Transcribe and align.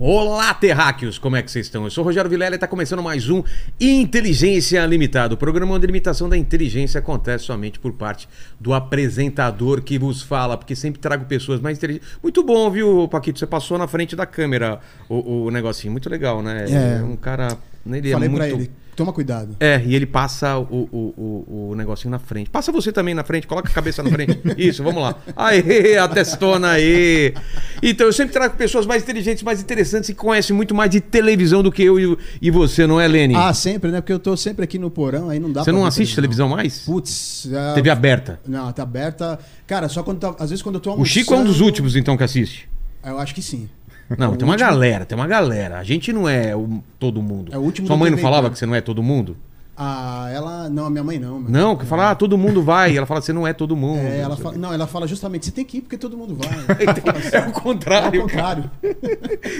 Olá, 0.00 0.54
terráqueos! 0.54 1.18
Como 1.18 1.34
é 1.34 1.42
que 1.42 1.50
vocês 1.50 1.66
estão? 1.66 1.82
Eu 1.82 1.90
sou 1.90 2.04
o 2.04 2.06
Rogério 2.06 2.30
Vilela 2.30 2.54
e 2.54 2.56
está 2.56 2.68
começando 2.68 3.02
mais 3.02 3.28
um 3.28 3.42
Inteligência 3.80 4.86
Limitada. 4.86 5.34
O 5.34 5.36
programa 5.36 5.74
onde 5.74 5.86
a 5.86 5.88
limitação 5.88 6.28
da 6.28 6.36
inteligência 6.36 7.00
acontece 7.00 7.46
somente 7.46 7.80
por 7.80 7.92
parte 7.92 8.28
do 8.60 8.72
apresentador 8.72 9.82
que 9.82 9.98
vos 9.98 10.22
fala, 10.22 10.56
porque 10.56 10.76
sempre 10.76 11.00
trago 11.00 11.24
pessoas 11.24 11.60
mais 11.60 11.78
inteligentes. 11.78 12.16
Muito 12.22 12.44
bom, 12.44 12.70
viu, 12.70 13.08
Paquito? 13.08 13.40
Você 13.40 13.46
passou 13.46 13.76
na 13.76 13.88
frente 13.88 14.14
da 14.14 14.24
câmera 14.24 14.78
o, 15.08 15.46
o 15.46 15.50
negocinho. 15.50 15.90
Muito 15.90 16.08
legal, 16.08 16.44
né? 16.44 16.66
É. 16.70 17.02
um 17.02 17.16
cara... 17.16 17.58
Ele 17.84 18.12
Falei 18.12 18.28
é 18.28 18.30
muito... 18.30 18.36
pra 18.36 18.48
ele, 18.50 18.70
toma 18.98 19.12
cuidado. 19.12 19.56
É, 19.60 19.80
e 19.86 19.94
ele 19.94 20.06
passa 20.06 20.58
o, 20.58 20.88
o, 20.90 21.14
o, 21.16 21.70
o 21.70 21.74
negocinho 21.76 22.10
na 22.10 22.18
frente. 22.18 22.50
Passa 22.50 22.72
você 22.72 22.90
também 22.90 23.14
na 23.14 23.22
frente, 23.22 23.46
coloca 23.46 23.70
a 23.70 23.72
cabeça 23.72 24.02
na 24.02 24.10
frente. 24.10 24.40
Isso, 24.58 24.82
vamos 24.82 25.00
lá. 25.00 25.14
Aê, 25.36 25.96
a 25.96 26.08
testona 26.08 26.70
aí. 26.70 27.32
Então, 27.80 28.08
eu 28.08 28.12
sempre 28.12 28.32
trago 28.32 28.56
pessoas 28.56 28.86
mais 28.86 29.04
inteligentes, 29.04 29.44
mais 29.44 29.62
interessantes 29.62 30.10
e 30.10 30.14
que 30.14 30.18
conhecem 30.18 30.54
muito 30.54 30.74
mais 30.74 30.90
de 30.90 31.00
televisão 31.00 31.62
do 31.62 31.70
que 31.70 31.84
eu 31.84 32.00
e, 32.00 32.18
e 32.42 32.50
você, 32.50 32.88
não 32.88 33.00
é, 33.00 33.06
Lene? 33.06 33.36
Ah, 33.36 33.54
sempre, 33.54 33.92
né? 33.92 34.00
Porque 34.00 34.12
eu 34.12 34.18
tô 34.18 34.36
sempre 34.36 34.64
aqui 34.64 34.80
no 34.80 34.90
porão, 34.90 35.30
aí 35.30 35.38
não 35.38 35.52
dá 35.52 35.62
você 35.62 35.70
não 35.70 35.86
assiste 35.86 36.16
televisão 36.16 36.48
mais? 36.48 36.80
Putz, 36.80 37.48
é... 37.52 37.74
TV 37.74 37.90
aberta. 37.90 38.40
Não, 38.48 38.72
tá 38.72 38.82
aberta. 38.82 39.38
Cara, 39.64 39.88
só 39.88 40.02
quando 40.02 40.18
tá... 40.18 40.34
Às 40.40 40.50
vezes 40.50 40.62
quando 40.62 40.74
eu 40.74 40.80
tô 40.80 40.90
O 40.90 40.92
almoçando... 40.94 41.14
Chico 41.14 41.34
é 41.34 41.36
um 41.36 41.44
dos 41.44 41.60
últimos, 41.60 41.94
então, 41.94 42.16
que 42.16 42.24
assiste. 42.24 42.68
Eu 43.04 43.18
acho 43.20 43.32
que 43.32 43.42
sim. 43.42 43.68
Não, 44.16 44.34
É 44.34 44.36
tem 44.36 44.48
uma 44.48 44.56
galera, 44.56 45.04
tem 45.04 45.16
uma 45.18 45.26
galera. 45.26 45.78
A 45.78 45.84
gente 45.84 46.12
não 46.12 46.28
é 46.28 46.56
o- 46.56 46.82
todo 46.98 47.20
mundo. 47.22 47.52
É 47.52 47.58
o 47.58 47.60
último 47.60 47.86
Sua 47.86 47.96
do 47.96 48.00
mãe 48.00 48.10
não 48.10 48.18
falava 48.18 48.42
cara. 48.44 48.52
que 48.52 48.58
você 48.58 48.66
não 48.66 48.74
é 48.74 48.80
todo 48.80 49.02
mundo? 49.02 49.36
Ah, 49.80 50.28
ela... 50.32 50.68
Não, 50.68 50.86
a 50.86 50.90
minha 50.90 51.04
mãe 51.04 51.20
não. 51.20 51.38
meu. 51.38 51.48
Não, 51.48 51.76
que 51.76 51.86
fala, 51.86 52.10
ah, 52.10 52.14
todo 52.16 52.36
mundo 52.36 52.60
vai. 52.60 52.96
Ela 52.96 53.06
fala, 53.06 53.20
você 53.20 53.32
não 53.32 53.46
é 53.46 53.52
todo 53.52 53.76
mundo. 53.76 54.00
É, 54.00 54.18
ela 54.18 54.36
fala... 54.36 54.56
Não, 54.58 54.72
ela 54.74 54.88
fala 54.88 55.06
justamente, 55.06 55.46
você 55.46 55.52
tem 55.52 55.64
que 55.64 55.76
ir 55.78 55.80
porque 55.82 55.96
todo 55.96 56.16
mundo 56.16 56.34
vai. 56.34 56.48
assim. 57.16 57.36
É 57.36 57.48
o 57.48 57.52
contrário. 57.52 58.20
É 58.20 58.24
o 58.24 58.26
contrário. 58.26 58.70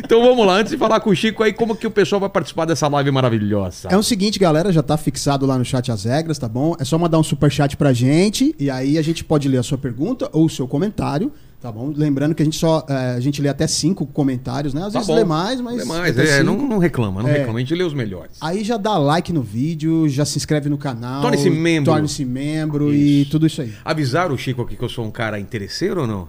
Então 0.05 0.21
vamos 0.23 0.45
lá, 0.47 0.55
antes 0.55 0.73
de 0.73 0.79
falar 0.79 1.01
com 1.01 1.11
o 1.11 1.15
Chico 1.15 1.43
aí, 1.43 1.53
como 1.53 1.77
que 1.77 1.87
o 1.87 1.91
pessoal 1.91 2.19
vai 2.19 2.29
participar 2.29 2.65
dessa 2.65 2.89
live 2.89 3.11
maravilhosa? 3.11 3.89
É 3.91 3.97
o 3.97 4.03
seguinte, 4.03 4.39
galera, 4.39 4.73
já 4.73 4.83
tá 4.83 4.97
fixado 4.97 5.45
lá 5.47 5.57
no 5.59 5.65
chat 5.65 5.93
as 5.93 6.05
regras, 6.05 6.39
tá 6.39 6.49
bom? 6.49 6.75
É 6.81 6.85
só 6.85 6.99
mandar 6.99 7.19
um 7.19 7.23
super 7.23 7.51
chat 7.51 7.77
pra 7.77 7.93
gente 7.93 8.55
e 8.59 8.71
aí 8.71 8.97
a 8.99 9.03
gente 9.03 9.23
pode 9.25 9.49
ler 9.49 9.59
a 9.59 9.63
sua 9.63 9.77
pergunta 9.79 10.29
ou 10.33 10.47
o 10.47 10.51
seu 10.51 10.67
comentário, 10.67 11.31
tá 11.61 11.73
bom? 11.73 11.93
Lembrando 11.95 12.35
que 12.35 12.43
a 12.43 12.45
gente 12.45 12.57
só 12.59 12.85
é, 12.89 13.15
a 13.17 13.21
gente 13.21 13.41
lê 13.43 13.49
até 13.49 13.67
cinco 13.67 14.07
comentários, 14.07 14.73
né? 14.75 14.83
Às 14.85 14.93
Tá 14.93 14.99
vezes 15.01 15.07
bom. 15.09 15.15
lê 15.15 15.25
mais, 15.25 15.61
mas 15.61 15.77
Lê 15.79 15.85
mais, 15.85 16.19
é, 16.19 16.39
cinco. 16.39 16.45
não, 16.45 16.57
não 16.69 16.79
reclama, 16.79 17.23
não 17.23 17.29
É. 17.29 17.39
reclama, 17.39 17.59
a 17.59 17.61
gente 17.61 17.75
lê 17.75 17.85
os 17.85 17.95
melhores. 17.95 18.37
Aí 18.41 18.63
já 18.65 18.77
dá 18.77 18.97
like 18.99 19.33
no 19.33 19.43
vídeo, 19.43 20.09
já 20.09 20.25
se 20.25 20.37
inscreve 20.39 20.69
no 20.69 20.79
canal, 20.79 21.23
Torne-se 21.23 21.51
membro. 21.51 21.93
torne-se 21.93 22.25
membro 22.25 22.95
e 22.95 23.23
Isso. 23.23 23.31
tudo 23.31 23.47
isso 23.47 23.61
aí. 23.63 23.73
Avisaram 23.85 24.35
o 24.35 24.39
Chico 24.39 24.63
aqui 24.63 24.77
que 24.77 24.85
eu 24.85 24.89
sou 24.89 25.05
um 25.05 25.11
cara 25.11 25.39
interesseiro 25.41 26.03
ou 26.03 26.07
não? 26.07 26.29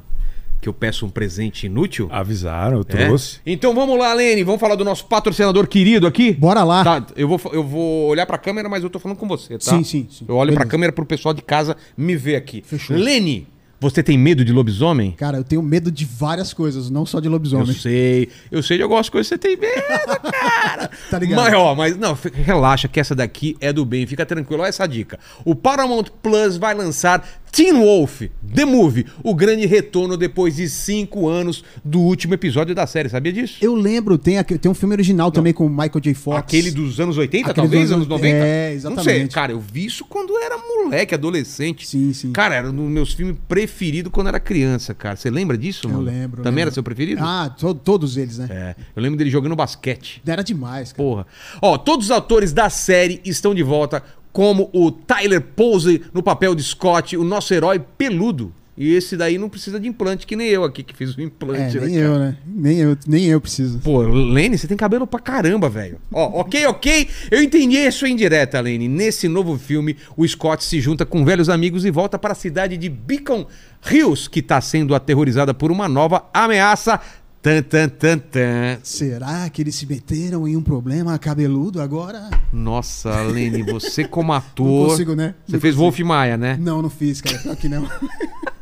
Que 0.62 0.68
eu 0.68 0.74
peço 0.74 1.06
um 1.06 1.10
presente 1.10 1.68
inútil? 1.68 2.10
Avisaram, 2.12 2.78
eu 2.80 2.86
É? 2.90 3.06
trouxe. 3.06 3.40
Então 3.46 3.74
vamos 3.74 3.98
lá, 3.98 4.14
Lene, 4.14 4.44
vamos 4.44 4.60
falar 4.60 4.76
do 4.76 4.84
nosso 4.84 5.06
patrocinador 5.06 5.66
querido 5.68 6.06
aqui? 6.06 6.34
Bora 6.34 6.66
lá. 6.66 6.84
Tá, 6.84 7.06
eu 7.16 7.30
vou, 7.30 7.40
eu 7.54 7.64
vou 7.64 8.08
olhar 8.10 8.26
pra 8.26 8.38
câmera, 8.38 8.68
mas 8.68 8.84
eu 8.84 8.90
tô 8.90 9.00
falando 9.00 9.18
com 9.18 9.26
você, 9.26 9.58
tá? 9.58 9.72
Sim, 9.72 9.86
sim, 9.86 10.08
sim. 10.12 10.26
Eu 10.28 10.36
olho 10.36 10.50
pra 10.52 10.60
Beleza. 10.66 10.72
câmera 10.72 10.92
pro 10.92 11.06
pessoal 11.06 11.34
de 11.34 11.42
casa 11.42 11.78
me 11.96 12.14
ver 12.18 12.36
aqui. 12.36 12.62
Fechou. 12.66 12.98
Lene, 12.98 13.48
você 13.80 14.04
tem 14.04 14.18
medo 14.18 14.44
de 14.44 14.52
lobisomem? 14.52 15.12
Cara, 15.12 15.38
eu 15.38 15.44
tenho 15.44 15.62
medo 15.62 15.92
de 15.92 16.06
várias 16.06 16.54
coisas, 16.54 16.90
não 16.90 17.06
só 17.06 17.20
de 17.20 17.28
Eu 17.28 17.32
lobisomem. 17.32 17.74
sei, 17.74 18.30
eu 18.52 18.62
sei 18.62 18.78
de 18.78 18.84
algumas 18.84 19.08
coisas 19.10 19.30
que 19.30 19.36
você 19.36 19.38
tem 19.38 19.58
medo, 19.58 19.82
cara. 20.32 20.90
Tá 21.10 21.20
ligado? 21.20 21.40
Mas, 21.42 21.54
ó, 21.54 21.76
mas 21.76 21.98
não, 21.98 22.18
relaxa 22.34 22.88
que 22.88 23.00
essa 23.00 23.16
daqui 23.16 23.56
é 23.62 23.72
do 23.72 23.86
bem, 23.86 24.06
fica 24.06 24.26
tranquilo. 24.26 24.62
Olha 24.64 24.70
essa 24.70 24.86
dica. 24.88 25.18
O 25.46 25.56
Paramount 25.56 26.06
Plus 26.22 26.58
vai 26.58 26.74
lançar 26.74 27.26
Teen 27.52 27.74
Wolf, 27.74 28.22
The 28.54 28.64
Movie, 28.66 29.06
o 29.24 29.34
grande 29.34 29.66
retorno 29.66 30.16
depois 30.16 30.56
de 30.56 30.70
cinco 30.70 31.28
anos 31.28 31.64
do 31.84 32.00
último 32.00 32.34
episódio 32.36 32.76
da 32.76 32.86
série. 32.86 33.10
Sabia 33.10 33.34
disso? 33.34 33.58
Eu 33.62 33.74
lembro, 33.76 34.18
tem, 34.18 34.38
aqui- 34.38 34.58
tem 34.58 34.72
um 34.72 34.76
filme 34.76 34.94
original 34.96 35.32
também 35.32 35.52
com 35.54 35.66
o 35.66 35.70
Michael 35.70 36.00
J. 36.00 36.14
Fox. 36.14 36.38
Aquele 36.38 36.72
dos 36.72 37.00
anos 37.00 37.18
80, 37.18 37.50
Aquele 37.52 37.56
talvez, 37.68 37.92
anos 37.92 37.94
anos- 37.94 38.08
90? 38.08 38.36
É, 38.38 38.74
Não 38.74 38.80
sei, 38.80 38.92
exatamente. 39.14 39.34
cara, 39.34 39.52
eu 39.52 39.60
vi 39.60 39.86
isso 39.86 40.06
quando 40.06 40.34
eu 40.36 40.44
era 40.44 40.58
moleque, 40.58 41.14
adolescente. 41.16 41.88
Sim, 41.88 42.14
sim. 42.14 42.32
Cara, 42.32 42.56
era 42.56 42.70
um 42.70 42.76
dos 42.76 42.88
meus 42.90 43.14
filmes 43.14 43.36
preferidos 43.48 44.12
quando 44.12 44.28
era 44.28 44.40
criança, 44.40 44.94
cara. 44.94 45.16
Você 45.16 45.30
lembra 45.30 45.58
disso, 45.58 45.88
Eu 45.88 45.92
mano? 45.92 46.04
lembro. 46.04 46.38
Também 46.44 46.52
lembro. 46.52 46.62
era 46.62 46.72
seu 46.72 46.84
preferido? 46.84 47.22
Ah, 47.24 47.50
to- 47.50 47.74
todos 47.74 48.16
eles, 48.18 48.38
né? 48.38 48.48
É, 48.50 48.76
eu 48.96 49.02
lembro 49.02 49.18
dele 49.18 49.30
jogando 49.30 49.56
basquete. 49.56 50.22
Era 50.26 50.44
demais, 50.44 50.92
cara. 50.94 51.04
Porra. 51.04 51.28
Ó, 51.62 51.78
todos 51.78 52.06
os 52.06 52.12
atores 52.12 52.54
da 52.54 52.70
série 52.70 53.20
estão 53.26 53.54
de 53.56 53.64
volta, 53.64 54.04
como 54.32 54.70
o 54.74 54.92
Tyler 54.92 55.42
Posey 55.42 56.02
no 56.14 56.22
papel 56.24 56.54
de 56.56 56.64
Scott, 56.64 57.16
o 57.18 57.24
nosso 57.24 57.54
herói 57.54 57.80
peludo. 57.98 58.54
E 58.82 58.94
esse 58.96 59.18
daí 59.18 59.38
não 59.38 59.50
precisa 59.50 59.78
de 59.78 59.90
implante, 59.90 60.26
que 60.26 60.38
nem 60.38 60.48
eu 60.48 60.64
aqui 60.64 60.84
que 60.84 60.96
fiz 60.96 61.14
o 61.14 61.20
É, 61.20 61.24
implante. 61.26 61.78
nem 61.82 61.98
né, 61.98 62.06
eu, 62.06 62.18
né? 62.18 62.38
Nem 62.48 62.78
eu, 62.78 62.98
nem 63.06 63.26
eu 63.26 63.42
preciso. 63.42 63.78
Pô, 63.80 64.02
Lene, 64.04 64.58
você 64.58 64.68
tem 64.70 64.78
cabelo 64.78 65.06
pra 65.06 65.20
caramba, 65.20 65.68
velho. 65.68 66.00
Ó, 66.14 66.40
ok, 66.40 66.66
ok. 66.68 67.10
Eu 67.30 67.44
entendi 67.44 67.76
isso 67.76 68.06
em 68.08 68.16
direta, 68.16 68.58
Lene. 68.62 68.88
Nesse 68.88 69.28
novo 69.28 69.58
filme, 69.58 69.98
o 70.16 70.26
Scott 70.26 70.64
se 70.64 70.80
junta 70.80 71.06
com 71.06 71.26
velhos 71.26 71.50
amigos 71.50 71.84
e 71.84 71.92
volta 71.92 72.18
para 72.18 72.32
a 72.32 72.36
cidade 72.36 72.78
de 72.78 72.88
Beacon 72.88 73.46
Hills, 73.92 74.30
que 74.30 74.42
tá 74.42 74.62
sendo 74.62 74.96
aterrorizada 74.96 75.54
por 75.54 75.74
uma 75.74 75.90
nova 75.90 76.30
ameaça. 76.34 77.02
Tan, 77.42 77.62
tan, 77.64 77.88
tan, 77.88 78.18
tan. 78.20 78.80
Será 78.84 79.50
que 79.50 79.62
eles 79.62 79.74
se 79.76 79.86
meteram 79.86 80.46
em 80.46 80.58
um 80.58 80.62
problema 80.62 81.18
cabeludo 81.18 81.82
agora? 81.82 82.30
Nossa, 82.52 83.22
Lene, 83.22 83.64
você 83.64 84.04
como 84.04 84.28
Não 84.34 84.38
ator. 84.38 84.90
consigo, 84.90 85.16
né? 85.16 85.36
Você 85.46 85.54
Não 85.54 85.60
fez 85.62 85.74
consigo. 85.76 85.84
Wolf 85.92 86.00
Maia, 86.02 86.36
né? 86.36 86.58
Não, 86.60 86.82
não 86.82 86.90
fiz, 86.90 87.22
cara. 87.22 87.56
Que 87.56 87.70
não. 87.70 87.88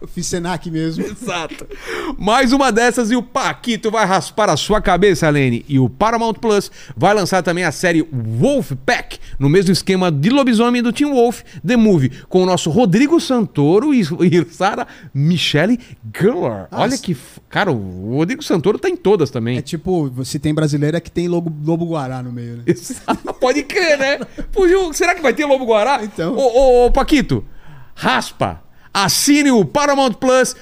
eu 0.00 0.06
fiz 0.08 0.26
Senac 0.26 0.70
mesmo. 0.70 1.04
Exato. 1.06 1.66
Mais 2.18 2.52
uma 2.52 2.70
dessas 2.72 3.10
e 3.10 3.16
o 3.16 3.22
Paquito 3.22 3.90
vai 3.90 4.04
raspar 4.04 4.48
a 4.50 4.56
sua 4.56 4.80
cabeça, 4.80 5.28
Lene. 5.28 5.64
E 5.68 5.78
o 5.78 5.88
Paramount 5.88 6.34
Plus 6.34 6.70
vai 6.96 7.14
lançar 7.14 7.42
também 7.42 7.64
a 7.64 7.72
série 7.72 8.02
Wolfpack, 8.12 9.18
no 9.38 9.48
mesmo 9.48 9.72
esquema 9.72 10.10
de 10.10 10.30
lobisomem 10.30 10.82
do 10.82 10.92
Team 10.92 11.12
Wolf, 11.12 11.42
The 11.66 11.76
Movie, 11.76 12.10
com 12.28 12.42
o 12.42 12.46
nosso 12.46 12.70
Rodrigo 12.70 13.20
Santoro 13.20 13.92
e, 13.94 14.00
e 14.02 14.44
Sarah 14.50 14.86
Michelle 15.14 15.78
Gellar. 16.16 16.68
Ah, 16.70 16.82
Olha 16.82 16.96
que. 16.98 17.12
f- 17.12 17.40
Cara, 17.48 17.72
o 17.72 18.16
Rodrigo 18.16 18.42
Santoro 18.42 18.78
tá 18.78 18.88
em 18.88 18.96
todas 18.96 19.30
também. 19.30 19.56
É 19.58 19.62
tipo, 19.62 20.10
você 20.10 20.38
tem 20.38 20.52
brasileira 20.54 21.00
que 21.00 21.10
tem 21.10 21.26
lobo, 21.28 21.52
lobo 21.64 21.86
guará 21.86 22.22
no 22.22 22.30
meio, 22.32 22.56
né? 22.58 22.62
Exato. 22.66 23.32
Pode 23.34 23.62
crer, 23.62 23.98
né? 23.98 24.18
Será 24.92 25.14
que 25.14 25.22
vai 25.22 25.32
ter 25.32 25.44
Lobo 25.46 25.64
Guará? 25.64 26.02
Então. 26.02 26.34
Ô, 26.34 26.40
ô, 26.40 26.86
ô, 26.86 26.90
Paquito, 26.90 27.44
raspa. 27.94 28.62
Assine 28.98 29.50
o 29.50 29.62
Paramount 29.62 30.14
Plus 30.14 30.56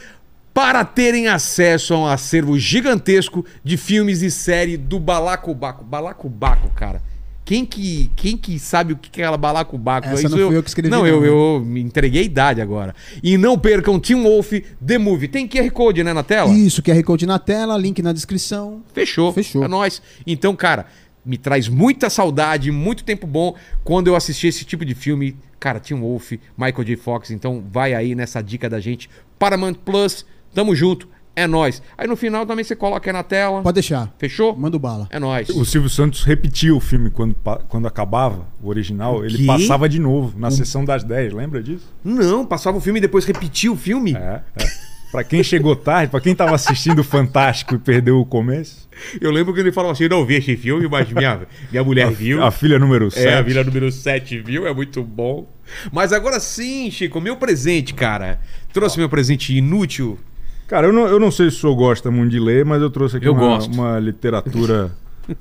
para 0.53 0.85
terem 0.85 1.29
acesso 1.29 1.95
a 1.95 1.99
um 2.01 2.07
acervo 2.07 2.59
gigantesco 2.59 3.47
de 3.63 3.77
filmes 3.77 4.23
e 4.23 4.31
série 4.31 4.77
do 4.77 4.99
Balacobaco. 4.99 5.85
Balacobaco, 5.85 6.69
cara. 6.71 7.01
Quem 7.45 7.65
que, 7.65 8.11
quem 8.17 8.37
que 8.37 8.59
sabe 8.59 8.93
o 8.93 8.97
que 8.97 9.21
é 9.21 9.25
aquela 9.25 9.37
Balacobaco? 9.37 10.09
Essa 10.09 10.29
não 10.29 10.37
fui 10.37 10.57
eu 10.57 10.63
que 10.65 10.69
escrevi, 10.69 10.91
Não, 10.91 11.03
não, 11.03 11.07
eu, 11.07 11.21
né? 11.21 11.29
eu 11.29 11.63
me 11.65 11.81
entreguei 11.81 12.23
a 12.23 12.25
idade 12.25 12.61
agora. 12.61 12.93
E 13.23 13.39
não 13.39 13.57
percam 13.57 14.01
Team 14.01 14.25
Wolf 14.25 14.53
The 14.85 14.99
Movie. 14.99 15.29
Tem 15.29 15.47
QR 15.47 15.71
Code, 15.71 16.03
né, 16.03 16.13
na 16.13 16.25
tela? 16.25 16.51
Isso, 16.51 16.83
QR 16.83 17.01
Code 17.05 17.27
na 17.27 17.39
tela, 17.39 17.79
link 17.79 18.03
na 18.03 18.13
descrição. 18.13 18.83
Fechou. 18.93 19.33
Fechou. 19.33 19.63
É 19.63 19.69
nóis. 19.69 20.03
Então, 20.27 20.57
cara, 20.57 20.87
me 21.25 21.39
traz 21.39 21.69
muita 21.69 22.11
saudade, 22.11 22.71
muito 22.71 23.05
tempo 23.05 23.27
bom 23.27 23.55
quando 23.83 24.09
eu 24.09 24.17
assisti 24.17 24.47
esse 24.47 24.65
tipo 24.65 24.85
de 24.85 24.95
filme. 24.95 25.37
Cara, 25.59 25.81
Tim 25.81 25.95
Wolf, 25.95 26.33
Michael 26.57 26.85
J. 26.85 26.97
Fox. 26.97 27.31
Então, 27.31 27.65
vai 27.71 27.95
aí 27.95 28.15
nessa 28.15 28.43
dica 28.43 28.69
da 28.69 28.81
gente. 28.81 29.09
Paramount 29.39 29.75
Plus, 29.85 30.27
tamo 30.53 30.75
junto. 30.75 31.09
É 31.37 31.49
nóis. 31.49 31.83
Aí 31.99 32.07
no 32.07 32.15
final 32.15 32.47
também 32.47 32.65
você 32.65 32.77
coloca 32.77 33.11
aí 33.11 33.13
na 33.13 33.25
tela. 33.25 33.61
Pode 33.61 33.75
deixar. 33.75 34.15
Fechou? 34.19 34.55
Manda 34.55 34.77
o 34.77 34.81
bala. 34.81 35.09
É 35.11 35.19
nóis. 35.19 35.49
O 35.49 35.65
Silvio 35.65 35.91
Santos 35.91 36.23
repetia 36.23 36.75
o 36.75 36.79
filme 36.79 37.11
quando, 37.11 37.35
quando 37.69 37.89
acabava, 37.89 38.47
o 38.63 38.69
original. 38.69 39.19
O 39.19 39.25
ele 39.25 39.45
passava 39.45 39.89
de 39.89 39.99
novo, 39.99 40.39
na 40.39 40.51
sessão 40.51 40.85
das 40.85 41.03
10, 41.03 41.33
lembra 41.33 41.61
disso? 41.61 41.93
Não, 42.05 42.47
passava 42.47 42.79
o 42.79 42.81
filme 42.81 43.01
e 43.01 43.03
depois 43.03 43.25
repetia 43.25 43.73
o 43.73 43.77
filme. 43.77 44.15
É, 44.15 44.43
é. 44.57 44.94
Pra 45.15 45.23
quem 45.23 45.45
chegou 45.45 45.77
tarde, 45.77 46.11
pra 46.11 46.21
quem 46.21 46.35
tava 46.35 46.57
assistindo 46.57 46.99
o 46.99 47.05
Fantástico 47.05 47.77
e 47.77 47.79
perdeu 47.79 48.19
o 48.19 48.27
começo, 48.27 48.89
Eu 49.21 49.31
lembro 49.31 49.55
que 49.55 49.61
ele 49.61 49.71
falava 49.71 49.93
assim: 49.93 50.09
não 50.09 50.27
vi 50.27 50.35
esse 50.35 50.57
filme, 50.57 50.89
mas 50.89 51.09
minha, 51.13 51.43
minha 51.71 51.85
mulher 51.85 52.11
viu. 52.11 52.43
a 52.43 52.51
filha 52.51 52.81
número 52.81 53.09
7. 53.13 53.25
É, 53.25 53.35
a 53.35 53.41
vila 53.41 53.63
número 53.63 53.93
7, 53.93 54.41
viu? 54.41 54.67
É 54.67 54.75
muito 54.75 55.05
bom. 55.05 55.49
Mas 55.93 56.13
agora 56.13 56.41
sim, 56.41 56.91
Chico, 56.91 57.21
meu 57.21 57.37
presente, 57.37 57.95
cara. 57.95 58.41
Trouxe 58.73 58.99
meu 58.99 59.09
presente 59.09 59.57
inútil. 59.57 60.19
Cara, 60.67 60.89
eu 60.89 60.93
não, 60.93 61.07
eu 61.07 61.21
não 61.21 61.31
sei 61.31 61.49
se 61.49 61.59
o 61.59 61.61
senhor 61.61 61.77
gosta 61.77 62.11
muito 62.11 62.33
de 62.33 62.41
ler, 62.41 62.65
mas 62.65 62.83
eu 62.83 62.91
trouxe 62.91 63.19
aqui 63.19 63.29
Eu 63.29 63.35
uma, 63.35 63.59
uma 63.67 63.99
literatura 64.01 64.91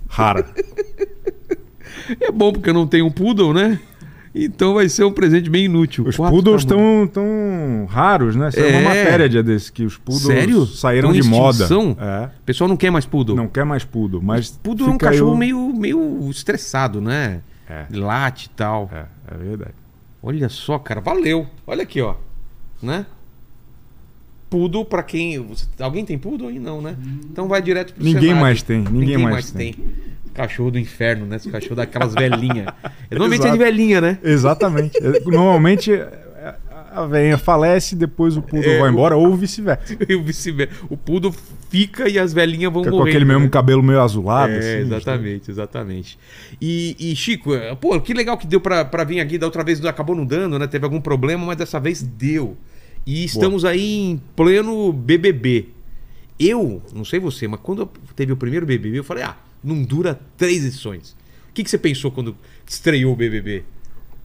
rara. 0.07 0.45
É 2.19 2.31
bom 2.31 2.51
porque 2.51 2.69
eu 2.69 2.73
não 2.73 2.85
tenho 2.85 3.05
um 3.05 3.11
poodle, 3.11 3.53
né? 3.53 3.79
Então 4.35 4.73
vai 4.73 4.89
ser 4.89 5.03
um 5.03 5.11
presente 5.11 5.47
bem 5.49 5.65
inútil. 5.65 6.07
Os 6.07 6.15
Quatro 6.15 6.33
poodles 6.35 6.61
estão 6.61 7.07
tão 7.11 7.85
raros, 7.87 8.35
né? 8.35 8.49
Saiu 8.49 8.65
É. 8.65 8.79
uma 8.79 8.89
matéria 8.89 9.29
dia 9.29 9.43
desse, 9.43 9.71
que 9.71 9.83
os 9.85 9.95
poodles 9.97 10.25
Sério? 10.25 10.65
saíram 10.65 11.11
Tão 11.11 11.21
de 11.21 11.27
moda. 11.27 11.65
É. 11.99 12.25
O 12.25 12.43
pessoal 12.43 12.67
não 12.67 12.75
quer 12.75 12.89
mais 12.89 13.05
poodle. 13.05 13.35
Não 13.35 13.47
quer 13.47 13.63
mais 13.63 13.83
poodle, 13.85 14.21
mas. 14.23 14.49
Poodle 14.63 14.87
é 14.87 14.91
um 14.91 14.97
cachorro 14.97 15.33
o- 15.33 15.37
meio, 15.37 15.73
meio 15.75 16.27
estressado, 16.31 16.99
né? 16.99 17.41
É. 17.69 17.85
Late 17.91 18.47
e 18.47 18.49
tal. 18.49 18.89
É, 18.91 19.05
é 19.33 19.37
verdade. 19.37 19.73
Olha 20.21 20.49
só, 20.49 20.79
cara. 20.79 20.99
Valeu. 20.99 21.45
Olha 21.67 21.83
aqui, 21.83 22.01
ó. 22.01 22.15
Né? 22.81 23.05
Poodle, 24.49 24.85
pra 24.85 25.03
quem. 25.03 25.39
você- 25.39 25.65
Alguém 25.79 26.05
tem 26.05 26.17
poodle 26.17 26.47
aí? 26.47 26.59
Não, 26.59 26.81
né? 26.81 26.95
Então 27.29 27.47
vai 27.47 27.61
direto 27.61 27.93
pro 27.93 28.03
Ninguém 28.03 28.21
Senado. 28.29 28.41
mais 28.41 28.61
tem, 28.63 28.79
ninguém 28.83 29.17
mais 29.17 29.51
tem. 29.51 29.75
Cachorro 30.33 30.71
do 30.71 30.79
inferno, 30.79 31.25
né? 31.25 31.35
Esse 31.35 31.49
cachorro 31.49 31.75
daquelas 31.75 32.13
velhinhas. 32.13 32.67
Normalmente 33.11 33.47
é 33.47 33.51
de 33.51 33.57
velhinha, 33.57 34.01
né? 34.01 34.17
Exatamente. 34.23 34.97
É, 34.97 35.19
Normalmente 35.25 35.91
é, 35.93 36.55
a 36.91 37.05
velhinha 37.05 37.37
falece, 37.37 37.95
depois 37.95 38.37
o 38.37 38.41
poodle 38.41 38.69
É, 38.69 38.79
vai 38.79 38.89
o- 38.89 38.91
embora, 38.91 39.15
ou 39.15 39.35
vice-versa. 39.35 39.95
E 40.07 40.15
o. 40.15 40.23
O 40.89 40.97
poodle 40.97 41.33
fica 41.69 42.07
e 42.07 42.19
as 42.19 42.33
velhinhas 42.33 42.71
vão 42.71 42.83
Fica 42.83 42.95
com 42.95 43.03
aquele 43.03 43.25
mesmo 43.25 43.43
né? 43.43 43.49
cabelo 43.49 43.81
meio 43.81 43.99
azulado. 44.01 44.53
É, 44.53 44.57
assim, 44.57 44.79
exatamente, 44.87 45.51
exatamente. 45.51 46.19
E, 46.61 46.95
e, 46.99 47.15
Chico, 47.15 47.53
é, 47.55 47.73
pô, 47.75 47.99
que 47.99 48.13
legal 48.13 48.37
que 48.37 48.45
deu 48.45 48.59
pra, 48.61 48.85
pra 48.85 49.03
vir 49.03 49.19
aqui. 49.19 49.37
Da 49.37 49.47
outra 49.47 49.63
vez 49.63 49.83
acabou 49.85 50.15
não 50.15 50.25
dando, 50.25 50.57
né? 50.59 50.67
Teve 50.67 50.85
algum 50.85 51.01
problema, 51.01 51.45
mas 51.45 51.57
dessa 51.57 51.79
vez 51.79 52.01
deu. 52.01 52.55
E 53.05 53.23
estamos 53.25 53.65
aí 53.65 53.99
em 54.11 54.21
pleno 54.35 54.93
BBB. 54.93 55.69
Eu, 56.39 56.81
não 56.93 57.05
sei 57.05 57.19
você, 57.19 57.47
mas 57.47 57.59
quando 57.61 57.85
teve 58.15 58.31
o 58.31 58.37
primeiro 58.37 58.65
BBB, 58.65 58.99
eu 58.99 59.03
falei, 59.03 59.23
ah, 59.23 59.35
não 59.63 59.83
dura 59.83 60.19
três 60.37 60.65
edições. 60.65 61.15
O 61.49 61.53
que, 61.53 61.63
que 61.63 61.69
você 61.69 61.77
pensou 61.77 62.11
quando 62.11 62.35
estreou 62.67 63.13
o 63.13 63.15
BBB? 63.15 63.63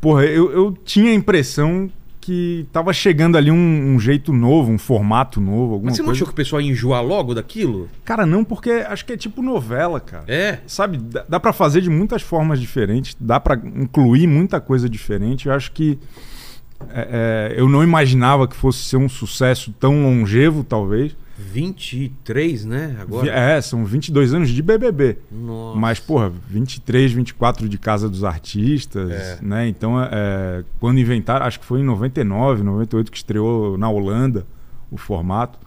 Porra, 0.00 0.24
eu, 0.24 0.50
eu 0.50 0.72
tinha 0.84 1.10
a 1.10 1.14
impressão 1.14 1.90
que 2.20 2.66
tava 2.72 2.92
chegando 2.92 3.38
ali 3.38 3.50
um, 3.50 3.94
um 3.94 3.98
jeito 3.98 4.32
novo, 4.32 4.70
um 4.70 4.76
formato 4.78 5.40
novo, 5.40 5.74
alguma 5.74 5.84
Mas 5.90 5.96
você 5.96 6.02
não 6.02 6.08
coisa. 6.08 6.18
achou 6.18 6.26
que 6.26 6.32
o 6.32 6.36
pessoal 6.36 6.60
ia 6.60 6.70
enjoar 6.70 7.02
logo 7.02 7.34
daquilo? 7.34 7.88
Cara, 8.04 8.26
não, 8.26 8.44
porque 8.44 8.70
acho 8.70 9.04
que 9.06 9.14
é 9.14 9.16
tipo 9.16 9.40
novela, 9.40 9.98
cara. 9.98 10.24
É. 10.28 10.58
Sabe, 10.66 10.98
dá, 10.98 11.24
dá 11.26 11.40
para 11.40 11.54
fazer 11.54 11.80
de 11.80 11.88
muitas 11.88 12.20
formas 12.20 12.60
diferentes, 12.60 13.16
dá 13.18 13.40
pra 13.40 13.56
incluir 13.56 14.26
muita 14.26 14.60
coisa 14.60 14.88
diferente. 14.90 15.48
Eu 15.48 15.54
acho 15.54 15.72
que 15.72 15.98
é, 16.90 17.50
é, 17.50 17.60
eu 17.60 17.68
não 17.68 17.82
imaginava 17.82 18.46
que 18.46 18.54
fosse 18.54 18.80
ser 18.80 18.96
um 18.96 19.08
sucesso 19.08 19.72
tão 19.80 20.02
longevo, 20.02 20.62
talvez. 20.62 21.16
23, 21.38 22.64
né? 22.64 22.96
Agora. 23.00 23.30
É, 23.30 23.60
são 23.60 23.84
22 23.84 24.34
anos 24.34 24.50
de 24.50 24.62
BBB. 24.62 25.18
Nossa. 25.30 25.78
Mas, 25.78 26.00
porra, 26.00 26.32
23, 26.48 27.12
24 27.12 27.68
de 27.68 27.78
Casa 27.78 28.08
dos 28.08 28.24
Artistas, 28.24 29.10
É. 29.10 29.38
né? 29.40 29.68
Então, 29.68 29.94
é, 30.02 30.64
quando 30.80 30.98
inventaram, 30.98 31.46
acho 31.46 31.60
que 31.60 31.66
foi 31.66 31.80
em 31.80 31.84
99, 31.84 32.62
98 32.62 33.10
que 33.10 33.16
estreou 33.16 33.78
na 33.78 33.88
Holanda 33.88 34.44
o 34.90 34.96
formato. 34.96 35.58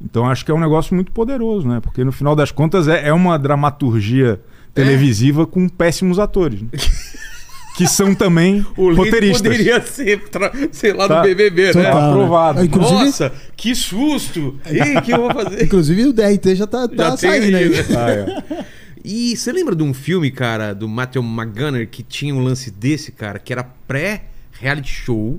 Então, 0.00 0.26
acho 0.28 0.44
que 0.44 0.50
é 0.50 0.54
um 0.54 0.60
negócio 0.60 0.94
muito 0.94 1.10
poderoso, 1.10 1.66
né? 1.66 1.80
Porque 1.80 2.04
no 2.04 2.12
final 2.12 2.36
das 2.36 2.50
contas 2.52 2.86
é, 2.86 3.08
é 3.08 3.12
uma 3.12 3.38
dramaturgia 3.38 4.40
televisiva 4.74 5.46
com 5.46 5.68
péssimos 5.68 6.18
atores. 6.18 6.60
né? 6.62 6.68
que 7.76 7.86
são 7.86 8.14
também 8.14 8.64
O 8.76 8.88
Lito 8.90 9.02
roteiristas. 9.02 9.42
poderia 9.42 9.80
ser, 9.82 10.28
tra- 10.28 10.52
sei 10.72 10.92
lá, 10.92 11.06
Tá. 11.06 11.20
do 11.20 11.28
BBB, 11.28 11.66
né? 11.66 11.72
Total, 11.72 11.94
né? 12.02 12.08
aprovado. 12.10 12.64
Inclusive, 12.64 13.04
Nossa, 13.04 13.32
que 13.56 13.74
susto! 13.74 14.58
Ei, 14.66 14.96
o 14.96 15.02
que 15.02 15.12
eu 15.12 15.18
vou 15.18 15.30
fazer? 15.32 15.64
inclusive 15.64 16.04
o 16.06 16.12
DRT 16.12 16.54
já 16.56 16.66
tá, 16.66 16.88
tá 16.88 17.10
Já 17.10 17.16
saindo 17.16 17.56
aí, 17.56 17.64
aí. 17.64 17.68
né? 17.70 17.84
Ah, 17.96 18.10
é. 18.10 18.64
E 19.04 19.36
você 19.36 19.52
lembra 19.52 19.74
de 19.76 19.82
um 19.84 19.94
filme, 19.94 20.30
cara, 20.32 20.74
do 20.74 20.88
Matthew 20.88 21.22
McGonagall 21.22 21.86
que 21.86 22.02
tinha 22.02 22.34
um 22.34 22.42
lance 22.42 22.70
desse, 22.72 23.12
cara, 23.12 23.38
que 23.38 23.52
era 23.52 23.62
pré-reality 23.62 24.88
show 24.90 25.38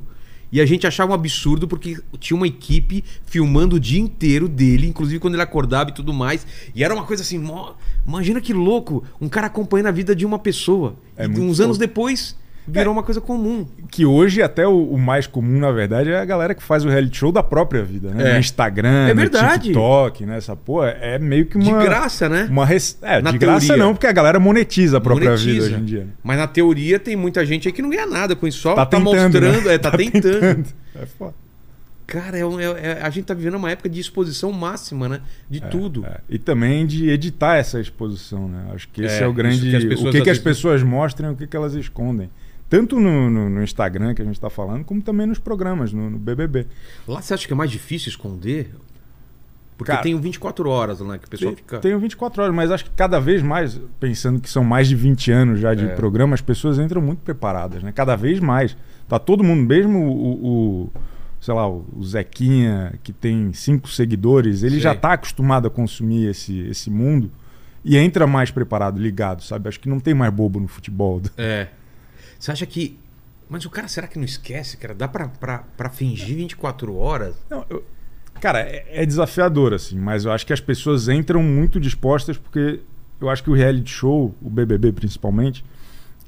e 0.49 0.61
a 0.61 0.65
gente 0.65 0.87
achava 0.87 1.11
um 1.11 1.15
absurdo 1.15 1.67
porque 1.67 1.97
tinha 2.19 2.37
uma 2.37 2.47
equipe 2.47 3.03
filmando 3.25 3.75
o 3.75 3.79
dia 3.79 3.99
inteiro 3.99 4.47
dele, 4.47 4.87
inclusive 4.87 5.19
quando 5.19 5.33
ele 5.33 5.43
acordava 5.43 5.89
e 5.89 5.93
tudo 5.93 6.13
mais. 6.13 6.47
E 6.73 6.81
era 6.83 6.93
uma 6.93 7.03
coisa 7.03 7.21
assim, 7.23 7.37
mó- 7.37 7.73
imagina 8.07 8.39
que 8.41 8.53
louco, 8.53 9.03
um 9.19 9.27
cara 9.27 9.47
acompanhando 9.47 9.87
a 9.87 9.91
vida 9.91 10.15
de 10.15 10.25
uma 10.25 10.39
pessoa. 10.39 10.95
É 11.15 11.25
e 11.25 11.39
uns 11.39 11.59
anos 11.59 11.77
depois 11.77 12.35
virou 12.69 12.91
uma 12.91 13.01
coisa 13.03 13.21
comum. 13.21 13.65
Que 13.89 14.05
hoje 14.05 14.41
até 14.41 14.67
o, 14.67 14.83
o 14.91 14.97
mais 14.97 15.25
comum, 15.25 15.57
na 15.59 15.71
verdade, 15.71 16.09
é 16.11 16.19
a 16.19 16.25
galera 16.25 16.53
que 16.53 16.61
faz 16.61 16.83
o 16.83 16.89
reality 16.89 17.17
show 17.17 17.31
da 17.31 17.41
própria 17.41 17.81
vida, 17.83 18.09
né? 18.11 18.31
É. 18.31 18.33
No 18.33 18.39
Instagram, 18.39 19.07
É 19.07 19.13
no. 19.13 19.29
TikTok, 19.29 20.25
né? 20.25 20.37
Essa 20.37 20.55
porra 20.55 20.89
é 20.89 21.17
meio 21.17 21.45
que 21.45 21.57
uma... 21.57 21.79
De 21.79 21.85
graça, 21.85 22.27
né? 22.27 22.47
Uma 22.49 22.65
res... 22.65 22.97
É, 23.01 23.21
Na 23.21 23.31
de 23.31 23.37
graça 23.37 23.67
teoria. 23.67 23.83
não, 23.83 23.93
porque 23.93 24.07
a 24.07 24.11
galera 24.11 24.39
monetiza 24.39 24.97
a 24.97 25.01
própria 25.01 25.29
Monetiza. 25.31 25.51
vida 25.53 25.65
hoje 25.65 25.75
em 25.75 25.85
dia. 25.85 25.99
né? 26.01 26.07
Mas 26.21 26.37
na 26.37 26.47
teoria 26.47 26.99
tem 26.99 27.15
muita 27.15 27.45
gente 27.45 27.67
aí 27.69 27.73
que 27.73 27.81
não 27.81 27.89
ganha 27.89 28.05
nada 28.05 28.35
com 28.35 28.45
isso, 28.45 28.59
só 28.59 28.73
tá, 28.75 28.85
tentando, 28.85 29.05
mostrando, 29.05 29.65
né? 29.65 29.73
é, 29.73 29.77
tá, 29.77 29.91
tentando. 29.95 30.65
É 30.93 31.05
foda. 31.05 31.46
Cara, 32.07 32.37
é 32.37 32.45
um- 32.45 32.57
é- 32.57 32.63
é- 32.65 33.01
a 33.03 33.09
gente 33.09 33.25
tá 33.25 33.33
vivendo 33.33 33.55
uma 33.55 33.69
época 33.69 33.89
de 33.89 33.99
exposição 33.99 34.49
máxima, 34.53 35.09
né? 35.09 35.21
De 35.49 35.59
tudo. 35.59 36.05
É. 36.05 36.21
E 36.29 36.39
também 36.39 36.85
de 36.87 37.09
editar 37.09 37.57
essa 37.57 37.81
exposição, 37.81 38.47
né? 38.47 38.71
Acho 38.73 38.87
que 38.87 39.01
esse 39.03 39.19
É, 39.19 39.23
é, 39.23 39.27
o 39.27 39.33
grande... 39.33 39.59
que 39.69 39.93
o 40.07 40.11
que, 40.11 40.21
que 40.21 40.29
as 40.29 40.39
pessoas 40.39 40.81
mostram 40.81 41.31
e 41.31 41.33
o 41.33 41.35
que, 41.35 41.45
que 41.45 41.57
elas 41.57 41.73
escondem. 41.75 42.29
Tanto 42.69 42.97
no, 42.99 43.29
no- 43.29 43.49
no 43.49 43.61
Instagram 43.63 44.13
que 44.13 44.21
a 44.21 44.25
gente 44.25 44.35
está 44.35 44.49
falando, 44.49 44.85
como 44.85 45.01
também 45.01 45.27
nos 45.27 45.37
programas, 45.37 45.91
no, 45.91 46.09
no 46.09 46.17
BBB. 46.17 46.65
Lá 47.07 47.21
você 47.21 47.33
acha 47.33 47.45
que 47.45 47.51
é 47.53 47.55
mais 47.55 47.71
difícil 47.71 48.09
esconder? 48.09 48.73
Porque 49.77 49.91
Cara, 49.91 50.01
tem 50.01 50.15
o 50.15 50.19
24 50.19 50.67
horas 50.69 50.99
lá 51.01 51.17
que 51.17 51.27
o 51.27 51.29
pessoal 51.29 51.51
Tem- 51.51 51.57
fica. 51.57 51.77
Tenho 51.79 51.99
24 51.99 52.41
horas, 52.41 52.55
mas 52.55 52.71
acho 52.71 52.85
que 52.85 52.89
cada 52.91 53.19
vez 53.19 53.43
mais, 53.43 53.79
pensando 53.99 54.39
que 54.39 54.49
são 54.49 54.63
mais 54.63 54.87
de 54.87 54.95
20 54.95 55.29
anos 55.31 55.59
já 55.59 55.73
de 55.75 55.85
É. 55.85 55.89
programa, 55.89 56.33
as 56.33 56.41
pessoas 56.41 56.79
entram 56.79 57.01
muito 57.01 57.19
preparadas, 57.19 57.83
né? 57.83 57.91
Cada 57.91 58.15
vez 58.15 58.39
mais. 58.39 58.75
Tá 59.07 59.19
todo 59.19 59.43
mundo, 59.43 59.61
mesmo 59.67 59.99
o, 59.99 60.45
o- 60.85 60.91
sei 61.47 61.53
lá, 61.53 61.65
o 61.69 62.03
Zequinha, 62.03 62.99
que 63.01 63.13
tem 63.13 63.53
cinco 63.53 63.87
seguidores, 63.87 64.63
ele 64.63 64.71
Sei. 64.73 64.79
já 64.81 64.93
tá 64.93 65.13
acostumado 65.13 65.65
a 65.65 65.69
consumir 65.69 66.25
esse, 66.27 66.59
esse 66.67 66.89
mundo 66.89 67.31
e 67.85 67.95
entra 67.97 68.27
mais 68.27 68.51
preparado, 68.51 68.99
ligado, 68.99 69.41
sabe? 69.41 69.69
Acho 69.69 69.79
que 69.79 69.87
não 69.87 69.97
tem 69.97 70.13
mais 70.13 70.33
bobo 70.33 70.59
no 70.59 70.67
futebol. 70.67 71.21
É. 71.37 71.69
Você 72.37 72.51
acha 72.51 72.65
que. 72.65 72.99
Mas 73.47 73.63
o 73.63 73.69
cara, 73.69 73.87
será 73.87 74.07
que 74.07 74.17
não 74.19 74.25
esquece, 74.25 74.75
cara? 74.75 74.93
Dá 74.93 75.07
pra, 75.07 75.29
pra, 75.29 75.59
pra 75.77 75.89
fingir 75.89 76.35
24 76.35 76.93
horas? 76.97 77.33
Não, 77.49 77.65
eu- 77.69 77.81
cara, 78.41 78.59
é, 78.59 78.85
é 78.91 79.05
desafiador, 79.05 79.73
assim, 79.73 79.97
mas 79.97 80.25
eu 80.25 80.33
acho 80.33 80.45
que 80.45 80.51
as 80.51 80.59
pessoas 80.59 81.07
entram 81.07 81.41
muito 81.41 81.79
dispostas 81.79 82.37
porque 82.37 82.81
eu 83.21 83.29
acho 83.29 83.41
que 83.41 83.49
o 83.49 83.53
reality 83.53 83.89
show, 83.89 84.35
o 84.41 84.49
BBB 84.49 84.91
principalmente, 84.91 85.63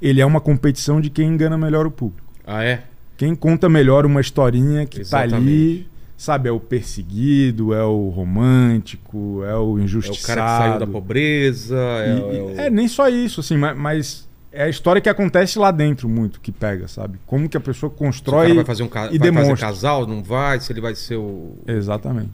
ele 0.02 0.22
é 0.22 0.26
uma 0.26 0.40
competição 0.40 1.02
de 1.02 1.10
quem 1.10 1.28
engana 1.28 1.58
melhor 1.58 1.86
o 1.86 1.92
público. 1.92 2.26
Ah, 2.48 2.64
é? 2.64 2.86
Quem 3.20 3.36
conta 3.36 3.68
melhor 3.68 4.06
uma 4.06 4.22
historinha 4.22 4.86
que 4.86 4.96
tá 5.00 5.26
Exatamente. 5.26 5.36
ali, 5.36 5.88
sabe, 6.16 6.48
é 6.48 6.52
o 6.54 6.60
perseguido, 6.60 7.74
é 7.74 7.84
o 7.84 8.08
romântico, 8.08 9.44
é 9.44 9.56
o 9.58 9.78
É 9.78 9.82
injustiçado. 9.84 10.24
o 10.24 10.36
cara 10.38 10.42
que 10.42 10.58
saiu 10.70 10.80
da 10.80 10.88
pobreza. 10.88 11.76
É, 11.78 12.08
E- 12.08 12.38
é 12.38 12.42
o- 12.42 12.60
é, 12.62 12.70
nem 12.70 12.88
só 12.88 13.10
isso, 13.10 13.42
assim, 13.42 13.58
mas, 13.58 13.78
mas 13.78 14.30
é 14.54 14.64
a 14.64 14.70
história 14.70 15.02
que 15.02 15.10
acontece 15.10 15.60
lá 15.60 15.70
dentro 15.70 16.08
muito 16.08 16.40
que 16.40 16.50
pega, 16.50 16.88
sabe? 16.88 17.20
Como 17.26 17.50
que 17.50 17.58
a 17.58 17.60
pessoa 17.60 17.90
Se 17.90 17.96
o 17.96 17.98
constrói 18.00 18.54
vai 18.54 18.64
fazer 18.64 18.84
um 18.84 18.88
ca... 18.88 19.08
e 19.08 19.18
vai 19.18 19.28
fazer 19.28 19.32
demonstra. 19.32 19.58
casal, 19.68 20.08
não 20.08 20.24
vai, 20.24 20.62
se 20.62 20.72
ele 20.72 20.80
vai 20.80 20.96
ser 20.96 21.18
o. 21.18 21.58
Exatamente. 21.68 22.32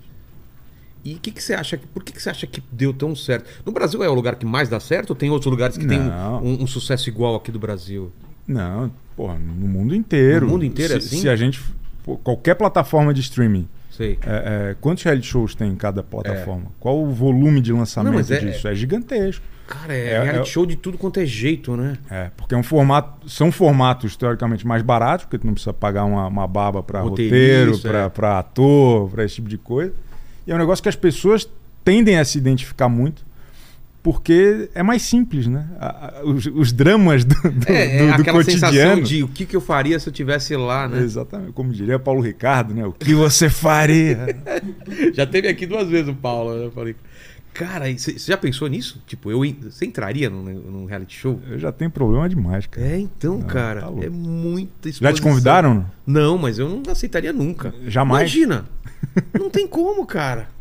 E 1.03 1.15
o 1.15 1.19
que, 1.19 1.31
que 1.31 1.41
você 1.43 1.55
acha? 1.55 1.79
Por 1.93 2.03
que, 2.03 2.11
que 2.13 2.21
você 2.21 2.29
acha 2.29 2.45
que 2.45 2.61
deu 2.71 2.93
tão 2.93 3.15
certo? 3.15 3.49
No 3.65 3.71
Brasil 3.71 4.03
é 4.03 4.09
o 4.09 4.13
lugar 4.13 4.35
que 4.35 4.45
mais 4.45 4.69
dá 4.69 4.79
certo 4.79 5.09
ou 5.11 5.15
tem 5.15 5.29
outros 5.31 5.49
lugares 5.51 5.77
que 5.77 5.85
tem 5.87 5.99
Não. 5.99 6.43
um, 6.43 6.63
um 6.63 6.67
sucesso 6.67 7.09
igual 7.09 7.35
aqui 7.35 7.51
do 7.51 7.59
Brasil? 7.59 8.11
Não, 8.47 8.91
porra, 9.15 9.35
no 9.37 9.67
mundo 9.67 9.95
inteiro. 9.95 10.45
No 10.45 10.53
mundo 10.53 10.65
inteiro 10.65 10.93
é 10.93 10.99
se, 10.99 11.07
assim? 11.07 11.21
Se 11.21 11.29
a 11.29 11.35
gente. 11.35 11.61
pô, 12.03 12.17
qualquer 12.17 12.55
plataforma 12.55 13.13
de 13.13 13.21
streaming. 13.21 13.67
Sei. 13.89 14.19
é, 14.25 14.71
é, 14.71 14.75
quantos 14.81 15.03
reality 15.05 15.25
shows 15.25 15.55
tem 15.55 15.71
em 15.71 15.75
cada 15.75 16.03
plataforma? 16.03 16.65
Qual 16.81 17.01
o 17.01 17.11
volume 17.11 17.61
de 17.61 17.71
lançamento 17.71 18.13
Não, 18.13 18.19
é- 18.19 18.39
disso? 18.39 18.67
É, 18.67 18.75
gigantesco. 18.75 19.41
Cara, 19.65 19.93
é, 19.93 20.07
É- 20.09 20.21
reality 20.21 20.49
é- 20.49 20.51
show 20.51 20.65
de 20.65 20.75
tudo 20.75 20.97
quanto 20.97 21.19
é 21.19 21.25
jeito, 21.25 21.77
né? 21.77 21.97
É, 22.11 22.29
porque 22.35 22.53
é 22.53 22.57
um 22.57 22.61
formato, 22.61 23.29
são 23.29 23.53
formatos 23.53 24.17
teoricamente 24.17 24.67
mais 24.67 24.81
baratos, 24.83 25.25
porque 25.25 25.37
tu 25.37 25.47
não 25.47 25.53
precisa 25.53 25.73
pagar 25.73 26.03
uma, 26.03 26.27
uma 26.27 26.45
baba 26.45 26.83
para 26.83 26.99
roteiro, 26.99 27.79
é. 27.87 28.09
para 28.09 28.37
ator, 28.37 29.09
para 29.09 29.23
esse 29.23 29.35
tipo 29.35 29.47
de 29.47 29.57
coisa. 29.57 29.93
E 30.45 30.51
é 30.51 30.55
um 30.55 30.57
negócio 30.57 30.83
que 30.83 30.89
as 30.89 30.95
pessoas 30.97 31.49
tendem 31.83 32.19
a 32.19 32.25
se 32.25 32.37
identificar 32.37 32.89
muito, 32.89 33.25
porque 34.05 34.69
é 34.75 34.83
mais 34.83 35.01
simples, 35.01 35.47
né? 35.47 35.67
Os, 36.23 36.45
os 36.45 36.71
dramas 36.71 37.25
do, 37.25 37.33
do, 37.41 37.47
É, 37.67 37.97
do- 37.97 38.03
é 38.03 38.15
do 38.17 38.21
aquela 38.21 38.43
sensação 38.43 38.69
cotidiano. 38.69 39.01
de 39.01 39.23
o 39.23 39.27
que, 39.27 39.47
que 39.47 39.55
eu 39.55 39.61
faria 39.61 39.99
se 39.99 40.07
eu 40.07 40.13
tivesse 40.13 40.55
lá, 40.55 40.87
né? 40.87 40.99
Exatamente, 41.01 41.53
como 41.53 41.73
diria 41.73 41.97
Paulo 41.97 42.21
Ricardo, 42.21 42.71
né? 42.71 42.85
O 42.85 42.91
que 42.93 43.15
você 43.15 43.49
faria? 43.49 44.27
Já 45.11 45.25
teve 45.25 45.47
aqui 45.47 45.65
duas 45.65 45.89
vezes 45.89 46.07
o 46.07 46.13
Paulo, 46.13 46.53
né? 46.55 46.65
Eu 46.67 46.71
falei, 46.71 46.95
cara, 47.51 47.85
você 47.91 48.15
já 48.19 48.37
pensou 48.37 48.67
nisso? 48.67 49.01
Tipo, 49.07 49.31
eu, 49.31 49.39
você 49.63 49.87
entraria 49.87 50.29
num, 50.29 50.43
num 50.43 50.85
reality 50.85 51.17
show? 51.17 51.41
Eu 51.49 51.57
já 51.57 51.71
tenho 51.71 51.89
problema 51.89 52.29
demais, 52.29 52.67
cara. 52.67 52.85
É, 52.85 52.99
então, 52.99 53.39
Não, 53.39 53.47
cara, 53.47 53.81
tá 53.81 53.87
é 54.03 54.09
muita 54.09 54.91
Já 54.91 55.11
te 55.11 55.19
convidaram? 55.19 55.83
Não, 56.05 56.37
mas 56.37 56.59
eu 56.59 56.69
não 56.69 56.83
aceitaria 56.91 57.33
nunca. 57.33 57.73
Jamais? 57.87 58.21
Imagina. 58.35 58.65
não 59.33 59.49
tem 59.49 59.65
como, 59.67 60.05
cara. 60.05 60.53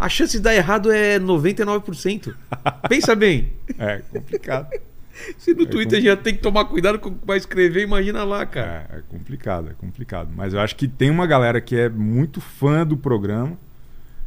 A 0.00 0.08
chance 0.08 0.32
de 0.32 0.40
dar 0.40 0.54
errado 0.54 0.90
é 0.90 1.20
99%. 1.20 2.34
Pensa 2.88 3.14
bem. 3.14 3.52
É 3.78 3.98
complicado. 4.10 4.68
Se 5.38 5.54
no 5.54 5.66
Twitter 5.66 6.02
já 6.02 6.16
tem 6.16 6.34
que 6.34 6.40
tomar 6.40 6.64
cuidado 6.64 6.98
com 6.98 7.10
o 7.10 7.14
que 7.14 7.26
vai 7.26 7.36
escrever, 7.36 7.82
imagina 7.82 8.24
lá, 8.24 8.44
cara. 8.44 8.86
É, 8.92 8.98
é 8.98 9.02
complicado, 9.08 9.70
é 9.70 9.74
complicado. 9.74 10.30
Mas 10.34 10.54
eu 10.54 10.60
acho 10.60 10.74
que 10.76 10.88
tem 10.88 11.10
uma 11.10 11.26
galera 11.26 11.60
que 11.60 11.76
é 11.76 11.88
muito 11.88 12.40
fã 12.40 12.86
do 12.86 12.96
programa, 12.96 13.58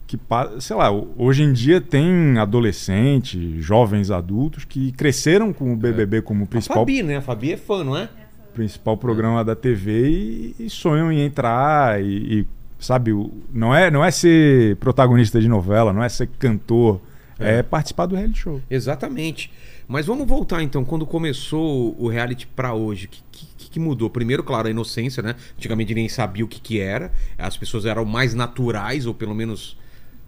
que, 0.07 0.19
sei 0.59 0.75
lá, 0.75 0.91
hoje 0.91 1.43
em 1.43 1.53
dia 1.53 1.81
tem 1.81 2.37
adolescentes, 2.37 3.63
jovens 3.63 4.11
adultos 4.11 4.65
que 4.65 4.91
cresceram 4.91 5.51
com 5.51 5.73
o 5.73 5.75
BBB 5.75 6.21
como 6.21 6.43
A 6.43 6.47
principal, 6.47 6.77
Fabi, 6.77 7.03
né? 7.03 7.17
A 7.17 7.21
Fabi 7.21 7.53
é 7.53 7.57
fã, 7.57 7.83
não 7.83 7.97
é? 7.97 8.09
principal 8.53 8.95
programa 8.95 9.43
da 9.43 9.55
TV 9.55 10.09
e, 10.09 10.55
e 10.59 10.69
sonham 10.69 11.11
em 11.11 11.21
entrar 11.21 12.01
e, 12.01 12.39
e, 12.39 12.47
sabe, 12.83 13.11
o- 13.13 13.31
não 13.51 13.73
é, 13.75 13.89
não 13.89 14.03
é 14.03 14.11
ser 14.11 14.75
protagonista 14.77 15.39
de 15.41 15.47
novela, 15.47 15.91
não 15.93 16.03
é 16.03 16.09
ser 16.09 16.27
cantor, 16.39 17.01
é, 17.39 17.59
É. 17.59 17.63
participar 17.63 18.05
do 18.05 18.15
reality 18.15 18.39
show. 18.39 18.61
Exatamente. 18.69 19.51
Mas 19.87 20.05
vamos 20.05 20.27
voltar 20.27 20.61
então, 20.63 20.85
quando 20.85 21.05
começou 21.05 21.95
o 21.99 22.07
reality 22.07 22.47
pra 22.47 22.73
hoje, 22.73 23.05
o 23.07 23.09
que, 23.09 23.21
que, 23.57 23.69
que 23.71 23.79
mudou? 23.79 24.09
Primeiro, 24.09 24.43
claro, 24.43 24.67
a 24.67 24.71
inocência, 24.71 25.21
né? 25.23 25.35
Antigamente 25.57 25.93
ninguém 25.93 26.07
sabia 26.09 26.45
o 26.45 26.47
que, 26.47 26.59
que 26.61 26.79
era, 26.79 27.11
as 27.37 27.57
pessoas 27.57 27.85
eram 27.85 28.05
mais 28.05 28.33
naturais, 28.33 29.05
ou 29.05 29.13
pelo 29.13 29.33
menos, 29.35 29.77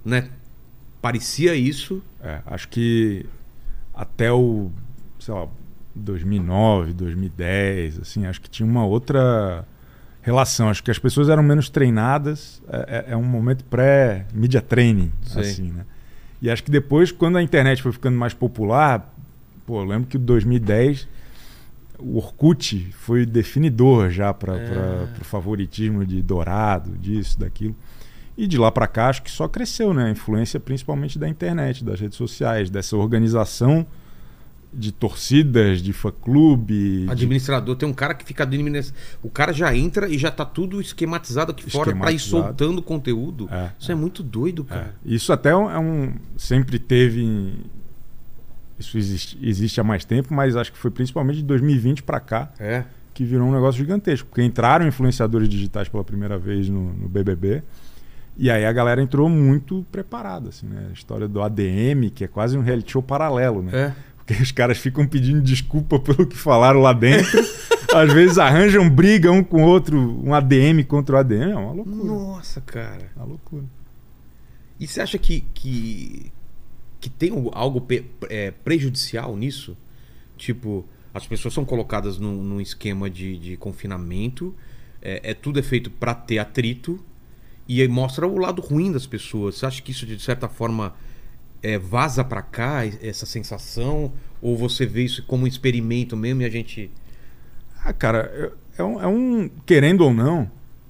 né? 0.03 0.29
Parecia 1.01 1.55
isso. 1.55 2.01
É, 2.21 2.39
acho 2.47 2.67
que 2.67 3.25
até 3.93 4.31
o, 4.31 4.69
sei 5.19 5.33
lá, 5.33 5.47
2009, 5.95 6.91
2010, 6.93 7.99
assim, 7.99 8.25
acho 8.25 8.41
que 8.41 8.49
tinha 8.49 8.67
uma 8.67 8.85
outra 8.85 9.65
relação. 10.25 10.69
Acho 10.69 10.83
que 10.83 10.91
as 10.91 10.99
pessoas 10.99 11.29
eram 11.29 11.43
menos 11.43 11.69
treinadas. 11.69 12.61
É, 12.67 13.05
é- 13.09 13.13
é 13.13 13.17
um 13.17 13.23
momento 13.23 13.63
pré-media 13.65 14.61
training, 14.61 15.11
Sei. 15.21 15.41
assim, 15.41 15.71
né? 15.71 15.85
E 16.41 16.49
acho 16.49 16.63
que 16.63 16.71
depois, 16.71 17.11
quando 17.11 17.37
a 17.37 17.41
internet 17.43 17.81
foi 17.81 17.91
ficando 17.91 18.17
mais 18.17 18.33
popular, 18.33 19.13
pô, 19.65 19.79
eu 19.81 19.85
lembro 19.85 20.07
que 20.07 20.17
em 20.17 20.19
2010 20.19 21.07
o 21.97 22.17
Orkut 22.17 22.91
foi 22.99 23.25
definidor 23.25 24.09
já 24.09 24.33
para 24.33 24.57
É. 24.57 25.07
o 25.21 25.23
favoritismo 25.23 26.05
de 26.05 26.21
Dourado, 26.21 26.91
disso, 26.97 27.39
daquilo. 27.39 27.75
E 28.37 28.47
de 28.47 28.57
lá 28.57 28.69
para 28.69 28.85
cá 28.85 29.07
acho 29.07 29.23
que 29.23 29.31
só 29.31 29.47
cresceu, 29.47 29.93
né? 29.93 30.05
A 30.07 30.09
influência 30.09 30.59
principalmente 30.59 31.17
da 31.17 31.29
internet, 31.29 31.85
das 31.85 31.99
redes 32.01 32.17
sociais, 32.17 32.69
dessa 32.69 32.97
organização 32.97 33.85
de 34.77 34.91
torcidas, 34.91 35.81
de 35.81 35.93
fã-clube. 35.93 37.05
de- 37.05 37.09
Administrador, 37.11 37.75
tem 37.75 37.87
um 37.87 37.93
cara 37.93 38.13
que 38.13 38.25
fica 38.25 38.43
administrando. 38.43 38.99
O 39.23 39.29
cara 39.29 39.53
já 39.53 39.75
entra 39.75 40.07
e 40.09 40.17
já 40.17 40.29
tá 40.29 40.43
tudo 40.45 40.81
esquematizado 40.81 41.51
aqui 41.51 41.69
fora 41.69 41.95
pra 41.95 42.11
ir 42.11 42.19
soltando 42.19 42.81
conteúdo. 42.81 43.47
É, 43.51 43.71
Isso 43.79 43.91
é, 43.91 43.95
muito 43.95 44.21
doido, 44.21 44.65
É. 44.69 44.73
cara. 44.73 44.95
Isso 45.05 45.31
até 45.31 45.49
é 45.49 45.55
um, 45.55 46.03
é 46.03 46.13
Sempre 46.37 46.77
teve. 46.79 47.53
Isso 48.77 48.97
existe, 48.97 49.37
existe 49.41 49.79
há 49.79 49.83
mais 49.83 50.03
tempo, 50.03 50.33
mas 50.33 50.55
acho 50.55 50.71
que 50.71 50.77
foi 50.77 50.91
principalmente 50.91 51.37
de 51.37 51.43
2020 51.43 52.03
para 52.03 52.19
cá 52.19 52.51
É. 52.59 52.83
que 53.13 53.23
virou 53.23 53.47
um 53.47 53.51
negócio 53.53 53.79
gigantesco. 53.79 54.27
Porque 54.27 54.43
entraram 54.43 54.85
influenciadores 54.85 55.47
digitais 55.47 55.87
pela 55.87 56.03
primeira 56.03 56.37
vez 56.37 56.67
no, 56.67 56.91
no 56.93 57.07
BBB. 57.07 57.63
E 58.37 58.51
aí 58.51 58.65
a 58.65 58.73
galera 58.73 59.01
entrou 59.01 59.29
muito 59.29 59.85
preparada, 59.89 60.49
assim, 60.49 60.67
né? 60.67 60.87
A 60.89 60.91
história 60.91 61.25
do 61.25 61.41
ADM, 61.41 62.09
que 62.13 62.25
é 62.25 62.27
quase 62.27 62.57
um 62.57 62.61
reality 62.61 62.91
show 62.91 63.01
paralelo, 63.01 63.61
né? 63.63 63.71
É. 63.73 63.93
Porque 64.25 64.41
os 64.41 64.51
caras 64.51 64.77
ficam 64.77 65.05
pedindo 65.05 65.41
desculpa 65.41 65.99
pelo 65.99 66.25
que 66.25 66.35
falaram 66.35 66.81
lá 66.81 66.93
dentro. 66.93 67.39
Às 67.93 68.11
vezes 68.11 68.37
arranjam 68.37 68.89
briga 68.89 69.31
um 69.31 69.43
com 69.43 69.63
o 69.63 69.67
outro, 69.67 69.97
um 70.23 70.33
ADM 70.33 70.83
contra 70.87 71.15
o 71.15 71.19
ADM. 71.19 71.51
É 71.51 71.55
uma 71.55 71.71
loucura. 71.71 72.03
Nossa, 72.05 72.59
cara. 72.61 73.11
Uma 73.15 73.25
loucura. 73.25 73.63
E 74.79 74.87
você 74.87 74.99
acha 74.99 75.17
que, 75.17 75.41
que, 75.53 76.31
que 76.99 77.09
tem 77.09 77.31
algo 77.53 77.85
é, 78.29 78.51
prejudicial 78.51 79.37
nisso? 79.37 79.77
Tipo, 80.35 80.83
as 81.13 81.25
pessoas 81.25 81.53
são 81.53 81.63
colocadas 81.63 82.17
num, 82.17 82.43
num 82.43 82.59
esquema 82.59 83.09
de, 83.09 83.37
de 83.37 83.55
confinamento, 83.57 84.53
é, 85.01 85.31
é- 85.31 85.33
tudo 85.33 85.59
é 85.59 85.63
feito 85.63 85.89
pra 85.89 86.13
ter 86.13 86.39
atrito, 86.39 86.99
e 87.67 87.81
aí 87.81 87.87
mostra 87.87 88.27
o 88.27 88.37
lado 88.37 88.61
ruim 88.61 88.91
das 88.91 89.05
pessoas. 89.07 89.55
Você 89.55 89.65
acha 89.65 89.81
que 89.81 89.91
isso, 89.91 90.05
de 90.05 90.19
certa 90.19 90.49
forma, 90.49 90.93
é, 91.73 91.77
vaza 91.79 92.23
pra 92.23 92.41
cá, 92.41 92.85
essa 93.01 93.25
sensação? 93.25 94.11
Ou 94.41 94.55
você 94.55 94.85
vê 94.85 95.03
isso 95.03 95.23
como 95.25 95.45
um 95.45 95.47
experimento 95.47 96.15
mesmo 96.15 96.41
e 96.41 96.45
a 96.45 96.49
gente. 96.49 96.91
Ah, 97.83 97.93
cara, 97.93 98.53
é- 98.77 98.83
um, 98.83 99.01
é 99.01 99.07
um- 99.07 99.49
querendo 99.65 100.01
ou 100.01 100.13
não, 100.13 100.49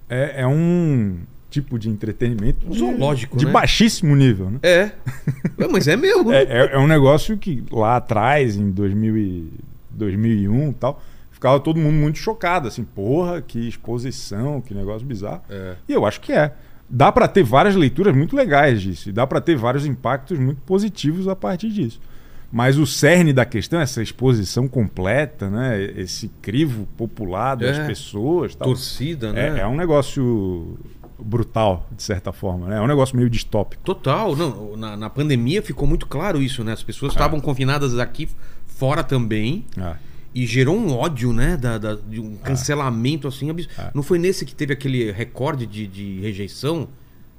é, 0.09 0.41
é 0.41 0.47
um 0.47 1.19
tipo 1.49 1.79
de 1.79 1.89
entretenimento 1.89 2.71
Zoológico, 2.73 3.37
de 3.37 3.45
né? 3.45 3.51
baixíssimo 3.51 4.13
nível, 4.15 4.49
né? 4.51 4.59
É. 4.61 4.91
Mas 5.71 5.87
é 5.87 5.95
mesmo. 5.95 6.31
É, 6.33 6.43
é- 6.43 6.69
é 6.73 6.77
um 6.79 6.87
negócio 6.87 7.37
que 7.37 7.63
lá 7.71 7.95
atrás, 7.97 8.57
em 8.57 8.69
2000 8.71 9.17
e, 9.17 9.53
2001 9.91 10.69
e 10.71 10.73
tal, 10.73 11.01
ficava 11.31 11.59
todo 11.61 11.79
mundo 11.79 11.93
muito 11.93 12.17
chocado, 12.17 12.67
assim, 12.67 12.83
porra, 12.83 13.41
que 13.41 13.67
exposição, 13.69 14.59
que 14.59 14.73
negócio 14.73 15.07
bizarro. 15.07 15.41
É. 15.49 15.75
E 15.87 15.93
eu 15.93 16.05
acho 16.05 16.19
que 16.19 16.33
é. 16.33 16.53
Dá 16.89 17.11
pra 17.11 17.27
ter 17.27 17.43
várias 17.43 17.75
leituras 17.75 18.15
muito 18.15 18.35
legais 18.35 18.81
disso, 18.81 19.09
e 19.09 19.11
dá 19.11 19.25
pra 19.25 19.41
ter 19.41 19.55
vários 19.55 19.85
impactos 19.85 20.37
muito 20.37 20.61
positivos 20.61 21.27
a 21.27 21.35
partir 21.35 21.69
disso. 21.69 21.99
Mas 22.51 22.77
o 22.77 22.85
cerne 22.85 23.33
da 23.33 23.43
questão, 23.43 23.79
essa 23.79 24.01
exposição 24.01 24.67
completa, 24.67 25.49
né? 25.49 25.81
Esse 25.97 26.29
crivo 26.41 26.87
popular 26.95 27.55
das 27.55 27.77
É. 27.77 27.87
pessoas, 27.87 28.55
tal, 28.55 28.67
Torcida, 28.67 29.33
né? 29.33 29.57
é, 29.57 29.61
é 29.61 29.67
um 29.67 29.75
negócio 29.75 30.77
brutal, 31.19 31.87
de 31.91 32.03
certa 32.03 32.31
forma, 32.31 32.67
né? 32.67 32.77
É 32.77 32.81
um 32.81 32.87
negócio 32.87 33.17
meio 33.17 33.29
distópico. 33.29 33.81
Total, 33.83 34.35
não. 34.35 34.77
Na, 34.77 34.95
na 34.95 35.09
pandemia 35.09 35.61
ficou 35.61 35.87
muito 35.87 36.05
claro 36.05 36.41
isso, 36.41 36.63
né? 36.63 36.71
As 36.73 36.83
pessoas 36.83 37.13
estavam 37.13 37.39
confinadas 37.41 37.97
aqui 37.97 38.29
fora 38.67 39.03
também. 39.03 39.65
É. 39.77 39.95
E 40.35 40.45
gerou 40.45 40.75
um 40.77 40.91
ódio, 40.93 41.31
né? 41.31 41.55
Da, 41.55 41.77
da- 41.77 41.95
de 41.95 42.19
um 42.19 42.35
cancelamento 42.35 43.25
assim. 43.27 43.49
É. 43.51 43.89
Não 43.93 44.03
foi 44.03 44.19
nesse 44.19 44.45
que 44.45 44.53
teve 44.53 44.73
aquele 44.73 45.09
recorde 45.11 45.65
de, 45.65 45.87
de 45.87 46.19
rejeição? 46.19 46.89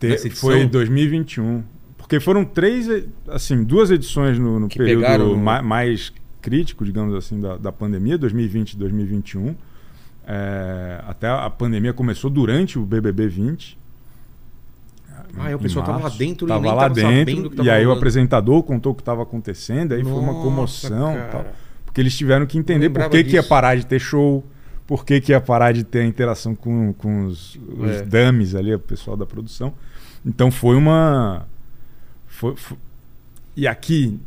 Te- 0.01 0.31
foi 0.31 0.67
2021. 0.67 1.63
Porque 1.99 2.19
foram 2.19 2.43
três, 2.45 2.89
e- 2.89 3.07
assim, 3.29 3.63
duas 3.63 3.91
edições 3.91 4.39
no, 4.39 4.59
no 4.59 4.69
período 4.69 5.01
pegaram 5.03 5.37
ma- 5.37 5.61
mais 5.61 6.11
crítico, 6.41 6.85
digamos 6.87 7.15
assim, 7.15 7.39
da, 7.39 7.57
da 7.59 7.71
pandemia, 7.71 8.17
2020 8.17 8.73
e 8.73 8.77
2021. 8.79 9.55
É, 10.27 11.01
até 11.07 11.29
a 11.29 11.51
pandemia 11.51 11.93
começou 11.93 12.31
durante 12.31 12.79
o 12.79 12.87
BBB 12.87 13.29
20. 13.29 13.79
Ah, 15.39 15.51
é, 15.51 15.55
o 15.55 15.59
em 15.59 15.63
pessoal 15.63 15.85
tava 15.85 15.99
lá 16.05 16.09
dentro 16.09 16.47
e 16.47 16.49
tava 16.49 16.61
nem 16.63 16.73
lá 16.75 16.89
dentro. 16.89 17.51
que 17.51 17.57
tava 17.57 17.69
e 17.69 17.71
aí 17.71 17.87
o 17.87 17.93
apresentador 17.93 18.63
contou 18.63 18.93
o 18.93 18.95
que 18.95 19.03
estava 19.03 19.23
acontecendo. 19.23 19.93
Aí 19.93 20.03
foi 20.03 20.13
uma 20.13 20.33
Nossa, 20.33 20.43
comoção. 20.43 21.13
e 21.13 21.17
cara. 21.17 21.29
Tal, 21.31 21.47
porque 21.97 22.03
eles 22.03 22.15
tiveram 22.15 22.45
que 22.45 22.59
entender 22.59 22.91
por 22.91 23.09
que, 23.09 23.25
que 23.25 23.37
ia 23.37 23.43
parar 23.43 23.75
de 23.75 23.87
ter 23.87 23.99
show, 23.99 24.45
por 24.87 25.03
que, 25.03 25.19
que 25.19 25.33
ia 25.33 25.41
parar 25.41 25.73
de 25.73 25.83
ter 25.83 26.01
a 26.01 26.05
interação 26.05 26.55
com, 26.55 26.93
com 26.93 27.25
os, 27.25 27.57
os 27.57 27.91
É. 27.91 28.03
dummies 28.03 28.55
ali, 28.55 28.75
o 28.75 28.79
pessoal 28.79 29.17
da 29.17 29.25
produção. 29.25 29.73
Então 30.25 30.51
foi 30.51 30.77
uma. 30.77 31.49
Foi, 32.27 32.55
foi- 32.55 32.77
E 33.57 33.67
aqui, 33.67 34.21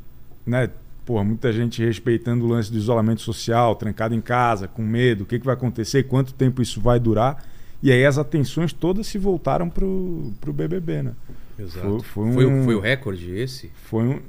né? 0.48 0.72
Pô, 1.06 1.24
muita 1.24 1.54
gente 1.54 1.84
respeitando 1.86 2.44
o 2.44 2.48
lance 2.48 2.72
do 2.72 2.78
isolamento 2.80 3.22
social, 3.22 3.76
trancado 3.76 4.16
em 4.16 4.22
casa, 4.22 4.68
com 4.68 4.82
medo, 4.82 5.22
o 5.24 5.26
que, 5.28 5.38
que 5.38 5.46
vai 5.46 5.54
acontecer, 5.54 6.04
quanto 6.04 6.34
tempo 6.34 6.64
isso 6.64 6.82
vai 6.82 7.00
durar. 7.00 7.46
E 7.84 7.92
aí 7.92 8.04
as 8.04 8.18
atenções 8.18 8.74
todas 8.74 9.06
se 9.06 9.20
voltaram 9.20 9.70
pro, 9.70 10.34
pro 10.42 10.52
BBB, 10.52 11.04
né? 11.04 11.12
Exato. 11.60 12.00
Foi- 12.02 12.26
Foi, 12.26 12.34
foi 12.34 12.46
um- 12.48 12.64
foi 12.64 12.74
o 12.76 12.80
recorde 12.80 13.30
esse? 13.32 13.72
Foi 13.86 14.04
um. 14.06 14.20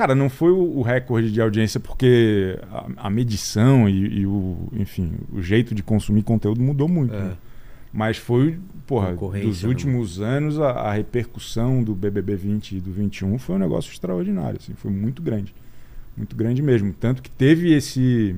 Cara, 0.00 0.14
não 0.14 0.30
foi 0.30 0.50
o, 0.50 0.80
recorde 0.80 1.30
de 1.30 1.42
audiência 1.42 1.78
porque 1.78 2.58
a, 2.72 3.08
a 3.08 3.10
medição 3.10 3.86
e, 3.86 4.20
e 4.20 4.26
o, 4.26 4.56
enfim, 4.72 5.12
o 5.30 5.42
jeito 5.42 5.74
de 5.74 5.82
consumir 5.82 6.22
conteúdo 6.22 6.62
mudou 6.62 6.88
muito. 6.88 7.14
É. 7.14 7.18
né? 7.18 7.36
Mas 7.92 8.16
foi, 8.16 8.58
porra, 8.86 9.14
dos 9.14 9.62
né? 9.62 9.68
últimos 9.68 10.18
anos 10.18 10.58
a, 10.58 10.70
a 10.70 10.92
repercussão 10.94 11.82
do 11.82 11.94
BBB 11.94 12.34
20 12.34 12.76
e 12.76 12.80
do 12.80 12.90
21 12.90 13.36
foi 13.36 13.56
um 13.56 13.58
negócio 13.58 13.92
extraordinário, 13.92 14.58
assim, 14.58 14.72
foi 14.72 14.90
muito 14.90 15.20
grande. 15.20 15.54
Muito 16.16 16.34
grande 16.34 16.62
mesmo. 16.62 16.94
Tanto 16.94 17.20
que 17.20 17.30
teve 17.30 17.74
esse. 17.74 18.34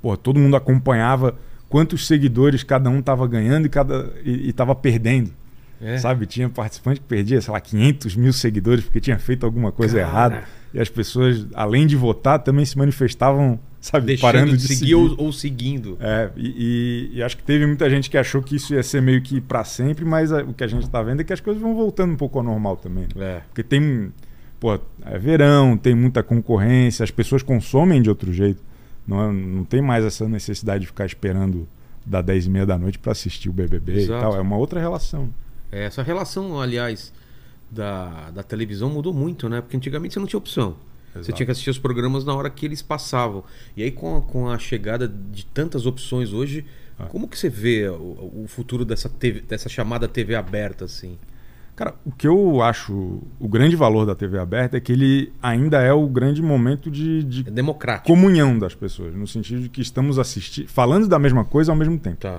Pô, 0.00 0.16
todo 0.16 0.40
mundo 0.40 0.56
acompanhava 0.56 1.38
quantos 1.68 2.06
seguidores 2.06 2.62
cada 2.62 2.88
um 2.88 3.02
tava 3.02 3.28
ganhando 3.28 3.66
e 3.66 3.68
cada 3.68 4.10
e, 4.24 4.48
e 4.48 4.52
tava 4.54 4.74
perdendo. 4.74 5.32
É. 5.80 5.96
Sabe, 5.98 6.26
tinha 6.26 6.48
participante 6.48 7.00
que 7.00 7.06
perdia, 7.06 7.40
sei 7.40 7.52
lá, 7.52 7.60
500 7.60 8.14
mil 8.16 8.32
seguidores 8.32 8.84
porque 8.84 9.00
tinha 9.00 9.18
feito 9.18 9.46
alguma 9.46 9.72
coisa 9.72 9.98
Cara. 9.98 10.08
errada. 10.08 10.44
E 10.74 10.78
as 10.78 10.88
pessoas, 10.88 11.46
além 11.54 11.86
de 11.86 11.96
votar, 11.96 12.38
também 12.38 12.64
se 12.64 12.76
manifestavam, 12.78 13.58
sabe, 13.80 14.06
Deixando 14.06 14.30
parando 14.32 14.50
de 14.52 14.58
de 14.58 14.62
seguir, 14.68 14.78
seguir. 14.78 14.94
Ou, 14.94 15.14
ou 15.18 15.32
seguindo. 15.32 15.96
É, 15.98 16.30
e, 16.36 17.10
e- 17.14 17.16
e 17.18 17.22
acho 17.22 17.36
que 17.36 17.42
teve 17.42 17.66
muita 17.66 17.88
gente 17.90 18.08
que 18.10 18.16
achou 18.18 18.40
que 18.42 18.54
isso 18.56 18.74
ia 18.74 18.82
ser 18.82 19.00
meio 19.02 19.20
que 19.22 19.40
para 19.40 19.64
sempre, 19.64 20.04
mas 20.04 20.30
o 20.30 20.52
que 20.52 20.62
a 20.62 20.66
gente 20.68 20.88
tá 20.88 21.02
vendo 21.02 21.20
é 21.20 21.24
que 21.24 21.32
as 21.32 21.40
coisas 21.40 21.60
vão 21.60 21.74
voltando 21.74 22.12
um 22.12 22.16
pouco 22.16 22.38
ao 22.38 22.44
normal 22.44 22.76
também. 22.76 23.08
né? 23.16 23.24
É. 23.38 23.40
Porque 23.48 23.62
tem, 23.64 24.12
pô, 24.60 24.78
é 25.04 25.18
verão, 25.18 25.76
tem 25.76 25.94
muita 25.94 26.22
concorrência, 26.22 27.02
as 27.02 27.10
pessoas 27.10 27.42
consomem 27.42 28.00
de 28.02 28.08
outro 28.08 28.32
jeito. 28.32 28.62
Não, 29.08 29.28
é- 29.28 29.32
não 29.32 29.64
tem 29.64 29.80
mais 29.82 30.04
essa 30.04 30.28
necessidade 30.28 30.82
de 30.82 30.86
ficar 30.86 31.06
esperando 31.06 31.66
da 32.06 32.22
10 32.22 32.46
e 32.46 32.50
meia 32.50 32.66
da 32.66 32.78
noite 32.78 32.98
para 32.98 33.10
assistir 33.12 33.48
o 33.48 33.52
BBB 33.52 33.92
Exato. 34.02 34.18
e 34.20 34.22
tal. 34.22 34.36
É 34.36 34.40
uma 34.40 34.56
outra 34.56 34.78
relação. 34.78 35.28
É, 35.72 35.84
Essa 35.84 36.02
relação, 36.02 36.60
aliás, 36.60 37.12
da, 37.70 38.30
da 38.30 38.42
televisão 38.42 38.90
mudou 38.90 39.12
muito, 39.12 39.48
né? 39.48 39.60
Porque 39.60 39.76
antigamente 39.76 40.14
você 40.14 40.20
não 40.20 40.26
tinha 40.26 40.38
opção. 40.38 40.76
Você 41.12 41.18
Exato. 41.20 41.36
tinha 41.36 41.46
que 41.46 41.50
assistir 41.52 41.70
os 41.70 41.78
programas 41.78 42.24
na 42.24 42.34
hora 42.34 42.48
que 42.48 42.64
eles 42.64 42.82
passavam. 42.82 43.42
E 43.76 43.82
aí, 43.82 43.90
com 43.90 44.16
a, 44.16 44.20
com 44.20 44.48
a 44.48 44.58
chegada 44.58 45.08
de 45.08 45.44
tantas 45.46 45.84
opções 45.86 46.32
hoje, 46.32 46.64
Ah. 46.98 47.06
como 47.06 47.26
que 47.26 47.38
você 47.38 47.48
vê 47.48 47.88
o, 47.88 48.42
o 48.42 48.46
futuro 48.46 48.84
dessa, 48.84 49.08
TV, 49.08 49.40
dessa 49.40 49.68
chamada 49.68 50.06
TV 50.06 50.34
aberta, 50.34 50.84
assim? 50.84 51.16
Cara, 51.74 51.94
o 52.04 52.12
que 52.12 52.28
eu 52.28 52.60
acho 52.60 53.22
o 53.40 53.48
grande 53.48 53.74
valor 53.74 54.04
da 54.04 54.14
TV 54.14 54.38
aberta 54.38 54.76
é 54.76 54.80
que 54.80 54.92
ele 54.92 55.32
ainda 55.42 55.80
é 55.80 55.92
o 55.94 56.06
grande 56.06 56.42
momento 56.42 56.90
de, 56.90 57.24
de 57.24 57.46
É 57.48 57.98
comunhão 58.04 58.58
das 58.58 58.74
pessoas, 58.74 59.14
no 59.14 59.26
sentido 59.26 59.62
de 59.62 59.68
que 59.70 59.80
estamos 59.80 60.18
assistindo, 60.18 60.68
falando 60.68 61.08
da 61.08 61.18
mesma 61.18 61.42
coisa 61.42 61.72
ao 61.72 61.76
mesmo 61.76 61.98
tempo. 61.98 62.18
Tá. 62.18 62.38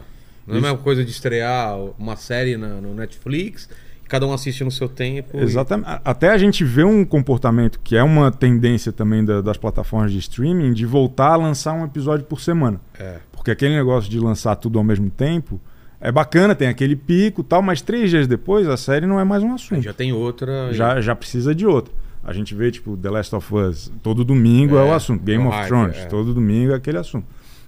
Não 0.51 0.58
é 0.58 0.60
a 0.60 0.72
mesma 0.72 0.77
coisa 0.77 1.03
de 1.03 1.12
estrear 1.12 1.77
uma 1.98 2.15
série 2.15 2.58
na- 2.58 2.79
no 2.81 2.93
Netflix 2.93 3.70
e 4.05 4.08
cada 4.08 4.25
um 4.27 4.34
assiste 4.34 4.63
no 4.63 4.72
seu 4.72 4.88
tempo. 4.89 5.38
e- 5.38 5.41
Exatamente. 5.43 5.88
A- 5.89 6.01
Até 6.05 6.29
a 6.29 6.38
gente 6.38 6.63
vê 6.63 6.84
um 6.84 7.03
comportamento 7.05 7.79
que 7.84 7.96
é 7.96 8.03
uma 8.03 8.31
tendência 8.31 8.91
também 8.91 9.24
da- 9.24 9.41
das 9.41 9.58
plataformas 9.58 10.12
de 10.12 10.20
streaming 10.20 10.74
de 10.74 10.86
voltar 10.86 11.29
a 11.34 11.36
lançar 11.36 11.74
um 11.74 11.86
episódio 11.86 12.25
por 12.25 12.39
semana. 12.41 12.79
É. 13.00 13.17
Porque 13.31 13.51
aquele 13.51 13.75
negócio 13.75 14.10
de 14.10 14.20
lançar 14.20 14.55
tudo 14.55 14.77
ao 14.77 14.84
mesmo 14.84 15.10
tempo 15.10 15.60
é 16.00 16.12
bacana, 16.12 16.53
tem 16.55 16.67
aquele 16.67 16.96
pico 16.96 17.41
e 17.41 17.43
tal, 17.43 17.62
mas 17.62 17.81
três 17.81 18.10
dias 18.10 18.27
depois 18.27 18.67
a 18.67 18.77
série 18.77 19.05
não 19.05 19.20
é 19.20 19.24
mais 19.24 19.41
um 19.43 19.53
assunto. 19.53 19.81
já 19.81 19.93
tem 19.93 20.12
outra. 20.13 20.70
e- 20.72 20.74
Já, 20.75 21.00
já 21.01 21.15
precisa 21.15 21.53
de 21.55 21.65
outra. 21.65 21.93
A 22.24 22.34
gente 22.34 22.53
vê, 22.53 22.70
tipo, 22.70 22.96
The 22.96 23.10
Last 23.10 23.36
of 23.36 23.55
Us, 23.55 23.91
todo 24.03 24.24
domingo 24.24 24.77
é, 24.77 24.81
É, 24.88 24.91
o 24.91 24.93
assunto. 24.93 25.24
Game 25.24 25.43
é 25.43 25.48
of 25.48 25.67
Thrones, 25.67 25.98
é. 25.98 26.05
todo 26.05 26.34
domingo 26.36 26.72
é 26.72 26.75
aquele 26.75 27.00
assunto. 27.00 27.25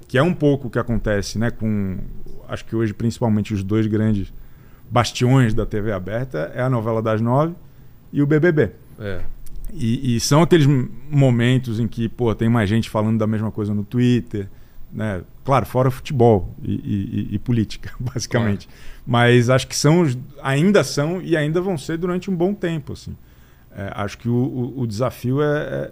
Que 0.08 0.16
é 0.16 0.22
um 0.22 0.32
pouco 0.34 0.68
o 0.68 0.70
que 0.70 0.78
acontece, 0.78 1.40
né, 1.40 1.50
com. 1.50 1.98
Acho 2.48 2.66
que 2.66 2.76
hoje, 2.76 2.94
principalmente, 2.94 3.54
os 3.54 3.64
dois 3.64 3.88
grandes 3.88 4.34
bastiões 4.92 5.54
da 5.54 5.66
TV 5.66 5.92
aberta 5.92 6.52
é 6.54 6.62
a 6.62 6.70
novela 6.70 7.02
das 7.02 7.20
nove 7.22 7.56
e 8.12 8.22
o 8.22 8.28
BBB. 8.28 8.72
É. 9.00 9.22
E, 9.74 10.16
e 10.16 10.20
são 10.20 10.42
aqueles 10.44 10.68
momentos 11.10 11.80
em 11.80 11.88
que, 11.88 12.08
pô, 12.08 12.34
tem 12.36 12.48
mais 12.48 12.70
gente 12.70 12.90
falando 12.90 13.18
da 13.18 13.26
mesma 13.26 13.50
coisa 13.52 13.74
no 13.74 13.84
Twitter, 13.84 14.48
né? 14.92 15.24
Claro, 15.44 15.66
fora 15.66 15.90
futebol 15.90 16.54
e, 16.62 16.74
e- 16.74 17.36
e- 17.36 17.40
política, 17.40 17.92
basicamente. 18.00 18.70
Mas 19.06 19.50
acho 19.50 19.68
que 19.68 19.76
são, 19.76 20.06
ainda 20.44 20.84
são 20.84 21.20
e 21.22 21.36
ainda 21.36 21.60
vão 21.60 21.78
ser 21.78 21.98
durante 21.98 22.30
um 22.30 22.36
bom 22.36 22.54
tempo, 22.54 22.94
assim. 22.94 23.16
É, 23.76 23.92
acho 23.96 24.18
que 24.20 24.30
o, 24.30 24.34
o- 24.36 24.82
o 24.82 24.88
desafio 24.88 25.42
é, 25.42 25.46
é- 25.58 25.92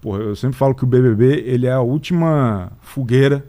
porra, 0.00 0.20
eu 0.20 0.36
sempre 0.36 0.56
falo 0.56 0.72
que 0.74 0.84
o 0.84 0.86
BBB 0.86 1.42
ele 1.44 1.66
é 1.66 1.72
a 1.72 1.80
última 1.80 2.70
fogueira 2.80 3.44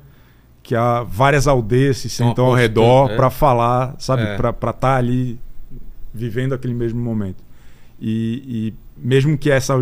que 0.68 0.76
há 0.76 1.02
várias 1.02 1.48
aldeias 1.48 1.96
se 1.98 2.08
Estão 2.08 2.28
sentam 2.28 2.46
ao 2.46 2.54
redor 2.54 3.10
é. 3.10 3.16
para 3.16 3.30
falar, 3.30 3.96
sabe, 4.00 4.24
É. 4.24 4.36
para 4.36 4.70
estar 4.70 4.98
ali 4.98 5.40
vivendo 6.14 6.52
aquele 6.54 6.74
mesmo 6.74 7.00
momento. 7.00 7.42
E, 8.02 8.44
e 8.46 8.74
mesmo 8.98 9.38
que 9.38 9.50
essa 9.50 9.82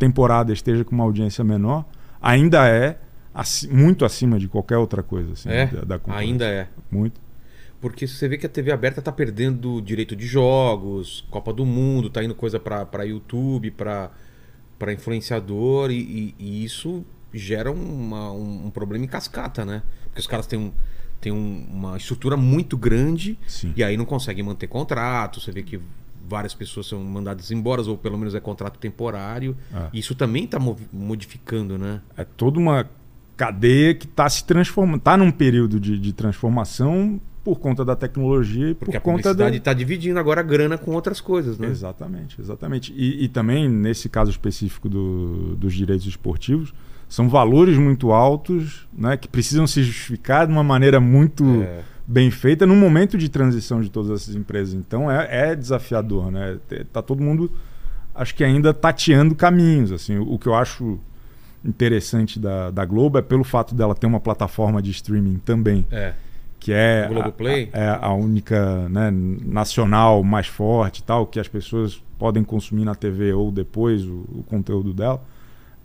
temporada 0.00 0.52
esteja 0.52 0.84
com 0.84 0.96
uma 0.96 1.04
audiência 1.04 1.44
menor, 1.44 1.84
ainda 2.20 2.68
é 2.68 2.98
aci- 3.32 3.68
muito 3.68 4.04
acima 4.04 4.36
de 4.36 4.48
qualquer 4.48 4.78
outra 4.78 5.00
coisa. 5.00 5.32
Assim, 5.34 5.48
É, 5.48 5.66
da, 5.66 5.96
da 5.96 6.00
ainda 6.16 6.44
é. 6.44 6.66
Muito. 6.90 7.20
Porque 7.80 8.04
você 8.08 8.26
vê 8.26 8.36
que 8.36 8.46
a 8.46 8.48
TV 8.48 8.72
aberta 8.72 9.00
tá 9.00 9.12
perdendo 9.12 9.80
direito 9.80 10.16
de 10.16 10.26
jogos, 10.26 11.24
Copa 11.30 11.52
do 11.52 11.64
Mundo, 11.64 12.10
tá 12.10 12.24
indo 12.24 12.34
coisa 12.34 12.58
pra 12.58 13.04
YouTube, 13.04 13.70
pra 13.70 14.10
influenciador, 14.92 15.92
e, 15.92 15.94
e- 16.00 16.34
e 16.38 16.64
isso 16.64 17.04
gera 17.32 17.70
uma- 17.70 18.32
um, 18.32 18.66
um 18.66 18.70
problema 18.70 19.04
em 19.04 19.08
cascata, 19.08 19.64
né? 19.64 19.82
Porque 20.04 20.20
os 20.20 20.26
caras 20.26 20.46
têm, 20.46 20.58
um, 20.58 20.72
têm 21.20 21.32
um- 21.32 21.66
uma 21.70 21.96
estrutura 21.96 22.36
muito 22.36 22.76
grande 22.76 23.38
Sim. 23.46 23.72
e 23.76 23.82
aí 23.84 23.96
não 23.96 24.04
conseguem 24.04 24.42
manter 24.44 24.66
contrato. 24.66 25.40
Você 25.40 25.52
vê 25.52 25.62
que 25.62 25.78
várias 26.28 26.54
pessoas 26.54 26.86
são 26.86 27.02
mandadas 27.04 27.50
embora, 27.50 27.82
ou 27.82 27.96
pelo 27.96 28.16
menos 28.18 28.34
é 28.34 28.40
contrato 28.40 28.78
temporário. 28.78 29.56
É. 29.72 29.88
Isso 29.92 30.14
também 30.14 30.46
tá 30.46 30.58
mov- 30.58 30.80
modificando, 30.92 31.76
né? 31.78 32.00
É 32.16 32.24
toda 32.24 32.58
uma 32.58 32.88
cadeia 33.36 33.94
que 33.94 34.06
está 34.06 34.28
se 34.28 34.44
transformando, 34.44 34.98
está 34.98 35.16
num 35.16 35.30
período 35.30 35.78
de, 35.78 35.98
de 35.98 36.12
transformação 36.12 37.20
por 37.44 37.60
conta 37.60 37.84
da 37.84 37.94
tecnologia 37.94 38.70
e 38.70 38.74
Porque 38.74 38.98
por 38.98 39.04
conta 39.04 39.32
da, 39.32 39.48
está 39.50 39.72
dividindo 39.72 40.18
agora 40.18 40.40
a 40.40 40.42
grana 40.42 40.76
com 40.76 40.92
outras 40.92 41.20
coisas, 41.20 41.58
né? 41.58 41.68
Exatamente, 41.68 42.40
exatamente. 42.40 42.92
E, 42.96 43.22
e 43.24 43.28
também, 43.28 43.68
nesse 43.68 44.08
caso 44.08 44.30
específico 44.32 44.88
do- 44.88 45.54
dos 45.54 45.72
direitos 45.74 46.06
esportivos, 46.06 46.72
são 47.08 47.28
valores 47.28 47.78
muito 47.78 48.10
altos 48.12 48.86
né, 48.92 49.16
que 49.16 49.28
precisam 49.28 49.66
se 49.66 49.82
justificar 49.82 50.46
de 50.46 50.52
uma 50.52 50.64
maneira 50.64 50.98
muito 51.00 51.44
É. 51.62 51.80
bem 52.06 52.30
feita 52.30 52.66
num 52.66 52.76
momento 52.76 53.16
de 53.16 53.28
transição 53.28 53.80
de 53.80 53.88
todas 53.90 54.10
essas 54.10 54.34
empresas. 54.34 54.74
Então 54.74 55.10
é, 55.10 55.50
é 55.50 55.54
desafiador. 55.56 56.30
Né? 56.30 56.58
Tá 56.92 57.00
todo 57.02 57.22
mundo, 57.22 57.50
acho 58.14 58.34
que 58.34 58.42
ainda 58.44 58.72
tateando 58.74 59.34
caminhos. 59.34 59.92
Assim, 59.92 60.16
o, 60.18 60.32
o 60.34 60.38
que 60.38 60.46
eu 60.48 60.54
acho 60.54 60.98
interessante 61.64 62.38
da, 62.38 62.70
da 62.70 62.84
Globo 62.84 63.18
é 63.18 63.22
pelo 63.22 63.44
fato 63.44 63.74
dela 63.74 63.94
ter 63.94 64.06
uma 64.06 64.20
plataforma 64.20 64.80
de 64.80 64.90
streaming 64.92 65.38
também 65.44 65.84
É. 65.90 66.12
que 66.60 66.72
é 66.72 67.08
a, 67.72 67.78
é 67.78 67.98
a 68.00 68.12
única 68.12 68.88
né, 68.88 69.10
nacional 69.12 70.22
mais 70.22 70.46
forte 70.46 71.02
tal, 71.02 71.26
que 71.26 71.40
as 71.40 71.48
pessoas 71.48 72.02
podem 72.18 72.42
consumir 72.44 72.84
na 72.84 72.94
TV 72.94 73.32
ou 73.32 73.50
depois 73.50 74.04
o, 74.04 74.24
o 74.32 74.44
conteúdo 74.46 74.92
dela. 74.94 75.22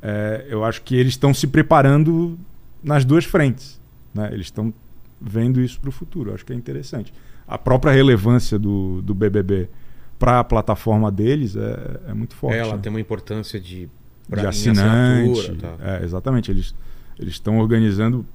É, 0.02 0.46
eu 0.50 0.64
acho 0.64 0.82
que 0.82 0.96
eles 0.96 1.14
estão 1.14 1.34
se 1.34 1.48
preparando 1.48 2.38
nas 2.84 3.06
duas 3.06 3.26
frentes. 3.26 3.80
Né? 4.14 4.30
Eles 4.32 4.48
estão 4.48 4.74
vendo 5.20 5.62
isso 5.62 5.80
para 5.80 5.90
o 5.90 5.92
futuro. 5.92 6.32
Eu 6.32 6.36
acho 6.36 6.46
que 6.46 6.54
é 6.54 6.56
interessante. 6.56 7.14
A 7.48 7.58
própria 7.58 7.92
relevância 7.92 8.58
do, 8.58 9.02
do 9.02 9.14
BBB 9.14 9.70
para 10.18 10.40
a 10.40 10.44
plataforma 10.44 11.12
deles 11.12 11.56
é, 11.56 12.00
é 12.10 12.14
muito 12.14 12.36
forte. 12.36 12.58
Ela 12.58 12.76
né? 12.76 12.80
tem 12.82 12.90
uma 12.90 13.00
importância 13.00 13.60
de, 13.60 13.90
pra- 14.30 14.42
de 14.42 14.48
assinante. 14.48 15.56
tá. 15.56 15.76
É, 15.80 16.04
exatamente. 16.04 16.50
Eles 16.50 16.74
eles 17.22 17.34
estão 17.34 17.60
organizando. 17.60 18.26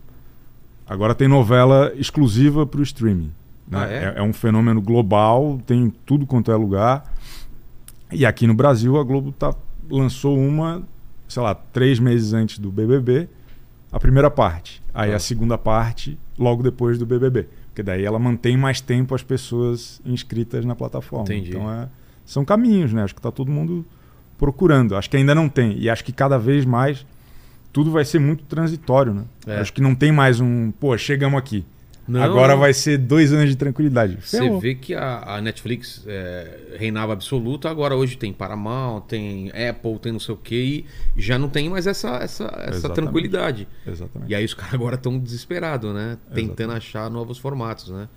Agora 0.86 1.14
tem 1.14 1.26
novela 1.26 1.92
exclusiva 1.96 2.64
para 2.64 2.78
o 2.80 2.82
streaming. 2.84 3.32
né? 3.66 3.78
Ah, 3.78 3.86
é? 3.90 4.14
é 4.18 4.22
um 4.22 4.32
fenômeno 4.32 4.80
global, 4.80 5.60
tem 5.66 5.92
tudo 6.06 6.24
quanto 6.24 6.52
é 6.52 6.56
lugar. 6.56 7.12
E 8.12 8.24
aqui 8.24 8.46
no 8.46 8.54
Brasil 8.54 8.96
a 8.96 9.02
Globo 9.02 9.32
tá, 9.32 9.52
lançou 9.90 10.38
uma, 10.38 10.84
sei 11.28 11.42
lá, 11.42 11.54
três 11.54 11.98
meses 11.98 12.32
antes 12.32 12.58
do 12.58 12.70
BBB, 12.70 13.28
a 13.92 13.98
primeira 14.00 14.30
parte. 14.30 14.82
Aí 14.94 15.12
Ah. 15.12 15.16
a 15.16 15.18
segunda 15.18 15.56
parte 15.58 16.18
logo 16.38 16.62
depois 16.62 16.98
do 16.98 17.06
BBB. 17.06 17.46
Porque 17.68 17.82
daí 17.82 18.04
ela 18.04 18.18
mantém 18.18 18.56
mais 18.56 18.80
tempo 18.80 19.14
as 19.14 19.22
pessoas 19.22 20.00
inscritas 20.04 20.64
na 20.64 20.74
plataforma. 20.74 21.24
Entendi. 21.24 21.50
Então 21.50 21.70
é, 21.70 21.88
são 22.24 22.44
caminhos, 22.44 22.92
né? 22.92 23.02
Acho 23.02 23.14
que 23.14 23.20
tá 23.20 23.30
todo 23.30 23.50
mundo 23.50 23.84
procurando. 24.38 24.96
Acho 24.96 25.08
que 25.10 25.16
ainda 25.16 25.34
não 25.34 25.48
tem. 25.48 25.78
E 25.78 25.88
acho 25.90 26.04
que 26.04 26.12
cada 26.12 26.38
vez 26.38 26.64
mais 26.64 27.04
tudo 27.72 27.90
vai 27.90 28.04
ser 28.04 28.18
muito 28.18 28.44
transitório, 28.44 29.12
né? 29.12 29.24
É. 29.46 29.60
Acho 29.60 29.72
que 29.72 29.80
não 29.82 29.94
tem 29.94 30.10
mais 30.10 30.40
um, 30.40 30.70
pô, 30.70 30.96
chegamos 30.96 31.38
aqui. 31.38 31.64
Não, 32.08 32.22
Agora 32.22 32.54
vai 32.54 32.72
ser 32.72 32.98
dois 32.98 33.32
anos 33.32 33.48
de 33.50 33.56
tranquilidade. 33.56 34.18
Você 34.20 34.38
Ferrou. 34.38 34.60
vê 34.60 34.74
que 34.76 34.94
a, 34.94 35.34
a 35.36 35.40
Netflix 35.40 36.04
é, 36.06 36.76
reinava 36.78 37.12
absoluta, 37.12 37.68
agora 37.68 37.96
hoje 37.96 38.16
tem 38.16 38.32
Paramount, 38.32 39.02
tem 39.08 39.50
Apple, 39.50 39.98
tem 39.98 40.12
não 40.12 40.20
sei 40.20 40.34
o 40.34 40.38
que, 40.38 40.84
e 41.16 41.20
já 41.20 41.36
não 41.38 41.48
tem 41.48 41.68
mais 41.68 41.86
essa, 41.86 42.10
essa, 42.18 42.44
essa 42.44 42.68
Exatamente. 42.76 42.94
tranquilidade. 42.94 43.68
Exatamente. 43.86 44.30
E 44.30 44.34
aí 44.34 44.44
os 44.44 44.54
caras 44.54 44.74
agora 44.74 44.94
estão 44.94 45.18
desesperados, 45.18 45.92
né? 45.92 46.16
Tentando 46.32 46.50
Exatamente. 46.72 46.76
achar 46.76 47.10
novos 47.10 47.38
formatos, 47.38 47.90
né? 47.90 48.08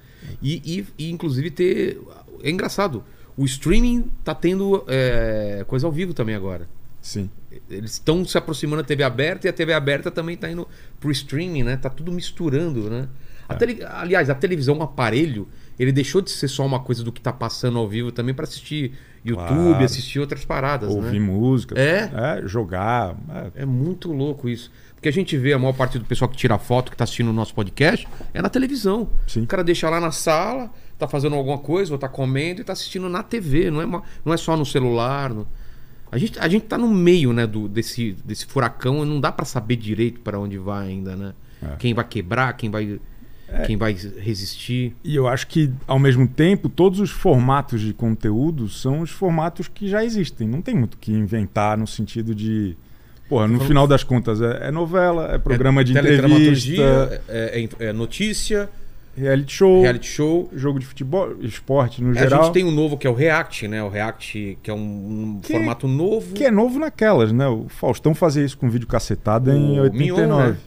E, 0.42 0.62
e- 0.80 0.86
e, 1.06 1.12
inclusive 1.12 1.50
ter. 1.50 2.00
É 2.44 2.50
engraçado. 2.52 3.04
O 3.36 3.46
streaming 3.46 4.12
tá 4.24 4.36
tendo 4.36 4.84
é, 4.88 5.64
coisa 5.68 5.88
ao 5.88 5.92
vivo 5.92 6.14
também 6.14 6.36
agora. 6.36 6.68
Sim. 7.02 7.30
Eles 7.70 7.94
estão 7.94 8.24
se 8.26 8.38
aproximando 8.38 8.82
da 8.84 8.88
TV 8.88 9.02
aberta 9.04 9.48
e 9.48 9.50
a 9.50 9.54
TV 9.54 9.74
aberta 9.74 10.12
também 10.12 10.36
está 10.36 10.52
indo 10.52 10.68
pro 11.00 11.10
streaming, 11.12 11.64
né? 11.64 11.78
Tá 11.78 11.90
tudo 11.90 12.12
misturando, 12.12 12.90
né? 12.90 13.08
A 13.50 13.56
tele- 13.56 13.80
Aliás, 13.84 14.30
a 14.30 14.36
televisão, 14.36 14.78
um 14.78 14.84
aparelho, 14.84 15.48
ele 15.78 15.92
deixou 15.92 16.22
de 16.22 16.30
ser 16.30 16.48
só 16.48 16.66
uma 16.66 16.80
coisa 16.80 17.04
do 17.04 17.12
que 17.12 17.20
tá 17.20 17.34
passando 17.34 17.78
ao 17.80 17.88
vivo 17.88 18.12
também 18.12 18.34
para 18.34 18.44
assistir 18.46 18.94
YouTube, 19.26 19.48
Claro. 19.48 19.84
assistir 19.84 20.20
outras 20.20 20.46
paradas, 20.46 20.94
Ouvir 20.94 21.20
né? 21.20 21.26
música. 21.26 21.76
É? 21.78 22.42
jogar. 22.46 23.16
é. 23.56 23.64
É 23.64 23.66
muito 23.66 24.12
louco 24.14 24.48
isso. 24.48 24.72
Porque 24.96 25.10
a 25.10 25.14
gente 25.14 25.38
vê 25.38 25.54
a 25.54 25.60
maior 25.60 25.74
parte 25.74 25.98
do 25.98 26.06
pessoal 26.06 26.30
que 26.30 26.38
tira 26.38 26.58
foto, 26.58 26.92
que 26.92 26.98
tá 26.98 27.04
assistindo 27.06 27.30
o 27.30 27.34
nosso 27.34 27.54
podcast, 27.54 28.08
é 28.34 28.42
na 28.42 28.50
televisão. 28.50 29.10
Sim. 29.28 29.44
O 29.44 29.48
cara 29.48 29.64
deixa 29.64 29.90
lá 29.90 30.00
na 30.00 30.12
sala, 30.12 30.70
tá 30.98 31.08
fazendo 31.08 31.36
alguma 31.36 31.58
coisa, 31.58 31.92
ou 31.94 31.98
tá 31.98 32.08
comendo 32.10 32.62
e 32.62 32.64
tá 32.64 32.74
assistindo 32.74 33.08
na 33.10 33.24
TV, 33.24 33.72
não 33.72 33.82
é, 33.82 33.86
uma- 33.86 34.04
não 34.26 34.34
é 34.34 34.38
só 34.38 34.56
no 34.58 34.66
celular. 34.66 35.32
A, 36.12 36.18
gente, 36.18 36.38
a 36.40 36.48
gente 36.50 36.66
tá 36.66 36.78
no 36.78 36.88
meio, 36.88 37.32
né, 37.32 37.48
do, 37.48 37.68
desse, 37.70 38.12
desse 38.26 38.46
furacão 38.46 39.04
e 39.04 39.08
não 39.08 39.20
dá 39.22 39.32
pra 39.32 39.46
saber 39.46 39.76
direito 39.78 40.20
para 40.22 40.38
onde 40.40 40.58
vai 40.58 40.88
ainda, 40.90 41.16
né? 41.16 41.34
É. 41.62 41.76
Quem 41.78 41.94
vai 41.94 42.04
quebrar, 42.06 42.52
quem 42.54 42.70
vai, 42.70 43.00
quem 43.66 43.78
vai 43.78 43.94
resistir. 44.18 44.96
E 45.04 45.16
eu 45.16 45.28
acho 45.28 45.48
que, 45.48 45.72
ao 45.88 46.00
mesmo 46.00 46.28
tempo, 46.28 46.70
todos 46.70 47.00
os 47.00 47.10
formatos 47.10 47.82
de 47.82 47.94
conteúdo 47.94 48.68
são 48.70 49.02
os 49.02 49.10
formatos 49.10 49.68
que 49.68 49.88
já 49.88 50.04
existem. 50.04 50.48
Não 50.48 50.62
tem 50.62 50.76
muito 50.76 50.96
o 50.96 50.98
que 50.98 51.12
inventar 51.12 51.78
no 51.78 51.88
sentido 51.88 52.34
de. 52.36 52.76
Porra, 53.28 53.48
no 53.48 53.60
final 53.60 53.86
das 53.88 54.04
contas, 54.04 54.42
é, 54.42 54.70
é 54.70 54.72
novela, 54.72 55.32
é 55.34 55.38
programa 55.38 55.82
É 55.82 55.84
de 55.84 55.94
teledramaturgia, 55.94 56.84
entrevista, 56.84 57.22
é, 57.30 57.68
é- 57.80 57.86
é 57.90 57.94
notícia, 57.94 58.68
reality 59.16 59.54
show, 59.54 59.82
reality 59.84 60.08
show. 60.08 60.50
jogo 60.56 60.80
de 60.80 60.88
futebol, 60.88 61.36
esporte 61.42 62.02
no 62.04 62.10
A 62.10 62.14
geral. 62.16 62.44
gente 62.46 62.54
tem 62.54 62.66
um 62.66 62.72
novo 62.72 62.98
que 62.98 63.06
é 63.06 63.10
o 63.10 63.14
React, 63.14 63.68
né? 63.68 63.84
O 63.84 63.90
React, 63.90 64.58
que 64.64 64.72
é 64.72 64.74
um, 64.74 64.78
um 65.36 65.40
Que- 65.44 65.54
formato 65.54 65.88
novo. 65.88 66.34
Que 66.34 66.46
é 66.46 66.50
novo 66.52 66.80
naquelas, 66.80 67.32
né? 67.32 67.48
O 67.48 67.68
Faustão 67.70 68.16
fazia 68.16 68.44
isso 68.44 68.58
com 68.58 68.68
vídeo 68.68 68.88
cacetada 68.88 69.54
em 69.56 69.80
O 69.80 69.84
89. 69.84 70.22
Mignon, 70.24 70.38
né? 70.50 70.58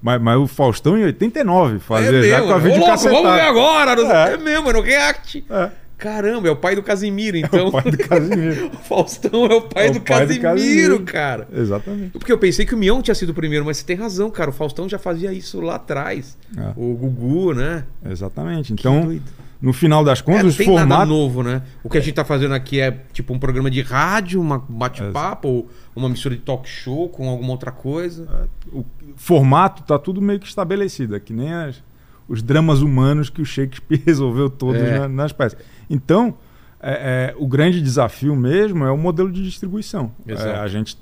Mas, 0.00 0.20
mas 0.20 0.38
o 0.38 0.46
Faustão 0.46 0.96
em 0.96 1.04
89 1.04 1.78
fazia 1.78 2.08
é 2.18 2.22
já 2.22 2.38
mesmo, 2.38 2.46
com 2.46 2.52
a 2.52 2.58
né? 2.58 2.64
vídeo 2.64 2.80
louco, 2.80 2.98
vamos 3.02 3.34
ver 3.34 3.40
agora. 3.40 3.96
não 3.96 4.12
É. 4.12 4.34
É. 4.34 4.36
mesmo, 4.36 4.70
é 4.70 4.72
no 4.72 4.80
React. 4.80 5.44
É. 5.50 5.70
Caramba, 5.98 6.46
é 6.46 6.50
o 6.52 6.56
pai 6.56 6.76
do 6.76 6.82
Casimiro, 6.82 7.36
então. 7.38 7.68
o 7.68 7.72
pai 7.72 7.90
do 7.90 7.98
Casimiro. 7.98 8.70
o 8.72 8.76
Faustão 8.76 9.46
é 9.46 9.54
o 9.54 9.62
pai, 9.62 9.88
É 9.88 9.90
o 9.90 9.94
do, 9.94 10.00
pai 10.00 10.26
do 10.26 10.40
Casimiro, 10.40 10.40
Casimiro. 10.40 11.00
cara. 11.00 11.48
Exatamente. 11.52 12.10
Porque 12.12 12.32
eu 12.32 12.38
pensei 12.38 12.64
que 12.64 12.74
o 12.74 12.78
Mion 12.78 13.02
tinha 13.02 13.16
sido 13.16 13.30
o 13.30 13.34
primeiro, 13.34 13.64
mas 13.64 13.78
você 13.78 13.84
tem 13.84 13.96
razão, 13.96 14.30
cara. 14.30 14.50
O 14.50 14.52
Faustão 14.52 14.88
já 14.88 14.98
fazia 14.98 15.32
isso 15.32 15.60
lá 15.60 15.74
atrás. 15.74 16.38
É. 16.56 16.72
O 16.76 16.94
Gugu, 16.94 17.52
né? 17.52 17.84
Exatamente. 18.08 18.72
Então. 18.72 19.18
No 19.60 19.72
final 19.72 20.04
das 20.04 20.20
É, 20.20 20.22
contas, 20.22 20.44
os 20.46 20.56
tem 20.56 20.66
nada 20.68 20.80
formatos. 20.80 21.08
novo, 21.08 21.42
né? 21.42 21.62
O 21.82 21.88
que 21.90 21.98
a 21.98 22.00
gente 22.00 22.14
tá 22.14 22.24
fazendo 22.24 22.54
aqui 22.54 22.80
é 22.80 22.90
tipo 23.12 23.32
um 23.34 23.38
programa 23.38 23.70
de 23.70 23.82
rádio, 23.82 24.40
uma 24.40 24.56
um 24.56 24.74
bate-papo, 24.78 25.48
ou 25.48 25.68
uma 25.96 26.08
mistura 26.08 26.36
de 26.36 26.42
talk 26.42 26.68
show 26.68 27.08
com 27.08 27.28
alguma 27.28 27.50
outra 27.50 27.72
coisa. 27.72 28.48
o 28.72 28.84
formato 29.16 29.82
tá 29.82 29.98
tudo 29.98 30.20
meio 30.22 30.38
que 30.38 30.46
estabelecido, 30.46 31.16
é 31.16 31.20
que 31.20 31.32
nem 31.32 31.52
as- 31.52 31.82
os 32.28 32.42
dramas 32.42 32.82
humanos 32.82 33.30
que 33.30 33.40
o 33.42 33.44
Shakespeare 33.44 34.00
resolveu 34.06 34.48
todos 34.50 34.80
É. 34.80 34.98
na- 35.00 35.08
nas 35.08 35.32
peças. 35.32 35.58
Então, 35.90 36.34
é, 36.80 37.32
é, 37.32 37.34
o 37.36 37.48
grande 37.48 37.80
desafio 37.82 38.36
mesmo 38.36 38.84
é 38.84 38.90
o 38.92 38.96
modelo 38.98 39.32
de 39.32 39.42
distribuição. 39.42 40.12
É, 40.26 40.34
a 40.34 40.68
gente, 40.68 40.96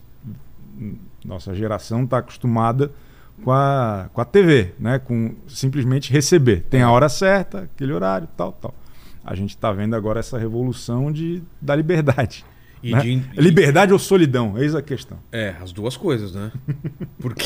nossa 1.25 1.55
geração 1.55 2.05
está 2.05 2.19
acostumada 2.19 2.90
com 3.42 3.53
a, 3.53 4.09
com 4.12 4.20
a 4.20 4.25
TV, 4.25 4.72
né? 4.79 4.99
com 4.99 5.35
simplesmente 5.46 6.12
receber. 6.12 6.64
Tem 6.70 6.83
a 6.83 6.90
hora 6.90 7.09
certa, 7.09 7.61
aquele 7.62 7.92
horário, 7.92 8.29
tal, 8.37 8.53
tal. 8.53 8.75
A 9.25 9.35
gente 9.35 9.51
está 9.51 9.72
vendo 9.72 9.94
agora 9.96 10.20
essa 10.20 10.38
revolução 10.38 11.11
de, 11.11 11.42
da 11.61 11.75
liberdade. 11.75 12.44
E 12.83 12.92
né? 12.92 13.01
de- 13.01 13.22
Liberdade 13.40 13.92
ou 13.92 13.99
solidão? 13.99 14.57
Eis 14.57 14.75
a 14.75 14.83
questão. 14.83 15.18
É, 15.33 15.55
as 15.61 15.72
duas 15.72 15.96
coisas, 15.96 16.33
né? 16.35 16.53
Porque 17.18 17.44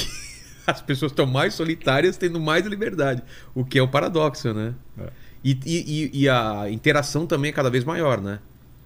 as 0.67 0.83
pessoas 0.83 1.13
estão 1.13 1.27
mais 1.27 1.55
solitárias 1.55 2.17
tendo 2.17 2.39
mais 2.39 2.67
liberdade. 2.67 3.23
O 3.55 3.65
que 3.65 3.79
é 3.79 3.83
o 3.83 3.89
paradoxo, 3.89 4.53
né? 4.53 4.75
É. 4.99 5.09
E- 5.43 5.59
e- 5.65 6.11
e 6.23 6.29
a 6.29 6.67
interação 6.71 7.27
também 7.27 7.49
é 7.49 7.53
cada 7.53 7.71
vez 7.71 7.83
maior, 7.85 8.21
né? 8.21 8.41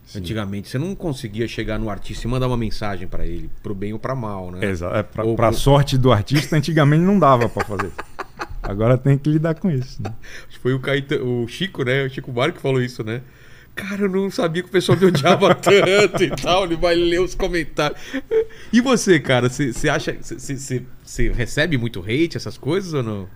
Sim. 0.07 0.19
Antigamente 0.19 0.69
você 0.69 0.79
não 0.79 0.95
conseguia 0.95 1.49
chegar 1.49 1.79
no 1.79 1.89
artista 1.89 2.27
e 2.27 2.31
mandar 2.31 2.47
uma 2.47 2.57
mensagem 2.57 3.09
pra 3.09 3.25
ele, 3.27 3.49
pro 3.63 3.75
bem 3.75 3.93
ou 3.93 3.99
pra 3.99 4.15
mal, 4.15 4.51
né? 4.51 4.67
Exato. 4.69 4.95
É, 4.97 5.03
pra, 5.03 5.25
Ou- 5.25 5.53
sorte 5.53 5.97
do 5.97 6.13
artista, 6.13 6.57
antigamente 6.57 7.03
não 7.03 7.19
dava 7.19 7.49
pra 7.49 7.65
fazer. 7.65 7.91
Agora 8.63 8.97
tem 8.97 9.17
que 9.19 9.29
lidar 9.31 9.55
com 9.55 9.71
isso. 9.71 10.03
né? 10.03 10.13
Foi 10.63 10.73
o, 10.75 10.81
Caetano, 10.81 11.43
o 11.45 11.49
Chico, 11.49 11.85
né? 11.85 12.05
O 12.05 12.11
Chico 12.11 12.31
Buarque 12.33 12.57
que 12.57 12.63
falou 12.63 12.81
isso, 12.81 13.03
né? 13.05 13.21
Cara, 13.75 14.03
eu 14.03 14.09
não 14.09 14.31
sabia 14.31 14.63
que 14.63 14.69
o 14.69 14.73
pessoal 14.73 14.97
me 14.97 15.07
odiava 15.07 15.53
tanto 15.57 16.23
e 16.23 16.31
tal. 16.31 16.65
Ele 16.65 16.77
vai 16.77 16.95
ler 16.95 17.21
os 17.21 17.35
comentários. 17.35 17.99
E 18.73 18.81
você, 18.81 19.19
cara? 19.19 19.49
Você 19.49 19.89
acha. 19.89 20.17
Você 20.21 21.29
recebe 21.35 21.77
muito 21.77 22.01
hate, 22.01 22.37
essas 22.37 22.57
coisas 22.57 22.95
ou 22.95 23.03
não? 23.03 23.29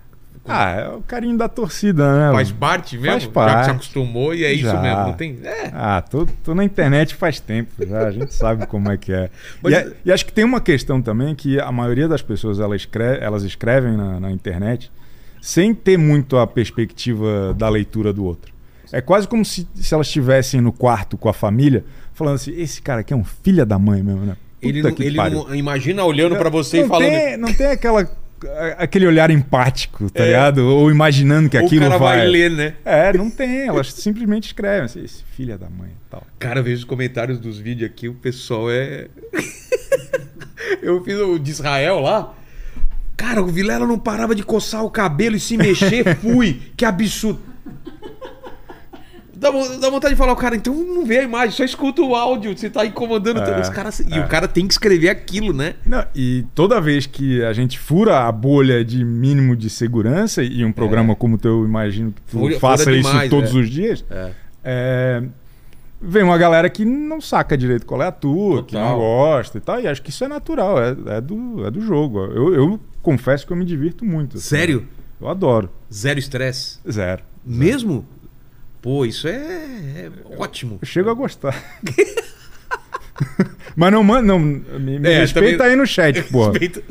Ah, 0.47 0.71
é 0.71 0.87
o 0.89 1.01
carinho 1.01 1.37
da 1.37 1.47
torcida, 1.47 2.27
né? 2.27 2.33
Faz 2.33 2.51
parte 2.51 2.97
mesmo? 2.97 3.07
Faz 3.11 3.21
Já 3.23 3.27
que 3.27 3.33
parte. 3.33 3.65
se 3.65 3.71
acostumou 3.71 4.33
e 4.33 4.43
é 4.43 4.51
isso 4.51 4.63
Já. 4.63 4.81
mesmo. 4.81 5.03
Não 5.03 5.13
tem. 5.13 5.39
É. 5.43 5.69
Ah, 5.73 6.01
tô, 6.01 6.25
tô 6.43 6.55
na 6.55 6.63
internet 6.63 7.13
faz 7.13 7.39
tempo 7.39 7.71
já, 7.85 8.07
a 8.07 8.11
gente 8.11 8.33
sabe 8.33 8.65
como 8.65 8.91
é 8.91 8.97
que 8.97 9.13
é. 9.13 9.29
Mas- 9.61 9.73
E, 9.75 9.93
e 10.05 10.11
acho 10.11 10.25
que 10.25 10.33
tem 10.33 10.43
uma 10.43 10.59
questão 10.59 11.01
também 11.01 11.35
que 11.35 11.59
a 11.59 11.71
maioria 11.71 12.07
das 12.07 12.21
pessoas 12.21 12.59
elas, 12.59 12.87
elas 13.21 13.43
escrevem 13.43 13.95
na, 13.95 14.19
na 14.19 14.31
internet 14.31 14.91
sem 15.41 15.73
ter 15.73 15.97
muito 15.97 16.37
a 16.37 16.47
perspectiva 16.47 17.53
da 17.53 17.69
leitura 17.69 18.11
do 18.11 18.23
outro. 18.25 18.51
É 18.91 19.01
quase 19.01 19.27
como 19.27 19.45
se, 19.45 19.67
se 19.75 19.93
elas 19.93 20.07
estivessem 20.07 20.61
no 20.61 20.71
quarto 20.73 21.15
com 21.15 21.29
a 21.29 21.33
família, 21.33 21.85
falando 22.13 22.35
assim: 22.35 22.51
esse 22.59 22.81
cara 22.81 23.01
aqui 23.01 23.13
é 23.13 23.15
um 23.15 23.23
filho 23.23 23.65
da 23.65 23.77
mãe 23.77 24.01
mesmo, 24.01 24.25
né? 24.25 24.35
Ele, 24.61 24.81
Puta 24.81 25.03
ele 25.03 25.15
pariu." 25.15 25.45
não 25.47 25.55
imagina 25.55 26.03
olhando 26.03 26.35
pra 26.35 26.49
você 26.49 26.79
não 26.79 26.85
e 26.85 26.87
falando. 26.89 27.09
Tem, 27.09 27.37
não 27.37 27.53
tem 27.53 27.67
aquela, 27.67 28.09
aquele 28.77 29.05
olhar 29.07 29.29
empático, 29.29 30.09
tá 30.09 30.23
É. 30.23 30.27
ligado? 30.27 30.59
Ou 30.59 30.89
imaginando 30.91 31.49
que 31.49 31.57
Ou 31.57 31.63
o 31.63 31.65
aquilo 31.65 31.85
cara 31.85 31.97
vai... 31.97 32.17
vai. 32.19 32.27
ler, 32.27 32.51
né? 32.51 32.73
É, 32.85 33.13
não 33.13 33.29
tem. 33.29 33.67
Elas 33.67 33.93
simplesmente 33.93 34.45
escrevem 34.47 34.85
assim, 34.85 35.03
esse 35.03 35.23
filho 35.35 35.57
da 35.57 35.69
mãe 35.69 35.89
e 35.89 36.09
tal. 36.09 36.23
Cara, 36.37 36.59
eu 36.59 36.63
vejo 36.63 36.77
os 36.79 36.83
comentários 36.83 37.39
dos 37.39 37.57
vídeos 37.59 37.89
aqui, 37.89 38.07
o 38.07 38.13
pessoal 38.13 38.69
é. 38.71 39.07
eu 40.81 41.03
fiz 41.03 41.17
o 41.19 41.37
de 41.39 41.51
Israel 41.51 41.99
lá. 41.99 42.33
Cara, 43.17 43.41
o 43.43 43.47
Vilela 43.47 43.85
não 43.85 43.99
parava 43.99 44.33
de 44.33 44.43
coçar 44.43 44.83
o 44.83 44.89
cabelo 44.89 45.35
e 45.35 45.39
se 45.39 45.57
mexer, 45.57 46.15
fui. 46.21 46.61
Que 46.77 46.85
absurdo. 46.85 47.48
Dá, 49.39 49.49
dá 49.79 49.89
vontade 49.89 50.13
de 50.13 50.17
falar, 50.17 50.33
o 50.33 50.35
cara, 50.35 50.55
então 50.55 50.73
não 50.73 51.05
vê 51.05 51.19
a 51.19 51.23
imagem, 51.23 51.51
só 51.55 51.63
escuta 51.63 52.01
o 52.01 52.13
áudio, 52.13 52.57
você 52.57 52.69
tá 52.69 52.85
incomodando 52.85 53.39
É, 53.39 53.61
os 53.61 53.69
caras. 53.69 53.99
E 54.01 54.13
é. 54.13 54.19
o 54.19 54.27
cara 54.27 54.47
tem 54.49 54.67
que 54.67 54.73
escrever 54.73 55.07
aquilo, 55.09 55.53
né? 55.53 55.75
Não, 55.85 56.05
e 56.13 56.45
toda 56.53 56.81
vez 56.81 57.05
que 57.05 57.41
a 57.43 57.53
gente 57.53 57.79
fura 57.79 58.27
a 58.27 58.31
bolha 58.33 58.83
de 58.83 59.03
mínimo 59.05 59.55
de 59.55 59.69
segurança, 59.69 60.43
e 60.43 60.65
um 60.65 60.71
programa 60.73 61.15
como 61.15 61.35
o 61.35 61.37
teu, 61.37 61.59
eu 61.61 61.65
imagino 61.65 62.11
que 62.11 62.21
tu 62.23 62.37
É. 62.37 62.39
Fura- 62.41 62.59
faça 62.59 62.83
fura 62.83 62.97
isso 62.97 63.09
demais, 63.09 63.29
todos 63.29 63.55
é. 63.55 63.57
os 63.59 63.69
dias, 63.69 64.05
É. 64.09 64.31
é, 64.63 65.23
vem 66.01 66.23
uma 66.23 66.37
galera 66.37 66.69
que 66.69 66.83
não 66.83 67.21
saca 67.21 67.57
direito 67.57 67.85
qual 67.85 68.01
é 68.01 68.07
a 68.07 68.11
tua, 68.11 68.63
que 68.63 68.73
Total. 68.73 68.89
não 68.91 68.97
gosta 68.97 69.57
e 69.57 69.61
tal, 69.61 69.79
e 69.79 69.87
acho 69.87 70.01
que 70.01 70.09
isso 70.09 70.23
é 70.23 70.27
natural, 70.27 70.81
é, 70.81 70.95
é 71.17 71.21
do, 71.21 71.65
é 71.65 71.71
do 71.71 71.79
jogo. 71.79 72.19
Eu, 72.25 72.53
eu 72.53 72.79
confesso 73.01 73.47
que 73.47 73.53
eu 73.53 73.57
me 73.57 73.63
divirto 73.63 74.03
muito. 74.03 74.35
assim. 74.37 74.47
Sério? 74.49 74.85
Eu 75.21 75.29
adoro. 75.29 75.69
Zero 75.93 76.19
estresse. 76.19 76.79
Zero. 76.89 77.23
Mesmo? 77.45 78.05
Pô, 78.81 79.05
isso 79.05 79.27
é, 79.27 79.33
é 79.35 80.11
ótimo. 80.37 80.79
Eu 80.81 80.87
chego 80.87 81.09
a 81.09 81.13
gostar. 81.13 81.53
Mas 83.75 83.91
não, 83.91 84.03
mano, 84.03 84.27
não, 84.27 84.39
me, 84.39 84.99
me 84.99 85.09
É, 85.09 85.19
respeita 85.19 85.57
também- 85.57 85.71
aí 85.73 85.75
no 85.75 85.85
chat, 85.85 86.21
pô. 86.31 86.49
Respeita- 86.49 86.81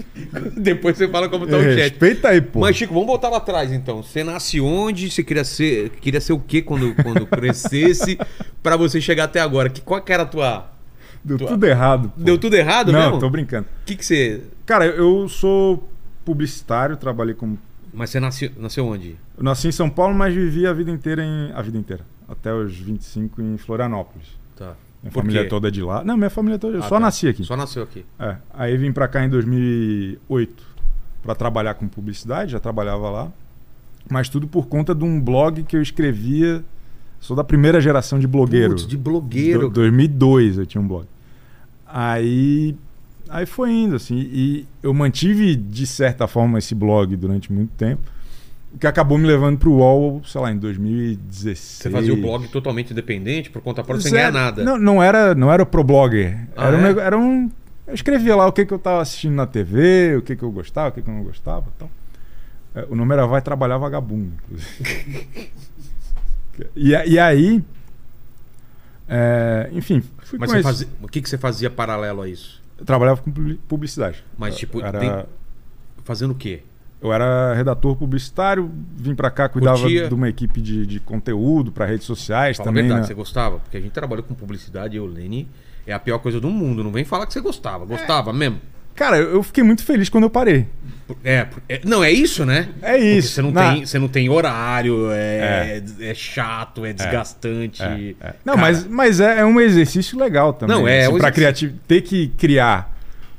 Depois 0.57 0.96
você 0.96 1.09
fala 1.09 1.29
como 1.29 1.46
tá 1.46 1.57
o 1.57 1.62
chat. 1.62 1.77
Respeita 1.77 2.29
aí, 2.29 2.40
pô. 2.40 2.61
Mas, 2.61 2.77
Chico, 2.77 2.92
vamos 2.92 3.07
voltar 3.09 3.29
lá 3.31 3.38
atrás, 3.38 3.72
então. 3.72 4.03
Você 4.03 4.22
nasce 4.22 4.61
onde? 4.61 5.11
Você 5.11 5.22
queria 5.22 5.44
ser, 5.44 5.90
queria 6.01 6.20
ser 6.20 6.33
o 6.35 6.38
quê 6.38 6.61
quando, 6.62 6.94
quando 7.03 7.27
crescesse 7.27 8.18
pra 8.62 8.77
você 8.77 9.01
chegar 9.01 9.24
até 9.24 9.40
agora? 9.40 9.68
Que, 9.70 9.81
qual 9.81 10.01
que 10.03 10.12
era 10.12 10.22
a 10.24 10.27
tua... 10.27 10.70
Deu 11.24 11.37
tu- 11.38 11.46
tudo 11.46 11.66
errado. 11.66 12.12
pô. 12.14 12.22
Deu 12.22 12.38
tudo 12.38 12.55
errado 12.55 12.92
Não, 12.92 13.01
mesmo? 13.01 13.18
tô 13.18 13.29
brincando. 13.31 13.66
O 13.83 13.85
que 13.87 13.96
que 13.96 14.05
você... 14.05 14.42
Cara, 14.66 14.85
eu 14.87 15.29
sou 15.29 15.88
publicitário, 16.24 16.96
trabalhei 16.96 17.35
como. 17.35 17.59
Mas 17.99 18.11
você 18.11 18.21
nasceu, 18.21 18.51
nasceu 18.57 18.87
onde? 18.87 19.17
Eu 19.37 19.43
nasci 19.43 19.67
em 19.69 19.73
São 19.73 19.91
Paulo, 19.91 20.15
mas 20.15 20.33
vivi 20.33 20.67
a 20.67 20.73
vida 20.73 20.91
inteira 20.91 21.23
em. 21.25 21.51
A 21.53 21.61
vida 21.61 21.77
inteira. 21.77 22.05
Até 22.29 22.55
os 22.55 22.77
25 22.77 23.43
em 23.43 23.59
Florianópolis. 23.59 24.29
Tá. 24.57 24.77
Minha 25.03 25.13
Por 25.13 25.23
família 25.23 25.43
quê? 25.43 25.49
toda 25.49 25.69
é 25.69 25.71
de 25.71 25.83
lá. 25.83 26.05
Não, 26.05 26.17
minha 26.17 26.31
família 26.31 26.59
toda. 26.59 26.77
Eu 26.77 26.81
Ah, 26.81 26.89
só 26.89 26.95
tá. 26.97 27.01
nasci 27.01 27.27
aqui. 27.29 27.43
Só 27.45 27.57
nasceu 27.57 27.83
aqui. 27.83 28.05
É. 28.19 28.37
Aí 28.55 28.77
vim 28.77 28.93
pra 28.93 29.09
cá 29.09 29.25
em 29.25 29.29
2008 29.29 30.63
pra 31.23 31.35
trabalhar 31.35 31.75
com 31.75 31.89
publicidade, 31.89 32.53
já 32.53 32.61
trabalhava 32.61 33.11
lá. 33.11 33.33
Mas 34.11 34.29
tudo 34.29 34.47
por 34.47 34.67
conta 34.69 34.95
de 34.95 35.05
um 35.05 35.21
blog 35.21 35.63
que 35.65 35.77
eu 35.77 35.83
escrevia. 35.83 36.65
Sou 37.21 37.37
da 37.37 37.43
primeira 37.45 37.81
geração 37.81 38.19
de 38.19 38.27
blogueiro. 38.29 38.71
Putz, 38.71 38.87
de 38.87 38.97
blogueiro. 38.97 39.63
Do- 39.63 39.71
2002 39.71 40.59
eu 40.59 40.67
tinha 40.67 40.81
um 40.81 40.87
blog. 40.87 41.07
Aí, 41.87 42.77
aí 43.29 43.47
foi 43.47 43.71
indo, 43.73 43.97
assim. 43.97 44.17
E 44.17 44.67
eu 44.83 44.93
mantive, 44.95 45.55
de 45.57 45.87
certa 45.87 46.27
forma, 46.27 46.59
esse 46.59 46.75
blog 46.75 47.14
durante 47.17 47.53
muito 47.53 47.71
tempo. 47.77 48.03
O 48.75 48.79
que 48.79 48.87
acabou 48.87 49.17
me 49.17 49.27
levando 49.27 49.59
pro 49.59 49.73
UOL, 49.73 50.23
sei 50.27 50.41
lá, 50.41 50.53
em 50.53 50.59
2016. 50.59 51.59
Você 51.59 51.91
fazia 51.91 52.12
o 52.12 52.17
blog 52.21 52.47
totalmente 52.49 52.93
independente, 52.93 53.49
por 53.49 53.62
conta 53.62 53.83
própria, 53.83 54.03
sem 54.03 54.12
ganhar 54.12 54.31
nada. 54.31 54.62
Não, 54.62 54.77
não 54.77 55.03
era, 55.03 55.35
não 55.35 55.51
era 55.51 55.64
pro 55.64 55.83
blogger. 55.83 56.47
Ah, 56.55 56.67
era, 56.67 56.77
um, 56.77 56.81
é? 56.81 56.83
nego- 56.83 57.01
era 57.01 57.19
um. 57.19 57.51
Eu 57.87 57.95
escrevia 57.95 58.37
lá 58.37 58.47
o 58.47 58.53
que, 58.53 58.67
que 58.67 58.75
eu 58.75 58.79
tava 58.79 59.01
assistindo 59.01 59.35
na 59.35 59.47
TV, 59.47 60.17
o 60.17 60.23
que, 60.23 60.37
que 60.37 60.43
eu 60.43 60.51
gostava, 60.53 60.91
o 60.91 60.93
que, 60.93 61.01
que 61.01 61.09
eu 61.09 61.14
não 61.14 61.23
gostava. 61.25 61.64
Então. 61.77 61.88
É, 62.75 62.87
O 62.91 62.95
nome 62.95 63.14
era 63.14 63.27
Vai 63.27 63.41
Trabalhar 63.41 63.79
Vagabundo. 63.79 64.33
inclusive. 64.45 65.51
e, 66.77 66.91
e 66.91 67.19
aí. 67.19 67.64
é, 69.09 69.71
enfim, 69.73 70.03
fui 70.19 70.38
Mas 70.38 70.53
fazia... 70.62 70.87
o 71.03 71.09
que, 71.09 71.23
que 71.23 71.29
você 71.31 71.38
fazia 71.38 71.71
paralelo 71.71 72.21
a 72.21 72.29
isso? 72.29 72.58
Eu 72.79 72.85
trabalhava 72.85 73.21
com 73.23 73.31
publi- 73.31 73.61
publicidade. 73.69 74.25
Mas, 74.37 74.57
tipo, 74.57 74.81
era, 74.83 74.99
tem- 74.99 75.25
Fazendo 76.05 76.31
o 76.31 76.35
quê? 76.35 76.62
eu 77.01 77.12
era 77.12 77.55
redator 77.55 77.95
publicitário, 77.97 78.71
vim 78.97 79.14
pra 79.14 79.31
cá, 79.31 79.49
cuidava 79.49 79.79
Curtia? 79.79 80.09
de 80.09 80.14
uma 80.14 80.29
equipe 80.29 80.61
de, 80.61 80.85
de 80.87 80.99
conteúdo 80.99 81.71
para 81.71 81.85
redes 81.87 82.07
sociais 82.07 82.57
Fala 82.57 82.69
a 82.69 82.71
também. 82.71 82.83
verdade, 82.85 83.03
né? 83.03 83.07
você 83.07 83.14
gostava? 83.14 83.59
Porque 83.59 83.77
a 83.77 83.81
gente 83.81 83.93
trabalhou 83.93 84.25
com 84.25 84.35
publicidade 84.35 84.97
e 84.97 85.01
o 85.01 85.07
Lene 85.07 85.49
é 85.87 85.93
a 85.93 85.99
pior 85.99 86.19
coisa 86.19 86.41
do 86.41 86.49
mundo. 86.51 86.83
Não 86.83 86.91
vem 86.91 87.05
falar 87.05 87.27
que 87.27 87.33
você 87.33 87.41
gostava. 87.41 87.85
Gostava 87.85 88.33
mesmo. 88.33 88.59
Cara, 88.97 89.17
eu 89.19 89.43
fiquei 89.45 89.62
muito 89.62 89.85
feliz 89.85 90.09
quando 90.09 90.25
eu 90.25 90.31
parei. 90.31 90.67
É, 91.25 91.47
é- 91.68 91.81
não, 91.85 92.05
é 92.05 92.11
isso, 92.11 92.44
né? 92.44 92.68
É 92.83 92.92
Porque 92.92 93.05
isso. 93.05 93.33
você 93.33 93.42
não, 93.42 93.51
Na- 93.51 93.73
tem, 93.73 93.87
você 93.87 93.99
não 93.99 94.09
tem 94.09 94.29
horário, 94.29 95.09
é, 95.11 95.83
é. 96.01 96.14
chato, 96.14 96.85
é 96.85 96.92
desgastante. 96.92 97.83
É, 97.83 98.14
é. 98.21 98.35
Não, 98.44 98.55
Cara, 98.55 98.66
mas, 98.66 98.87
mas 98.87 99.21
é, 99.21 99.40
é 99.40 99.44
um 99.44 99.61
exercício 99.61 100.18
legal 100.18 100.53
também. 100.53 100.77
Não, 100.77 100.87
é, 100.87 101.05
assim, 101.05 101.14
um 101.14 101.18
pra 101.18 101.29
exercício. 101.29 101.33
criativo, 101.35 101.75
ter 101.88 102.03
que 102.03 102.29
criar 102.37 102.94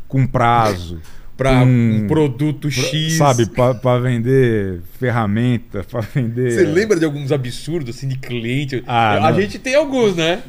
com 0.08 0.26
prazo. 0.26 1.00
Pra 1.40 1.52
com- 1.62 1.66
um 1.68 2.06
produto 2.06 2.68
pra- 2.68 2.84
X. 2.84 3.14
Sabe, 3.14 3.46
pra, 3.46 3.74
pra 3.74 3.98
vender 3.98 4.82
ferramenta, 5.00 5.86
pra 5.90 6.02
vender. 6.02 6.52
Você 6.52 6.64
lembra 6.66 7.00
de 7.00 7.06
alguns 7.06 7.32
absurdos 7.32 7.96
assim 7.96 8.10
de 8.10 8.18
cliente? 8.18 8.84
Ah, 8.86 9.26
a 9.28 9.32
não. 9.32 9.40
gente 9.40 9.58
tem 9.58 9.74
alguns, 9.74 10.18
né? 10.18 10.42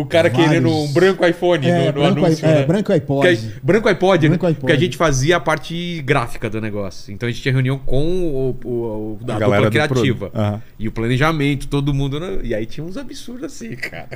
O 0.00 0.06
cara 0.06 0.28
Vários. 0.30 0.48
querendo 0.48 0.70
um 0.70 0.92
branco 0.92 1.26
iPhone 1.26 1.66
É, 1.66 1.78
no, 1.78 1.86
no 1.86 1.92
branco, 1.92 2.18
anúncio, 2.26 2.46
i- 2.46 2.50
é, 2.50 2.54
né? 2.56 2.66
branco 2.66 2.92
iPod. 2.92 3.20
Porque 3.28 3.46
a- 3.56 3.60
branco 3.62 3.88
iPod, 3.88 4.28
Branco 4.28 4.44
né? 4.44 4.50
iPod. 4.50 4.60
Porque 4.60 4.72
a 4.72 4.78
gente 4.78 4.96
fazia 4.96 5.36
a 5.36 5.40
parte 5.40 6.02
gráfica 6.02 6.48
do 6.50 6.60
negócio. 6.60 7.12
Então 7.12 7.28
a 7.28 7.32
gente 7.32 7.42
tinha 7.42 7.52
reunião 7.52 7.78
com 7.78 8.04
o, 8.04 8.56
o, 8.64 9.18
o 9.20 9.24
da 9.24 9.36
A 9.36 9.38
galera 9.38 9.70
dupla 9.70 9.88
criativa. 9.88 10.30
Aham. 10.34 10.62
E 10.78 10.88
o 10.88 10.92
planejamento, 10.92 11.66
todo 11.68 11.92
mundo. 11.94 12.18
né? 12.20 12.38
E 12.42 12.54
aí 12.54 12.66
tinha 12.66 12.84
uns 12.84 12.96
absurdos 12.96 13.44
assim, 13.44 13.74
cara. 13.76 14.08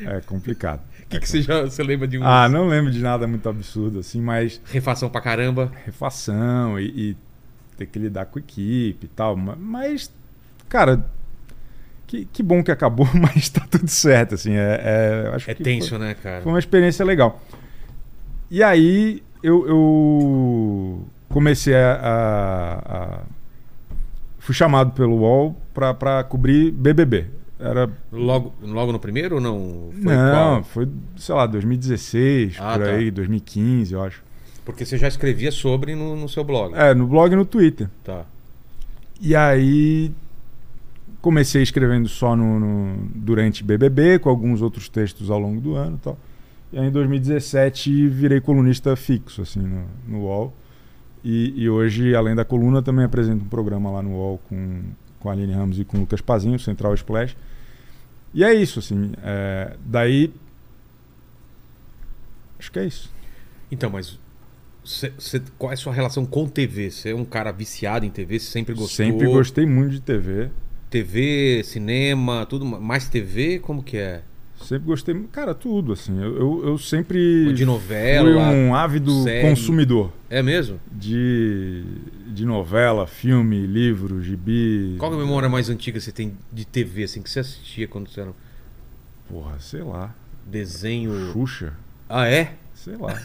É, 0.00 0.16
é 0.16 0.20
complicado. 0.20 0.80
O 1.04 1.06
que, 1.14 1.20
que 1.20 1.28
você 1.28 1.42
já 1.42 1.62
você 1.62 1.82
lembra 1.82 2.08
de 2.08 2.18
um. 2.18 2.24
Ah, 2.24 2.48
não 2.48 2.66
lembro 2.66 2.90
de 2.90 2.98
nada 3.00 3.26
muito 3.26 3.48
absurdo, 3.48 3.98
assim, 4.00 4.20
mas 4.20 4.60
Refação 4.72 5.08
pra 5.08 5.20
caramba. 5.20 5.70
refação 5.84 6.78
e, 6.80 6.84
e 7.10 7.16
ter 7.76 7.86
que 7.86 7.98
lidar 7.98 8.26
com 8.26 8.38
equipe 8.38 9.04
e 9.04 9.08
tal. 9.08 9.36
ma- 9.36 9.56
Mas, 9.58 10.10
cara, 10.68 11.04
que, 12.06 12.24
que 12.26 12.42
bom 12.42 12.62
que 12.62 12.70
acabou, 12.70 13.08
mas 13.14 13.48
tá 13.48 13.66
tudo 13.70 13.88
certo, 13.88 14.34
assim. 14.34 14.52
É, 14.52 14.80
é, 15.30 15.34
acho 15.34 15.50
É 15.50 15.54
tenso, 15.54 15.90
foi, 15.90 15.98
né, 15.98 16.14
cara? 16.14 16.42
foi 16.42 16.52
uma 16.52 16.58
experiência 16.58 17.04
legal. 17.04 17.40
E 18.50 18.62
aí 18.62 19.22
eu, 19.42 19.66
eu 19.66 21.04
comecei 21.28 21.74
a, 21.74 21.92
a- 21.94 22.94
a- 22.96 23.20
Fui 24.38 24.54
chamado 24.54 24.90
pelo 24.92 25.16
UOL 25.20 25.56
pra, 25.72 25.94
pra 25.94 26.22
cobrir 26.22 26.70
BBB. 26.70 27.26
Era 27.58 27.88
Logo, 28.12 28.52
logo 28.60 28.92
no 28.92 28.98
primeiro 28.98 29.36
ou 29.36 29.40
não? 29.40 29.90
Foi 30.02 30.14
não, 30.14 30.30
qual? 30.30 30.64
foi, 30.64 30.88
sei 31.16 31.34
lá, 31.34 31.46
2016, 31.46 32.56
Ah, 32.60 32.76
por 32.76 32.84
tá. 32.84 32.90
aí, 32.92 33.10
2015, 33.10 33.94
eu 33.94 34.02
acho. 34.02 34.22
Porque 34.64 34.84
você 34.84 34.98
já 34.98 35.08
escrevia 35.08 35.50
sobre 35.50 35.94
no, 35.94 36.14
no 36.14 36.28
seu 36.28 36.44
blog. 36.44 36.74
É, 36.74 36.92
no 36.92 37.06
blog 37.06 37.32
e 37.32 37.36
no 37.36 37.44
Twitter. 37.46 37.88
Tá. 38.04 38.24
E 39.18 39.34
aí 39.34 40.10
comecei 41.24 41.62
escrevendo 41.62 42.06
só 42.06 42.36
no, 42.36 42.60
no- 42.60 43.08
durante 43.14 43.64
BBB, 43.64 44.18
com 44.18 44.28
alguns 44.28 44.60
outros 44.60 44.90
textos 44.90 45.30
ao 45.30 45.38
longo 45.38 45.58
do 45.58 45.74
ano 45.74 45.96
e 45.96 45.98
tal. 46.04 46.18
E 46.70 46.78
aí 46.78 46.86
em 46.86 46.90
2017 46.90 48.08
virei 48.08 48.42
colunista 48.42 48.94
fixo, 48.94 49.40
assim, 49.40 49.60
no, 49.60 49.84
no 50.06 50.18
UOL. 50.24 50.54
E, 51.24 51.54
e 51.56 51.70
hoje, 51.70 52.14
além 52.14 52.34
da 52.34 52.44
coluna, 52.44 52.82
também 52.82 53.06
apresento 53.06 53.42
um 53.42 53.48
programa 53.48 53.90
lá 53.90 54.02
no 54.02 54.10
UOL 54.10 54.38
com, 54.46 54.82
com 55.18 55.30
a 55.30 55.32
Aline 55.32 55.54
Ramos 55.54 55.78
e 55.78 55.84
com 55.84 55.96
o 55.96 56.00
Lucas 56.00 56.20
Pazinho, 56.20 56.58
Central 56.58 56.92
Splash. 56.92 57.34
E 58.34 58.44
é 58.44 58.52
isso, 58.52 58.78
assim. 58.80 59.12
é, 59.22 59.74
daí... 59.86 60.30
Acho 62.58 62.70
que 62.70 62.78
é 62.78 62.84
isso. 62.86 63.10
Então, 63.72 63.88
mas. 63.90 64.18
cê- 64.84 65.12
cê- 65.18 65.42
qual 65.58 65.70
é 65.70 65.74
a 65.74 65.76
sua 65.78 65.92
relação 65.92 66.24
com 66.26 66.46
TV? 66.46 66.90
Você 66.90 67.10
é 67.10 67.14
um 67.14 67.24
cara 67.24 67.50
viciado 67.52 68.04
em 68.04 68.10
TV? 68.10 68.38
Você 68.38 68.50
sempre 68.50 68.74
gostou? 68.74 68.88
Sempre 69.06 69.26
gostei 69.26 69.66
muito 69.66 69.92
de 69.92 70.00
TV. 70.00 70.50
TV, 70.98 71.62
cinema, 71.64 72.46
tudo. 72.46 72.64
Mais 72.64 73.08
TV? 73.08 73.58
Como 73.58 73.82
que 73.82 73.96
é? 73.96 74.22
Sempre 74.62 74.86
gostei, 74.86 75.14
cara, 75.32 75.52
tudo, 75.52 75.92
assim. 75.92 76.16
Eu, 76.22 76.36
eu, 76.36 76.62
eu 76.68 76.78
sempre 76.78 77.52
De 77.52 77.64
novela, 77.66 78.48
fui 78.48 78.54
um 78.54 78.72
ávido 78.74 79.24
série. 79.24 79.42
consumidor 79.48 80.12
É 80.30 80.40
mesmo? 80.40 80.78
de, 80.92 81.82
de 82.28 82.46
novela, 82.46 83.08
filme, 83.08 83.66
livro, 83.66 84.22
gibi. 84.22 84.94
Qual 84.98 85.10
é 85.12 85.16
a 85.16 85.18
memória 85.18 85.48
mais 85.48 85.68
antiga 85.68 85.98
que 85.98 86.04
você 86.04 86.12
tem 86.12 86.36
de 86.52 86.64
TV, 86.64 87.02
assim, 87.02 87.20
que 87.20 87.28
você 87.28 87.40
assistia 87.40 87.88
quando 87.88 88.08
você 88.08 88.20
era 88.20 88.30
Porra, 89.28 89.58
sei 89.58 89.82
lá. 89.82 90.14
desenho. 90.46 91.32
Xuxa, 91.32 91.72
Ah, 92.08 92.28
é? 92.28 92.54
sei 92.72 92.96
lá. 92.96 93.20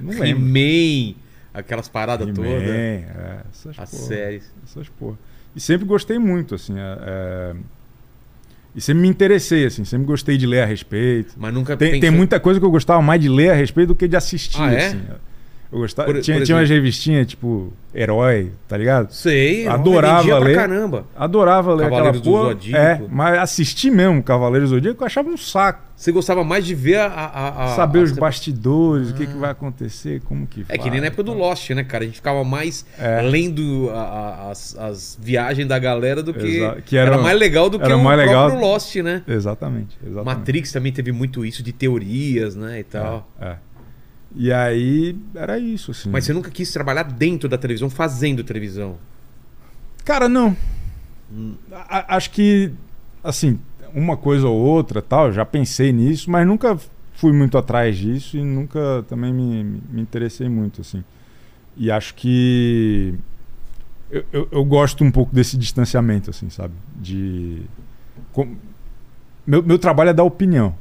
Não 0.00 0.14
lembro. 0.18 0.26
He-Man, 0.48 1.14
aquelas 1.52 1.88
paradas 1.88 2.26
todas. 2.34 2.50
é, 2.50 3.42
essas 3.52 3.78
As 3.78 3.90
porra, 3.90 4.02
séries. 4.02 4.50
Essas 4.64 4.88
porra. 4.88 5.18
E 5.56 5.60
sempre 5.60 5.86
gostei 5.86 6.18
muito, 6.18 6.54
assim. 6.54 6.74
é, 6.78 6.98
é, 7.00 7.54
E 8.74 8.80
sempre 8.80 9.00
me 9.02 9.08
interessei, 9.08 9.64
assim. 9.64 9.84
Sempre 9.84 10.06
gostei 10.06 10.36
de 10.36 10.46
ler 10.46 10.60
a 10.62 10.66
respeito. 10.66 11.32
Mas 11.38 11.52
nunca 11.54 11.76
Tem, 11.76 11.98
tem 11.98 12.10
muita 12.10 12.38
coisa 12.38 12.60
que 12.60 12.66
eu 12.66 12.70
gostava 12.70 13.00
mais 13.00 13.18
de 13.20 13.28
ler 13.28 13.50
a 13.50 13.54
respeito 13.54 13.88
do 13.88 13.94
que 13.94 14.06
de 14.06 14.16
assistir, 14.16 14.60
Ah, 14.60 14.72
é? 14.72 14.86
assim. 14.88 15.00
Eu 15.72 15.78
gostava, 15.80 16.12
Por- 16.12 16.20
tinha, 16.20 16.36
por 16.38 16.44
tinha 16.46 16.56
umas 16.58 16.68
revistinhas, 16.70 17.26
tipo, 17.26 17.72
Herói, 17.94 18.52
tá 18.68 18.76
ligado? 18.76 19.10
Sei, 19.12 19.66
Adorava 19.66 20.38
ler. 20.38 20.54
caramba. 20.54 21.06
Adorava 21.16 21.74
ler 21.74 21.84
Cavaleiros 21.84 22.18
aquela 22.20 22.24
do 22.24 22.30
porra. 22.30 22.48
Zodíaco. 22.54 22.82
É, 22.84 23.02
mas 23.10 23.38
assistir 23.38 23.90
mesmo 23.90 24.22
Cavaleiros 24.22 24.70
do 24.70 24.76
Zodíaco 24.76 25.02
eu 25.02 25.06
achava 25.06 25.28
um 25.28 25.36
saco. 25.36 25.84
Você 25.96 26.12
gostava 26.12 26.44
mais 26.44 26.64
de 26.66 26.74
ver 26.74 26.96
a. 26.98 27.06
a- 27.06 27.64
a- 27.64 27.68
Saber 27.74 28.00
a- 28.00 28.02
os 28.02 28.12
bastidores, 28.12 29.10
o 29.10 29.14
que, 29.14 29.26
que 29.26 29.36
vai 29.36 29.50
acontecer, 29.50 30.20
como 30.26 30.46
que 30.46 30.60
É 30.68 30.74
que 30.76 30.78
faz, 30.80 30.92
nem 30.92 31.00
na 31.00 31.06
época 31.06 31.22
do 31.22 31.32
tal. 31.32 31.40
Lost, 31.40 31.70
né, 31.70 31.82
cara? 31.84 32.04
A 32.04 32.06
gente 32.06 32.16
ficava 32.16 32.44
mais 32.44 32.84
É. 32.98 33.22
lendo 33.22 33.90
as, 34.50 34.76
as 34.78 35.18
viagens 35.20 35.66
da 35.66 35.78
galera 35.78 36.22
do 36.22 36.34
que. 36.34 36.58
Exa- 36.58 36.76
que 36.84 36.96
era, 36.98 37.12
era- 37.14 37.22
mais 37.22 37.38
legal 37.38 37.70
do 37.70 37.78
que 37.78 37.84
era 37.84 37.96
o 37.96 38.02
mais 38.04 38.20
próprio 38.22 38.56
legal- 38.56 38.72
Lost, 38.72 38.94
né? 38.96 39.22
Exatamente, 39.26 39.96
exatamente. 40.06 40.24
Matrix 40.38 40.70
também 40.70 40.92
teve 40.92 41.12
muito 41.12 41.44
isso 41.46 41.62
de 41.62 41.72
teorias, 41.72 42.54
né? 42.54 42.80
E 42.80 42.84
tal. 42.84 43.26
É, 43.40 43.46
é. 43.46 43.56
E 44.34 44.52
aí, 44.52 45.16
era 45.34 45.58
isso, 45.58 45.90
assim. 45.92 46.10
Mas 46.10 46.24
você 46.24 46.32
nunca 46.32 46.50
quis 46.50 46.70
trabalhar 46.72 47.04
dentro 47.04 47.48
da 47.48 47.56
televisão, 47.56 47.88
fazendo 47.88 48.44
televisão. 48.44 48.96
Cara, 50.04 50.28
não. 50.28 50.56
Hum. 51.32 51.54
A- 51.72 52.16
acho 52.16 52.30
que, 52.30 52.70
assim, 53.24 53.58
uma 53.94 54.16
coisa 54.16 54.46
ou 54.46 54.56
outra, 54.56 55.00
tal, 55.00 55.32
já 55.32 55.44
pensei 55.44 55.92
nisso, 55.92 56.30
mas 56.30 56.46
nunca 56.46 56.78
fui 57.14 57.32
muito 57.32 57.56
atrás 57.56 57.96
disso 57.96 58.36
e 58.36 58.42
nunca 58.44 59.04
também 59.08 59.32
me, 59.32 59.64
me 59.90 60.02
interessei 60.02 60.48
muito, 60.48 60.82
assim. 60.82 61.02
E 61.76 61.90
acho 61.90 62.14
que 62.14 63.14
eu, 64.10 64.24
eu, 64.32 64.48
eu 64.52 64.64
gosto 64.64 65.02
um 65.02 65.10
pouco 65.10 65.34
desse 65.34 65.56
distanciamento, 65.56 66.30
assim, 66.30 66.50
sabe? 66.50 66.74
De... 66.96 67.62
com- 68.32 68.54
Meu, 69.46 69.62
meu 69.62 69.78
trabalho 69.78 70.10
é 70.10 70.12
dar 70.14 70.24
opinião, 70.24 70.74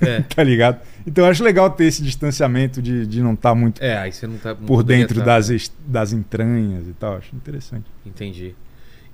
É. 0.00 0.20
tá 0.34 0.42
ligado? 0.42 0.80
Então 1.06 1.24
eu 1.24 1.30
acho 1.30 1.42
legal 1.44 1.70
ter 1.70 1.84
esse 1.84 2.02
distanciamento 2.02 2.80
de, 2.82 3.06
de 3.06 3.22
não 3.22 3.34
estar 3.34 3.54
muito 3.54 3.82
É, 3.82 3.96
aí 3.98 4.12
você 4.12 4.26
não 4.26 4.36
tá. 4.38 4.50
não 4.54 4.66
por 4.66 4.82
dentro 4.82 5.18
tá- 5.20 5.24
das, 5.26 5.50
es- 5.50 5.72
das 5.86 6.12
entranhas 6.12 6.86
e 6.88 6.92
tal. 6.92 7.16
Acho 7.16 7.34
interessante. 7.36 7.84
Entendi. 8.04 8.54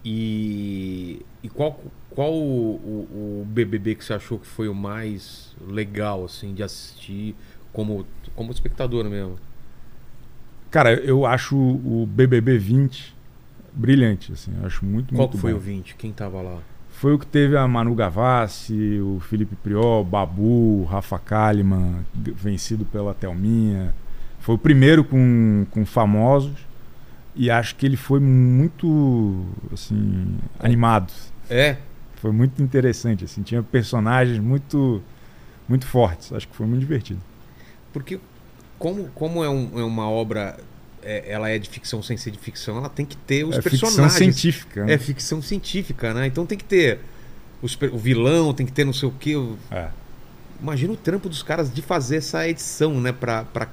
E, 0.05 1.21
e 1.43 1.49
qual, 1.49 1.79
qual 2.11 2.33
o, 2.33 2.39
o- 2.77 3.41
o 3.43 3.47
BBB 3.47 3.95
que 3.95 4.05
você 4.05 4.15
achou 4.15 4.39
que 4.39 4.47
foi 4.47 4.69
o 4.69 4.75
mais 4.75 5.55
legal, 5.67 6.25
assim, 6.25 6.55
de 6.55 6.63
assistir 6.63 7.35
como, 7.73 8.07
como 8.35 8.51
espectador 8.51 9.05
mesmo? 9.05 9.37
Cara, 10.71 10.93
eu 10.95 11.25
acho 11.27 11.57
o 11.57 12.07
BBB 12.11 12.59
20 12.59 13.15
brilhante, 13.73 14.33
assim. 14.33 14.53
Eu 14.61 14.67
acho 14.67 14.85
muito, 14.85 15.09
Qual 15.15 15.21
muito 15.27 15.33
que 15.33 15.39
foi 15.39 15.53
bom. 15.53 15.59
o 15.59 15.61
20? 15.61 15.95
Quem 15.97 16.13
tava 16.13 16.41
lá? 16.43 16.59
Foi 17.01 17.15
o 17.15 17.19
que 17.19 17.27
teve 17.27 17.57
a 17.57 17.67
Manu 17.69 17.95
Gavassi, 17.95 18.99
o 19.01 19.21
Felipe 19.21 19.55
Priol, 19.57 20.05
Babu, 20.05 20.85
Rafa 20.85 21.19
Kalimann, 21.19 22.05
vencido 22.15 22.85
pela 22.85 23.15
Thelminha. 23.15 23.95
Foi 24.41 24.57
o 24.57 24.59
primeiro 24.59 25.05
com, 25.05 25.65
com 25.71 25.87
famosos. 25.87 26.67
E 27.37 27.51
acho 27.53 27.77
que 27.77 27.87
ele 27.87 27.97
foi 27.97 28.19
muito, 28.19 29.47
assim, 29.73 30.39
animado. 30.59 31.13
É? 31.49 31.77
Foi 32.17 32.33
muito 32.33 32.61
interessante, 32.61 33.25
assim. 33.25 33.43
Tinha 33.43 33.63
personagens 33.63 34.41
muito, 34.41 35.01
muito 35.69 35.87
fortes. 35.87 36.33
Acho 36.33 36.49
que 36.49 36.57
foi 36.57 36.67
muito 36.67 36.81
divertido. 36.81 37.21
Porque 37.93 38.19
como, 38.77 39.09
como 39.15 39.45
é, 39.45 39.49
um- 39.49 39.79
é 39.79 39.85
uma 39.85 40.11
obra, 40.11 40.59
é- 41.03 41.25
ela 41.33 41.49
é 41.49 41.59
de 41.59 41.69
ficção 41.69 42.03
sem 42.03 42.17
ser 42.17 42.31
de 42.31 42.39
ficção, 42.39 42.77
ela 42.79 42.89
tem 42.89 43.05
que 43.07 43.17
ter 43.17 43.45
os 43.45 43.57
é 43.57 43.63
ficção 43.63 43.89
personagens. 43.89 44.15
científica. 44.17 44.85
né? 44.85 44.95
É 44.95 44.99
ficção 44.99 45.41
científica, 45.43 46.13
né? 46.15 46.27
Então 46.27 46.45
tem 46.47 46.57
que 46.59 46.65
ter 46.65 47.01
os 47.63 47.77
o 47.93 47.99
vilão, 47.99 48.53
tem 48.55 48.65
que 48.67 48.73
ter 48.73 48.85
não 48.85 48.93
sei 48.93 49.09
o 49.09 49.13
quê. 49.13 49.37
o- 49.37 49.57
É. 49.71 49.89
Imagina 50.61 50.93
o 50.93 50.97
trampo 50.97 51.29
dos 51.29 51.43
caras 51.43 51.73
de 51.73 51.81
fazer 51.83 52.17
essa 52.17 52.49
edição, 52.49 53.01
né? 53.01 53.13
Pra, 53.13 53.45
pra 53.45 53.69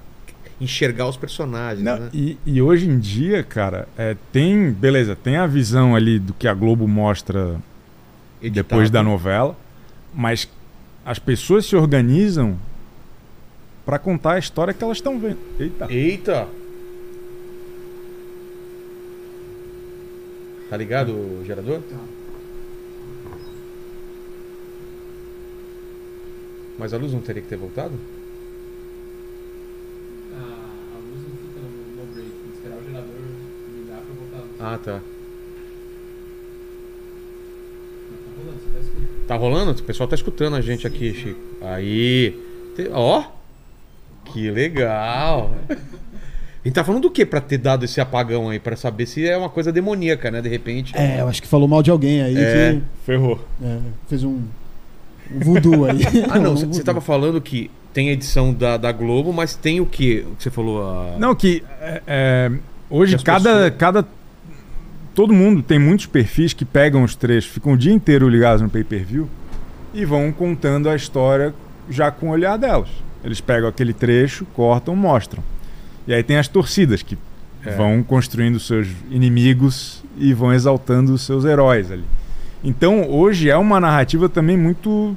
enxergar 0.61 1.07
os 1.07 1.17
personagens, 1.17 1.83
Não, 1.83 1.97
né? 1.99 2.09
e, 2.13 2.37
e 2.45 2.61
hoje 2.61 2.87
em 2.87 2.97
dia, 2.99 3.43
cara, 3.43 3.87
é, 3.97 4.15
tem. 4.31 4.71
Beleza, 4.71 5.15
tem 5.15 5.35
a 5.35 5.45
visão 5.47 5.95
ali 5.95 6.17
do 6.19 6.33
que 6.33 6.47
a 6.47 6.53
Globo 6.53 6.87
mostra 6.87 7.59
Editado. 8.41 8.53
depois 8.53 8.89
da 8.89 9.01
novela, 9.03 9.57
mas 10.13 10.47
as 11.05 11.19
pessoas 11.19 11.65
se 11.65 11.75
organizam 11.75 12.57
pra 13.85 13.99
contar 13.99 14.33
a 14.33 14.39
história 14.39 14.73
que 14.73 14.83
elas 14.83 14.97
estão 14.97 15.19
vendo. 15.19 15.37
Eita. 15.59 15.87
Eita! 15.91 16.47
Tá 20.69 20.77
ligado 20.77 21.11
o 21.13 21.43
gerador? 21.45 21.81
Mas 26.77 26.93
a 26.93 26.97
luz 26.97 27.13
não 27.13 27.21
teria 27.21 27.41
que 27.41 27.47
ter 27.47 27.55
voltado? 27.55 27.93
A, 30.33 30.37
a 30.37 30.97
luz 30.99 31.21
não 31.23 31.37
fica 31.37 31.59
no, 31.61 31.95
no 31.95 32.13
break, 32.13 32.29
tem 32.29 32.51
que 32.51 32.57
esperar 32.57 32.77
o 32.77 32.83
gerador 32.83 33.15
ligar 33.77 34.01
pra 34.01 34.13
voltar 34.13 34.37
a 34.37 34.41
luz. 34.41 34.55
Ah, 34.59 34.77
tá. 34.83 35.01
Mas 38.11 38.19
tá 38.19 38.31
rolando, 38.37 38.59
você 38.59 38.69
tá 38.73 38.79
escutando. 38.79 39.27
Tá 39.27 39.35
rolando? 39.35 39.71
O 39.71 39.83
pessoal 39.83 40.09
tá 40.09 40.15
escutando 40.15 40.55
a 40.55 40.61
gente 40.61 40.85
aqui, 40.85 41.13
Chico. 41.13 41.39
Aí. 41.61 42.37
Te- 42.75 42.89
Ó! 42.91 43.23
Que 44.25 44.51
legal! 44.51 45.55
A 46.65 46.67
gente 46.67 46.73
tá 46.75 46.83
falando 46.83 47.03
do 47.03 47.11
que 47.11 47.23
pra 47.23 47.39
ter 47.39 47.59
dado 47.59 47.85
esse 47.85 48.01
apagão 48.01 48.49
aí? 48.49 48.59
Pra 48.59 48.75
saber 48.75 49.05
se 49.05 49.23
é 49.27 49.37
uma 49.37 49.49
coisa 49.49 49.71
demoníaca, 49.71 50.31
né? 50.31 50.41
De 50.41 50.49
repente. 50.49 50.97
É, 50.97 51.21
eu 51.21 51.27
acho 51.27 51.39
que 51.39 51.47
falou 51.47 51.67
mal 51.67 51.83
de 51.83 51.91
alguém 51.91 52.23
aí 52.23 52.35
É. 52.35 52.73
que 52.73 52.81
Ferrou. 53.05 53.39
é, 53.63 53.77
fez 54.07 54.23
um. 54.23 54.39
voodoo 55.31 55.85
aí. 55.85 55.99
Ah, 56.29 56.39
não, 56.39 56.53
Um 56.53 56.57
você 56.57 56.65
voodoo. 56.65 56.79
estava 56.79 57.01
falando 57.01 57.39
que 57.39 57.69
tem 57.93 58.09
a 58.09 58.13
edição 58.13 58.51
da, 58.51 58.77
da 58.77 58.91
Globo, 58.91 59.31
mas 59.31 59.55
tem 59.55 59.79
o 59.79 59.85
quê? 59.85 60.25
O 60.31 60.35
que 60.35 60.43
você 60.43 60.49
falou? 60.49 60.81
a- 60.83 61.15
Não, 61.19 61.35
que 61.35 61.63
é, 61.79 62.01
é, 62.07 62.51
hoje 62.89 63.15
Que 63.17 63.23
cada, 63.23 63.53
pessoas- 63.53 63.73
cada. 63.77 64.05
Todo 65.13 65.33
mundo 65.33 65.61
tem 65.61 65.79
muitos 65.79 66.07
perfis 66.07 66.51
que 66.51 66.65
pegam 66.65 67.03
os 67.03 67.15
trechos, 67.15 67.49
ficam 67.51 67.73
o 67.73 67.77
dia 67.77 67.93
inteiro 67.93 68.27
ligados 68.27 68.61
no 68.61 68.69
pay-per-view 68.69 69.29
e 69.93 70.03
vão 70.03 70.29
contando 70.31 70.89
a 70.89 70.95
história 70.95 71.53
já 71.89 72.11
com 72.11 72.27
o 72.27 72.29
olhar 72.31 72.57
delas. 72.57 72.89
Eles 73.23 73.39
pegam 73.39 73.69
aquele 73.69 73.93
trecho, 73.93 74.45
cortam, 74.53 74.93
mostram. 74.95 75.41
E 76.07 76.13
aí 76.13 76.23
tem 76.23 76.37
as 76.37 76.47
torcidas 76.47 77.01
que 77.01 77.17
É. 77.65 77.75
vão 77.75 78.03
construindo 78.03 78.59
seus 78.59 78.87
inimigos 79.09 80.03
e 80.17 80.33
vão 80.33 80.53
exaltando 80.53 81.13
os 81.13 81.21
seus 81.23 81.45
heróis 81.45 81.91
ali. 81.91 82.03
Então 82.63 83.09
hoje 83.09 83.49
é 83.49 83.57
uma 83.57 83.79
narrativa 83.79 84.29
também 84.29 84.55
muito 84.57 85.15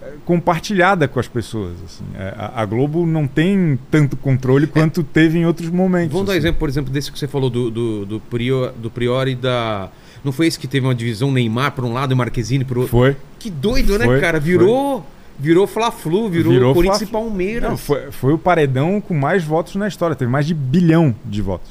é, 0.00 0.12
compartilhada 0.24 1.06
com 1.08 1.18
as 1.20 1.26
pessoas. 1.28 1.74
assim. 1.84 2.04
É, 2.16 2.34
a, 2.36 2.62
a 2.62 2.64
Globo 2.66 3.04
não 3.06 3.26
tem 3.26 3.78
tanto 3.90 4.16
controle 4.16 4.66
quanto 4.66 5.02
teve 5.02 5.38
em 5.38 5.46
outros 5.46 5.70
momentos. 5.70 6.12
Vamos 6.12 6.26
dar 6.26 6.32
assim. 6.34 6.38
exemplo, 6.40 6.58
por 6.60 6.68
exemplo, 6.68 6.92
desse 6.92 7.10
que 7.10 7.18
você 7.18 7.26
falou 7.28 7.50
do, 7.50 7.70
do, 7.70 8.06
do, 8.06 8.20
Prior, 8.20 8.72
do 8.72 8.90
Priori 8.90 9.34
da. 9.34 9.88
Não 10.24 10.30
foi 10.30 10.46
esse 10.46 10.58
que 10.58 10.68
teve 10.68 10.86
uma 10.86 10.94
divisão 10.94 11.32
Neymar 11.32 11.72
por 11.72 11.84
um 11.84 11.92
lado 11.92 12.12
e 12.12 12.14
Marquezine 12.16 12.64
por 12.64 12.78
outro? 12.78 12.92
Foi. 12.92 13.16
Que 13.40 13.50
doido, 13.50 13.98
né, 13.98 14.04
Foi, 14.04 14.20
cara? 14.20 14.38
Virou. 14.38 15.04
Virou 15.42 15.66
Fla-Flu, 15.66 16.28
virou, 16.30 16.52
Virou 16.52 16.72
Corinthians 16.72 17.02
e 17.02 17.06
Fla-Flu. 17.06 17.28
Palmeiras. 17.28 17.68
Não, 17.70 17.76
foi, 17.76 18.12
foi 18.12 18.32
o 18.32 18.38
paredão 18.38 19.00
com 19.00 19.12
mais 19.12 19.42
votos 19.42 19.74
na 19.74 19.88
história. 19.88 20.14
Teve 20.14 20.30
mais 20.30 20.46
de 20.46 20.54
bilhão 20.54 21.12
de 21.24 21.42
votos. 21.42 21.68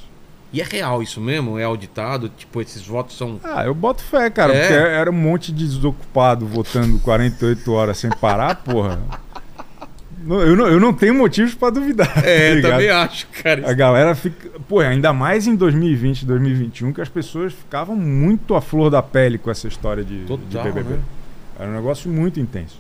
E 0.54 0.60
é 0.60 0.64
real 0.66 1.02
isso 1.02 1.22
mesmo? 1.22 1.58
É 1.58 1.64
auditado? 1.64 2.28
Tipo, 2.28 2.62
esses 2.62 2.86
votos 2.86 3.18
são. 3.18 3.40
Ah, 3.42 3.64
eu 3.66 3.74
boto 3.74 4.04
fé, 4.04 4.30
cara. 4.30 4.54
É? 4.54 4.60
Porque 4.68 4.74
era 4.74 5.10
um 5.10 5.14
monte 5.14 5.54
de 5.54 5.64
desocupado 5.66 6.46
votando 6.46 7.00
48 7.00 7.72
horas 7.72 7.98
sem 7.98 8.10
parar, 8.10 8.56
porra. 8.56 9.00
Eu 10.28 10.56
não, 10.56 10.68
eu 10.68 10.80
não 10.80 10.94
tenho 10.94 11.16
motivos 11.16 11.56
pra 11.56 11.70
duvidar. 11.70 12.14
tá 12.22 12.22
É, 12.30 12.54
ligado? 12.54 12.72
também 12.74 12.90
acho, 12.90 13.28
cara. 13.42 13.68
A 13.70 13.74
galera 13.74 14.14
fica. 14.14 14.52
Pô, 14.68 14.80
ainda 14.82 15.12
mais 15.14 15.48
em 15.48 15.56
2020, 15.56 16.26
2021, 16.26 16.94
que 16.94 17.02
as 17.02 17.10
pessoas 17.10 17.54
ficavam 17.54 17.96
muito 17.96 18.54
à 18.54 18.62
flor 18.62 18.90
da 18.92 19.02
pele 19.02 19.38
com 19.38 19.50
essa 19.50 19.68
história 19.68 20.04
de, 20.04 20.20
de 20.22 20.26
Total, 20.28 20.64
BBB. 20.66 20.90
né? 20.96 21.00
Era 21.60 21.70
um 21.70 21.74
negócio 21.74 22.10
muito 22.12 22.40
intenso. 22.40 22.78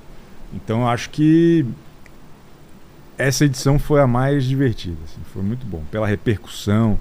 Então 0.53 0.81
eu 0.81 0.87
acho 0.87 1.09
que 1.09 1.65
essa 3.17 3.45
edição 3.45 3.77
foi 3.77 4.01
a 4.01 4.07
mais 4.07 4.43
divertida. 4.45 4.97
assim, 5.05 5.21
foi 5.33 5.41
muito 5.43 5.65
bom. 5.65 5.83
Pela 5.91 6.07
repercussão. 6.07 6.97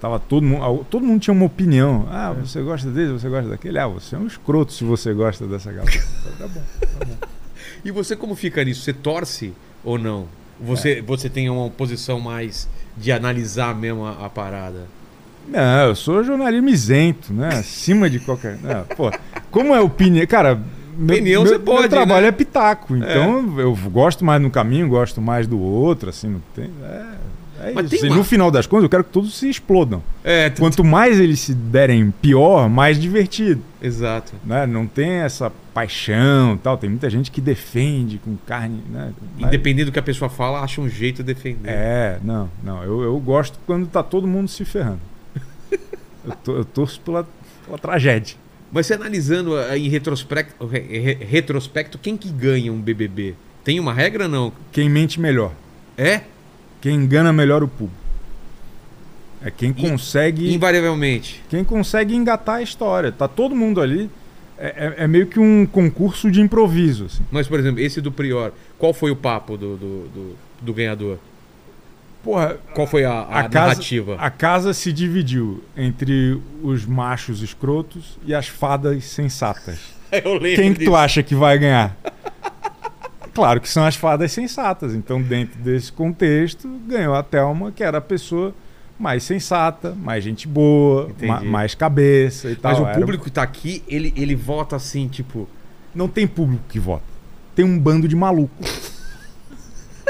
Tava 0.00 0.18
todo 0.18 0.44
mundo. 0.44 0.84
Todo 0.90 1.06
mundo 1.06 1.20
tinha 1.20 1.32
uma 1.32 1.46
opinião. 1.46 2.08
Ah, 2.10 2.34
É. 2.36 2.40
você 2.40 2.60
gosta 2.60 2.90
dele, 2.90 3.12
você 3.12 3.28
gosta 3.28 3.48
daquele? 3.48 3.78
Ah, 3.78 3.86
você 3.86 4.16
é 4.16 4.18
um 4.18 4.26
escroto 4.26 4.72
se 4.72 4.82
você 4.82 5.12
gosta 5.14 5.46
dessa 5.46 5.70
galera. 5.72 6.04
tá 6.38 6.48
bom, 6.48 6.62
tá 6.80 7.04
bom. 7.06 7.16
E 7.84 7.90
você 7.90 8.14
como 8.14 8.36
fica 8.36 8.62
nisso? 8.64 8.82
Você 8.82 8.92
torce 8.92 9.52
ou 9.82 9.98
não? 9.98 10.26
Você, 10.60 10.98
É. 10.98 11.02
você 11.02 11.28
tem 11.28 11.48
uma 11.50 11.68
posição 11.68 12.20
mais 12.20 12.68
de 12.96 13.10
analisar 13.10 13.74
mesmo 13.74 14.04
a, 14.04 14.26
a 14.26 14.30
parada? 14.30 14.86
Não, 15.48 15.88
eu 15.88 15.96
sou 15.96 16.22
jornalismo 16.22 16.68
isento, 16.68 17.32
né? 17.32 17.48
Acima 17.48 18.08
de 18.08 18.20
qualquer. 18.20 18.56
Não, 18.62 18.84
pô, 18.96 19.10
como 19.50 19.74
é 19.74 19.80
opinião. 19.80 20.24
Cara, 20.28 20.60
Opinião 21.02 21.42
meu, 21.42 21.52
você 21.52 21.58
pode, 21.58 21.80
meu 21.80 21.88
trabalho 21.90 22.22
né? 22.22 22.28
é 22.28 22.32
pitaco. 22.32 22.96
Então 22.96 23.58
eu 23.60 23.74
gosto 23.90 24.24
mais 24.24 24.40
de 24.40 24.46
um 24.46 24.50
caminho, 24.50 24.88
gosto 24.88 25.20
mais 25.20 25.46
do 25.46 25.58
outro, 25.60 26.10
assim, 26.10 26.28
não 26.28 26.42
tem. 26.54 26.70
É, 26.82 27.68
é 27.70 27.72
Mas 27.74 27.92
isso. 27.92 28.00
tem 28.02 28.10
uma- 28.10 28.16
no 28.18 28.24
final 28.24 28.50
das 28.50 28.66
contas, 28.66 28.84
eu 28.84 28.88
quero 28.90 29.04
que 29.04 29.10
todos 29.10 29.34
se 29.34 29.48
explodam. 29.48 30.02
É, 30.24 30.50
Quanto 30.50 30.82
mais 30.84 31.18
eles 31.20 31.40
se 31.40 31.54
derem 31.54 32.10
pior, 32.22 32.68
mais 32.68 32.98
divertido. 33.00 33.62
exato. 33.80 34.32
Né? 34.44 34.66
Não 34.66 34.86
tem 34.86 35.10
essa 35.10 35.50
paixão 35.72 36.56
tal. 36.62 36.76
Tem 36.76 36.90
muita 36.90 37.08
gente 37.08 37.30
que 37.30 37.40
defende 37.40 38.18
com 38.18 38.36
carne. 38.46 38.82
Né? 38.90 39.12
Independente 39.38 39.86
do 39.86 39.92
que 39.92 39.98
a 39.98 40.02
pessoa 40.02 40.28
fala, 40.28 40.60
acha 40.60 40.80
um 40.80 40.88
jeito 40.88 41.18
de 41.22 41.32
defender. 41.34 41.68
É, 41.70 42.18
não, 42.22 42.50
não. 42.62 42.82
Eu, 42.82 43.00
eu 43.02 43.18
gosto 43.20 43.58
quando 43.66 43.86
tá 43.86 44.02
todo 44.02 44.26
mundo 44.26 44.48
se 44.48 44.64
ferrando. 44.64 45.00
eu, 46.24 46.32
to- 46.44 46.52
eu 46.52 46.64
torço 46.64 47.00
pela, 47.00 47.26
pela 47.64 47.78
tragédia. 47.78 48.36
Mas 48.72 48.86
você 48.86 48.94
analisando 48.94 49.54
ah, 49.56 49.76
em 49.76 49.88
retrospecto, 49.88 50.66
re- 50.66 50.80
re- 50.80 51.18
retrospecto, 51.24 51.98
quem 51.98 52.16
que 52.16 52.28
ganha 52.30 52.72
um 52.72 52.80
BBB? 52.80 53.34
Tem 53.62 53.78
uma 53.78 53.92
regra 53.92 54.24
ou 54.24 54.30
não? 54.30 54.52
Quem 54.72 54.88
mente 54.88 55.20
melhor. 55.20 55.52
É? 55.96 56.22
Quem 56.80 56.94
engana 56.96 57.32
melhor 57.32 57.62
o 57.62 57.68
público. 57.68 58.00
É 59.44 59.50
quem 59.50 59.72
consegue. 59.72 60.52
Invariavelmente. 60.54 61.42
Quem 61.50 61.62
consegue 61.64 62.14
engatar 62.14 62.56
a 62.56 62.62
história. 62.62 63.12
Tá 63.12 63.28
todo 63.28 63.54
mundo 63.54 63.80
ali. 63.80 64.08
É, 64.56 64.66
é- 64.66 65.04
é 65.04 65.06
meio 65.08 65.26
que 65.26 65.38
um 65.38 65.66
concurso 65.66 66.30
de 66.30 66.40
improviso. 66.40 67.06
Assim. 67.06 67.22
Mas, 67.30 67.46
por 67.48 67.58
exemplo, 67.60 67.80
esse 67.80 68.00
do 68.00 68.10
Prior, 68.12 68.52
qual 68.78 68.94
foi 68.94 69.10
o 69.10 69.16
papo 69.16 69.56
do, 69.56 69.76
do, 69.76 70.08
do, 70.08 70.36
do 70.60 70.72
ganhador? 70.72 71.18
Porra, 72.22 72.56
Qual 72.74 72.86
foi 72.86 73.04
a, 73.04 73.12
a, 73.12 73.40
a 73.40 73.48
casa, 73.48 73.66
narrativa? 73.68 74.16
a 74.18 74.30
casa 74.30 74.72
se 74.72 74.92
dividiu 74.92 75.62
entre 75.76 76.40
os 76.62 76.84
machos 76.86 77.42
escrotos 77.42 78.16
e 78.24 78.32
as 78.34 78.46
fadas 78.48 79.04
sensatas. 79.04 79.78
Eu 80.12 80.34
lembro 80.34 80.62
Quem 80.62 80.72
que 80.72 80.80
tu 80.80 80.84
disso. 80.84 80.94
acha 80.96 81.22
que 81.22 81.34
vai 81.34 81.58
ganhar? 81.58 81.96
Claro 83.34 83.60
que 83.60 83.68
são 83.68 83.84
as 83.84 83.96
fadas 83.96 84.30
sensatas. 84.30 84.94
Então, 84.94 85.20
dentro 85.20 85.58
desse 85.60 85.90
contexto, 85.90 86.68
ganhou 86.86 87.14
a 87.14 87.22
Thelma, 87.22 87.72
que 87.72 87.82
era 87.82 87.98
a 87.98 88.00
pessoa 88.00 88.54
mais 88.98 89.22
sensata, 89.24 89.94
mais 89.94 90.22
gente 90.22 90.46
boa, 90.46 91.10
ma- 91.22 91.42
mais 91.42 91.74
cabeça 91.74 92.50
e 92.50 92.54
tal. 92.56 92.72
Mas 92.72 92.80
o 92.80 92.86
Era- 92.86 93.00
público 93.00 93.24
que 93.24 93.30
tá 93.30 93.42
aqui, 93.42 93.82
ele, 93.88 94.12
ele 94.16 94.34
vota 94.36 94.76
assim, 94.76 95.08
tipo. 95.08 95.48
Não 95.94 96.08
tem 96.08 96.26
público 96.26 96.62
que 96.68 96.78
vota. 96.78 97.02
Tem 97.54 97.64
um 97.64 97.78
bando 97.78 98.06
de 98.06 98.14
maluco. 98.14 98.54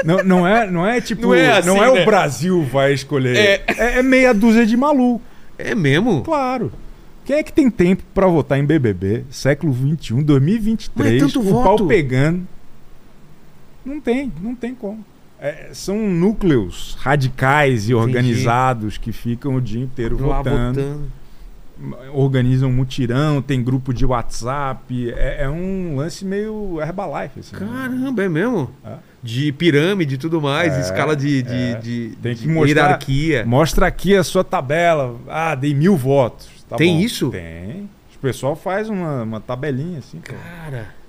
Não, 0.03 0.23
não, 0.23 0.47
é, 0.47 0.69
não 0.69 0.85
é 0.85 1.01
tipo. 1.01 1.21
Não 1.23 1.33
é 1.33 1.57
assim, 1.57 1.67
não 1.67 1.83
é 1.83 1.93
né? 1.93 2.01
o 2.01 2.05
Brasil 2.05 2.63
vai 2.63 2.93
escolher. 2.93 3.35
É. 3.35 3.63
É, 3.67 3.99
é 3.99 4.03
meia 4.03 4.33
dúzia 4.33 4.65
de 4.65 4.75
maluco. 4.75 5.21
É 5.57 5.73
mesmo? 5.75 6.21
Claro. 6.23 6.71
Quem 7.25 7.37
é 7.37 7.43
que 7.43 7.53
tem 7.53 7.69
tempo 7.69 8.03
pra 8.13 8.27
votar 8.27 8.59
em 8.59 8.65
BBB? 8.65 9.23
Século 9.29 9.71
21, 9.71 10.21
2023, 10.23 10.91
Mas 10.95 11.21
é 11.21 11.25
tanto 11.25 11.39
o 11.39 11.43
voto. 11.43 11.63
pau 11.63 11.87
pegando. 11.87 12.45
Não 13.85 13.99
tem, 13.99 14.31
não 14.41 14.55
tem 14.55 14.75
como. 14.75 15.03
É, 15.39 15.69
são 15.73 15.97
núcleos 15.97 16.97
radicais 16.99 17.89
e 17.89 17.93
organizados 17.93 18.97
que 18.97 19.11
ficam 19.11 19.55
o 19.55 19.61
dia 19.61 19.81
inteiro 19.81 20.25
Lá 20.25 20.37
votando, 20.37 20.81
votando. 20.81 21.11
Organizam 22.13 22.71
mutirão, 22.71 23.41
tem 23.41 23.63
grupo 23.63 23.93
de 23.93 24.05
WhatsApp. 24.05 25.11
É, 25.15 25.43
é 25.43 25.49
um 25.49 25.95
lance 25.95 26.23
meio 26.25 26.79
Herbalife. 26.81 27.39
Assim, 27.39 27.55
né? 27.55 27.67
Caramba, 27.71 28.23
é 28.23 28.29
mesmo? 28.29 28.69
É. 28.85 28.93
De 29.21 29.51
pirâmide 29.53 30.15
e 30.15 30.17
tudo 30.17 30.41
mais, 30.41 30.73
É, 30.73 30.81
escala 30.81 31.15
de, 31.15 31.41
de, 31.41 31.53
é. 31.53 31.75
de- 31.75 32.17
Tem 32.21 32.35
que 32.35 32.47
mostrar- 32.47 32.67
hierarquia. 32.83 33.45
Mostra 33.45 33.87
aqui 33.87 34.15
a 34.15 34.23
sua 34.23 34.43
tabela. 34.43 35.15
Ah, 35.27 35.55
dei 35.55 35.73
mil 35.73 35.95
votos. 35.95 36.49
Tá 36.69 36.75
Tem 36.75 36.95
bom. 36.95 36.99
isso? 37.01 37.29
Tem. 37.29 37.89
O 38.15 38.19
pessoal 38.19 38.55
faz 38.55 38.87
uma, 38.89 39.23
uma 39.23 39.39
tabelinha 39.41 39.99
assim. 39.99 40.19
pô. 40.19 40.33
Cara. 40.33 40.77
É. 40.77 41.02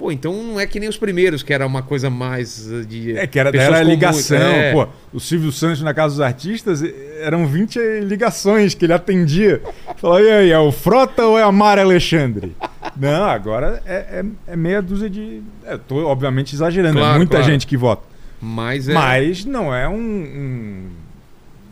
Pô, 0.00 0.10
então 0.10 0.32
não 0.32 0.58
é 0.58 0.66
que 0.66 0.80
nem 0.80 0.88
os 0.88 0.96
primeiros, 0.96 1.42
que 1.42 1.52
era 1.52 1.66
uma 1.66 1.82
coisa 1.82 2.08
mais 2.08 2.66
uh, 2.70 2.86
de. 2.86 3.18
É, 3.18 3.26
que 3.26 3.38
era, 3.38 3.50
era 3.50 3.80
comuns. 3.80 3.86
ligação. 3.86 4.38
É. 4.38 4.72
Pô, 4.72 4.88
o 5.12 5.20
Silvio 5.20 5.52
Santos 5.52 5.82
na 5.82 5.92
Casa 5.92 6.14
dos 6.14 6.20
Artistas 6.22 6.82
eh, 6.82 7.20
eram 7.20 7.46
20 7.46 7.78
ligações 8.04 8.72
que 8.72 8.86
ele 8.86 8.94
atendia. 8.94 9.60
Falava, 9.98 10.22
e 10.22 10.30
aí, 10.30 10.50
é 10.52 10.58
o 10.58 10.72
Frota 10.72 11.26
ou 11.26 11.38
é 11.38 11.42
a 11.42 11.52
Mara 11.52 11.82
Alexandre? 11.82 12.56
Não, 12.96 13.24
agora 13.24 13.82
é, 13.84 13.94
é, 13.94 14.24
é 14.46 14.56
meia 14.56 14.80
dúzia 14.80 15.10
de. 15.10 15.42
Eu 15.66 15.78
tô, 15.78 16.06
obviamente, 16.06 16.54
exagerando. 16.54 16.96
Claro, 16.98 17.16
é 17.16 17.18
muita 17.18 17.36
claro. 17.36 17.52
gente 17.52 17.66
que 17.66 17.76
vota. 17.76 18.02
Mas 18.40 18.88
é. 18.88 18.94
Mas 18.94 19.44
não 19.44 19.74
é 19.74 19.86
um. 19.86 19.96
um- 20.00 20.90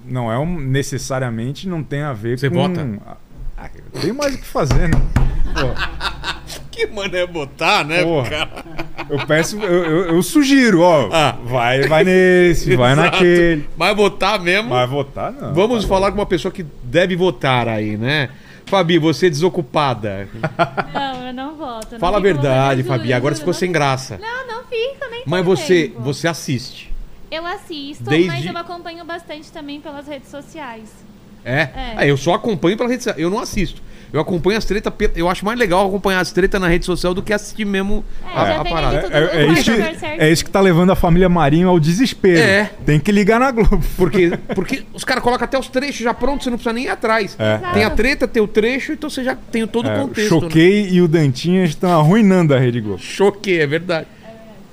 não 0.04 0.30
é 0.30 0.38
um. 0.38 0.60
Necessariamente 0.60 1.66
não 1.66 1.82
tem 1.82 2.02
a 2.02 2.12
ver 2.12 2.38
Você 2.38 2.50
com. 2.50 2.56
vota? 2.56 2.86
Ah, 3.56 3.70
eu 3.94 4.00
tenho 4.02 4.14
mais 4.14 4.34
o 4.34 4.38
que 4.38 4.44
fazer, 4.44 4.86
né? 4.90 5.00
Pô, 5.54 6.37
Que 6.78 6.86
mané 6.86 7.26
botar, 7.26 7.84
né, 7.84 8.04
Porra. 8.04 8.30
cara? 8.30 8.48
eu 9.10 9.26
peço. 9.26 9.58
Eu, 9.60 9.84
eu- 9.84 10.04
eu 10.14 10.22
sugiro, 10.22 10.80
ó. 10.82 11.08
Ah. 11.12 11.36
Vai, 11.44 11.82
vai 11.88 12.04
nesse, 12.04 12.76
vai 12.76 12.94
naquele. 12.94 13.68
Mas 13.76 13.96
votar 13.96 14.38
mesmo. 14.40 14.70
Mas 14.70 14.88
votar 14.88 15.32
não. 15.32 15.52
Vamos 15.52 15.84
falar 15.84 16.12
com 16.12 16.18
uma 16.18 16.26
pessoa 16.26 16.52
que 16.52 16.64
deve 16.84 17.16
votar 17.16 17.66
aí, 17.66 17.96
né? 17.96 18.28
Fabi, 18.66 18.96
você 18.98 19.26
é 19.26 19.30
desocupada. 19.30 20.28
Não, 20.94 21.26
eu 21.26 21.32
não 21.34 21.56
voto. 21.56 21.86
eu 21.86 21.92
não 21.94 21.98
Fala 21.98 22.18
a 22.18 22.20
fico 22.20 22.32
verdade, 22.34 22.82
juro, 22.82 22.94
Fabi. 22.94 23.12
Agora 23.12 23.34
juro, 23.34 23.40
ficou 23.40 23.52
não 23.54 23.58
sem 23.58 23.68
fico. 23.68 23.78
graça. 23.78 24.18
Não, 24.18 24.46
não 24.56 24.64
fico, 24.64 25.10
nem 25.10 25.22
Mas 25.26 25.44
você, 25.44 25.88
tempo. 25.88 26.00
você 26.02 26.28
assiste. 26.28 26.92
Eu 27.30 27.44
assisto, 27.44 28.04
Desde- 28.04 28.28
mas 28.28 28.46
eu 28.46 28.56
acompanho 28.56 29.04
bastante 29.04 29.50
também 29.50 29.80
pelas 29.80 30.06
redes 30.06 30.30
sociais. 30.30 30.90
É? 31.44 31.60
É. 31.60 31.94
Ah, 31.96 32.06
eu 32.06 32.16
só 32.16 32.34
acompanho 32.34 32.76
pela 32.76 32.88
rede 32.88 33.02
social. 33.02 33.18
Eu 33.18 33.30
não 33.30 33.38
assisto. 33.40 33.82
Eu 34.12 34.20
acompanho 34.20 34.56
as 34.56 34.64
tretas, 34.64 34.92
pe- 34.94 35.10
eu 35.16 35.28
acho 35.28 35.44
mais 35.44 35.58
legal 35.58 35.86
acompanhar 35.86 36.20
as 36.20 36.32
tretas 36.32 36.58
na 36.60 36.66
rede 36.68 36.86
social 36.86 37.12
do 37.12 37.22
que 37.22 37.32
assistir 37.32 37.64
mesmo 37.66 38.02
É, 38.24 38.38
a, 38.38 38.60
a 38.60 38.64
parada. 38.64 39.08
É, 39.12 39.42
é 39.42 39.46
isso 39.52 39.64
que, 39.72 39.80
é 40.06 40.32
isso 40.32 40.44
que 40.44 40.50
tá 40.50 40.60
levando 40.60 40.90
a 40.90 40.96
família 40.96 41.28
Marinho 41.28 41.68
ao 41.68 41.78
desespero. 41.78 42.40
É. 42.40 42.70
Tem 42.86 42.98
que 42.98 43.12
ligar 43.12 43.38
na 43.38 43.50
Globo. 43.50 43.82
Porque, 43.96 44.30
porque 44.54 44.84
os 44.94 45.04
caras 45.04 45.22
colocam 45.22 45.44
até 45.44 45.58
os 45.58 45.68
trechos 45.68 46.00
já 46.02 46.14
prontos, 46.14 46.44
você 46.44 46.50
não 46.50 46.56
precisa 46.56 46.72
nem 46.72 46.84
ir 46.84 46.88
atrás. 46.88 47.36
É. 47.38 47.58
Tem 47.74 47.84
a 47.84 47.90
treta, 47.90 48.26
tem 48.26 48.42
o 48.42 48.48
trecho, 48.48 48.92
então 48.92 49.10
você 49.10 49.22
já 49.22 49.34
tem 49.34 49.66
todo 49.66 49.86
o 49.86 49.90
É, 49.90 49.98
o 49.98 50.02
contexto. 50.08 50.34
né? 50.36 50.40
Choquei 50.40 50.88
e 50.88 51.02
o 51.02 51.08
Dantinhas 51.08 51.70
estão 51.70 51.90
arruinando 51.90 52.54
a 52.54 52.58
Rede 52.58 52.80
Globo. 52.80 52.98
Choquei, 53.02 53.60
é 53.60 53.66
verdade. 53.66 54.06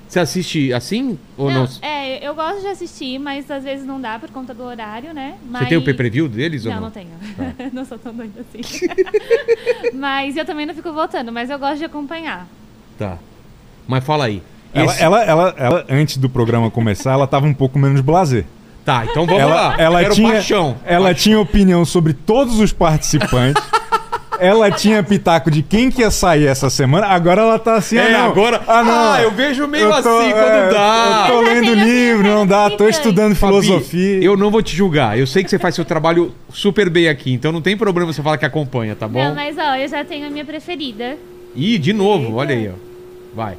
Você 0.07 0.19
assiste 0.19 0.71
assim 0.71 1.19
ou 1.35 1.49
não? 1.49 1.61
Não, 1.61 1.67
Você 1.67 1.79
eu 2.21 2.35
gosto 2.35 2.61
de 2.61 2.67
assistir, 2.67 3.17
mas 3.19 3.49
às 3.49 3.63
vezes 3.63 3.85
não 3.85 3.99
dá 3.99 4.17
por 4.19 4.29
conta 4.31 4.53
do 4.53 4.63
horário, 4.63 5.13
né? 5.13 5.35
Mas... 5.49 5.67
tem 5.69 5.77
o 5.77 5.83
pay-per-view 5.83 6.27
deles 6.27 6.63
Não, 6.65 6.71
ou 6.71 6.75
não 6.77 6.83
não? 6.85 6.91
tenho. 6.91 7.09
não 7.73 7.85
sou 7.85 7.97
tão 7.97 8.13
doida 8.13 8.41
assim. 8.41 8.87
mas 9.93 10.35
eu 10.37 10.45
também 10.45 10.65
não 10.65 10.73
fico 10.73 10.91
votando, 10.91 11.31
mas 11.31 11.49
eu 11.49 11.57
gosto 11.59 11.77
de 11.77 11.85
acompanhar. 11.85 12.47
Tá. 12.97 13.17
Mas 13.87 14.03
fala 14.03 14.25
aí. 14.25 14.41
Ela, 14.73 14.91
Esse- 14.91 15.03
ela, 15.03 15.23
ela, 15.23 15.55
ela, 15.57 15.85
antes 15.89 16.17
do 16.17 16.29
programa 16.29 16.69
começar, 16.69 17.13
ela 17.13 17.27
tava 17.27 17.45
um 17.45 17.53
pouco 17.53 17.79
menos 17.79 18.01
blazer. 18.01 18.45
Tá, 18.83 19.03
então 19.03 19.25
vamos 19.25 19.41
Ela, 19.41 19.55
lá. 19.55 19.75
ela, 19.79 19.99
Quero 20.01 20.13
tinha, 20.13 20.33
paixão. 20.33 20.77
ela 20.85 21.11
tinha 21.11 21.39
opinião 21.39 21.83
sobre 21.85 22.13
todos 22.13 22.59
os 22.59 22.71
participantes. 22.71 23.59
Ela 24.39 24.69
tinha 24.71 25.01
pitaco 25.03 25.49
de 25.51 25.61
quem 25.61 25.89
que 25.91 26.01
ia 26.01 26.11
sair 26.11 26.45
essa 26.47 26.69
semana. 26.69 27.07
Agora 27.07 27.41
ela 27.41 27.59
tá 27.59 27.75
assim, 27.75 27.97
É, 27.97 28.13
ah, 28.15 28.19
não. 28.19 28.25
agora- 28.31 28.61
Ah, 28.67 28.83
não. 28.83 29.13
Ah, 29.13 29.21
eu 29.21 29.31
vejo 29.31 29.67
meio 29.67 29.87
tô- 29.89 29.93
assim 29.93 30.31
quando 30.31 30.53
é, 30.53 30.69
dá. 30.71 31.25
Eu 31.27 31.33
tô 31.35 31.41
Eu 31.41 31.53
lendo 31.53 31.73
livro, 31.73 32.23
não 32.27 32.45
dá. 32.47 32.69
Tô 32.69 32.87
estudando 32.87 33.35
Fabi, 33.35 33.61
filosofia. 33.61 34.23
eu 34.23 34.35
não 34.37 34.49
vou 34.51 34.61
te 34.61 34.75
julgar. 34.75 35.17
Eu 35.17 35.25
sei 35.27 35.43
que 35.43 35.49
você 35.49 35.59
faz 35.59 35.75
seu 35.75 35.85
trabalho 35.85 36.33
super 36.53 36.89
bem 36.89 37.07
aqui, 37.07 37.31
então 37.33 37.51
não 37.51 37.61
tem 37.61 37.75
problema 37.77 38.11
você 38.11 38.21
falar 38.21 38.37
que 38.37 38.45
acompanha, 38.45 38.95
tá 38.95 39.07
bom? 39.07 39.23
Não, 39.23 39.35
mas 39.35 39.57
ó, 39.57 39.75
eu 39.75 39.87
já 39.87 40.03
tenho 40.03 40.27
a 40.27 40.29
minha 40.29 40.45
preferida. 40.45 41.17
Ih, 41.55 41.77
de 41.77 41.93
novo, 41.93 42.35
olha 42.35 42.53
aí, 42.55 42.69
ó. 42.69 42.73
Vai. 43.33 43.55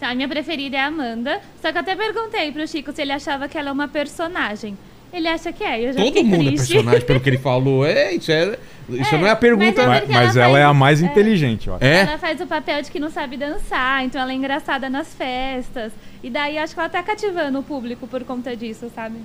Tá, 0.00 0.08
a 0.10 0.14
minha 0.14 0.28
preferida 0.28 0.76
é 0.76 0.80
a 0.80 0.86
Amanda. 0.86 1.40
Só 1.62 1.70
que 1.70 1.78
eu 1.78 1.80
até 1.82 1.94
perguntei 1.94 2.50
pro 2.52 2.66
Chico 2.66 2.92
se 2.92 3.00
ele 3.02 3.12
achava 3.12 3.48
que 3.48 3.56
ela 3.56 3.68
é 3.68 3.72
uma 3.72 3.88
personagem. 3.88 4.76
Ele 5.14 5.28
acha 5.28 5.52
que 5.52 5.62
é, 5.62 5.80
eu 5.88 5.92
já 5.92 6.02
Todo 6.02 6.24
mundo 6.24 6.42
é 6.42 6.46
triste. 6.52 6.72
personagem 6.74 7.00
pelo 7.06 7.20
que 7.20 7.28
ele 7.30 7.38
falou. 7.38 7.86
É, 7.86 8.12
isso 8.14 8.32
é. 8.32 8.58
Isso 8.88 9.14
É, 9.14 9.18
não 9.18 9.26
é 9.26 9.30
a 9.30 9.36
pergunta. 9.36 9.80
mas 9.82 9.88
Mas, 9.88 9.98
porque 10.00 10.12
mas 10.12 10.36
ela 10.36 10.46
ela 10.46 10.58
é 10.58 10.62
a 10.64 10.74
mais 10.74 11.02
é. 11.02 11.06
inteligente, 11.06 11.70
ó. 11.70 11.76
É? 11.80 12.00
Ela 12.00 12.18
faz 12.18 12.40
o 12.40 12.46
papel 12.46 12.82
de 12.82 12.90
que 12.90 12.98
não 13.00 13.10
sabe 13.10 13.36
dançar, 13.36 14.04
então 14.04 14.20
ela 14.20 14.32
é 14.32 14.34
engraçada 14.34 14.90
nas 14.90 15.14
festas. 15.14 15.92
E 16.22 16.28
daí 16.28 16.58
acho 16.58 16.74
que 16.74 16.80
ela 16.80 16.88
tá 16.88 17.02
cativando 17.02 17.58
o 17.60 17.62
público 17.62 18.06
por 18.06 18.24
conta 18.24 18.54
disso, 18.56 18.90
sabe? 18.94 19.16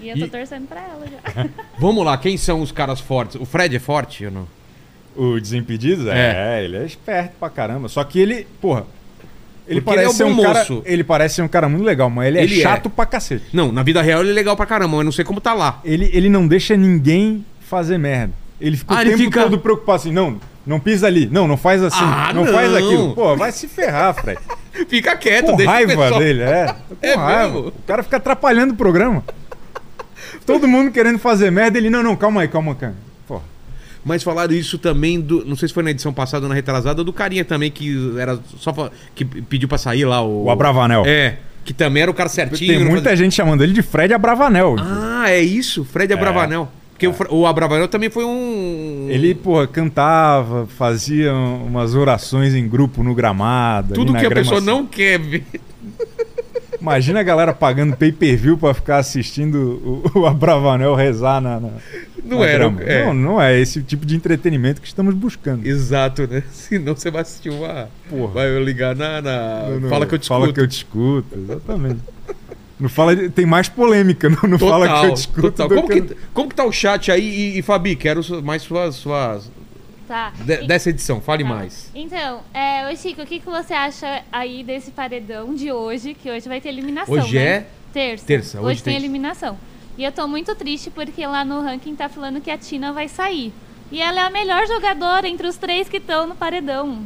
E 0.00 0.08
eu 0.10 0.18
tô 0.18 0.24
E- 0.26 0.28
torcendo 0.28 0.66
pra 0.66 0.80
ela 0.80 1.06
já. 1.06 1.46
Vamos 1.78 2.04
lá, 2.04 2.18
quem 2.18 2.36
são 2.36 2.60
os 2.60 2.72
caras 2.72 3.00
fortes? 3.00 3.36
O 3.40 3.44
Fred 3.46 3.74
é 3.76 3.78
forte 3.78 4.26
ou 4.26 4.32
não? 4.32 4.48
O 5.16 5.38
Desimpedidos? 5.40 6.06
É. 6.08 6.58
É. 6.60 6.64
ele 6.64 6.76
é 6.76 6.84
esperto 6.84 7.34
pra 7.38 7.48
caramba. 7.48 7.88
Só 7.88 8.02
que 8.04 8.18
ele, 8.18 8.46
porra. 8.60 8.84
Ele 9.66 9.80
Porque 9.80 9.98
ele 9.98 10.00
é 10.00 10.04
parece 10.04 10.22
um 10.24 10.34
bom 10.36 10.40
um 10.42 10.44
cara, 10.44 10.58
moço. 10.58 10.82
ele 10.84 11.04
parece 11.04 11.34
ser 11.36 11.42
um 11.42 11.48
cara 11.48 11.68
muito 11.68 11.84
legal, 11.84 12.10
mas 12.10 12.28
ele, 12.28 12.38
Ele 12.38 12.54
é 12.56 12.58
é. 12.58 12.62
chato 12.62 12.90
pra 12.90 13.06
cacete. 13.06 13.44
Não, 13.52 13.72
na 13.72 13.82
vida 13.82 14.02
real 14.02 14.20
ele 14.20 14.30
é 14.30 14.34
legal 14.34 14.56
pra 14.56 14.66
caramba, 14.66 14.96
mas 14.96 15.04
não 15.06 15.12
sei 15.12 15.24
como 15.24 15.40
tá 15.40 15.54
lá. 15.54 15.80
Ele, 15.84 16.10
ele 16.12 16.28
não 16.28 16.46
deixa 16.46 16.76
ninguém 16.76 17.44
fazer 17.60 17.96
merda. 17.98 18.32
Ele 18.60 18.76
fica 18.76 18.94
Ah, 18.94 19.00
o 19.00 19.04
tempo 19.04 19.16
fica- 19.16 19.42
todo 19.44 19.58
preocupado 19.58 19.96
assim, 19.96 20.12
não, 20.12 20.38
não 20.66 20.78
pisa 20.78 21.06
ali, 21.06 21.26
não, 21.32 21.48
não 21.48 21.56
faz 21.56 21.82
assim, 21.82 21.96
Ah, 22.02 22.30
não, 22.34 22.46
faz 22.46 22.70
não. 22.70 22.76
aquilo. 22.78 23.14
Pô, 23.14 23.34
vai 23.36 23.52
se 23.52 23.66
ferrar, 23.66 24.14
Fred. 24.14 24.38
Fica 24.88 25.16
quieto, 25.16 25.46
Com 25.52 25.56
deixa 25.56 25.72
raiva 25.72 25.96
pessoal- 26.02 26.18
dele, 26.20 26.42
é. 26.42 26.66
Com 26.88 26.96
É 27.00 27.14
raiva. 27.14 27.52
mesmo? 27.54 27.68
O 27.68 27.72
cara 27.86 28.02
fica 28.02 28.16
atrapalhando 28.18 28.74
o 28.74 28.76
programa. 28.76 29.24
Todo 30.44 30.68
mundo 30.68 30.90
querendo 30.90 31.18
fazer 31.18 31.50
merda, 31.50 31.78
ele, 31.78 31.88
não, 31.88 32.02
não, 32.02 32.16
calma 32.16 32.42
aí, 32.42 32.48
calma, 32.48 32.74
cara. 32.74 32.94
Mas 34.04 34.22
falaram 34.22 34.52
isso 34.54 34.76
também 34.78 35.20
do. 35.20 35.44
Não 35.46 35.56
sei 35.56 35.68
se 35.68 35.74
foi 35.74 35.82
na 35.82 35.90
edição 35.90 36.12
passada 36.12 36.44
ou 36.44 36.48
na 36.48 36.54
retrasada, 36.54 37.02
do 37.02 37.12
carinha 37.12 37.44
também 37.44 37.70
que 37.70 37.96
era 38.18 38.38
só. 38.58 38.90
que 39.14 39.24
pediu 39.24 39.68
pra 39.68 39.78
sair 39.78 40.04
lá 40.04 40.20
o. 40.22 40.44
o 40.44 40.50
Abravanel. 40.50 41.04
É. 41.06 41.36
Que 41.64 41.72
também 41.72 42.02
era 42.02 42.10
o 42.10 42.14
cara 42.14 42.28
certinho. 42.28 42.70
Tem 42.72 42.78
não 42.84 42.90
muita 42.90 43.08
fazia- 43.10 43.24
gente 43.24 43.34
chamando 43.34 43.64
ele 43.64 43.72
de 43.72 43.80
Fred 43.80 44.12
Abravanel. 44.12 44.76
Ah, 44.78 45.24
é 45.30 45.40
isso? 45.40 45.82
Fred 45.84 46.12
Abravanel. 46.12 46.70
Porque 46.90 47.08
o 47.08 47.12
Fre- 47.14 47.28
o 47.30 47.46
Abravanel 47.46 47.88
também 47.88 48.10
foi 48.10 48.24
um. 48.24 49.06
Ele, 49.08 49.34
porra, 49.34 49.66
cantava, 49.66 50.66
fazia 50.66 51.32
umas 51.34 51.94
orações 51.94 52.54
em 52.54 52.68
grupo 52.68 53.02
no 53.02 53.14
gramado. 53.14 53.94
Tudo 53.94 54.12
que 54.14 54.26
a 54.26 54.30
pessoa 54.30 54.58
assim. 54.58 54.66
não 54.66 54.84
quer 54.86 55.18
ver. 55.18 55.44
Imagina 56.80 57.20
a 57.20 57.22
galera 57.22 57.52
pagando 57.54 57.96
pay 57.96 58.12
per 58.12 58.36
view 58.36 58.58
pra 58.58 58.74
ficar 58.74 58.98
assistindo 58.98 60.02
o, 60.14 60.20
o 60.20 60.26
Abravanel 60.26 60.94
rezar 60.94 61.40
na. 61.40 61.60
na 61.60 61.70
Não 62.24 62.40
na 62.40 62.46
era. 62.46 62.64
é. 62.80 63.04
Não, 63.06 63.14
não 63.14 63.42
é 63.42 63.58
esse 63.58 63.82
tipo 63.82 64.04
de 64.04 64.16
entretenimento 64.16 64.80
que 64.80 64.86
estamos 64.86 65.14
buscando. 65.14 65.66
Exato, 65.66 66.26
né? 66.26 66.42
Senão 66.52 66.94
você 66.96 67.10
vai 67.10 67.22
assistir 67.22 67.50
uma. 67.50 67.88
Porra. 68.08 68.32
Vai 68.32 68.58
ligar 68.62 68.94
na. 68.96 69.22
na- 69.22 69.62
Não, 69.70 69.80
não, 69.80 69.88
Fala 69.88 70.06
que 70.06 70.14
eu 70.14 70.18
te 70.18 70.28
Fala 70.28 70.44
escuto. 70.46 70.54
que 70.54 70.60
eu 70.60 70.68
te 70.68 70.76
escuto, 70.76 71.38
exatamente. 71.38 72.00
Não 72.80 72.88
fala, 72.88 73.14
tem 73.30 73.46
mais 73.46 73.68
polêmica, 73.68 74.28
não, 74.28 74.50
não 74.50 74.58
fala 74.58 75.00
que 75.00 75.06
eu 75.06 75.14
te 75.14 75.18
escuto. 75.18 75.52
total. 75.52 75.68
Como 75.68 75.88
que- 75.88 76.00
que, 76.00 76.16
como 76.34 76.48
que 76.48 76.54
tá 76.56 76.64
o 76.64 76.72
chat 76.72 77.10
aí? 77.10 77.22
E, 77.54 77.58
e, 77.58 77.62
Fabi, 77.62 77.94
quero 77.94 78.20
mais 78.42 78.62
suas. 78.62 78.96
suas 78.96 79.50
Tá. 80.06 80.32
de- 80.38 80.64
E- 80.64 80.66
dessa 80.66 80.90
edição, 80.90 81.20
fale 81.20 81.42
tá. 81.42 81.48
mais. 81.48 81.90
Então, 81.94 82.40
é, 82.52 82.90
ô 82.92 82.96
Chico, 82.96 83.22
o 83.22 83.26
que, 83.26 83.40
que 83.40 83.46
você 83.46 83.72
acha 83.72 84.22
aí 84.30 84.62
desse 84.62 84.90
paredão 84.90 85.54
de 85.54 85.72
hoje? 85.72 86.12
Que 86.14 86.30
hoje 86.30 86.46
vai 86.48 86.60
ter 86.60 86.68
eliminação. 86.68 87.14
Hoje 87.14 87.36
né? 87.36 87.44
é 87.44 87.66
Terça. 87.92 88.26
terça, 88.26 88.58
hoje 88.60 88.66
Hoje, 88.72 88.82
tem 88.82 88.94
tem. 88.94 89.02
eliminação. 89.02 89.56
E 89.96 90.02
eu 90.04 90.10
tô 90.12 90.26
muito 90.26 90.54
triste 90.56 90.90
porque 90.90 91.24
lá 91.26 91.44
no 91.44 91.60
ranking 91.62 91.94
tá 91.94 92.08
falando 92.08 92.40
que 92.40 92.50
a 92.50 92.58
Tina 92.58 92.92
vai 92.92 93.08
sair. 93.08 93.52
E 93.92 94.00
ela 94.02 94.20
é 94.20 94.26
a 94.26 94.30
melhor 94.30 94.66
jogadora 94.66 95.28
entre 95.28 95.46
os 95.46 95.56
três 95.56 95.88
que 95.88 95.98
estão 95.98 96.26
no 96.26 96.34
paredão. 96.34 97.02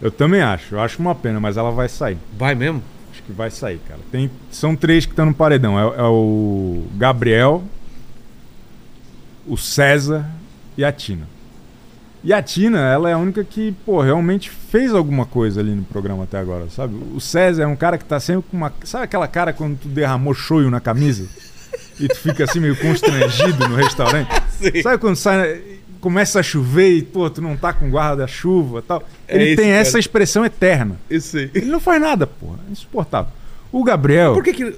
Eu 0.00 0.10
também 0.10 0.40
acho, 0.40 0.76
eu 0.76 0.80
acho 0.80 1.00
uma 1.00 1.14
pena, 1.14 1.40
mas 1.40 1.56
ela 1.56 1.70
vai 1.70 1.88
sair. 1.88 2.16
Vai 2.36 2.54
mesmo? 2.54 2.82
Acho 3.12 3.22
que 3.24 3.32
vai 3.32 3.50
sair, 3.50 3.80
cara. 3.88 4.00
Tem, 4.12 4.30
são 4.50 4.76
três 4.76 5.04
que 5.06 5.12
estão 5.12 5.26
no 5.26 5.34
paredão. 5.34 5.78
É, 5.78 5.82
é 6.00 6.02
o 6.04 6.84
Gabriel, 6.94 7.62
o 9.46 9.56
César 9.56 10.28
e 10.76 10.84
a 10.84 10.92
Tina. 10.92 11.26
E 12.24 12.32
a 12.32 12.42
Tina, 12.42 12.80
ela 12.80 13.10
é 13.10 13.12
a 13.12 13.18
única 13.18 13.44
que, 13.44 13.72
pô, 13.84 14.00
realmente 14.00 14.48
fez 14.48 14.94
alguma 14.94 15.26
coisa 15.26 15.60
ali 15.60 15.72
no 15.72 15.82
programa 15.84 16.24
até 16.24 16.38
agora, 16.38 16.70
sabe? 16.70 16.96
O 17.14 17.20
César 17.20 17.64
é 17.64 17.66
um 17.66 17.76
cara 17.76 17.98
que 17.98 18.04
tá 18.04 18.18
sempre 18.18 18.44
com 18.50 18.56
uma. 18.56 18.72
Sabe 18.82 19.04
aquela 19.04 19.28
cara 19.28 19.52
quando 19.52 19.78
tu 19.78 19.88
derramou 19.88 20.32
choio 20.32 20.70
na 20.70 20.80
camisa? 20.80 21.28
E 22.00 22.08
tu 22.08 22.16
fica 22.16 22.44
assim 22.44 22.60
meio 22.60 22.76
constrangido 22.76 23.68
no 23.68 23.76
restaurante? 23.76 24.30
Sim. 24.58 24.82
Sabe 24.82 24.98
quando 24.98 25.16
sai, 25.16 25.60
começa 26.00 26.40
a 26.40 26.42
chover 26.42 26.96
e, 26.96 27.02
pô, 27.02 27.28
tu 27.28 27.42
não 27.42 27.58
tá 27.58 27.74
com 27.74 27.90
guarda-chuva 27.90 28.78
e 28.78 28.82
tal? 28.82 29.02
É 29.28 29.34
Ele 29.36 29.44
esse 29.48 29.56
tem 29.56 29.66
cara. 29.66 29.78
essa 29.80 29.98
expressão 29.98 30.46
eterna. 30.46 30.96
Isso 31.10 31.36
aí. 31.36 31.50
Ele 31.54 31.66
não 31.66 31.78
faz 31.78 32.00
nada, 32.00 32.26
porra. 32.26 32.58
É 32.66 32.72
insuportável. 32.72 33.30
O 33.70 33.84
Gabriel 33.84 34.32
Por 34.32 34.42
que 34.42 34.52
que. 34.54 34.74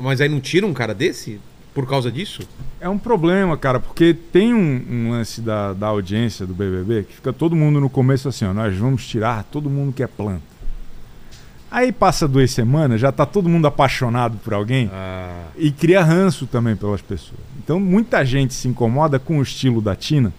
Mas 0.00 0.20
aí 0.20 0.28
não 0.30 0.40
tira 0.40 0.66
um 0.66 0.72
cara 0.72 0.94
desse? 0.94 1.40
Por 1.74 1.86
causa 1.88 2.10
disso? 2.10 2.42
é 2.80 2.88
um 2.88 2.98
problema, 2.98 3.56
cara, 3.56 3.80
porque 3.80 4.14
tem 4.14 4.52
um, 4.54 4.84
um 4.90 5.10
lance 5.10 5.40
da, 5.40 5.72
da 5.72 5.86
audiência 5.88 6.46
do 6.46 6.52
BBB 6.54 7.04
que 7.04 7.14
fica 7.14 7.32
todo 7.32 7.56
mundo 7.56 7.80
no 7.80 7.88
começo 7.90 8.28
assim, 8.28 8.44
ó, 8.44 8.52
nós 8.52 8.76
vamos 8.76 9.06
tirar 9.06 9.42
todo 9.44 9.68
mundo 9.70 9.92
que 9.92 10.02
é 10.02 10.06
planta. 10.06 10.42
Aí 11.70 11.90
passa 11.90 12.28
duas 12.28 12.50
semanas, 12.52 13.00
já 13.00 13.10
tá 13.10 13.26
todo 13.26 13.48
mundo 13.48 13.66
apaixonado 13.66 14.36
por 14.44 14.54
alguém 14.54 14.88
Ah. 14.92 15.46
e 15.56 15.72
cria 15.72 16.02
ranço 16.04 16.46
também 16.46 16.76
pelas 16.76 17.00
pessoas. 17.02 17.40
Então 17.58 17.80
muita 17.80 18.24
gente 18.24 18.54
se 18.54 18.68
incomoda 18.68 19.18
com 19.18 19.38
o 19.38 19.42
estilo 19.42 19.80
da 19.80 19.96
Tina 19.96 20.32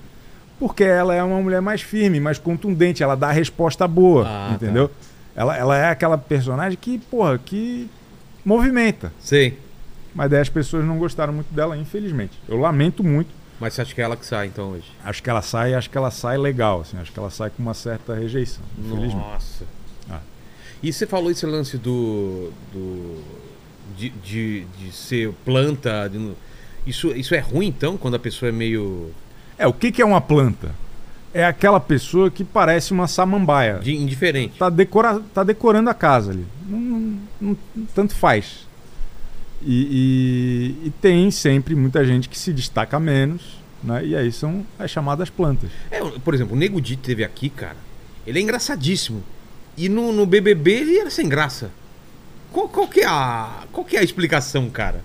porque 0.57 0.83
ela 0.85 1.13
é 1.13 1.21
uma 1.21 1.41
mulher 1.41 1.61
mais 1.61 1.81
firme, 1.81 2.17
mais 2.19 2.37
contundente, 2.39 3.03
ela 3.03 3.15
dá 3.15 3.27
a 3.27 3.31
resposta 3.33 3.85
boa, 3.87 4.25
Ah, 4.25 4.51
entendeu? 4.53 4.89
Ela, 5.35 5.57
ela 5.57 5.77
é 5.77 5.89
aquela 5.89 6.17
personagem 6.17 6.77
que, 6.79 6.97
porra, 6.97 7.37
que 7.37 7.89
movimenta. 8.45 9.11
Sei. 9.19 9.59
Mas 10.15 10.31
daí 10.31 10.39
as 10.39 10.49
pessoas 10.49 10.83
não 10.85 10.97
gostaram 10.97 11.33
muito 11.33 11.53
dela, 11.53 11.77
infelizmente. 11.77 12.33
Eu 12.47 12.57
lamento 12.57 13.03
muito. 13.03 13.29
Mas 13.59 13.73
você 13.73 13.81
acha 13.81 13.93
que 13.93 14.01
é 14.01 14.03
ela 14.05 14.15
que 14.17 14.25
sai 14.25 14.47
então 14.47 14.71
hoje? 14.71 14.91
Acho 15.03 15.21
que 15.21 15.29
ela 15.29 15.41
sai, 15.41 15.73
acho 15.73 15.89
que 15.89 15.97
ela 15.97 16.09
sai 16.11 16.37
legal, 16.37 16.81
assim, 16.81 16.97
acho 16.97 17.11
que 17.11 17.19
ela 17.19 17.29
sai 17.29 17.49
com 17.49 17.61
uma 17.61 17.73
certa 17.73 18.13
rejeição, 18.15 18.63
infelizmente. 18.77 19.15
Nossa. 19.15 19.65
Ah. 20.09 20.19
E 20.81 20.91
você 20.91 21.05
falou 21.05 21.29
esse 21.31 21.45
lance 21.45 21.77
do. 21.77 22.49
do 22.73 23.21
de, 23.97 24.09
de, 24.09 24.65
de 24.77 24.91
ser 24.91 25.31
planta. 25.45 26.09
de 26.09 26.31
isso, 26.87 27.09
isso 27.15 27.33
é 27.33 27.39
ruim 27.39 27.67
então, 27.67 27.97
quando 27.97 28.15
a 28.15 28.19
pessoa 28.19 28.49
é 28.49 28.51
meio. 28.51 29.11
É, 29.57 29.65
o 29.67 29.73
que, 29.73 29.91
que 29.91 30.01
é 30.01 30.05
uma 30.05 30.19
planta? 30.21 30.71
É 31.33 31.45
aquela 31.45 31.79
pessoa 31.79 32.29
que 32.31 32.43
parece 32.43 32.91
uma 32.93 33.07
samambaia. 33.07 33.79
de- 33.79 33.95
indiferente. 33.95 34.57
Tá, 34.57 34.69
decora, 34.69 35.21
tá 35.33 35.43
decorando 35.43 35.89
a 35.89 35.93
casa 35.93 36.31
ali. 36.31 36.45
Não, 36.67 36.79
não- 36.79 37.19
não- 37.41 37.57
tanto 37.93 38.13
faz. 38.15 38.64
E, 39.65 40.75
e- 40.83 40.87
e 40.87 40.89
tem 41.01 41.31
sempre 41.31 41.73
muita 41.75 42.05
gente 42.05 42.29
que 42.29 42.37
se 42.37 42.53
destaca 42.53 42.99
menos, 42.99 43.41
né? 43.83 44.05
E 44.05 44.15
aí 44.15 44.31
são 44.31 44.65
as 44.77 44.91
chamadas 44.91 45.29
plantas. 45.29 45.69
É, 45.89 45.99
por 46.01 46.33
exemplo, 46.33 46.55
o 46.55 46.57
Nego 46.59 46.79
Di 46.79 46.95
teve 46.95 47.23
aqui, 47.23 47.49
cara. 47.49 47.77
Ele 48.27 48.39
é 48.39 48.41
engraçadíssimo. 48.41 49.23
E 49.77 49.89
no, 49.89 50.11
no 50.11 50.25
BBB 50.25 50.71
ele 50.71 50.97
era 50.99 51.09
sem 51.09 51.27
graça. 51.27 51.71
Qual, 52.51 52.69
qual 52.69 52.87
que 52.87 53.01
é 53.01 53.05
a. 53.07 53.63
Qual 53.71 53.85
que 53.85 53.97
é 53.97 53.99
a 53.99 54.03
explicação, 54.03 54.69
cara? 54.69 55.03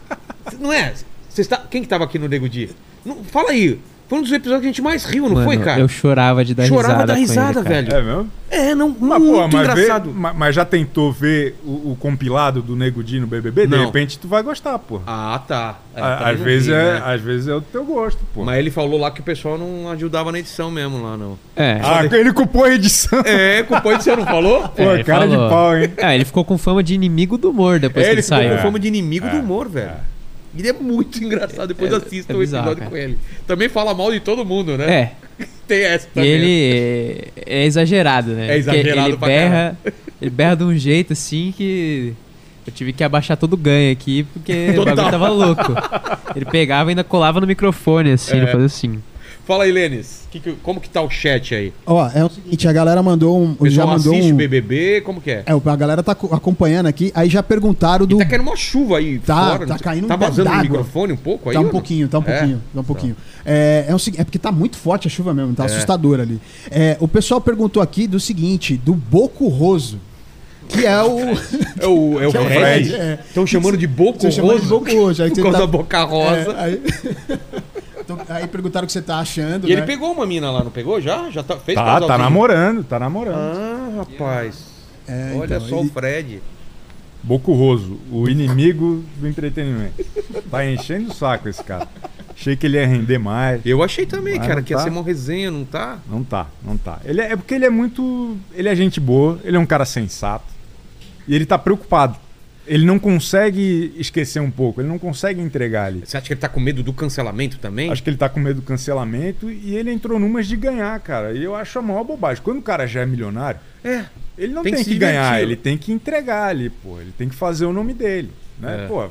Não 0.58 0.72
é? 0.72 0.92
Está, 1.38 1.56
quem 1.58 1.80
que 1.82 1.88
tava 1.88 2.04
aqui 2.04 2.18
no 2.18 2.28
Nego 2.28 2.48
Di? 2.48 2.70
Não, 3.04 3.24
fala 3.24 3.50
aí. 3.52 3.80
Foi 4.10 4.18
um 4.18 4.22
dos 4.22 4.32
episódios 4.32 4.60
que 4.62 4.66
a 4.66 4.70
gente 4.70 4.82
mais 4.82 5.04
riu, 5.04 5.22
não 5.28 5.34
Mano, 5.36 5.46
foi, 5.46 5.56
cara? 5.58 5.78
Eu 5.80 5.86
chorava 5.88 6.44
de 6.44 6.52
dar 6.52 6.66
Chorava 6.66 7.04
risada. 7.04 7.06
da 7.06 7.12
com 7.14 7.18
ele, 7.20 7.26
risada, 7.28 7.62
cara. 7.62 7.68
velho. 7.76 7.94
É 7.94 8.02
mesmo? 8.02 8.30
É, 8.50 8.74
não, 8.74 8.88
Mas, 8.98 9.22
muito 9.22 9.32
pô, 9.32 9.46
mas, 9.46 9.52
vê- 9.52 9.58
engraçado. 9.84 10.10
ma- 10.12 10.32
mas 10.34 10.52
já 10.56 10.64
tentou 10.64 11.12
ver 11.12 11.54
o, 11.64 11.92
o 11.92 11.96
compilado 12.00 12.60
do 12.60 12.74
Nego 12.74 13.04
Di 13.04 13.20
no 13.20 13.28
BBB? 13.28 13.68
De 13.68 13.76
Não. 13.76 13.84
repente 13.86 14.18
tu 14.18 14.26
vai 14.26 14.42
gostar, 14.42 14.76
pô. 14.80 15.00
Ah, 15.06 15.40
tá. 15.46 15.78
É, 15.94 16.00
À- 16.02 16.16
também 16.16 16.34
às, 16.34 16.40
vezes 16.40 16.66
vi, 16.66 16.72
é, 16.72 16.76
né? 16.94 17.02
às 17.04 17.20
vezes 17.20 17.46
é 17.46 17.54
o 17.54 17.60
teu 17.60 17.84
gosto, 17.84 18.18
pô. 18.34 18.44
Mas 18.44 18.58
ele 18.58 18.72
falou 18.72 18.98
lá 18.98 19.12
que 19.12 19.20
o 19.20 19.22
pessoal 19.22 19.56
não 19.56 19.88
ajudava 19.92 20.32
na 20.32 20.40
edição 20.40 20.72
mesmo 20.72 21.00
lá, 21.00 21.16
não. 21.16 21.38
É. 21.54 21.80
Ah, 21.80 22.04
ele 22.10 22.32
culpou 22.32 22.64
a 22.64 22.74
edição. 22.74 23.20
É, 23.24 23.62
culpou 23.62 23.96
de 23.96 24.02
você 24.02 24.16
não 24.16 24.24
falou? 24.26 24.68
Pô, 24.74 24.82
É, 24.82 24.94
ele 24.94 25.04
cara 25.04 25.28
de 25.28 25.34
falou. 25.36 25.48
pau, 25.50 25.76
hein? 25.78 25.92
É, 25.96 26.14
ele 26.16 26.24
ficou 26.24 26.44
com 26.44 26.58
fama 26.58 26.82
de 26.82 26.94
inimigo 26.94 27.38
do 27.38 27.50
humor 27.50 27.78
depois 27.78 28.04
É, 28.04 28.08
que 28.08 28.14
ele 28.14 28.18
ele 28.18 28.22
ficou 28.24 28.38
saiu. 28.38 28.56
com 28.56 28.62
fama 28.62 28.80
de 28.80 28.88
inimigo 28.88 29.28
do 29.28 29.36
É. 29.36 29.38
humor, 29.38 29.68
velho. 29.68 29.92
Ele 30.56 30.68
é 30.68 30.72
muito 30.72 31.22
engraçado, 31.22 31.68
depois 31.68 31.92
É- 31.92 31.96
assista 31.96 32.32
é 32.32 32.36
o 32.36 32.40
bizarro, 32.40 32.72
episódio 32.72 32.78
cara. 32.78 32.90
com 32.90 32.96
ele. 32.96 33.18
Também 33.46 33.68
fala 33.68 33.94
mal 33.94 34.10
de 34.12 34.20
todo 34.20 34.44
mundo, 34.44 34.76
né? 34.76 34.92
É, 34.92 35.12
Tem 35.68 35.82
essa 35.84 36.08
e 36.08 36.10
também. 36.14 36.28
ele 36.30 37.24
é 37.46 37.64
exagerado, 37.64 38.32
né? 38.32 38.52
É 38.54 38.58
exagerado 38.58 38.96
Porque 38.96 39.08
ele 39.10 39.16
pra 39.16 39.28
berra, 39.28 39.78
ele 40.20 40.30
berra 40.30 40.54
de 40.56 40.64
um 40.64 40.76
jeito 40.76 41.12
assim 41.12 41.54
que 41.56 42.12
eu 42.66 42.72
tive 42.72 42.92
que 42.92 43.04
abaixar 43.04 43.36
todo 43.36 43.52
o 43.54 43.56
ganho 43.56 43.92
aqui 43.92 44.24
porque 44.24 44.72
Total. 44.74 44.82
o 44.92 44.96
bagulho 44.96 45.10
tava 45.12 45.28
louco. 45.28 45.74
Ele 46.36 46.44
pegava 46.44 46.88
e 46.88 46.92
ainda 46.92 47.02
colava 47.02 47.40
no 47.40 47.46
microfone 47.46 48.12
assim, 48.12 48.34
É. 48.34 48.36
ele 48.38 48.46
fazia 48.46 48.66
assim. 48.66 49.02
Fala 49.50 49.64
aí, 49.64 49.72
Lênis. 49.72 50.28
que 50.30 50.38
que- 50.38 50.52
como 50.62 50.80
que 50.80 50.88
tá 50.88 51.02
o 51.02 51.10
chat 51.10 51.52
aí? 51.56 51.72
Ó, 51.84 52.08
é 52.14 52.24
o 52.24 52.30
seguinte, 52.30 52.68
a 52.68 52.72
galera 52.72 53.02
mandou 53.02 53.36
um. 53.36 53.56
O 53.58 53.68
já 53.68 53.82
pessoal 53.82 53.88
mandou 53.88 54.12
assiste 54.12 54.32
um. 54.32 54.36
BBB, 54.36 55.00
como 55.00 55.20
que 55.20 55.28
é? 55.28 55.42
É, 55.44 55.52
a 55.52 55.76
galera 55.76 56.04
tá 56.04 56.14
co- 56.14 56.32
acompanhando 56.32 56.86
aqui. 56.86 57.10
Aí 57.16 57.28
já 57.28 57.42
perguntaram 57.42 58.06
do. 58.06 58.14
E 58.14 58.18
tá 58.24 58.26
caindo 58.30 58.42
uma 58.42 58.54
chuva 58.56 58.98
aí 58.98 59.18
Tá, 59.18 59.50
fora. 59.50 59.66
tá 59.66 59.76
caindo 59.80 60.06
Tá 60.06 60.14
um 60.14 60.18
vazando 60.18 60.50
o 60.50 60.56
microfone 60.60 61.12
um 61.14 61.16
pouco 61.16 61.48
aí? 61.50 61.54
Tá 61.54 61.60
um 61.62 61.68
pouquinho, 61.68 62.06
tá 62.06 62.18
um 62.20 62.22
É? 62.22 62.24
pouquinho, 62.26 62.62
tá 62.72 62.80
um 62.80 62.84
pouquinho. 62.84 63.16
É, 63.44 63.86
é, 63.88 63.92
o 63.94 63.98
segui- 63.98 64.20
é 64.20 64.24
porque 64.24 64.38
tá 64.38 64.52
muito 64.52 64.76
forte 64.76 65.08
a 65.08 65.10
chuva 65.10 65.34
mesmo, 65.34 65.52
tá 65.52 65.64
É. 65.64 65.66
assustador 65.66 66.20
ali. 66.20 66.40
É, 66.70 66.96
o 67.00 67.08
pessoal 67.08 67.40
perguntou 67.40 67.82
aqui 67.82 68.06
do 68.06 68.20
seguinte, 68.20 68.76
do 68.76 68.94
Boco 68.94 69.48
Roso, 69.48 69.98
que 70.68 70.86
é 70.86 71.02
o... 71.02 71.18
É 71.80 71.86
o, 71.88 72.20
é 72.20 72.28
o 72.28 72.30
é 72.30 72.30
Fred. 72.30 72.88
Fred, 72.90 72.94
é. 72.94 73.18
Estão 73.26 73.44
chamando 73.44 73.76
de 73.76 73.88
Boco 73.88 74.20
Você 74.20 74.30
chama 74.30 74.54
de 74.54 74.60
Roso. 74.60 74.68
Boco 74.68 74.92
Roso. 74.92 75.22
Por 75.24 75.34
causa 75.42 75.52
tá- 75.52 75.58
da 75.58 75.66
boca 75.66 76.04
rosa. 76.04 76.52
É, 76.52 76.62
aí... 76.62 76.82
Então, 78.14 78.36
aí 78.36 78.46
perguntaram 78.46 78.84
o 78.84 78.86
que 78.86 78.92
você 78.92 79.02
tá 79.02 79.18
achando, 79.18 79.68
E 79.68 79.72
ele 79.72 79.80
né? 79.82 79.86
pegou 79.86 80.12
uma 80.12 80.26
mina 80.26 80.50
lá, 80.50 80.64
não 80.64 80.70
pegou 80.70 81.00
já? 81.00 81.30
Já 81.30 81.42
tá, 81.42 81.56
fez 81.58 81.76
Tá, 81.76 82.00
tá 82.00 82.18
namorando, 82.18 82.82
tá 82.84 82.98
namorando. 82.98 83.36
Ah, 83.36 83.90
rapaz. 83.98 84.64
É, 85.06 85.32
Olha 85.36 85.56
então, 85.56 85.68
só 85.68 85.78
ele- 85.80 85.88
o 85.88 85.92
Fred. 85.92 86.42
Bocurroso, 87.22 87.98
o 88.10 88.28
inimigo 88.28 89.04
do 89.18 89.28
entretenimento. 89.28 90.02
Tá 90.50 90.64
enchendo 90.66 91.10
o 91.10 91.14
saco 91.14 91.48
esse 91.50 91.62
cara. 91.62 91.86
Achei 92.34 92.56
que 92.56 92.66
ele 92.66 92.78
ia 92.78 92.86
render 92.86 93.18
mais. 93.18 93.60
Eu 93.66 93.82
achei 93.82 94.06
também, 94.06 94.38
Mas 94.38 94.46
cara, 94.48 94.62
que 94.62 94.72
ia 94.72 94.78
tá. 94.78 94.84
ser 94.84 94.88
uma 94.90 95.02
resenha, 95.02 95.50
não 95.50 95.62
tá? 95.64 95.98
Não 96.10 96.24
tá, 96.24 96.46
não 96.64 96.78
tá. 96.78 96.98
Ele 97.04 97.20
é, 97.20 97.32
é 97.32 97.36
porque 97.36 97.54
ele 97.54 97.66
é 97.66 97.70
muito. 97.70 98.38
Ele 98.54 98.66
é 98.70 98.74
gente 98.74 98.98
boa, 98.98 99.38
ele 99.44 99.54
é 99.58 99.60
um 99.60 99.66
cara 99.66 99.84
sensato. 99.84 100.46
E 101.28 101.34
ele 101.34 101.44
tá 101.44 101.58
preocupado. 101.58 102.16
Ele 102.72 102.86
não 102.86 103.00
consegue 103.00 103.92
esquecer 103.96 104.38
um 104.40 104.50
pouco, 104.50 104.80
ele 104.80 104.86
não 104.88 104.98
consegue 104.98 105.40
entregar 105.40 105.86
ali. 105.86 106.02
Você 106.04 106.16
acha 106.16 106.26
que 106.26 106.32
ele 106.34 106.40
tá 106.40 106.48
com 106.48 106.60
medo 106.60 106.84
do 106.84 106.92
cancelamento 106.92 107.58
também? 107.58 107.90
Acho 107.90 108.00
que 108.00 108.08
ele 108.10 108.16
tá 108.16 108.28
com 108.28 108.38
medo 108.38 108.60
do 108.60 108.62
cancelamento 108.66 109.50
e 109.50 109.74
ele 109.74 109.90
entrou 109.90 110.20
numas 110.20 110.46
de 110.46 110.54
ganhar, 110.56 110.98
cara. 111.00 111.32
E 111.32 111.42
eu 111.42 111.54
acho 111.56 111.78
a 111.80 111.82
maior 111.82 112.04
bobagem. 112.04 112.40
Quando 112.44 112.58
o 112.58 112.62
cara 112.62 112.86
já 112.86 113.00
é 113.00 113.06
milionário, 113.06 113.58
É. 113.82 114.04
ele 114.38 114.52
não 114.52 114.62
Tem 114.62 114.72
tem, 114.74 114.84
que 114.84 114.90
que, 114.92 114.98
ganhar, 114.98 115.42
ele 115.42 115.56
tem 115.56 115.76
que 115.76 115.90
entregar 115.90 116.44
ali, 116.48 116.70
pô. 116.70 117.00
Ele 117.00 117.12
tem 117.18 117.28
que 117.28 117.34
fazer 117.34 117.64
o 117.66 117.72
nome 117.72 117.92
dele. 117.92 118.30
Né? 118.60 118.84
É. 118.84 118.86
Pô, 118.86 119.08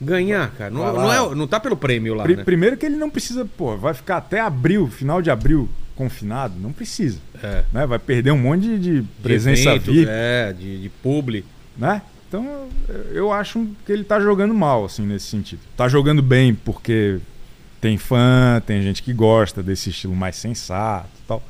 Ganhar, 0.00 0.50
cara. 0.52 0.70
Não, 0.70 0.92
não, 0.92 1.12
é, 1.32 1.34
não 1.34 1.46
tá 1.48 1.58
pelo 1.58 1.76
prêmio 1.76 2.14
lá, 2.14 2.22
pri- 2.22 2.36
né? 2.36 2.44
primeiro 2.44 2.76
que 2.76 2.86
ele 2.86 2.94
não 2.96 3.10
precisa, 3.10 3.44
pô, 3.44 3.76
vai 3.76 3.92
ficar 3.94 4.18
até 4.18 4.38
abril, 4.40 4.86
final 4.88 5.20
de 5.20 5.28
abril, 5.28 5.68
confinado. 5.96 6.54
Não 6.60 6.72
precisa. 6.72 7.18
É. 7.42 7.64
Né? 7.72 7.84
Vai 7.86 7.98
perder 7.98 8.30
um 8.30 8.38
monte 8.38 8.62
de, 8.62 8.78
de 8.78 9.00
De 9.02 9.08
presença 9.22 9.70
evento, 9.70 9.92
VIP, 9.92 10.06
É, 10.08 10.52
de, 10.52 10.82
de 10.82 10.88
publi. 10.88 11.44
né? 11.76 12.00
Então, 12.28 12.68
eu- 13.12 13.32
acho 13.32 13.66
que 13.86 13.92
ele 13.92 14.04
tá 14.04 14.20
jogando 14.20 14.52
mal, 14.52 14.84
assim, 14.84 15.06
nesse 15.06 15.26
sentido. 15.26 15.60
Tá 15.76 15.88
jogando 15.88 16.20
bem 16.22 16.54
porque 16.54 17.18
tem 17.80 17.96
fã, 17.96 18.62
tem 18.66 18.82
gente 18.82 19.02
que 19.02 19.12
gosta 19.14 19.62
desse 19.62 19.88
estilo 19.90 20.14
mais 20.14 20.36
sensato 20.36 21.08
e 21.24 21.26
tal. 21.26 21.42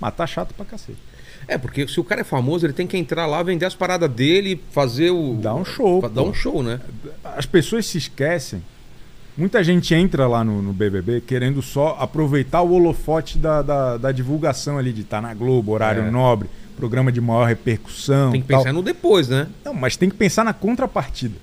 Mas 0.00 0.14
tá 0.14 0.26
chato 0.26 0.54
pra 0.54 0.64
cacete. 0.64 0.98
É, 1.46 1.58
porque 1.58 1.86
se 1.88 1.98
o 2.00 2.04
cara 2.04 2.20
é 2.20 2.24
famoso, 2.24 2.64
ele 2.64 2.72
tem 2.72 2.86
que 2.86 2.96
entrar 2.96 3.26
lá, 3.26 3.42
vender 3.42 3.66
as 3.66 3.74
paradas 3.74 4.10
dele, 4.10 4.60
fazer 4.70 5.10
o. 5.10 5.34
Dá 5.42 5.54
um 5.54 5.64
show, 5.64 6.00
Dar 6.00 6.08
pô. 6.22 6.28
um 6.28 6.32
show, 6.34 6.62
né? 6.62 6.80
As 7.22 7.44
pessoas 7.46 7.84
se 7.86 7.98
esquecem. 7.98 8.62
Muita 9.36 9.62
gente 9.64 9.94
entra 9.94 10.26
lá 10.28 10.44
no, 10.44 10.60
no 10.62 10.72
BBB 10.72 11.22
querendo 11.22 11.60
só 11.62 11.96
aproveitar 11.98 12.60
o 12.62 12.72
holofote 12.72 13.38
da, 13.38 13.60
da, 13.62 13.96
da 13.96 14.12
divulgação 14.12 14.78
ali, 14.78 14.92
de 14.92 15.00
estar 15.02 15.20
na 15.22 15.32
Globo, 15.34 15.72
horário 15.72 16.02
É. 16.04 16.10
nobre, 16.10 16.48
programa 16.76 17.10
de 17.12 17.20
maior 17.20 17.46
repercussão. 17.46 18.32
Tem 18.32 18.42
que 18.42 18.48
tal. 18.48 18.58
pensar 18.60 18.72
no 18.72 18.82
depois, 18.82 19.28
né? 19.28 19.46
Não, 19.64 19.72
mas 19.74 19.96
tem 19.96 20.08
que 20.08 20.16
pensar 20.16 20.44
na 20.44 20.52
contrapartida. 20.52 21.34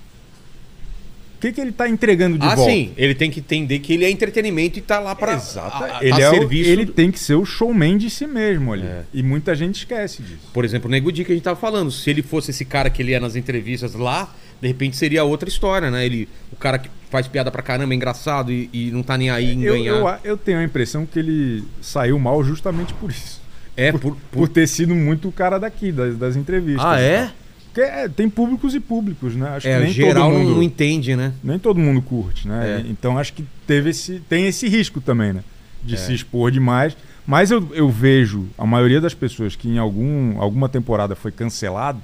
O 1.36 1.40
que, 1.40 1.52
que 1.52 1.60
ele 1.60 1.72
tá 1.72 1.88
entregando 1.88 2.36
de 2.38 2.44
ah, 2.44 2.54
volta? 2.54 2.70
sim. 2.70 2.92
Ele 2.98 3.14
tem 3.14 3.30
que 3.30 3.40
entender 3.40 3.78
que 3.78 3.94
ele 3.94 4.04
é 4.04 4.10
entretenimento 4.10 4.78
e 4.78 4.82
tá 4.82 4.98
lá 5.00 5.14
pra. 5.14 5.32
Exato. 5.34 5.82
a- 5.84 5.98
a- 5.98 6.04
ele, 6.04 6.10
tá 6.10 6.20
é 6.20 6.24
a 6.24 6.30
o- 6.32 6.34
serviço 6.34 6.68
ele 6.70 6.84
do- 6.84 6.92
tem 6.92 7.10
que 7.10 7.18
ser 7.18 7.34
o 7.34 7.46
showman 7.46 7.96
de 7.96 8.10
si 8.10 8.26
mesmo 8.26 8.74
ali. 8.74 8.82
É. 8.86 9.04
E 9.14 9.22
muita 9.22 9.54
gente 9.54 9.76
esquece 9.76 10.20
disso. 10.22 10.50
Por 10.52 10.66
exemplo, 10.66 10.86
o 10.86 10.90
Nego 10.90 11.10
Di 11.10 11.24
que 11.24 11.32
a 11.32 11.34
gente 11.34 11.42
tava 11.44 11.58
falando. 11.58 11.90
Se 11.90 12.10
ele 12.10 12.20
fosse 12.22 12.50
esse 12.50 12.62
cara 12.66 12.90
que 12.90 13.00
ele 13.00 13.14
é 13.14 13.18
nas 13.20 13.36
entrevistas 13.36 13.94
lá, 13.94 14.34
de 14.60 14.68
repente 14.68 14.98
seria 14.98 15.24
outra 15.24 15.48
história, 15.48 15.90
né? 15.90 16.04
Ele, 16.04 16.28
o 16.52 16.56
cara 16.56 16.78
que 16.78 16.90
faz 17.08 17.26
piada 17.26 17.50
pra 17.50 17.62
caramba, 17.62 17.94
é 17.94 17.96
engraçado 17.96 18.52
e, 18.52 18.68
e 18.70 18.90
não 18.90 19.02
tá 19.02 19.16
nem 19.16 19.30
aí 19.30 19.54
em 19.54 19.62
Eu, 19.62 19.72
ganhar. 19.72 19.92
eu, 20.22 20.32
eu 20.32 20.36
tenho 20.36 20.58
a 20.58 20.62
impressão 20.62 21.06
que 21.06 21.18
ele 21.18 21.64
saiu 21.80 22.18
mal 22.18 22.44
justamente 22.44 22.92
por 22.92 23.10
isso. 23.10 23.40
É, 23.76 23.92
por. 23.92 24.00
Por 24.00 24.16
por... 24.30 24.48
ter 24.48 24.66
sido 24.66 24.94
muito 24.94 25.28
o 25.28 25.32
cara 25.32 25.58
daqui, 25.58 25.90
das, 25.92 26.16
das 26.16 26.36
entrevistas. 26.36 26.84
Ah, 26.84 27.00
é? 27.00 27.24
tal. 27.26 27.34
Porque 27.66 27.80
é, 27.82 28.08
tem 28.08 28.28
públicos 28.28 28.74
e 28.74 28.80
públicos, 28.80 29.36
né? 29.36 29.48
Acho 29.50 29.68
É, 29.68 29.78
que 29.78 29.84
nem 29.84 29.92
geral 29.92 30.24
todo 30.24 30.32
não- 30.32 30.44
mundo, 30.44 30.54
não 30.56 30.62
entende, 30.62 31.14
né? 31.14 31.32
nem 31.42 31.56
todo 31.58 31.78
mundo 31.78 32.02
curte, 32.02 32.48
né? 32.48 32.82
É. 32.84 32.90
Então 32.90 33.16
acho 33.16 33.32
que 33.32 33.44
teve 33.66 33.90
esse, 33.90 34.20
tem 34.28 34.46
esse 34.48 34.66
risco 34.68 35.00
também, 35.00 35.32
né? 35.32 35.44
De 35.84 35.94
É. 35.94 35.96
se 35.96 36.12
expor 36.12 36.50
demais. 36.50 36.96
Mas 37.24 37.52
eu, 37.52 37.68
eu 37.72 37.88
vejo 37.88 38.48
a 38.58 38.66
maioria 38.66 39.00
das 39.00 39.14
pessoas 39.14 39.54
que 39.54 39.68
em 39.68 39.78
algum, 39.78 40.40
alguma 40.40 40.68
temporada 40.68 41.14
foi 41.14 41.30
cancelado, 41.30 42.00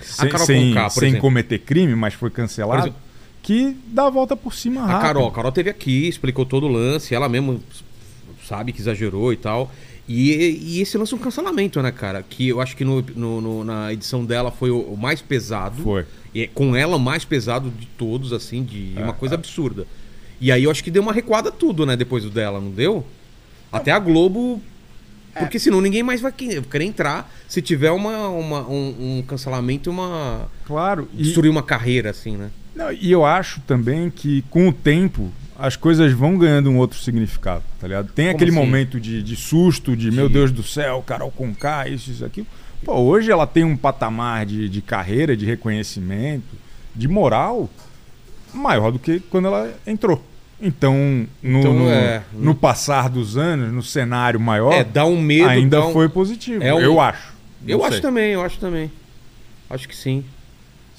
sem, 0.00 0.30
sem, 0.38 0.68
Conká, 0.74 0.88
sem 0.88 1.08
exemplo. 1.08 1.20
cometer 1.20 1.58
crime, 1.58 1.94
mas 1.94 2.14
foi 2.14 2.30
cancelado, 2.30 2.82
exemplo- 2.84 3.00
que 3.42 3.76
dá 3.88 4.06
a 4.06 4.10
volta 4.10 4.34
por 4.34 4.54
cima 4.54 4.80
A 4.80 4.86
rápido. 4.86 5.02
Carol, 5.02 5.28
a 5.28 5.32
Carol 5.32 5.52
teve 5.52 5.68
aqui, 5.68 6.08
explicou 6.08 6.46
todo 6.46 6.64
o 6.66 6.68
lance, 6.72 7.14
ela 7.14 7.28
mesmo 7.28 7.62
sabe 8.48 8.72
que 8.72 8.80
exagerou 8.80 9.30
e 9.32 9.36
tal. 9.36 9.70
E, 10.08 10.76
e 10.76 10.80
esse 10.80 10.96
lance 10.96 11.12
é 11.12 11.16
um 11.16 11.20
cancelamento, 11.20 11.82
né, 11.82 11.90
cara? 11.90 12.22
Que 12.28 12.48
eu 12.48 12.60
acho 12.60 12.76
que 12.76 12.84
no, 12.84 13.02
no- 13.16 13.40
no- 13.40 13.64
na 13.64 13.92
edição 13.92 14.24
dela 14.24 14.50
foi 14.52 14.70
o, 14.70 14.78
o 14.80 14.96
mais 14.96 15.20
pesado. 15.20 15.82
Foi. 15.82 16.04
E 16.32 16.42
é 16.42 16.46
com 16.46 16.76
ela 16.76 16.96
o 16.96 17.00
mais 17.00 17.24
pesado 17.24 17.70
de 17.70 17.86
todos, 17.86 18.32
assim, 18.32 18.62
de 18.62 18.92
É, 18.96 19.02
uma 19.02 19.12
coisa 19.12 19.34
absurda. 19.34 19.86
E 20.40 20.52
aí 20.52 20.64
eu 20.64 20.70
acho 20.70 20.84
que 20.84 20.90
deu 20.90 21.02
uma 21.02 21.12
recuada 21.12 21.50
tudo, 21.50 21.84
né, 21.86 21.96
depois 21.96 22.22
do 22.22 22.30
dela, 22.30 22.60
não 22.60 22.70
deu? 22.70 23.04
Até 23.72 23.90
a 23.90 23.98
Globo. 23.98 24.62
É. 25.34 25.40
Porque 25.40 25.58
senão 25.58 25.80
ninguém 25.80 26.02
mais 26.02 26.20
vai 26.20 26.30
que- 26.32 26.62
querer 26.62 26.84
entrar 26.84 27.30
se 27.48 27.60
tiver 27.60 27.90
uma, 27.90 28.28
uma- 28.28 28.68
um, 28.68 29.18
um 29.18 29.22
cancelamento 29.26 29.88
e 29.88 29.90
uma. 29.90 30.48
Claro. 30.66 31.08
E, 31.14 31.22
destruir 31.24 31.50
uma 31.50 31.62
carreira, 31.62 32.10
assim, 32.10 32.36
né? 32.36 32.50
Não, 32.74 32.92
e 32.92 33.10
eu 33.10 33.24
acho 33.24 33.60
também 33.62 34.08
que 34.10 34.42
com 34.50 34.68
o 34.68 34.72
tempo 34.72 35.32
as 35.58 35.76
coisas 35.76 36.12
vão 36.12 36.36
ganhando 36.36 36.70
um 36.70 36.76
outro 36.78 36.98
significado, 36.98 37.62
tá 37.80 37.86
ligado? 37.86 38.12
Tem 38.12 38.26
Como 38.26 38.36
aquele 38.36 38.50
assim? 38.50 38.58
momento 38.60 39.00
de, 39.00 39.22
de 39.22 39.36
susto, 39.36 39.96
de 39.96 40.10
meu 40.10 40.28
De- 40.28 40.34
Deus 40.34 40.52
do 40.52 40.62
céu, 40.62 41.02
Carol 41.06 41.30
Conká, 41.30 41.88
isso, 41.88 42.10
isso, 42.10 42.24
aquilo. 42.24 42.46
Pô, 42.84 42.94
hoje 42.94 43.30
ela 43.30 43.46
tem 43.46 43.64
um 43.64 43.76
patamar 43.76 44.44
de, 44.46 44.68
de 44.68 44.82
carreira, 44.82 45.36
de 45.36 45.46
reconhecimento, 45.46 46.44
de 46.94 47.08
moral 47.08 47.68
maior 48.52 48.90
do 48.90 48.98
que 48.98 49.20
quando 49.20 49.46
ela 49.48 49.72
entrou. 49.86 50.22
Então, 50.60 51.26
no, 51.42 51.58
Então, 51.60 51.74
no, 51.74 51.88
é. 51.90 52.22
no 52.32 52.54
passar 52.54 53.08
dos 53.10 53.36
anos, 53.36 53.70
no 53.72 53.82
cenário 53.82 54.40
maior, 54.40 54.72
É, 54.72 54.82
dá 54.84 55.04
um 55.04 55.20
medo. 55.20 55.48
ainda 55.48 55.84
um- 55.86 55.92
foi 55.92 56.08
positivo. 56.08 56.62
é 56.62 56.72
um- 56.72 56.80
Eu 56.80 56.98
acho. 57.00 57.34
Eu 57.66 57.82
acho 57.84 57.94
sei. 57.94 58.00
também, 58.02 58.32
eu 58.32 58.42
acho 58.42 58.58
também. 58.58 58.90
Acho 59.68 59.86
que 59.88 59.94
sim. 59.96 60.24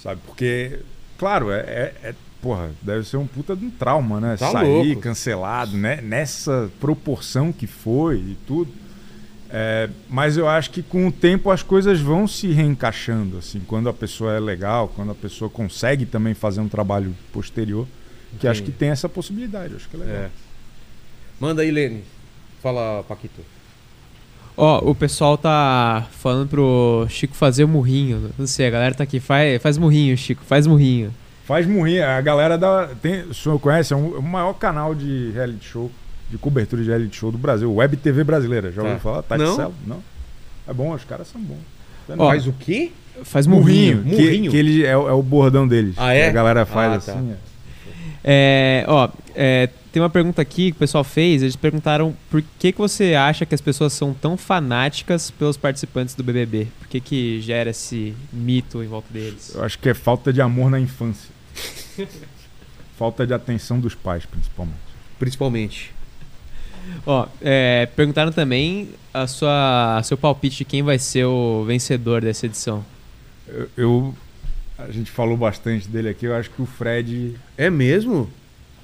Sabe? 0.01 0.20
Porque, 0.28 0.80
claro, 1.18 1.49
é, 1.51 1.60
é- 1.60 1.93
é- 2.03 2.16
Porra, 2.42 2.70
deve 2.82 3.04
ser 3.04 3.18
um 3.18 3.26
puta 3.26 3.56
de 3.56 3.66
um 3.66 3.70
trauma, 3.70 4.20
né? 4.22 4.38
Tá 4.38 4.52
Sair 4.52 4.68
louco. 4.68 5.02
cancelado, 5.02 5.76
né? 5.76 6.02
Nessa 6.02 6.70
proporção 6.80 7.52
que 7.52 7.66
foi 7.66 8.18
e 8.18 8.38
tudo. 8.46 8.72
É, 9.50 9.90
mas 10.10 10.38
eu 10.38 10.48
acho 10.48 10.70
que 10.72 10.84
com 10.84 11.08
o 11.08 11.12
tempo 11.12 11.50
as 11.50 11.64
coisas 11.64 12.00
vão 12.00 12.28
se 12.28 12.48
reencaixando, 12.52 13.38
assim, 13.38 13.62
quando 13.66 13.88
a 13.88 13.94
pessoa 13.94 14.34
é 14.34 14.40
legal, 14.40 14.90
quando 14.90 15.12
a 15.12 15.16
pessoa 15.16 15.50
consegue 15.50 16.06
também 16.06 16.34
fazer 16.34 16.60
um 16.60 16.68
trabalho 16.68 17.16
posterior, 17.32 17.88
que 18.40 18.48
acho 18.48 18.62
que 18.62 18.72
tem 18.72 18.90
essa 18.90 19.08
possibilidade, 19.08 19.76
acho 19.76 19.88
que 19.88 19.96
é 19.96 20.00
legal. 20.00 20.16
É. 20.16 20.30
Manda 21.40 21.62
aí, 21.62 21.72
Lene. 21.72 22.04
Fala, 22.62 23.04
Paquito. 23.08 23.42
Ó, 24.56 24.90
o 24.90 24.96
pessoal 24.96 25.38
tá 25.38 26.08
falando 26.12 26.50
pro 26.50 27.06
Chico 27.10 27.36
fazer 27.36 27.64
o 27.64 27.68
murrinho. 27.68 28.32
Não 28.38 28.48
sei, 28.48 28.68
a 28.68 28.72
galera 28.72 28.96
tá 28.96 29.04
aqui. 29.04 29.20
Faz, 29.20 29.62
faz 29.62 29.78
murrinho, 29.78 30.18
Chico, 30.18 30.44
faz 30.44 30.66
murrinho. 30.68 31.14
Faz 31.48 31.66
morrer, 31.66 32.04
a 32.04 32.20
galera 32.20 32.58
da. 32.58 32.89
Tem, 33.02 33.22
o 33.22 33.34
senhor 33.34 33.58
conhece? 33.60 33.93
É 33.93 33.95
um- 33.95 34.18
o 34.18 34.22
maior 34.22 34.54
canal 34.54 34.93
de 34.93 35.32
reality 35.34 35.66
show 35.66 35.89
de 36.30 36.38
cobertura 36.38 36.84
de 36.84 36.89
reality 36.89 37.16
show 37.16 37.32
do 37.32 37.38
Brasil, 37.38 37.74
Web 37.74 37.95
TV 37.98 38.24
brasileira. 38.24 38.70
Já 38.72 38.82
Tá. 38.82 38.88
ouviu 38.89 39.00
falar? 39.02 39.22
Tati 39.24 39.41
Não. 39.43 39.56
Celo? 39.56 39.74
Não. 39.86 40.04
É 40.68 40.74
bom, 40.74 40.93
os 40.93 41.06
caras 41.06 41.28
são 41.30 41.39
bons. 41.39 41.58
Ó, 42.18 42.28
Faz 42.30 42.45
o 42.48 42.54
quê? 42.54 42.91
Faz 43.24 43.48
murrinho. 43.48 44.04
que, 44.04 44.10
Murrinho? 44.10 44.52
que 44.52 44.58
ele 44.58 44.86
é, 44.86 44.95
o- 44.98 45.08
é 45.08 45.14
o 45.14 45.24
bordão 45.24 45.66
deles. 45.68 45.95
Ah, 45.98 46.14
é? 46.14 46.24
Que 46.26 46.30
A 46.30 46.34
galera 46.34 46.66
faz 46.66 46.93
Ah, 46.93 47.14
tá. 47.14 47.18
assim. 47.20 47.32
é. 47.32 47.36
É, 48.30 48.86
ó, 48.88 49.08
é, 49.34 49.70
tem 49.91 50.02
uma 50.02 50.10
pergunta 50.10 50.41
aqui 50.41 50.72
que 50.72 50.76
o 50.76 50.80
pessoal 50.80 51.04
fez. 51.04 51.41
Eles 51.41 51.56
perguntaram 51.56 52.14
por 52.30 52.43
que, 52.60 52.74
que 52.74 52.78
você 52.78 53.16
acha 53.16 53.45
que 53.45 53.56
as 53.56 53.62
pessoas 53.62 53.93
são 53.93 54.14
tão 54.14 54.36
fanáticas 54.36 55.32
pelos 55.32 55.56
participantes 55.56 56.14
do 56.14 56.24
BBB? 56.24 56.68
Por 56.80 56.88
que, 56.89 57.00
que 57.00 57.41
gera 57.41 57.70
esse 57.70 58.14
mito 58.34 58.84
em 58.84 58.88
volta 58.88 59.08
deles? 59.14 59.54
Eu 59.56 59.64
acho 59.64 59.80
que 59.80 59.88
é 59.88 59.93
falta 59.93 60.34
de 60.34 60.41
amor 60.41 60.70
na 60.70 60.80
infância. 60.80 61.30
falta 62.97 63.26
de 63.26 63.34
atenção 63.34 63.80
dos 63.80 63.95
pais, 63.95 64.26
principalmente. 64.26 64.78
Principalmente. 65.20 65.93
Ó, 67.05 67.28
é, 67.41 67.86
perguntaram 67.95 68.32
também 68.32 68.89
a 69.14 69.28
sua, 69.28 70.01
seu 70.03 70.18
palpite 70.18 70.58
de 70.60 70.66
quem 70.66 70.82
vai 70.84 70.97
ser 70.97 71.26
o 71.26 71.64
vencedor 71.66 72.22
dessa 72.22 72.45
edição. 72.45 72.84
Eu, 73.47 73.70
eu- 73.78 74.16
a 74.78 74.91
gente 74.91 75.10
falou 75.10 75.36
bastante 75.36 75.88
dele 75.88 76.10
aqui. 76.10 76.26
Eu 76.26 76.36
acho 76.36 76.49
que 76.51 76.62
o 76.62 76.66
Fred, 76.66 77.36
É 77.58 77.70
mesmo? 77.70 78.30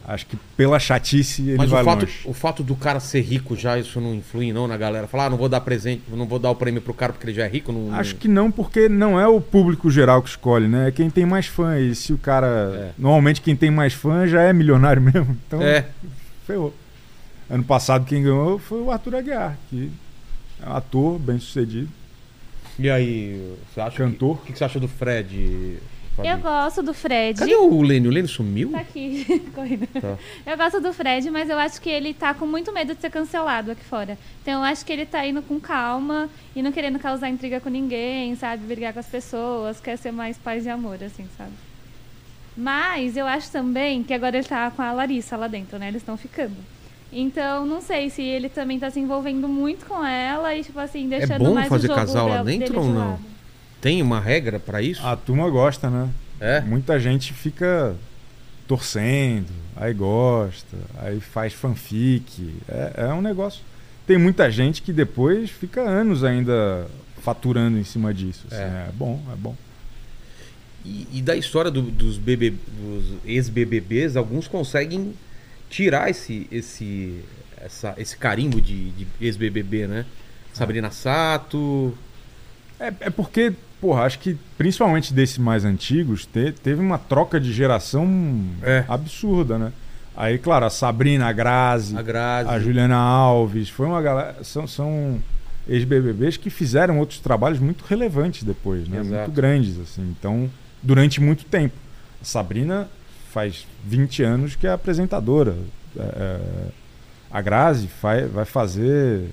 Acho 0.05 0.25
que 0.25 0.35
pela 0.57 0.79
chatice 0.79 1.41
ele 1.41 1.57
Mas 1.57 1.69
vai 1.69 1.81
o 1.81 1.85
fato, 1.85 2.01
longe. 2.01 2.19
o 2.25 2.33
fato 2.33 2.63
do 2.63 2.75
cara 2.75 2.99
ser 2.99 3.21
rico 3.21 3.55
já, 3.55 3.77
isso 3.77 4.01
não 4.01 4.13
influi 4.13 4.51
não 4.51 4.67
na 4.67 4.75
galera? 4.77 5.07
Falar, 5.07 5.25
ah, 5.25 5.29
não 5.29 5.37
vou 5.37 5.47
dar 5.49 5.61
presente, 5.61 6.03
não 6.09 6.25
vou 6.25 6.39
dar 6.39 6.49
o 6.51 6.55
prêmio 6.55 6.81
pro 6.81 6.93
cara 6.93 7.13
porque 7.13 7.25
ele 7.27 7.33
já 7.33 7.45
é 7.45 7.47
rico? 7.47 7.71
Não, 7.71 7.93
Acho 7.95 8.15
que 8.15 8.27
não, 8.27 8.51
porque 8.51 8.89
não 8.89 9.19
é 9.19 9.27
o 9.27 9.39
público 9.39 9.89
geral 9.89 10.21
que 10.21 10.29
escolhe, 10.29 10.67
né? 10.67 10.89
É 10.89 10.91
quem 10.91 11.09
tem 11.09 11.25
mais 11.25 11.45
fã. 11.47 11.79
E 11.79 11.95
se 11.95 12.11
o 12.13 12.17
cara. 12.17 12.47
É. 12.75 12.91
Normalmente 12.97 13.41
quem 13.41 13.55
tem 13.55 13.71
mais 13.71 13.93
fã 13.93 14.27
já 14.27 14.41
é 14.41 14.51
milionário 14.51 15.01
mesmo. 15.03 15.37
Então, 15.47 15.61
É, 15.61 15.85
ferrou. 16.45 16.73
Ano 17.49 17.63
passado 17.63 18.05
quem 18.05 18.23
ganhou 18.23 18.57
foi 18.57 18.81
o 18.81 18.91
Arthur 18.91 19.15
Aguiar, 19.15 19.57
que 19.69 19.91
é 20.61 20.69
um 20.69 20.73
ator 20.73 21.19
bem 21.19 21.39
sucedido, 21.39 21.89
e 22.79 22.89
aí, 22.89 23.55
você 23.71 23.81
acha 23.81 23.97
cantor. 23.97 24.35
O 24.35 24.37
que, 24.37 24.51
que 24.53 24.57
você 24.57 24.63
acha 24.63 24.79
do 24.79 24.87
Fred? 24.87 25.77
Eu 26.17 26.37
gosto 26.37 26.83
do 26.83 26.93
Fred. 26.93 27.39
Cadê 27.39 27.55
o 27.55 27.81
Lênio? 27.81 28.11
O 28.11 28.13
Lênio 28.13 28.29
sumiu? 28.29 28.71
Tá 28.71 28.79
aqui, 28.79 29.25
correndo. 29.55 29.87
Tá. 29.87 30.17
Eu 30.45 30.57
gosto 30.57 30.79
do 30.79 30.93
Fred, 30.93 31.29
mas 31.31 31.49
eu 31.49 31.57
acho 31.57 31.81
que 31.81 31.89
ele 31.89 32.13
tá 32.13 32.33
com 32.33 32.45
muito 32.45 32.71
medo 32.71 32.93
de 32.93 33.01
ser 33.01 33.09
cancelado 33.09 33.71
aqui 33.71 33.83
fora. 33.83 34.17
Então 34.41 34.59
eu 34.59 34.63
acho 34.63 34.85
que 34.85 34.93
ele 34.93 35.05
tá 35.05 35.25
indo 35.25 35.41
com 35.41 35.59
calma 35.59 36.29
e 36.55 36.61
não 36.61 36.71
querendo 36.71 36.99
causar 36.99 37.29
intriga 37.29 37.59
com 37.59 37.69
ninguém, 37.69 38.35
sabe? 38.35 38.63
Brigar 38.65 38.93
com 38.93 38.99
as 38.99 39.07
pessoas, 39.07 39.79
quer 39.79 39.97
ser 39.97 40.11
mais 40.11 40.37
paz 40.37 40.65
e 40.65 40.69
amor, 40.69 41.03
assim, 41.03 41.25
sabe? 41.37 41.53
Mas 42.55 43.17
eu 43.17 43.25
acho 43.25 43.49
também 43.51 44.03
que 44.03 44.13
agora 44.13 44.37
ele 44.37 44.47
tá 44.47 44.69
com 44.69 44.81
a 44.81 44.91
Larissa 44.91 45.35
lá 45.35 45.47
dentro, 45.47 45.79
né? 45.79 45.87
Eles 45.87 46.01
estão 46.01 46.15
ficando. 46.15 46.55
Então, 47.11 47.65
não 47.65 47.81
sei 47.81 48.09
se 48.09 48.21
ele 48.21 48.49
também 48.49 48.79
tá 48.79 48.89
se 48.89 48.99
envolvendo 48.99 49.47
muito 49.47 49.85
com 49.85 50.03
ela 50.03 50.55
e, 50.55 50.63
tipo 50.63 50.79
assim, 50.79 51.07
deixando 51.07 51.43
bom 51.43 51.53
mais 51.53 51.67
fazer 51.67 51.85
o 51.85 51.89
jogo 51.89 51.99
casal 51.99 52.27
lá 52.27 52.43
dentro 52.43 52.79
ou 52.79 52.87
não? 52.87 53.32
Tem 53.83 54.01
uma 54.01 54.19
regra 54.19 54.59
pra 54.59 54.81
isso? 54.81 55.05
A 55.05 55.15
turma 55.15 55.47
gosta, 55.49 55.89
né? 55.89 56.09
é? 56.39 56.61
Muita 56.61 56.99
gente 56.99 57.33
fica 57.33 57.95
torcendo, 58.67 59.47
aí 59.75 59.93
gosta, 59.93 60.77
aí 60.97 61.19
faz 61.19 61.53
fanfic. 61.53 62.55
É, 62.67 62.93
é 63.09 63.13
um 63.13 63.21
negócio. 63.21 63.61
Tem 64.07 64.17
muita 64.17 64.49
gente 64.49 64.81
que 64.81 64.91
depois 64.93 65.49
fica 65.49 65.81
anos 65.81 66.23
ainda 66.23 66.87
faturando 67.21 67.77
em 67.77 67.83
cima 67.83 68.13
disso. 68.13 68.45
assim. 68.49 68.61
É. 68.61 68.87
É. 68.87 68.89
bom, 68.93 69.21
é 69.31 69.35
bom. 69.35 69.55
E, 70.85 71.07
e 71.13 71.21
da 71.21 71.35
história 71.35 71.69
do- 71.71 71.81
dos, 71.81 72.17
BB 72.17 72.51
dos 72.51 73.05
ex-BBBs, 73.25 74.15
alguns 74.17 74.47
conseguem 74.47 75.13
tirar 75.69 76.09
esse, 76.09 76.47
esse, 76.51 77.21
essa- 77.57 77.93
esse 77.97 78.15
carimbo 78.17 78.59
de, 78.61 78.91
de 78.91 79.07
ex-BBB, 79.21 79.87
né? 79.87 80.05
Sabrina 80.53 80.89
Sato. 80.91 81.97
É, 82.79 82.87
é 83.01 83.09
porque, 83.09 83.53
porra, 83.83 84.03
acho 84.03 84.19
que 84.19 84.37
principalmente 84.57 85.13
desses 85.13 85.37
mais 85.37 85.65
antigos, 85.65 86.25
te- 86.25 86.53
teve 86.53 86.79
uma 86.79 86.97
troca 86.97 87.37
de 87.37 87.51
geração 87.51 88.07
É. 88.61 88.85
absurda, 88.87 89.57
né? 89.57 89.73
Aí, 90.15 90.37
claro, 90.37 90.65
a 90.65 90.69
Sabrina, 90.69 91.25
a 91.27 91.33
Grazi, 91.33 91.97
A 91.97 92.01
Grazi. 92.01 92.49
a 92.49 92.59
Juliana 92.59 92.95
Alves, 92.95 93.67
foi 93.67 93.85
uma 93.87 94.01
galera. 94.01 94.37
São, 94.43 94.65
são 94.65 95.19
ex-BBBs 95.67 96.37
que 96.37 96.49
fizeram 96.49 96.97
outros 96.99 97.19
trabalhos 97.19 97.59
muito 97.59 97.83
relevantes 97.83 98.43
depois, 98.43 98.87
né? 98.87 98.99
Exato. 99.01 99.15
Muito 99.23 99.31
grandes, 99.35 99.77
assim. 99.79 100.15
Então, 100.17 100.49
durante 100.81 101.19
muito 101.19 101.43
tempo. 101.45 101.75
A 102.21 102.25
Sabrina 102.25 102.87
faz 103.31 103.65
20 103.85 104.23
anos 104.23 104.55
que 104.55 104.65
é 104.67 104.71
apresentadora. 104.71 105.55
É, 105.97 106.01
é, 106.01 106.39
a 107.31 107.41
Grazi 107.41 107.89
vai, 108.01 108.25
vai 108.27 108.45
fazer. 108.45 109.25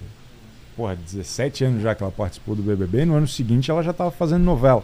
Porra, 0.81 0.97
17 0.97 1.63
anos 1.63 1.83
já 1.83 1.95
que 1.95 2.03
ela 2.03 2.11
participou 2.11 2.57
do 2.57 2.63
BBB. 2.63 3.03
E 3.03 3.05
no 3.05 3.15
ano 3.15 3.29
seguinte 3.29 3.71
ela 3.71 3.83
já 3.83 3.91
estava 3.91 4.11
fazendo 4.11 4.43
novela. 4.45 4.83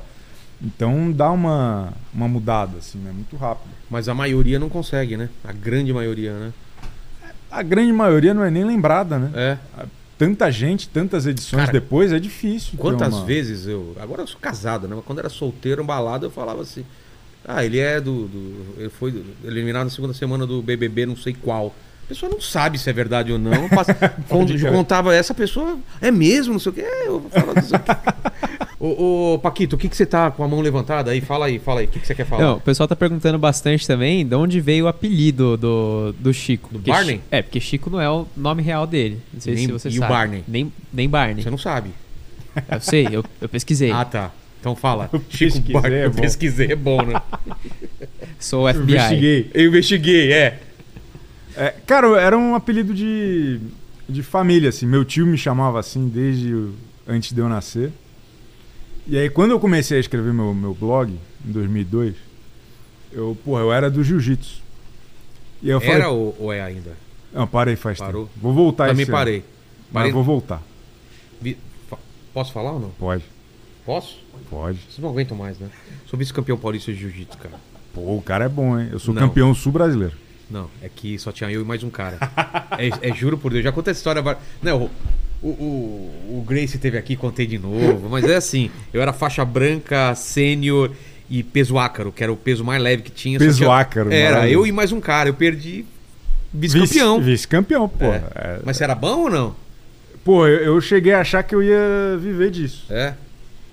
Então 0.60 1.10
dá 1.10 1.30
uma, 1.30 1.90
uma 2.12 2.28
mudada, 2.28 2.76
assim, 2.76 2.98
né? 2.98 3.10
Muito 3.10 3.34
rápido. 3.34 3.70
Mas 3.88 4.06
a 4.06 4.12
maioria 4.14 4.58
não 4.58 4.68
consegue, 4.68 5.16
né? 5.16 5.30
A 5.42 5.54
grande 5.54 5.94
maioria, 5.94 6.34
né? 6.34 6.52
A 7.50 7.62
grande 7.62 7.94
maioria 7.94 8.34
não 8.34 8.44
é 8.44 8.50
nem 8.50 8.62
lembrada, 8.62 9.18
né? 9.18 9.30
É. 9.34 9.58
Tanta 10.18 10.50
gente, 10.50 10.86
tantas 10.86 11.26
edições 11.26 11.60
Cara, 11.62 11.72
depois, 11.72 12.12
é 12.12 12.18
difícil. 12.18 12.76
Quantas 12.76 13.14
uma- 13.14 13.24
vezes 13.24 13.66
eu. 13.66 13.96
Agora 13.98 14.20
eu 14.20 14.26
sou 14.26 14.38
casado, 14.38 14.86
né? 14.86 14.94
Mas 14.96 15.04
quando 15.06 15.20
era 15.20 15.30
solteiro, 15.30 15.82
balada, 15.82 16.26
eu 16.26 16.30
falava 16.30 16.60
assim. 16.60 16.84
Ah, 17.42 17.64
ele 17.64 17.78
é 17.78 17.98
do. 18.02 18.28
do- 18.28 18.74
ele 18.76 18.90
foi 18.90 19.24
eliminado 19.44 19.84
na 19.84 19.90
segunda 19.90 20.12
semana 20.12 20.46
do 20.46 20.60
BBB, 20.60 21.06
não 21.06 21.16
sei 21.16 21.32
qual. 21.32 21.74
A 22.06 22.08
pessoa 22.08 22.30
não 22.30 22.40
sabe 22.40 22.78
se 22.78 22.88
é 22.88 22.92
verdade 22.92 23.32
ou 23.32 23.38
não. 23.38 23.68
Passa, 23.68 23.92
quando 24.28 24.56
contava 24.70 25.12
essa 25.12 25.34
pessoa, 25.34 25.76
é 26.00 26.10
mesmo, 26.12 26.52
não 26.52 26.60
sei 26.60 26.70
o 26.70 26.74
quê. 26.76 26.82
É, 26.82 27.08
eu 27.08 27.20
falava 27.32 27.60
ô, 28.78 29.32
ô, 29.34 29.38
Paquito, 29.40 29.74
o 29.74 29.78
que, 29.78 29.88
que 29.88 29.96
você 29.96 30.06
tá 30.06 30.30
com 30.30 30.44
a 30.44 30.48
mão 30.48 30.60
levantada 30.60 31.10
aí? 31.10 31.20
Fala 31.20 31.46
aí, 31.46 31.58
fala 31.58 31.80
aí. 31.80 31.86
O 31.86 31.88
que, 31.88 31.98
que 31.98 32.06
você 32.06 32.14
quer 32.14 32.24
falar? 32.24 32.44
Não, 32.44 32.56
o 32.58 32.60
pessoal 32.60 32.86
tá 32.86 32.94
perguntando 32.94 33.36
bastante 33.40 33.84
também 33.88 34.24
de 34.24 34.36
onde 34.36 34.60
veio 34.60 34.84
o 34.84 34.88
apelido 34.88 35.56
do, 35.56 36.14
do 36.18 36.32
Chico. 36.32 36.68
Do 36.68 36.78
Porque 36.78 36.90
Barney? 36.92 37.16
Chi- 37.16 37.22
É, 37.28 37.42
porque 37.42 37.58
Chico 37.58 37.90
não 37.90 38.00
é 38.00 38.08
o 38.08 38.24
nome 38.36 38.62
real 38.62 38.86
dele. 38.86 39.20
Não 39.34 39.40
sei 39.40 39.54
Nem- 39.56 39.66
se 39.66 39.72
você 39.72 39.88
e 39.88 39.96
o 39.96 40.00
sabe. 40.00 40.12
Barney? 40.12 40.44
Nem, 40.46 40.72
nem 40.92 41.08
Barney. 41.08 41.42
Você 41.42 41.50
não 41.50 41.58
sabe. 41.58 41.90
Eu 42.70 42.80
sei, 42.80 43.08
eu, 43.10 43.24
eu 43.40 43.48
pesquisei. 43.48 43.90
Ah, 43.90 44.04
tá. 44.04 44.30
Então 44.60 44.76
fala. 44.76 45.10
Eu 45.12 45.20
Chico 45.28 45.54
pesquisei, 45.54 45.72
Barney. 45.72 45.98
é 45.98 46.06
eu 46.06 46.10
pesquisei, 46.12 46.72
é 46.72 46.76
bom, 46.76 47.02
né? 47.02 47.20
Sou 48.38 48.62
o 48.64 48.68
Eu 48.68 48.74
FBI. 48.74 48.94
investiguei. 48.94 49.50
Eu 49.54 49.66
investiguei, 49.66 50.32
é. 50.32 50.60
É, 51.56 51.70
cara, 51.86 52.20
era 52.20 52.36
um 52.36 52.54
apelido 52.54 52.92
de, 52.94 53.60
de 54.08 54.22
família, 54.22 54.68
assim. 54.68 54.86
Meu 54.86 55.04
tio 55.04 55.26
me 55.26 55.38
chamava 55.38 55.80
assim 55.80 56.08
desde 56.08 56.70
antes 57.08 57.32
de 57.32 57.40
eu 57.40 57.48
nascer. 57.48 57.92
E 59.06 59.16
aí, 59.16 59.30
quando 59.30 59.52
eu 59.52 59.60
comecei 59.60 59.96
a 59.96 60.00
escrever 60.00 60.32
meu, 60.32 60.52
meu 60.52 60.74
blog, 60.74 61.12
em 61.46 61.52
2002, 61.52 62.14
eu, 63.12 63.36
porra, 63.44 63.60
eu 63.62 63.72
era 63.72 63.88
do 63.90 64.02
jiu-jitsu. 64.02 64.60
E 65.62 65.70
Era 65.70 65.80
falei, 65.80 66.04
ou, 66.06 66.36
ou 66.38 66.52
é 66.52 66.60
ainda? 66.60 66.92
não, 67.32 67.46
parei 67.46 67.76
faz 67.76 67.98
Parou? 67.98 68.26
tempo. 68.26 68.38
Vou 68.40 68.52
voltar 68.52 68.88
Também 68.88 69.04
ano. 69.04 69.12
parei. 69.12 69.44
Mas 69.90 69.92
Parei- 69.92 70.12
vou 70.12 70.24
voltar. 70.24 70.62
Vi- 71.40 71.56
Posso 72.34 72.52
falar 72.52 72.72
ou 72.72 72.80
não? 72.80 72.90
Pode, 72.90 73.24
Posso? 73.86 74.18
pode. 74.50 74.78
Vocês 74.80 74.98
não 74.98 75.08
aguentam 75.08 75.36
mais, 75.36 75.58
né? 75.58 75.68
Sou 76.06 76.18
vice-campeão 76.18 76.58
paulista 76.58 76.92
de 76.92 76.98
jiu-jitsu, 76.98 77.38
cara. 77.38 77.54
Pô, 77.94 78.00
o 78.14 78.20
cara 78.20 78.44
é 78.44 78.48
bom, 78.48 78.78
hein? 78.78 78.88
Eu 78.92 78.98
sou 78.98 79.14
Não. 79.14 79.22
campeão 79.22 79.54
sul-brasileiro. 79.54 80.14
Não, 80.50 80.70
é 80.82 80.88
que 80.94 81.18
só 81.18 81.32
tinha 81.32 81.50
eu 81.50 81.60
e 81.62 81.64
mais 81.64 81.82
um 81.82 81.90
cara. 81.90 82.18
é, 82.78 83.10
é 83.10 83.14
juro 83.14 83.36
por 83.36 83.50
Deus, 83.52 83.64
já 83.64 83.72
contei 83.72 83.90
essa 83.90 83.98
história. 84.00 84.22
Não, 84.62 84.90
o, 85.42 85.48
o, 85.48 86.38
o 86.38 86.44
Grace 86.46 86.78
teve 86.78 86.96
aqui, 86.96 87.16
contei 87.16 87.46
de 87.46 87.58
novo. 87.58 88.08
Mas 88.08 88.24
é 88.24 88.36
assim: 88.36 88.70
eu 88.92 89.02
era 89.02 89.12
faixa 89.12 89.44
branca, 89.44 90.14
sênior 90.14 90.92
e 91.28 91.42
peso 91.42 91.76
ácaro, 91.78 92.12
que 92.12 92.22
era 92.22 92.32
o 92.32 92.36
peso 92.36 92.64
mais 92.64 92.80
leve 92.80 93.02
que 93.02 93.10
tinha. 93.10 93.38
Peso 93.38 93.58
tinha- 93.58 93.72
ácaro, 93.74 94.12
Era, 94.12 94.48
eu 94.48 94.66
e 94.66 94.72
mais 94.72 94.92
um 94.92 95.00
cara. 95.00 95.28
Eu 95.28 95.34
perdi 95.34 95.84
vice-campeão. 96.54 97.18
Vice- 97.18 97.30
Vice-campeão, 97.30 97.88
pô. 97.88 98.04
É. 98.06 98.22
É. 98.34 98.58
Mas 98.64 98.76
você 98.76 98.84
era 98.84 98.94
bom 98.94 99.22
ou 99.22 99.30
não? 99.30 99.56
Pô, 100.24 100.46
eu, 100.46 100.74
eu 100.74 100.80
cheguei 100.80 101.12
a 101.12 101.20
achar 101.20 101.42
que 101.42 101.54
eu 101.54 101.62
ia 101.62 102.16
viver 102.20 102.50
disso. 102.50 102.86
É. 102.90 103.14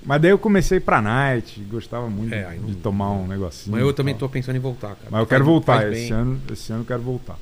Mas 0.05 0.21
daí 0.21 0.31
eu 0.31 0.37
comecei 0.37 0.79
pra 0.79 1.01
night, 1.01 1.59
gostava 1.71 2.09
muito 2.09 2.33
É, 2.33 2.55
de 2.65 2.75
tomar 2.75 3.11
um 3.11 3.25
negocinho. 3.27 3.75
Mas 3.75 3.81
eu 3.85 3.93
também 3.93 4.13
tô 4.13 4.27
pensando 4.27 4.55
em 4.55 4.59
voltar, 4.59 4.89
cara. 4.89 5.07
Mas 5.09 5.19
eu 5.21 5.27
quero 5.27 5.45
voltar, 5.45 5.91
esse 5.91 6.09
bem. 6.09 6.11
ano, 6.11 6.41
esse 6.51 6.71
ano 6.73 6.81
eu 6.81 6.85
quero 6.85 7.01
voltar. 7.01 7.37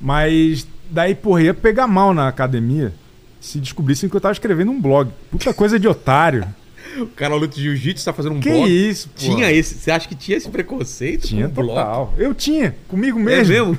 Mas 0.00 0.66
daí, 0.90 1.14
porra, 1.14 1.42
ia 1.42 1.54
pegar 1.54 1.86
mal 1.86 2.12
na 2.12 2.28
academia 2.28 2.92
se 3.40 3.58
descobrissem 3.58 4.08
que 4.08 4.16
eu 4.16 4.20
tava 4.20 4.32
escrevendo 4.32 4.70
um 4.70 4.80
blog. 4.80 5.10
Puta 5.30 5.52
coisa 5.54 5.78
de 5.78 5.88
otário. 5.88 6.46
O 6.98 7.06
cara 7.06 7.34
luta 7.36 7.54
de 7.54 7.62
jiu-jitsu, 7.62 8.04
tá 8.04 8.12
fazendo 8.12 8.34
um 8.36 8.40
que 8.40 8.48
blog. 8.50 8.68
isso, 8.68 9.08
pô. 9.10 9.14
Tinha 9.18 9.52
esse. 9.52 9.74
Você 9.74 9.88
acha 9.90 10.08
que 10.08 10.16
tinha 10.16 10.36
esse 10.36 10.48
preconceito? 10.48 11.28
Tinha 11.28 11.46
blog? 11.46 11.68
total. 11.68 12.14
Eu 12.16 12.34
tinha, 12.34 12.74
comigo 12.88 13.20
É 13.20 13.22
mesmo. 13.22 13.52
mesmo? 13.54 13.78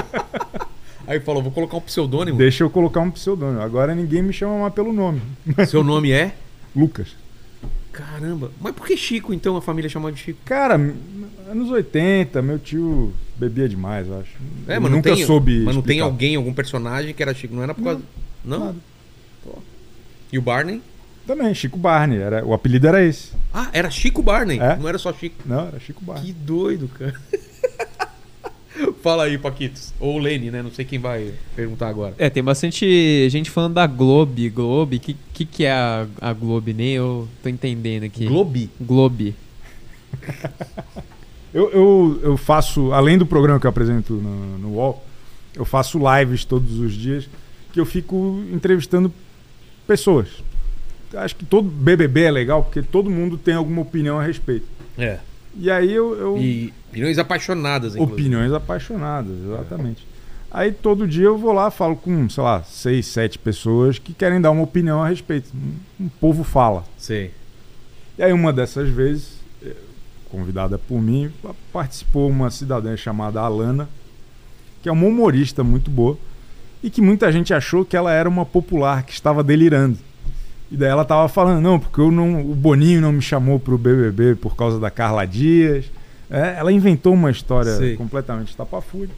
Aí 1.06 1.20
falou, 1.20 1.42
vou 1.42 1.52
colocar 1.52 1.76
um 1.76 1.80
pseudônimo. 1.80 2.38
Deixa 2.38 2.62
eu 2.64 2.70
colocar 2.70 3.00
um 3.00 3.10
pseudônimo. 3.10 3.60
Agora 3.60 3.94
ninguém 3.94 4.22
me 4.22 4.32
chama 4.32 4.58
mais 4.58 4.72
pelo 4.72 4.90
nome. 4.92 5.20
Seu 5.68 5.82
nome 5.84 6.12
é? 6.12 6.34
Lucas. 6.74 7.08
Caramba. 8.00 8.50
Mas 8.60 8.72
por 8.74 8.86
que 8.86 8.96
Chico, 8.96 9.32
então, 9.34 9.56
a 9.56 9.62
família 9.62 9.88
chamava 9.90 10.12
de 10.14 10.20
Chico? 10.20 10.38
Cara, 10.44 10.74
anos 11.50 11.70
80, 11.70 12.40
meu 12.42 12.58
tio 12.58 13.12
bebia 13.36 13.68
demais, 13.68 14.06
eu 14.08 14.20
acho. 14.20 14.32
É, 14.66 14.78
mas 14.78 14.90
não 14.90 14.98
nunca 14.98 15.14
tem, 15.14 15.24
soube. 15.24 15.58
mas 15.64 15.74
não 15.74 15.82
tem 15.82 15.96
explicar. 15.98 16.04
alguém, 16.04 16.36
algum 16.36 16.52
personagem 16.52 17.12
que 17.14 17.22
era 17.22 17.34
Chico, 17.34 17.54
não 17.54 17.62
era 17.62 17.74
por 17.74 17.84
causa... 17.84 18.00
Não? 18.44 18.58
nada. 18.66 18.76
E 20.32 20.38
o 20.38 20.42
Barney? 20.42 20.80
Também, 21.26 21.52
Chico 21.54 21.76
Barney. 21.76 22.18
Era, 22.18 22.44
o 22.44 22.54
apelido 22.54 22.86
era 22.86 23.04
esse. 23.04 23.32
Ah, 23.52 23.68
era 23.72 23.90
Chico 23.90 24.22
Barney, 24.22 24.58
É? 24.58 24.76
não 24.76 24.88
era 24.88 24.98
só 24.98 25.12
Chico. 25.12 25.36
Não, 25.44 25.66
era 25.68 25.78
Chico 25.78 26.04
Barney. 26.04 26.26
Que 26.26 26.32
doido, 26.32 26.88
cara. 26.88 27.14
Fala 29.02 29.24
aí, 29.24 29.38
Paquitos. 29.38 29.92
Ou 29.98 30.18
Lene, 30.18 30.50
né? 30.50 30.62
Não 30.62 30.70
sei 30.70 30.84
quem 30.84 30.98
vai 30.98 31.32
perguntar 31.54 31.88
agora. 31.88 32.14
É, 32.18 32.30
tem 32.30 32.42
bastante 32.42 33.28
gente 33.28 33.50
falando 33.50 33.74
da 33.74 33.86
Globe. 33.86 34.48
Globe, 34.50 34.96
o 34.96 35.00
que, 35.00 35.16
que, 35.32 35.44
que 35.44 35.64
é 35.64 35.72
a, 35.72 36.06
a 36.20 36.32
Globe? 36.32 36.72
Nem 36.72 36.90
eu 36.90 37.28
tô 37.42 37.48
entendendo 37.48 38.04
aqui. 38.04 38.26
Globi. 38.26 38.70
Globe. 38.80 39.34
Eu, 41.52 41.68
eu, 41.72 42.20
eu 42.22 42.36
faço, 42.36 42.92
além 42.92 43.18
do 43.18 43.26
programa 43.26 43.58
que 43.58 43.66
eu 43.66 43.70
apresento 43.70 44.12
no, 44.14 44.58
no 44.58 44.68
UOL, 44.74 45.04
eu 45.56 45.64
faço 45.64 45.98
lives 45.98 46.44
todos 46.44 46.78
os 46.78 46.92
dias 46.92 47.28
que 47.72 47.80
eu 47.80 47.84
fico 47.84 48.40
entrevistando 48.52 49.12
pessoas. 49.86 50.28
Acho 51.12 51.34
que 51.34 51.44
todo 51.44 51.68
BBB 51.68 52.22
é 52.22 52.30
legal 52.30 52.62
porque 52.62 52.82
todo 52.82 53.10
mundo 53.10 53.36
tem 53.36 53.54
alguma 53.54 53.82
opinião 53.82 54.18
a 54.20 54.22
respeito. 54.22 54.66
É. 54.96 55.18
E 55.56 55.70
aí 55.70 55.92
eu. 55.92 56.14
eu 56.16 56.38
E 56.38 56.72
opiniões 56.90 57.18
apaixonadas, 57.18 57.94
inclusive. 57.94 58.12
opiniões 58.20 58.52
apaixonadas, 58.52 59.32
exatamente. 59.44 60.06
Aí 60.50 60.72
todo 60.72 61.06
dia 61.06 61.26
eu 61.26 61.38
vou 61.38 61.52
lá, 61.52 61.70
falo 61.70 61.94
com, 61.96 62.28
sei 62.28 62.42
lá, 62.42 62.62
seis, 62.64 63.06
sete 63.06 63.38
pessoas 63.38 63.98
que 63.98 64.12
querem 64.12 64.40
dar 64.40 64.50
uma 64.50 64.62
opinião 64.62 65.02
a 65.02 65.08
respeito. 65.08 65.48
Um, 65.54 66.04
um 66.04 66.08
povo 66.08 66.42
fala. 66.42 66.84
Sei. 66.98 67.30
E 68.18 68.22
aí 68.22 68.32
uma 68.32 68.52
dessas 68.52 68.88
vezes, 68.88 69.34
eh, 69.64 69.74
convidada 70.28 70.76
por 70.78 71.00
mim, 71.00 71.30
pa- 71.42 71.54
participou 71.72 72.28
uma 72.28 72.50
cidadã 72.50 72.96
chamada 72.96 73.40
Alana, 73.40 73.88
que 74.82 74.88
é 74.88 74.92
uma 74.92 75.06
humorista 75.06 75.62
muito 75.62 75.88
boa, 75.90 76.18
e 76.82 76.90
que 76.90 77.00
muita 77.00 77.30
gente 77.30 77.54
achou 77.54 77.84
que 77.84 77.96
ela 77.96 78.12
era 78.12 78.28
uma 78.28 78.44
popular, 78.44 79.04
que 79.04 79.12
estava 79.12 79.44
delirando. 79.44 79.98
E 80.70 80.76
daí 80.76 80.88
ela 80.88 81.04
tava 81.04 81.28
falando, 81.28 81.60
não, 81.60 81.78
porque 81.80 82.00
eu 82.00 82.10
não, 82.12 82.40
o 82.48 82.54
Boninho 82.54 83.00
não 83.00 83.12
me 83.12 83.20
chamou 83.22 83.58
pro 83.58 83.76
BBB 83.76 84.36
por 84.36 84.54
causa 84.54 84.78
da 84.78 84.90
Carla 84.90 85.26
Dias. 85.26 85.86
É, 86.30 86.54
ela 86.58 86.70
inventou 86.70 87.12
uma 87.12 87.30
história 87.30 87.76
Sei. 87.76 87.96
completamente 87.96 88.50
estapafúrdia. 88.50 89.14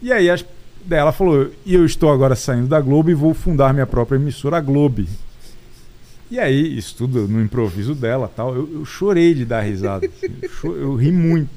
E 0.00 0.10
aí 0.10 0.30
as, 0.30 0.42
daí 0.86 0.98
ela 0.98 1.12
falou, 1.12 1.50
e 1.66 1.74
eu 1.74 1.84
estou 1.84 2.10
agora 2.10 2.34
saindo 2.34 2.66
da 2.66 2.80
Globo 2.80 3.10
e 3.10 3.14
vou 3.14 3.34
fundar 3.34 3.74
minha 3.74 3.86
própria 3.86 4.16
emissora, 4.16 4.56
a 4.56 4.60
Globe. 4.60 5.06
E 6.30 6.38
aí, 6.38 6.78
isso 6.78 6.94
tudo 6.96 7.26
no 7.28 7.42
improviso 7.42 7.94
dela 7.94 8.30
tal, 8.34 8.54
eu, 8.54 8.68
eu 8.72 8.84
chorei 8.84 9.34
de 9.34 9.44
dar 9.44 9.60
risada. 9.62 10.06
assim, 10.06 10.32
eu, 10.40 10.48
cho- 10.48 10.76
eu 10.76 10.94
ri 10.94 11.10
muito. 11.12 11.50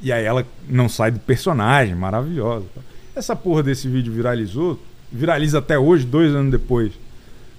E 0.00 0.10
aí 0.12 0.24
ela 0.24 0.46
não 0.68 0.88
sai 0.88 1.10
do 1.10 1.18
personagem, 1.20 1.94
maravilhosa. 1.94 2.64
tal. 2.74 2.82
Essa 3.14 3.36
porra 3.36 3.62
desse 3.62 3.86
vídeo 3.88 4.12
viralizou, 4.12 4.80
viraliza 5.10 5.58
até 5.58 5.78
hoje, 5.78 6.06
dois 6.06 6.34
anos 6.34 6.50
depois. 6.52 6.92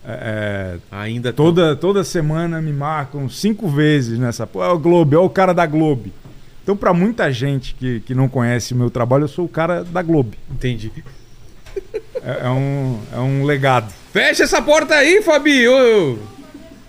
É, 0.06 0.12
é, 0.12 0.78
Ainda 0.91 1.32
toda, 1.32 1.76
toda 1.76 2.04
semana 2.04 2.62
me 2.62 2.74
marcam 2.74 3.30
cinco 3.30 3.68
vezes 3.70 4.20
nessa. 4.20 4.45
Pô, 4.45 4.64
é 4.64 4.70
o 4.70 4.78
Globo, 4.78 5.16
é 5.16 5.20
o 5.20 5.30
cara 5.30 5.54
da 5.54 5.66
Globo. 5.66 6.10
Então, 6.62 6.76
pra 6.78 6.93
muita 6.93 7.32
gente 7.32 7.76
que, 7.76 7.99
que 8.01 8.16
não 8.16 8.30
conhece 8.30 8.74
o 8.74 8.78
meu 8.78 8.89
trabalho, 8.89 9.26
eu 9.26 9.28
sou 9.28 9.45
o 9.45 9.49
cara 9.49 9.84
da 9.84 10.01
Globo. 10.01 10.36
Entendi. 10.51 10.91
É, 12.24 12.45
é 12.45 12.49
um, 12.49 12.99
é 13.14 13.20
um 13.20 13.43
legado. 13.43 13.91
Fecha 14.14 14.43
essa 14.43 14.62
porta 14.62 14.95
aí, 14.95 15.22
Fabi! 15.22 15.68
Ô, 15.68 16.18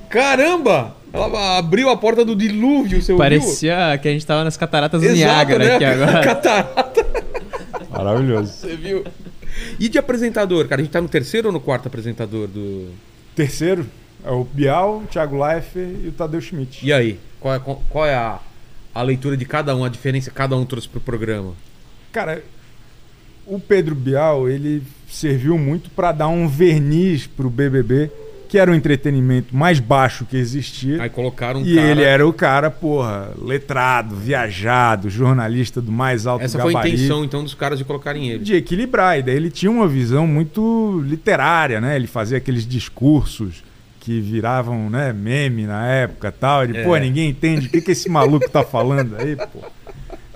Caramba! 0.09 0.95
Ela 1.13 1.59
abriu 1.59 1.89
a 1.91 1.97
porta 1.97 2.25
do 2.25 2.35
dilúvio, 2.35 3.01
seu 3.01 3.17
Parecia 3.17 3.97
que 4.03 4.09
a 4.09 4.11
gente 4.11 4.27
tava 4.27 4.43
nas 4.43 4.57
cataratas 4.57 5.01
do 5.01 5.07
Exato, 5.07 5.17
Niágara 5.19 5.65
né? 5.65 5.75
aqui 5.77 5.85
agora. 5.85 6.21
Catarata, 6.27 7.07
Maravilhoso. 7.89 8.53
você 8.53 8.77
viu? 8.77 9.05
E 9.79 9.89
de 9.89 9.99
apresentador, 9.99 10.67
cara? 10.69 10.81
A 10.81 10.85
gente 10.85 10.93
tá 10.93 11.01
no 11.01 11.09
terceiro 11.09 11.49
ou 11.49 11.53
no 11.53 11.61
quarto 11.61 11.87
apresentador 11.87 12.49
do. 12.49 12.91
Terceiro 13.35 13.87
é 14.25 14.31
o 14.31 14.45
Bial, 14.45 14.99
o 14.99 15.07
Thiago 15.07 15.43
Leifert 15.43 15.97
e 16.03 16.09
o 16.09 16.13
Tadeu 16.13 16.41
Schmidt. 16.41 16.85
E 16.85 16.93
aí? 16.93 17.19
Qual 17.41 17.55
é, 17.55 17.61
qual 17.91 18.07
é 18.07 18.15
a, 18.15 18.41
a 18.95 19.03
leitura 19.03 19.37
de 19.37 19.45
cada 19.45 19.77
um, 19.77 19.85
a 19.85 19.89
diferença 19.89 20.31
que 20.31 20.37
cada 20.37 20.57
um 20.57 20.65
trouxe 20.65 20.89
pro 20.89 21.01
programa? 21.01 21.53
Cara, 22.11 22.43
o 23.47 23.61
Pedro 23.61 23.95
Bial, 23.95 24.49
ele 24.49 24.83
serviu 25.09 25.59
muito 25.59 25.91
para 25.91 26.13
dar 26.13 26.29
um 26.29 26.49
verniz 26.49 27.27
pro 27.27 27.51
BBB, 27.51 28.11
que 28.55 28.59
era 28.61 28.71
o 28.71 28.75
entretenimento 28.77 29.53
mais 29.53 29.81
baixo 29.81 30.25
que 30.25 30.37
existia. 30.37 31.03
Aí 31.03 31.11
colocaram 31.11 31.61
um 31.61 31.67
e 31.67 31.75
cara. 31.75 31.89
ele 31.89 32.03
era 32.05 32.25
o 32.25 32.33
cara, 32.33 32.71
porra, 32.71 33.33
letrado, 33.37 34.15
viajado, 34.15 35.11
jornalista 35.11 35.83
do 35.83 35.91
mais 35.91 36.25
alto 36.25 36.45
Essa 36.45 36.61
foi 36.61 36.71
a 36.71 36.75
gabarito. 36.75 36.95
intenção, 36.95 37.25
então, 37.25 37.43
dos 37.43 37.53
caras 37.53 37.81
de 37.81 37.85
colocarem 37.85 38.31
ele. 38.31 38.45
de 38.45 38.55
equilibrar. 38.55 39.19
E 39.19 39.25
daí 39.25 39.35
ele 39.35 39.51
tinha 39.51 39.69
uma 39.69 39.89
visão 39.89 40.25
muito 40.25 41.03
literária, 41.05 41.81
né? 41.81 41.97
Ele 41.97 42.07
fazia 42.07 42.39
aqueles 42.39 42.65
discursos 42.65 43.65
que 43.99 44.21
viravam 44.21 44.89
né, 44.89 45.13
meme 45.13 45.67
na 45.67 45.89
época 45.89 46.31
tal. 46.31 46.63
Ele, 46.63 46.79
É. 46.79 46.85
pô, 46.85 46.97
ninguém 46.97 47.31
entende 47.31 47.67
o 47.67 47.71
que, 47.71 47.81
que 47.81 47.91
esse 47.91 48.09
maluco 48.09 48.49
tá 48.49 48.63
falando 48.63 49.17
aí, 49.19 49.35
pô. 49.35 49.65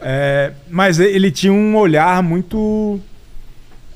É, 0.00 0.54
mas 0.68 0.98
ele 0.98 1.30
tinha 1.30 1.52
um 1.52 1.76
olhar 1.76 2.20
muito 2.20 2.98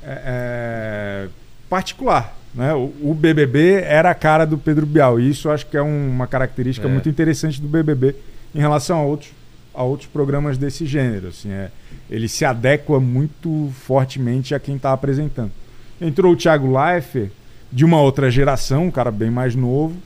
é, 0.01 0.23
é, 0.25 1.29
particular. 1.69 2.41
Né? 2.55 2.73
O, 2.75 2.93
o 3.03 3.15
BBB 3.15 3.83
era 3.85 4.11
a 4.11 4.15
cara 4.15 4.45
do 4.45 4.59
Pedro 4.59 4.85
Bial. 4.87 5.19
E 5.19 5.29
isso 5.31 5.49
acho 5.51 5.67
que 5.67 5.77
é 5.77 5.83
um- 5.83 6.11
uma 6.11 6.27
característica 6.27 6.87
É. 6.87 6.91
muito 6.91 7.09
interessante 7.09 7.61
do 7.61 7.69
BBB 7.69 8.15
em 8.55 8.59
relação 8.61 8.99
a 8.99 9.03
outros, 9.05 9.31
a 9.75 9.83
outros 9.83 10.09
programas 10.09 10.59
desse 10.59 10.85
gênero. 10.85 11.29
Assim, 11.29 11.51
é, 11.51 11.71
ele 12.11 12.29
se 12.29 12.45
adequa 12.45 13.01
muito 13.01 13.71
fortemente 13.81 14.55
a 14.55 14.61
quem 14.61 14.77
está 14.77 14.93
apresentando. 14.93 15.51
Entrou 16.01 16.33
o 16.33 16.37
Thiago 16.37 16.77
Leifert, 16.79 17.31
de 17.71 17.85
uma 17.85 18.01
outra 18.01 18.31
geração, 18.31 18.87
um 18.87 18.91
cara 18.91 19.11
bem 19.11 19.31
mais 19.31 19.55
novo, 19.55 19.97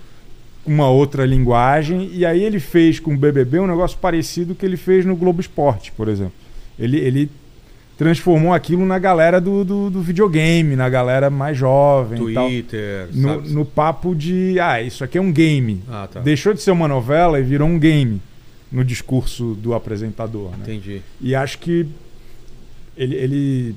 uma 0.64 0.88
outra 0.88 1.24
linguagem, 1.26 2.10
e 2.12 2.24
aí 2.24 2.42
ele 2.44 2.60
fez 2.60 3.00
com 3.00 3.14
o 3.14 3.16
BBB 3.16 3.58
um 3.60 3.66
negócio 3.66 3.98
parecido 3.98 4.54
que 4.54 4.64
ele 4.64 4.76
fez 4.76 5.04
no 5.04 5.16
Globo 5.16 5.40
Esporte, 5.40 5.90
por 5.92 6.06
exemplo. 6.08 6.34
Ele, 6.78 6.98
ele 6.98 7.30
transformou 7.96 8.52
aquilo 8.52 8.84
na 8.84 8.98
galera 8.98 9.40
do, 9.40 9.64
do, 9.64 9.88
do 9.90 10.00
videogame, 10.02 10.76
na 10.76 10.88
galera 10.88 11.30
mais 11.30 11.56
jovem 11.56 12.28
e 12.30 12.34
tal. 12.34 12.46
Twitter, 12.48 13.08
No, 13.12 13.28
sabe? 13.28 13.48
no 13.50 13.64
papo 13.64 14.14
de, 14.14 14.58
ah, 14.60 14.82
isso 14.82 15.02
aqui 15.02 15.16
é 15.16 15.20
um 15.20 15.32
game. 15.32 15.82
Ah, 15.88 16.06
tá. 16.12 16.20
Deixou 16.20 16.52
de 16.52 16.60
ser 16.60 16.72
uma 16.72 16.86
novela 16.86 17.40
e 17.40 17.42
virou 17.42 17.66
um 17.66 17.78
game 17.78 18.20
no 18.70 18.84
discurso 18.84 19.54
do 19.54 19.72
apresentador. 19.72 20.50
Né? 20.50 20.58
Entendi. 20.62 21.00
E 21.20 21.34
acho 21.34 21.58
que 21.58 21.86
ele, 22.96 23.14
ele- 23.14 23.76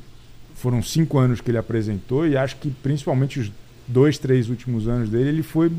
foram 0.56 0.82
cinco 0.84 1.18
anos 1.18 1.40
que 1.40 1.50
ele 1.50 1.58
apresentou 1.58 2.28
e 2.28 2.36
acho 2.36 2.58
que 2.58 2.70
principalmente 2.70 3.40
os 3.40 3.50
dois, 3.88 4.18
três 4.18 4.50
últimos 4.50 4.90
anos 4.90 5.10
dele 5.10 5.30
ele 5.30 5.44
foi 5.44 5.72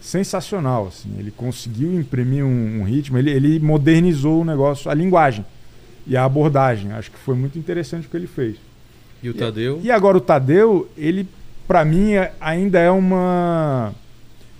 sensacional. 0.00 0.86
Assim. 0.86 1.08
Ele 1.18 1.32
conseguiu 1.32 1.92
imprimir 1.98 2.44
um, 2.44 2.80
um 2.80 2.84
ritmo, 2.84 3.18
ele, 3.18 3.30
ele 3.30 3.58
modernizou 3.58 4.42
o 4.42 4.44
negócio, 4.44 4.88
a 4.90 4.94
linguagem 4.94 5.44
e 6.06 6.16
a 6.16 6.24
abordagem. 6.24 6.92
Acho 6.92 7.10
que 7.10 7.18
foi 7.18 7.34
muito 7.34 7.58
interessante 7.58 8.06
o 8.06 8.10
que 8.10 8.16
ele 8.16 8.26
fez. 8.26 8.56
E 9.22 9.28
o 9.30 9.34
Tadeu? 9.34 9.80
E 9.82 9.90
agora 9.90 10.16
o 10.16 10.20
Tadeu, 10.20 10.88
ele 10.96 11.26
para 11.66 11.84
mim 11.84 12.12
é- 12.12 12.32
ainda 12.40 12.78
é 12.78 12.90
uma 12.90 13.92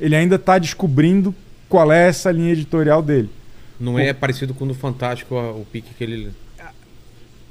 ele 0.01 0.15
ainda 0.17 0.37
está 0.37 0.59
descobrindo 0.59 1.35
qual 1.69 1.91
é 1.93 2.09
essa 2.09 2.31
linha 2.31 2.53
editorial 2.53 3.01
dele. 3.03 3.31
Não 3.79 3.99
é 3.99 4.13
parecido 4.13 4.55
com 4.55 4.65
o 4.65 4.69
do 4.69 4.75
Fantástico, 4.75 5.35
o 5.37 5.67
pique 5.71 5.93
que 5.97 6.03
ele. 6.05 6.31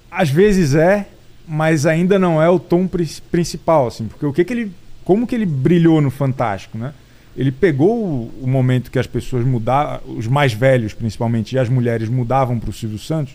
Às 0.10 0.30
vezes 0.30 0.76
é, 0.76 1.08
mas 1.48 1.86
ainda 1.86 2.18
não 2.18 2.41
é 2.41 2.50
o 2.50 2.60
tom 2.60 2.88
pri- 2.88 3.08
principal, 3.32 3.88
assim, 3.88 4.08
porque 4.08 4.26
o 4.26 4.32
que 4.34 4.43
que 4.46 4.54
ele, 4.54 4.72
como 5.04 5.28
que 5.28 5.36
ele 5.36 5.46
brilhou 5.46 6.02
no 6.02 6.10
Fantástico, 6.10 6.78
né? 6.78 6.93
Ele 7.38 7.52
pegou 7.52 7.98
o, 8.04 8.32
o 8.41 8.48
momento 8.48 8.89
que 8.89 8.98
as 8.98 9.08
pessoas 9.08 9.46
mudavam, 9.46 10.00
os 10.16 10.26
mais 10.26 10.54
velhos 10.54 10.93
principalmente, 10.93 11.54
e 11.56 11.60
as 11.60 11.68
mulheres 11.68 12.08
mudavam 12.08 12.58
para 12.60 12.70
o 12.70 12.74
Silvio 12.74 12.98
Santos, 12.98 13.34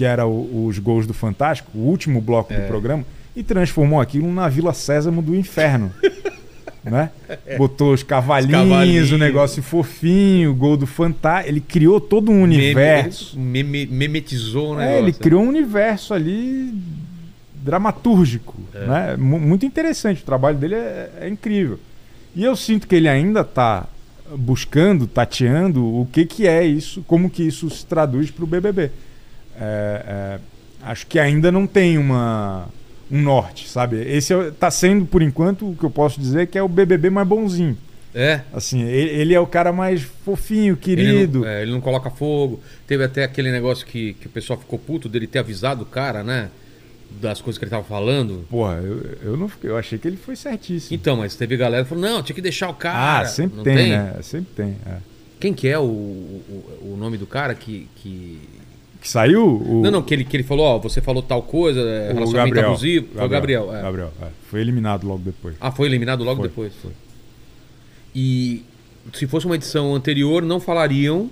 que 0.00 0.04
era 0.06 0.26
o- 0.26 0.64
os 0.66 0.78
gols 0.78 1.06
do 1.06 1.12
Fantástico, 1.12 1.70
o 1.74 1.82
último 1.82 2.22
bloco 2.22 2.54
do 2.54 2.58
É. 2.58 2.66
programa, 2.66 3.04
e 3.36 3.42
transformou 3.42 4.00
aquilo 4.00 4.32
na 4.32 4.48
Vila 4.48 4.72
Sésamo 4.72 5.20
do 5.20 5.36
inferno. 5.36 5.92
né? 6.82 7.10
Botou 7.58 7.92
os 7.92 8.02
cavalinhos, 8.02 8.70
cavalinhos. 8.70 9.12
o 9.12 9.18
negócio 9.18 9.62
fofinho, 9.62 10.52
o 10.52 10.54
gol 10.54 10.78
do 10.78 10.86
Fantástico. 10.86 11.50
Ele 11.52 11.60
criou 11.60 12.00
todo 12.00 12.32
um 12.32 12.40
universo. 12.42 13.38
Meme, 13.38 13.80
ele 13.80 13.94
memetizou, 13.94 14.74
né? 14.74 14.94
É, 14.96 14.98
ele 15.00 15.12
criou 15.12 15.42
um 15.42 15.48
universo 15.48 16.14
ali 16.14 16.72
dramatúrgico, 17.62 18.56
É. 18.74 18.86
né? 18.86 19.16
Mu- 19.18 19.38
Muito 19.38 19.66
interessante, 19.66 20.22
o 20.22 20.24
trabalho 20.24 20.56
dele 20.56 20.76
é, 20.76 21.10
é 21.20 21.28
incrível. 21.28 21.78
E 22.34 22.42
eu 22.42 22.56
sinto 22.56 22.88
que 22.88 22.94
ele 22.94 23.06
ainda 23.06 23.42
está 23.42 23.86
buscando, 24.34 25.06
tateando 25.06 25.84
o 25.84 26.08
que, 26.10 26.24
que 26.24 26.46
é 26.46 26.64
isso, 26.64 27.04
como 27.06 27.28
que 27.28 27.42
isso 27.42 27.68
se 27.68 27.84
traduz 27.84 28.30
para 28.30 28.44
o 28.44 28.46
BBB. 28.46 28.90
É, 29.60 30.04
é, 30.06 30.40
acho 30.82 31.06
que 31.06 31.18
ainda 31.18 31.52
não 31.52 31.66
tem 31.66 31.98
uma, 31.98 32.68
um 33.10 33.20
norte, 33.20 33.68
sabe? 33.68 33.96
Esse 33.96 34.32
está 34.34 34.70
sendo, 34.70 35.04
por 35.04 35.22
enquanto, 35.22 35.70
o 35.70 35.76
que 35.76 35.84
eu 35.84 35.90
posso 35.90 36.20
dizer 36.20 36.46
que 36.46 36.56
é 36.56 36.62
o 36.62 36.68
BBB 36.68 37.10
mais 37.10 37.26
bonzinho. 37.26 37.76
É. 38.14 38.40
Assim, 38.52 38.82
ele, 38.82 39.10
ele 39.10 39.34
é 39.34 39.40
o 39.40 39.46
cara 39.46 39.72
mais 39.72 40.02
fofinho, 40.02 40.76
querido. 40.76 41.38
Ele 41.38 41.46
não, 41.46 41.48
é, 41.48 41.62
ele 41.62 41.70
não 41.70 41.80
coloca 41.80 42.10
fogo. 42.10 42.60
Teve 42.86 43.04
até 43.04 43.24
aquele 43.24 43.52
negócio 43.52 43.86
que, 43.86 44.14
que 44.14 44.26
o 44.26 44.30
pessoal 44.30 44.58
ficou 44.58 44.78
puto 44.78 45.08
dele 45.08 45.26
ter 45.26 45.38
avisado 45.38 45.82
o 45.82 45.86
cara, 45.86 46.22
né? 46.22 46.50
Das 47.20 47.40
coisas 47.40 47.58
que 47.58 47.64
ele 47.64 47.70
tava 47.70 47.84
falando. 47.84 48.46
Porra, 48.50 48.76
eu, 48.76 49.18
eu 49.22 49.36
não 49.36 49.48
fiquei, 49.48 49.70
eu 49.70 49.76
achei 49.76 49.98
que 49.98 50.08
ele 50.08 50.16
foi 50.16 50.36
certíssimo. 50.36 50.94
Então, 50.94 51.16
mas 51.16 51.36
teve 51.36 51.56
galera 51.56 51.82
que 51.84 51.88
falou, 51.88 52.04
não, 52.04 52.22
tinha 52.22 52.34
que 52.34 52.42
deixar 52.42 52.68
o 52.68 52.74
cara. 52.74 53.20
ah, 53.20 53.26
sempre 53.26 53.56
Não 53.56 53.64
tem, 53.64 53.90
né? 53.90 54.16
Sempre 54.22 54.52
tem. 54.54 54.76
é. 54.86 54.96
Quem 55.38 55.54
que 55.54 55.68
é 55.68 55.78
o, 55.78 55.82
o, 55.82 56.92
o 56.92 56.96
nome 56.98 57.16
do 57.16 57.26
cara 57.26 57.54
que... 57.54 57.88
que... 57.96 58.38
Que 59.00 59.08
saiu 59.08 59.46
o, 59.46 59.80
Não, 59.82 59.90
não, 59.90 60.02
que 60.02 60.12
ele, 60.12 60.24
que 60.24 60.36
ele 60.36 60.42
falou, 60.44 60.66
ó, 60.66 60.78
você 60.78 61.00
falou 61.00 61.22
tal 61.22 61.42
coisa, 61.42 61.80
é, 61.80 62.10
o 62.10 62.14
relacionamento 62.14 62.54
Gabriel. 62.54 62.68
abusivo. 62.70 63.06
Foi 63.14 63.24
o 63.24 63.28
Gabriel, 63.28 63.74
é. 63.74 63.82
Gabriel, 63.82 64.12
é. 64.22 64.26
Foi 64.50 64.60
eliminado 64.60 65.06
logo 65.06 65.22
depois. 65.24 65.56
Ah, 65.60 65.70
foi 65.70 65.86
eliminado 65.86 66.22
logo 66.22 66.40
Foi, 66.40 66.48
depois? 66.48 66.72
foi. 66.82 66.90
E 68.14 68.62
se 69.14 69.26
fosse 69.26 69.46
uma 69.46 69.54
edição 69.54 69.94
anterior, 69.94 70.42
não 70.42 70.60
falariam. 70.60 71.30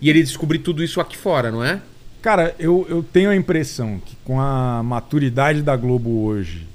E 0.00 0.08
ele 0.08 0.22
descobrir 0.22 0.60
tudo 0.60 0.82
isso 0.82 0.98
aqui 1.00 1.16
fora, 1.16 1.50
não 1.50 1.62
é? 1.62 1.82
Cara, 2.22 2.54
eu, 2.58 2.86
eu 2.88 3.02
tenho 3.02 3.30
a 3.30 3.36
impressão 3.36 4.00
que 4.04 4.16
com 4.24 4.40
a 4.40 4.82
maturidade 4.82 5.62
da 5.62 5.76
Globo 5.76 6.24
hoje, 6.24 6.66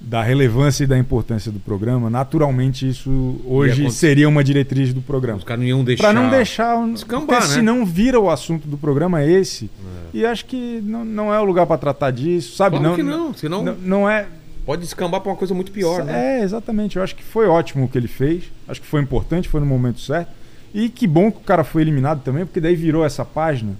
da 0.00 0.22
relevância 0.22 0.84
e 0.84 0.86
da 0.86 0.96
importância 0.96 1.50
do 1.50 1.58
programa, 1.58 2.08
naturalmente 2.08 2.88
isso 2.88 3.40
hoje 3.44 3.80
acontecer. 3.80 3.98
seria 3.98 4.28
uma 4.28 4.44
diretriz 4.44 4.94
do 4.94 5.00
programa. 5.00 5.38
Os 5.38 5.44
caras 5.44 5.60
não 5.60 5.68
iam 5.68 5.84
deixar. 5.84 6.04
Pra 6.04 6.12
não 6.12 6.30
deixar. 6.30 6.86
Descambar, 6.88 7.26
porque 7.26 7.48
né? 7.48 7.54
senão 7.54 7.84
vira 7.84 8.20
o 8.20 8.30
assunto 8.30 8.68
do 8.68 8.78
programa 8.78 9.24
esse. 9.24 9.70
E 10.14 10.24
acho 10.24 10.46
que 10.46 10.80
não, 10.84 11.04
não 11.04 11.34
é 11.34 11.40
o 11.40 11.44
lugar 11.44 11.66
pra 11.66 11.76
tratar 11.76 12.10
disso, 12.10 12.56
sabe? 12.56 12.78
Claro 12.78 12.94
que 12.94 13.02
não, 13.02 13.34
senão 13.34 13.62
não, 13.62 13.74
não 13.74 14.10
é. 14.10 14.26
pode 14.64 14.82
descambar 14.82 15.20
pra 15.20 15.30
uma 15.30 15.36
coisa 15.36 15.52
muito 15.52 15.72
pior, 15.72 16.04
né? 16.04 16.38
É, 16.38 16.42
exatamente. 16.42 16.96
Eu 16.96 17.02
acho 17.02 17.14
que 17.14 17.22
foi 17.22 17.46
ótimo 17.46 17.84
o 17.84 17.88
que 17.88 17.98
ele 17.98 18.08
fez. 18.08 18.44
Acho 18.66 18.80
que 18.80 18.86
foi 18.86 19.02
importante, 19.02 19.48
foi 19.48 19.60
no 19.60 19.66
momento 19.66 20.00
certo. 20.00 20.30
E 20.72 20.88
que 20.88 21.06
bom 21.06 21.30
que 21.30 21.38
o 21.38 21.42
cara 21.42 21.64
foi 21.64 21.82
eliminado 21.82 22.22
também, 22.22 22.44
porque 22.44 22.60
daí 22.60 22.76
virou 22.76 23.04
essa 23.04 23.24
página. 23.24 23.72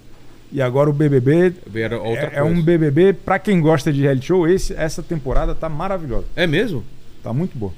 E 0.51 0.61
agora 0.61 0.89
o 0.89 0.93
BBB 0.93 1.53
é, 1.75 2.37
é 2.39 2.43
um 2.43 2.61
BBB 2.61 3.13
pra 3.13 3.37
quem 3.37 3.61
gosta 3.61 3.93
de 3.93 4.01
reality 4.01 4.25
show. 4.27 4.47
Esse, 4.47 4.73
essa 4.73 5.03
temporada 5.03 5.53
tá 5.53 5.69
maravilhosa. 5.69 6.25
É 6.35 6.47
mesmo? 6.47 6.83
Tá 7.23 7.31
muito 7.31 7.57
boa. 7.57 7.73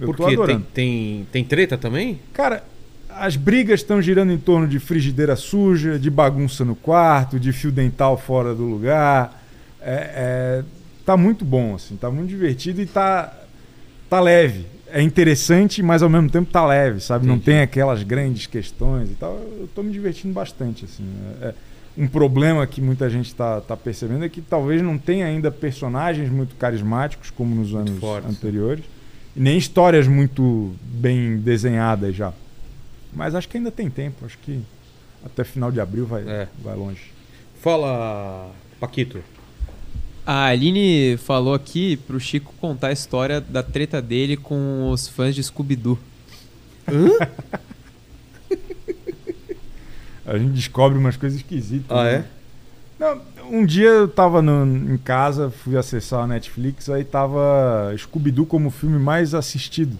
Eu 0.00 0.06
tô 0.08 0.14
Porque 0.14 0.24
tem, 0.24 0.34
adorando. 0.34 0.66
tem, 0.72 1.26
tem 1.30 1.44
treta 1.44 1.76
também? 1.76 2.20
Cara, 2.32 2.64
as 3.10 3.36
brigas 3.36 3.80
estão 3.80 4.00
girando 4.02 4.32
em 4.32 4.38
torno 4.38 4.66
de 4.66 4.78
frigideira 4.78 5.36
suja, 5.36 5.98
de 5.98 6.10
bagunça 6.10 6.64
no 6.64 6.74
quarto, 6.74 7.38
de 7.38 7.52
fio 7.52 7.70
dental 7.70 8.16
fora 8.16 8.54
do 8.54 8.64
lugar. 8.64 9.42
É, 9.80 10.10
é, 10.62 10.64
tá 11.04 11.16
muito 11.16 11.44
bom, 11.44 11.74
assim, 11.74 11.96
tá 11.96 12.10
muito 12.10 12.28
divertido 12.28 12.80
e 12.80 12.86
tá, 12.86 13.32
tá 14.08 14.20
leve. 14.20 14.66
É 14.90 15.02
interessante, 15.02 15.82
mas 15.82 16.02
ao 16.02 16.08
mesmo 16.08 16.30
tempo 16.30 16.50
tá 16.50 16.64
leve, 16.64 17.00
sabe? 17.00 17.26
Não 17.26 17.34
Entendi. 17.34 17.46
tem 17.52 17.60
aquelas 17.60 18.02
grandes 18.02 18.46
questões 18.46 19.10
e 19.10 19.14
tal. 19.14 19.34
Eu 19.58 19.68
tô 19.74 19.82
me 19.82 19.92
divertindo 19.92 20.32
bastante, 20.32 20.84
assim. 20.84 21.04
É- 21.42 21.48
é 21.48 21.54
um 21.96 22.06
problema 22.08 22.66
que 22.66 22.80
muita 22.80 23.08
gente 23.08 23.34
tá, 23.34 23.60
tá 23.60 23.76
percebendo 23.76 24.24
é 24.24 24.28
que 24.28 24.40
talvez 24.40 24.82
não 24.82 24.98
tenha 24.98 25.26
ainda 25.26 25.50
personagens 25.50 26.28
muito 26.30 26.54
carismáticos 26.56 27.30
como 27.30 27.54
nos 27.54 27.74
anos 27.74 27.98
fortes. 28.00 28.28
anteriores 28.30 28.84
e 29.36 29.40
nem 29.40 29.56
histórias 29.56 30.06
muito 30.08 30.74
bem 30.82 31.36
desenhadas 31.38 32.14
já. 32.16 32.32
Mas 33.12 33.34
acho 33.34 33.48
que 33.48 33.56
ainda 33.58 33.70
tem 33.70 33.88
tempo. 33.88 34.24
Acho 34.26 34.36
que 34.38 34.60
até 35.24 35.44
final 35.44 35.70
de 35.70 35.80
abril 35.80 36.04
vai, 36.06 36.22
É. 36.22 36.48
vai 36.62 36.74
longe. 36.76 37.12
Fala, 37.62 38.50
Paquito. 38.80 39.20
A 40.26 40.46
Aline 40.46 41.16
falou 41.18 41.54
aqui 41.54 41.96
pro 41.96 42.18
Chico 42.18 42.52
contar 42.60 42.88
a 42.88 42.92
história 42.92 43.40
da 43.40 43.62
treta 43.62 44.00
dele 44.02 44.36
com 44.36 44.90
os 44.90 45.06
fãs 45.06 45.34
de 45.34 45.42
Scooby-Doo. 45.42 45.98
A 50.26 50.38
gente 50.38 50.52
descobre 50.52 50.98
umas 50.98 51.16
coisas 51.16 51.38
esquisitas. 51.38 51.84
Ah, 51.90 52.04
né? 52.04 52.12
é? 52.14 52.24
Não, 52.98 53.20
um 53.50 53.66
dia 53.66 53.88
eu 53.88 54.08
tava 54.08 54.40
no- 54.40 54.94
em 54.94 54.96
casa, 54.96 55.50
fui 55.50 55.76
acessar 55.76 56.20
a 56.22 56.26
Netflix, 56.26 56.88
aí 56.88 57.04
tava 57.04 57.92
Scooby-Doo 57.98 58.46
como 58.46 58.68
o 58.68 58.70
filme 58.70 58.98
mais 58.98 59.34
assistido. 59.34 59.98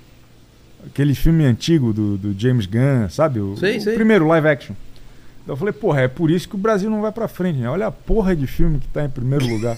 Aquele 0.86 1.14
filme 1.14 1.44
antigo 1.44 1.92
do, 1.92 2.16
do 2.16 2.38
James 2.38 2.66
Gunn, 2.66 3.08
sabe? 3.10 3.40
O, 3.40 3.56
Sei, 3.56 3.78
o 3.78 3.80
sei. 3.80 3.94
primeiro 3.94 4.26
live 4.28 4.48
action. 4.48 4.74
Então 5.42 5.54
eu 5.54 5.56
falei, 5.58 5.72
porra, 5.72 6.02
é 6.02 6.08
por 6.08 6.30
isso 6.30 6.48
que 6.48 6.54
o 6.54 6.58
Brasil 6.58 6.88
não 6.88 7.02
vai 7.02 7.10
pra 7.12 7.26
frente, 7.28 7.58
né? 7.58 7.68
Olha 7.68 7.86
a 7.88 7.90
porra 7.92 8.34
de 8.36 8.46
filme 8.46 8.78
que 8.78 8.88
tá 8.88 9.04
em 9.04 9.10
primeiro 9.10 9.46
lugar. 9.46 9.76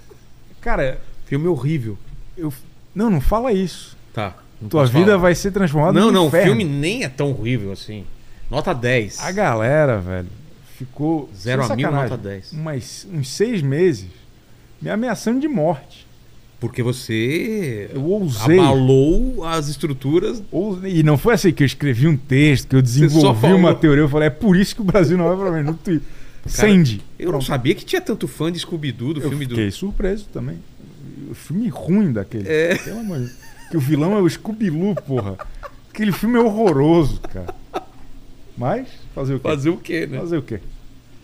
Cara, 0.60 0.98
Filme 1.26 1.46
horrível. 1.48 1.98
eu. 2.36 2.52
Não, 2.94 3.10
não 3.10 3.20
fala 3.20 3.52
isso. 3.52 3.96
Tá. 4.12 4.34
Tua 4.70 4.86
vida 4.86 5.06
falar. 5.06 5.16
vai 5.18 5.34
ser 5.34 5.50
transformada 5.50 5.98
Não, 5.98 6.10
não, 6.12 6.28
o 6.28 6.30
filme 6.30 6.64
nem 6.64 7.02
é 7.04 7.08
tão 7.08 7.30
horrível 7.32 7.72
assim. 7.72 8.04
Nota 8.54 8.72
10. 8.72 9.18
A 9.18 9.32
galera, 9.32 9.98
velho, 9.98 10.28
ficou. 10.78 11.28
Zero 11.36 11.64
a 11.64 11.74
mil, 11.74 11.90
nota 11.90 12.16
10. 12.16 12.52
Umas, 12.52 13.04
uns 13.12 13.28
seis 13.28 13.60
meses 13.60 14.06
me 14.80 14.88
ameaçando 14.88 15.40
de 15.40 15.48
morte. 15.48 16.06
Porque 16.60 16.80
você 16.80 17.90
Eu 17.92 18.04
ousei. 18.04 18.58
abalou 18.58 19.44
as 19.44 19.66
estruturas. 19.66 20.40
E 20.84 21.02
não 21.02 21.18
foi 21.18 21.34
assim 21.34 21.52
que 21.52 21.64
eu 21.64 21.66
escrevi 21.66 22.06
um 22.06 22.16
texto, 22.16 22.68
que 22.68 22.76
eu 22.76 22.80
desenvolvi 22.80 23.52
uma 23.52 23.74
teoria. 23.74 24.04
Eu 24.04 24.08
falei, 24.08 24.28
é 24.28 24.30
por 24.30 24.56
isso 24.56 24.76
que 24.76 24.80
o 24.80 24.84
Brasil 24.84 25.18
não 25.18 25.26
vai 25.26 25.36
pra 25.36 25.50
frente. 25.52 25.66
No 25.66 25.74
Twitter. 25.74 26.08
Sandy. 26.46 27.02
Eu 27.18 27.32
não 27.32 27.40
sabia 27.40 27.74
que 27.74 27.84
tinha 27.84 28.00
tanto 28.00 28.28
fã 28.28 28.52
de 28.52 28.58
Scooby-Doo 28.60 29.14
do 29.14 29.20
Eu 29.20 29.30
filme 29.30 29.46
do. 29.46 29.56
fiquei 29.56 29.70
surpreso 29.72 30.26
também. 30.32 30.58
O 31.28 31.34
filme 31.34 31.68
ruim 31.68 32.12
daquele. 32.12 32.48
É. 32.48 32.76
Pelo 32.76 33.00
amor 33.00 33.18
de 33.18 33.24
Deus. 33.24 33.36
Que 33.70 33.76
o 33.76 33.80
vilão 33.80 34.16
é 34.16 34.20
o 34.20 34.28
Scooby-Loo, 34.30 34.94
porra. 34.94 35.36
Aquele 35.90 36.12
filme 36.12 36.36
é 36.38 36.40
horroroso, 36.40 37.20
cara. 37.20 37.52
Mas, 38.56 38.88
fazer 39.14 39.34
o 39.34 39.38
quê? 39.38 39.48
Fazer 39.48 39.70
o 39.70 39.76
quê, 39.76 40.06
né? 40.06 40.18
Fazer 40.18 40.36
o 40.38 40.42
quê? 40.42 40.60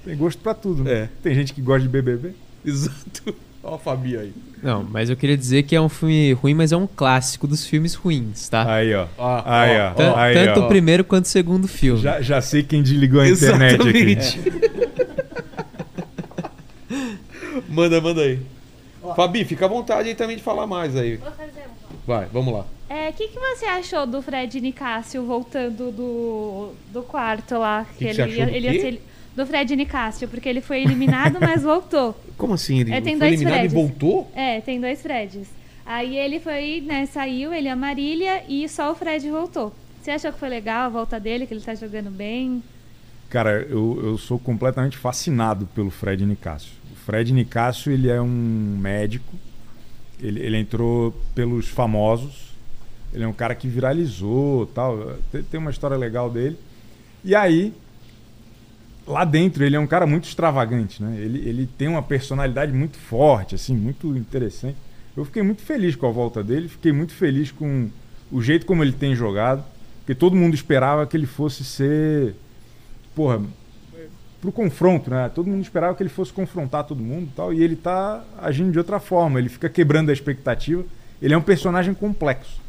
Tem 0.04 0.16
gosto 0.16 0.40
pra 0.40 0.54
tudo, 0.54 0.82
né? 0.84 0.92
É. 0.92 1.08
Tem 1.22 1.34
gente 1.34 1.52
que 1.52 1.60
gosta 1.60 1.82
de 1.82 1.88
BBB. 1.88 2.32
Exato. 2.64 3.34
Ó 3.62 3.74
a 3.74 3.78
Fabi 3.78 4.16
aí. 4.16 4.32
Não, 4.62 4.82
mas 4.82 5.10
eu 5.10 5.16
queria 5.16 5.36
dizer 5.36 5.64
que 5.64 5.76
é 5.76 5.80
um 5.80 5.88
filme 5.88 6.32
ruim, 6.32 6.54
mas 6.54 6.72
é 6.72 6.76
um 6.76 6.86
clássico 6.86 7.46
dos 7.46 7.66
filmes 7.66 7.94
ruins, 7.94 8.48
tá? 8.48 8.72
Aí, 8.74 8.94
ó. 8.94 9.06
Ó, 9.18 9.42
Aí, 9.44 9.78
ó, 9.78 9.92
ó. 9.96 10.16
Aí, 10.16 10.34
tanto 10.34 10.60
ó. 10.60 10.64
o 10.64 10.68
primeiro 10.68 11.04
quanto 11.04 11.26
o 11.26 11.28
segundo 11.28 11.68
filme. 11.68 12.00
Já, 12.00 12.22
já 12.22 12.40
sei 12.40 12.62
quem 12.62 12.82
desligou 12.82 13.20
a 13.20 13.28
internet 13.28 13.86
aqui. 13.86 13.98
Exatamente. 13.98 14.40
manda, 17.68 18.00
manda 18.00 18.22
aí. 18.22 18.40
Fabi, 19.14 19.44
fica 19.44 19.66
à 19.66 19.68
vontade 19.68 20.08
aí 20.08 20.14
também 20.14 20.36
de 20.36 20.42
falar 20.42 20.66
mais 20.66 20.96
aí. 20.96 21.16
Vou 21.16 21.30
fazer 21.32 21.60
um. 21.60 21.79
Vai, 22.06 22.26
vamos 22.32 22.52
lá. 22.54 22.66
É, 22.88 23.10
o 23.10 23.12
que, 23.12 23.28
que 23.28 23.38
você 23.38 23.66
achou 23.66 24.06
do 24.06 24.20
Fred 24.20 24.60
Nicásio 24.60 25.24
voltando 25.24 25.92
do, 25.92 26.72
do 26.92 27.02
quarto 27.02 27.56
lá? 27.58 27.86
Que 27.96 28.06
que 28.06 28.14
você 28.14 28.22
achou 28.22 28.44
do 28.46 28.50
ele 28.50 28.66
ia 28.66 28.72
quê? 28.72 28.80
ser- 28.80 29.02
do 29.36 29.46
Fred 29.46 29.76
Nicásio, 29.76 30.26
porque 30.28 30.48
ele 30.48 30.60
foi 30.60 30.82
eliminado, 30.82 31.38
mas 31.40 31.62
voltou. 31.62 32.18
Como 32.36 32.54
assim? 32.54 32.80
Ele 32.80 32.92
É, 32.92 33.00
tem 33.00 33.16
foi 33.16 33.28
dois 33.28 33.32
eliminado 33.40 33.58
Freds. 33.60 33.72
e 33.72 33.76
voltou? 33.76 34.30
É, 34.34 34.60
tem 34.60 34.80
dois 34.80 35.00
Freds. 35.00 35.48
Aí 35.86 36.16
ele 36.16 36.40
foi, 36.40 36.82
né, 36.84 37.06
saiu, 37.06 37.52
ele 37.54 37.66
e 37.68 37.70
a 37.70 37.76
Marília, 37.76 38.42
e 38.48 38.68
só 38.68 38.90
o 38.90 38.94
Fred 38.94 39.28
voltou. 39.30 39.72
Você 40.02 40.10
achou 40.10 40.32
que 40.32 40.38
foi 40.40 40.48
legal 40.48 40.86
a 40.86 40.88
volta 40.88 41.20
dele, 41.20 41.46
que 41.46 41.54
ele 41.54 41.60
tá 41.60 41.74
jogando 41.74 42.10
bem? 42.10 42.62
Cara, 43.28 43.62
eu, 43.68 44.00
eu 44.02 44.18
sou 44.18 44.38
completamente 44.38 44.96
fascinado 44.96 45.66
pelo 45.74 45.90
Fred 45.90 46.24
Nicásio. 46.26 46.70
O 46.92 46.96
Fred 46.96 47.32
Nicásio, 47.32 47.92
ele 47.92 48.10
é 48.10 48.20
um 48.20 48.26
médico. 48.80 49.32
Ele, 50.22 50.40
ele 50.40 50.56
entrou 50.56 51.12
pelos 51.34 51.68
famosos. 51.68 52.50
Ele 53.12 53.24
é 53.24 53.28
um 53.28 53.32
cara 53.32 53.54
que 53.54 53.68
viralizou 53.68 54.66
tal. 54.66 55.16
Tem, 55.32 55.42
tem 55.42 55.60
uma 55.60 55.70
história 55.70 55.96
legal 55.96 56.30
dele. 56.30 56.56
E 57.24 57.34
aí, 57.34 57.72
lá 59.06 59.24
dentro, 59.24 59.64
ele 59.64 59.76
é 59.76 59.80
um 59.80 59.86
cara 59.86 60.06
muito 60.06 60.24
extravagante, 60.24 61.02
né? 61.02 61.16
Ele, 61.18 61.48
ele 61.48 61.66
tem 61.66 61.88
uma 61.88 62.02
personalidade 62.02 62.72
muito 62.72 62.98
forte, 62.98 63.54
assim, 63.54 63.74
muito 63.74 64.16
interessante. 64.16 64.76
Eu 65.16 65.24
fiquei 65.24 65.42
muito 65.42 65.62
feliz 65.62 65.96
com 65.96 66.06
a 66.06 66.10
volta 66.10 66.42
dele. 66.42 66.68
Fiquei 66.68 66.92
muito 66.92 67.12
feliz 67.12 67.50
com 67.50 67.90
o 68.30 68.40
jeito 68.40 68.64
como 68.66 68.82
ele 68.82 68.92
tem 68.92 69.14
jogado. 69.14 69.64
Porque 70.00 70.14
todo 70.14 70.36
mundo 70.36 70.54
esperava 70.54 71.06
que 71.06 71.16
ele 71.16 71.26
fosse 71.26 71.64
ser 71.64 72.34
porra, 73.14 73.42
pro 74.40 74.50
confronto, 74.50 75.10
né? 75.10 75.30
Todo 75.34 75.48
mundo 75.48 75.62
esperava 75.62 75.94
que 75.94 76.02
ele 76.02 76.10
fosse 76.10 76.32
confrontar 76.32 76.84
todo 76.84 77.02
mundo 77.02 77.28
e 77.30 77.34
tal, 77.36 77.52
e 77.52 77.62
ele 77.62 77.76
tá 77.76 78.24
agindo 78.38 78.72
de 78.72 78.78
outra 78.78 78.98
forma, 78.98 79.38
ele 79.38 79.48
fica 79.48 79.68
quebrando 79.68 80.10
a 80.10 80.12
expectativa. 80.12 80.84
Ele 81.20 81.34
é 81.34 81.36
um 81.36 81.42
personagem 81.42 81.92
complexo. 81.92 82.60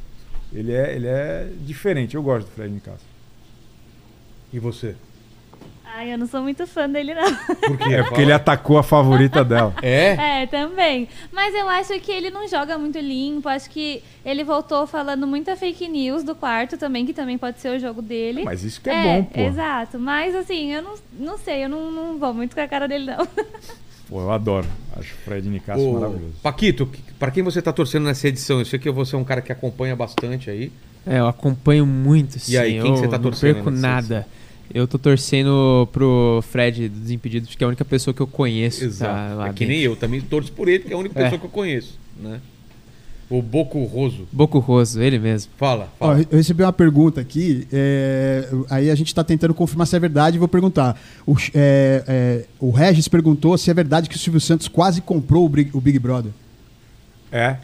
Ele 0.53 0.74
é, 0.74 0.93
ele 0.93 1.07
é 1.07 1.49
diferente. 1.61 2.15
Eu 2.15 2.24
gosto 2.24 2.47
do 2.47 2.51
Fred 2.51 2.74
Nicasso. 2.74 3.05
E 4.51 4.59
você? 4.59 4.95
Ai, 5.94 6.14
eu 6.14 6.18
não 6.18 6.26
sou 6.26 6.42
muito 6.42 6.66
fã 6.66 6.89
dele, 6.89 7.14
não. 7.14 7.36
Por 7.56 7.78
quê? 7.78 7.96
É 7.96 8.04
porque 8.04 8.22
ele 8.22 8.32
atacou 8.32 8.78
a 8.78 8.84
favorita 8.84 9.44
dela. 9.44 9.74
É? 9.82 10.44
É, 10.44 10.48
também. 10.48 11.08
Mas 11.32 11.54
eu 11.54 11.68
acho 11.68 12.00
que 12.00 12.12
ele 12.12 12.30
não 12.30 12.48
joga 12.48 12.78
muito 12.78 12.98
limpo. 13.00 13.50
Acho 13.50 13.70
que 13.70 14.04
ele 14.24 14.44
voltou 14.44 14.86
falando 14.88 15.28
muita 15.28 15.56
fake 15.56 15.88
news 15.88 16.24
do 16.24 16.36
quarto 16.36 16.78
também, 16.78 17.06
que 17.06 17.14
também 17.14 17.38
pode 17.38 17.60
ser 17.60 17.76
o 17.76 17.80
jogo 17.80 18.02
dele. 18.02 18.44
Mas 18.44 18.64
isso 18.64 18.80
que 18.80 18.89
é, 18.89 19.04
bom, 19.04 19.24
pô. 19.24 19.39
Exato. 19.39 20.00
Mas 20.00 20.36
assim, 20.36 20.72
eu 20.72 20.82
não, 20.82 20.94
não 21.14 21.38
sei, 21.38 21.66
eu 21.66 21.70
não, 21.70 21.92
não 21.92 22.18
vou 22.18 22.34
muito 22.34 22.56
com 22.56 22.62
a 22.62 22.68
cara 22.68 22.88
dele, 22.88 23.06
não. 23.06 23.28
Pô, 24.08 24.20
eu 24.20 24.32
adoro. 24.32 24.68
Acho 24.98 25.14
o 25.14 25.18
Fred 25.20 25.48
Nicasso 25.48 25.82
Ô, 25.82 25.94
maravilhoso. 25.94 26.34
Paquito, 26.44 26.89
pra 27.18 27.32
quem 27.32 27.42
você 27.42 27.62
tá 27.62 27.72
torcendo 27.72 28.04
nessa 28.04 28.28
edição? 28.28 28.60
Eu 28.60 28.66
sei 28.66 28.78
que 28.78 28.92
você 28.92 29.16
é 29.16 29.18
um 29.18 29.24
cara 29.24 29.42
que 29.42 29.54
acompanha 29.54 29.96
bastante 29.96 30.50
aí. 30.50 30.70
É, 31.08 31.20
eu 31.20 31.28
acompanho 31.28 31.86
muito, 31.86 32.38
sim. 32.38 32.52
E 32.52 32.58
aí, 32.58 32.72
quem 32.72 32.80
eu 32.80 32.94
que 32.94 33.00
você 33.00 33.08
tá 33.08 33.18
não 33.18 33.24
torcendo 33.24 33.54
perco 33.56 33.72
nessa 33.72 33.88
nada. 33.88 34.28
Eu 34.74 34.88
tô 34.88 34.97
torcendo 34.97 35.88
pro 35.91 36.43
Fred 36.49 36.89
dos 36.89 37.11
Impedidos, 37.11 37.49
porque 37.49 37.63
é 37.63 37.65
a 37.65 37.67
única 37.67 37.86
pessoa 37.86 38.13
que 38.13 38.22
eu 38.22 38.28
conheço. 38.28 38.84
Exato. 38.84 39.13
Tá 39.30 39.36
lá 39.36 39.47
é 39.49 39.53
que 39.53 39.65
nem 39.65 39.78
dentro. 39.80 39.91
eu, 39.91 39.95
também 39.95 40.22
torço 40.22 40.51
por 40.51 40.67
ele, 40.67 40.80
porque 40.80 40.93
é 40.93 40.95
a 40.95 40.99
única 40.99 41.19
É. 41.19 41.24
pessoa 41.24 41.39
que 41.39 41.45
eu 41.45 41.49
conheço, 41.49 41.97
né? 42.22 42.39
O 43.30 43.41
Boco 43.41 43.82
Roso. 43.86 44.28
Boco 44.30 44.59
Roso, 44.59 45.01
ele 45.01 45.17
mesmo. 45.17 45.53
Fala, 45.57 45.88
Ó, 45.99 46.07
fala. 46.07 46.26
eu 46.30 46.38
recebi 46.38 46.63
uma 46.63 46.74
pergunta 46.74 47.22
aqui, 47.22 47.65
é, 47.72 48.45
aí 48.69 48.89
a 48.89 48.95
gente 48.95 49.07
está 49.07 49.24
tentando 49.24 49.53
confirmar 49.53 49.88
se 49.88 49.95
é 49.95 49.99
verdade 49.99 50.36
e 50.36 50.39
vou 50.39 50.49
perguntar. 50.49 51.01
O, 51.26 51.34
é, 51.55 52.03
é, 52.07 52.45
o 52.59 52.72
Regis 52.72 53.07
perguntou 53.07 53.57
se 53.57 53.72
é 53.72 53.74
verdade 53.74 54.09
que 54.09 54.17
o 54.17 54.19
Silvio 54.19 54.41
Santos 54.41 54.67
quase 54.67 54.99
comprou 54.99 55.45
o 55.45 55.49
Big, 55.49 55.69
o 55.74 55.80
Big 55.80 55.97
Brother. 55.97 56.32
É. 57.32 57.55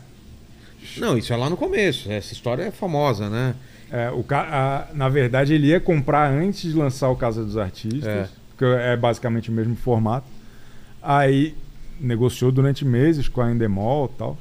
Não, 0.96 1.18
isso 1.18 1.34
é 1.34 1.36
lá 1.36 1.50
no 1.50 1.58
começo. 1.58 2.10
Essa 2.10 2.32
história 2.32 2.64
é 2.64 2.72
famosa, 2.72 3.30
né? 3.30 3.54
É, 3.92 4.10
o 4.12 4.24
a- 4.34 4.88
na 4.94 5.08
verdade, 5.10 5.54
ele 5.54 5.68
ia 5.68 5.80
comprar 5.80 6.30
antes 6.30 6.72
de 6.72 6.78
lançar 6.78 7.10
o 7.10 7.16
Casa 7.16 7.44
dos 7.44 7.58
Artistas, 7.58 8.04
É. 8.06 8.28
porque 8.50 8.66
é 8.66 8.98
basicamente 8.98 9.50
o 9.50 9.54
mesmo 9.54 9.76
formato. 9.76 10.26
Aí 11.02 11.56
negociou 12.00 12.52
durante 12.52 12.84
meses 12.86 13.28
com 13.28 13.42
a 13.42 13.52
Endemol 13.52 14.12
e 14.14 14.18
tal. 14.18 14.38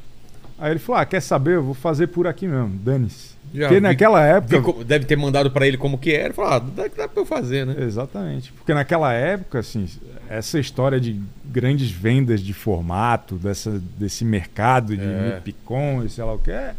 Aí 0.59 0.71
ele 0.73 0.79
falou: 0.81 1.01
Ah, 1.01 1.05
quer 1.07 1.21
saber? 1.21 1.55
Eu 1.57 1.63
vou 1.63 1.75
fazer 1.75 2.09
por 2.09 2.27
aqui 2.27 2.47
mesmo, 2.49 2.71
dane-se. 2.83 3.37
Já 3.55 3.69
Porque 3.69 3.75
vi- 3.77 3.81
naquela 3.81 4.23
época. 4.25 4.61
Vi 4.79 4.85
Deve 4.85 5.05
ter 5.05 5.17
mandado 5.17 5.51
pra 5.51 5.67
ele 5.67 5.77
como 5.77 5.97
que 5.97 6.13
era. 6.13 6.35
Falou, 6.35 6.51
ah, 6.53 6.59
dá, 6.59 6.89
dá 6.89 7.09
pra 7.09 7.23
eu 7.23 7.27
fazer, 7.27 7.65
né? 7.65 7.77
Exatamente. 7.79 8.53
Porque 8.53 8.75
naquela 8.75 9.13
época, 9.13 9.61
assim, 9.61 9.87
essa 10.29 10.59
história 10.59 10.99
de 11.01 11.21
grandes 11.45 11.89
vendas 11.91 12.41
de 12.41 12.53
formato, 12.53 13.37
dessa, 13.37 13.81
desse 13.97 14.25
mercado 14.25 14.97
de 14.97 15.05
É. 15.05 15.37
Mipicon 15.37 16.03
e 16.05 16.11
sei 16.11 16.25
lá 16.25 16.35
o 16.35 16.39
que, 16.39 16.51
é, 16.51 16.75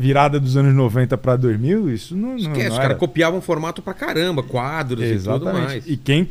virada 0.00 0.38
dos 0.38 0.56
anos 0.56 0.72
90 0.74 1.18
para 1.18 1.34
2000, 1.34 1.90
isso 1.92 2.16
não, 2.16 2.28
não, 2.30 2.36
Esquece, 2.36 2.68
não 2.68 2.72
os 2.74 2.78
caras 2.78 2.96
copiavam 2.96 3.40
formato 3.40 3.82
pra 3.82 3.92
caramba, 3.92 4.44
quadros 4.44 5.04
e 5.04 5.18
tudo 5.18 5.44
mais. 5.44 5.56
Exatamente. 5.56 5.92
E 5.92 5.96
quem 5.96 6.28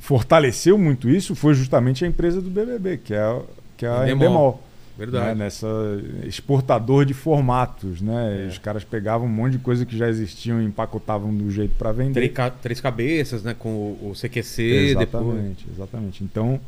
fortaleceu 0.00 0.76
muito 0.76 1.08
isso 1.08 1.34
foi 1.34 1.54
justamente 1.54 2.04
a 2.04 2.08
empresa 2.08 2.40
do 2.40 2.50
BBB, 2.50 2.98
que 2.98 3.14
é, 3.14 3.18
a- 3.20 3.40
que 3.76 3.86
é 3.86 3.88
a 3.88 4.02
Endemol. 4.04 4.14
Endemol. 4.26 4.62
Verdade. 4.98 5.26
né, 5.28 5.34
nessa 5.44 5.66
exportador 6.26 7.06
de 7.06 7.14
formatos, 7.14 8.02
né? 8.02 8.44
É. 8.44 8.48
Os 8.48 8.58
caras 8.58 8.84
pegavam 8.84 9.26
um 9.26 9.30
monte 9.30 9.52
de 9.52 9.58
coisa 9.58 9.86
que 9.86 9.96
já 9.96 10.06
existiam 10.06 10.60
e 10.60 10.64
empacotavam 10.66 11.34
do 11.34 11.50
jeito 11.50 11.74
para 11.76 11.90
vender. 11.90 12.12
Três, 12.12 12.32
ca- 12.32 12.50
três 12.50 12.80
cabeças, 12.82 13.42
né? 13.42 13.56
Com 13.58 13.70
o, 13.70 14.10
o 14.10 14.12
CQC, 14.14 14.94
depois. 14.98 15.24
Exatamente, 15.24 15.66
exatamente. 15.74 16.24
Então, 16.24 16.60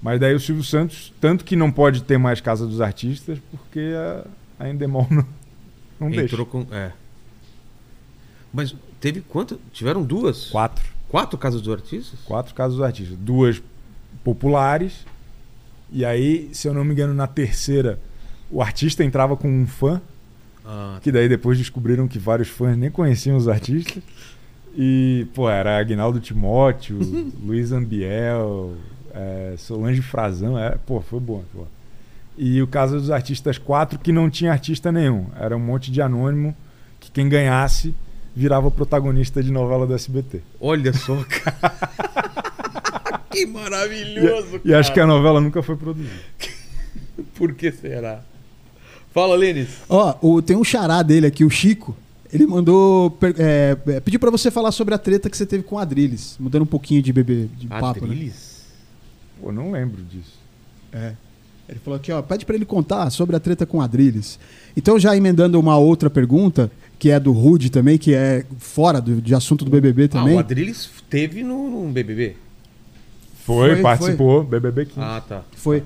mas 0.00 0.18
daí 0.18 0.34
o 0.34 0.40
Silvio 0.40 0.64
Santos, 0.64 1.12
tanto 1.20 1.44
que 1.44 1.56
não 1.56 1.70
pode 1.70 2.02
ter 2.04 2.16
mais 2.16 2.40
Casa 2.40 2.66
dos 2.66 2.80
Artistas, 2.80 3.38
porque 3.50 3.92
a, 4.58 4.64
a 4.64 4.70
Endemol 4.70 5.06
não, 5.12 5.26
não 6.04 6.10
deixa. 6.10 6.34
Entrou 6.34 6.46
com. 6.46 6.66
É. 6.74 6.92
Mas 8.52 8.74
teve 9.00 9.20
quanto? 9.20 9.60
Tiveram 9.72 10.02
duas? 10.02 10.46
Quatro. 10.50 10.84
Quatro 11.08 11.38
casas 11.38 11.60
dos 11.62 11.72
artistas? 11.72 12.18
Quatro 12.24 12.54
Casas 12.54 12.76
dos 12.76 12.84
Artistas. 12.84 13.16
Duas 13.18 13.62
populares. 14.24 15.04
E 15.92 16.04
aí, 16.04 16.48
se 16.52 16.66
eu 16.66 16.74
não 16.74 16.84
me 16.84 16.92
engano, 16.92 17.14
na 17.14 17.26
terceira, 17.26 18.00
o 18.50 18.60
artista 18.60 19.04
entrava 19.04 19.36
com 19.36 19.48
um 19.48 19.66
fã, 19.66 20.00
Ah, 20.64 20.98
que 21.02 21.12
daí 21.12 21.28
depois 21.28 21.56
descobriram 21.58 22.08
que 22.08 22.18
vários 22.18 22.48
fãs 22.48 22.76
nem 22.76 22.90
conheciam 22.90 23.36
os 23.36 23.46
artistas. 23.46 24.02
E, 24.76 25.26
pô, 25.34 25.48
era 25.48 25.78
Agnaldo 25.78 26.18
Timóteo, 26.18 26.98
Luiz 27.44 27.70
Ambiel, 27.70 28.74
é, 29.12 29.54
Solange 29.56 30.02
Frazão. 30.02 30.58
É, 30.58 30.70
pô, 30.84 31.00
foi 31.00 31.20
bom. 31.20 31.44
Pô. 31.52 31.64
E 32.36 32.60
o 32.60 32.66
caso 32.66 32.96
dos 32.98 33.10
artistas 33.10 33.58
quatro, 33.58 33.98
que 33.98 34.10
não 34.12 34.28
tinha 34.28 34.50
artista 34.52 34.90
nenhum. 34.90 35.26
Era 35.38 35.56
um 35.56 35.60
monte 35.60 35.90
de 35.90 36.02
anônimo 36.02 36.54
que 36.98 37.10
quem 37.10 37.28
ganhasse 37.28 37.94
virava 38.34 38.70
protagonista 38.70 39.42
de 39.42 39.52
novela 39.52 39.86
do 39.86 39.94
SBT. 39.94 40.40
olha 40.60 40.92
só, 40.92 41.16
cara. 41.24 41.72
que 43.30 43.46
maravilhoso, 43.46 44.60
E 44.64 44.74
acho 44.74 44.92
que 44.92 45.00
a 45.00 45.06
novela 45.06 45.40
nunca 45.40 45.62
foi 45.62 45.76
produzida. 45.76 46.10
Por 47.36 47.54
que 47.54 47.70
será? 47.70 48.22
Fala, 49.12 49.36
Lênis. 49.36 49.68
Ó, 49.88 50.16
o- 50.20 50.42
tem 50.42 50.56
um 50.56 50.64
xará 50.64 51.02
dele 51.02 51.26
aqui, 51.28 51.44
o 51.44 51.50
Chico. 51.50 51.96
Ele 52.32 52.46
mandou. 52.46 53.16
É, 53.38 53.76
é, 53.92 54.00
pediu 54.00 54.18
pra 54.18 54.30
você 54.30 54.50
falar 54.50 54.72
sobre 54.72 54.92
a 54.92 54.98
treta 54.98 55.30
que 55.30 55.36
você 55.36 55.46
teve 55.46 55.62
com 55.62 55.78
a 55.78 55.82
Adrilles. 55.82 56.34
Mudando 56.40 56.62
um 56.62 56.66
pouquinho 56.66 57.00
de 57.00 57.12
bebê 57.12 57.46
de 57.56 57.68
papo, 57.68 58.04
né? 58.06 58.12
Adriles? 58.12 58.64
Pô, 59.40 59.52
não 59.52 59.70
lembro 59.70 60.02
disso. 60.02 60.36
É. 60.92 61.12
Ele 61.68 61.78
falou 61.82 61.96
aqui, 61.96 62.12
ó, 62.12 62.20
pede 62.20 62.44
pra 62.44 62.54
ele 62.54 62.64
contar 62.64 63.08
sobre 63.10 63.34
a 63.36 63.40
treta 63.40 63.64
com 63.64 63.80
Adrilles. 63.80 64.38
Então, 64.76 64.98
já 64.98 65.16
emendando 65.16 65.58
uma 65.58 65.78
outra 65.78 66.10
pergunta, 66.10 66.70
que 66.98 67.10
é 67.10 67.18
do 67.18 67.32
Rude 67.32 67.70
também, 67.70 67.96
que 67.96 68.14
é 68.14 68.44
fora 68.58 69.00
do, 69.00 69.20
de 69.20 69.34
assunto 69.34 69.64
do 69.64 69.70
BBB 69.70 70.04
Ah, 70.04 70.08
também. 70.08 70.36
o 70.36 70.38
Adriles 70.38 70.90
teve 71.08 71.42
no, 71.42 71.70
no 71.86 71.90
BBB. 71.92 72.36
Foi, 73.44 73.72
Foi, 73.74 73.82
participou, 73.82 74.42
BBB 74.44 74.86
15. 74.86 75.00
Ah, 75.00 75.22
tá. 75.26 75.42
Foi. 75.56 75.82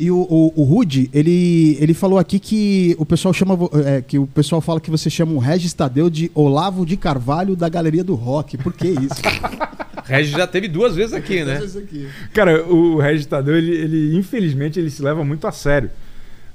E 0.00 0.10
o, 0.10 0.16
o, 0.16 0.52
o 0.56 0.64
Rude, 0.64 1.10
ele, 1.12 1.76
ele 1.78 1.92
falou 1.92 2.18
aqui 2.18 2.38
que 2.38 2.96
o 2.98 3.04
pessoal 3.04 3.34
chama. 3.34 3.56
é, 3.84 4.00
que 4.00 4.18
o 4.18 4.26
pessoal 4.26 4.60
fala 4.62 4.80
que 4.80 4.90
você 4.90 5.10
chama 5.10 5.32
o 5.32 5.38
Regis 5.38 5.74
Tadeu 5.74 6.08
de 6.08 6.30
Olavo 6.34 6.86
de 6.86 6.96
Carvalho 6.96 7.54
da 7.54 7.68
Galeria 7.68 8.02
do 8.02 8.14
Rock. 8.14 8.56
Por 8.56 8.72
que 8.72 8.88
isso? 8.88 9.20
Regis 10.04 10.32
já 10.32 10.46
teve 10.46 10.66
duas 10.68 10.96
vezes 10.96 11.12
aqui, 11.12 11.44
né? 11.44 11.58
Aqui. 11.58 12.08
Cara, 12.32 12.64
o 12.66 12.98
Regis 12.98 13.26
Tadeu, 13.26 13.56
ele, 13.56 13.72
ele, 13.72 14.16
infelizmente, 14.16 14.80
ele 14.80 14.90
se 14.90 15.02
leva 15.02 15.22
muito 15.24 15.46
a 15.46 15.52
sério. 15.52 15.90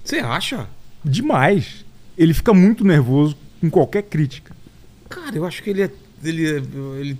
Você 0.04 0.18
acha? 0.18 0.68
Demais. 1.04 1.86
Ele 2.18 2.34
fica 2.34 2.54
muito 2.54 2.84
nervoso 2.84 3.36
com 3.62 3.70
qualquer 3.70 4.04
crítica. 4.04 4.56
Cara, 5.08 5.36
eu 5.38 5.46
acho 5.46 5.62
que 5.62 5.70
ele 5.70 5.84
é. 5.84 5.92
Ele, 6.24 6.50
é- 6.50 7.00
ele 7.00 7.18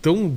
tão. 0.00 0.36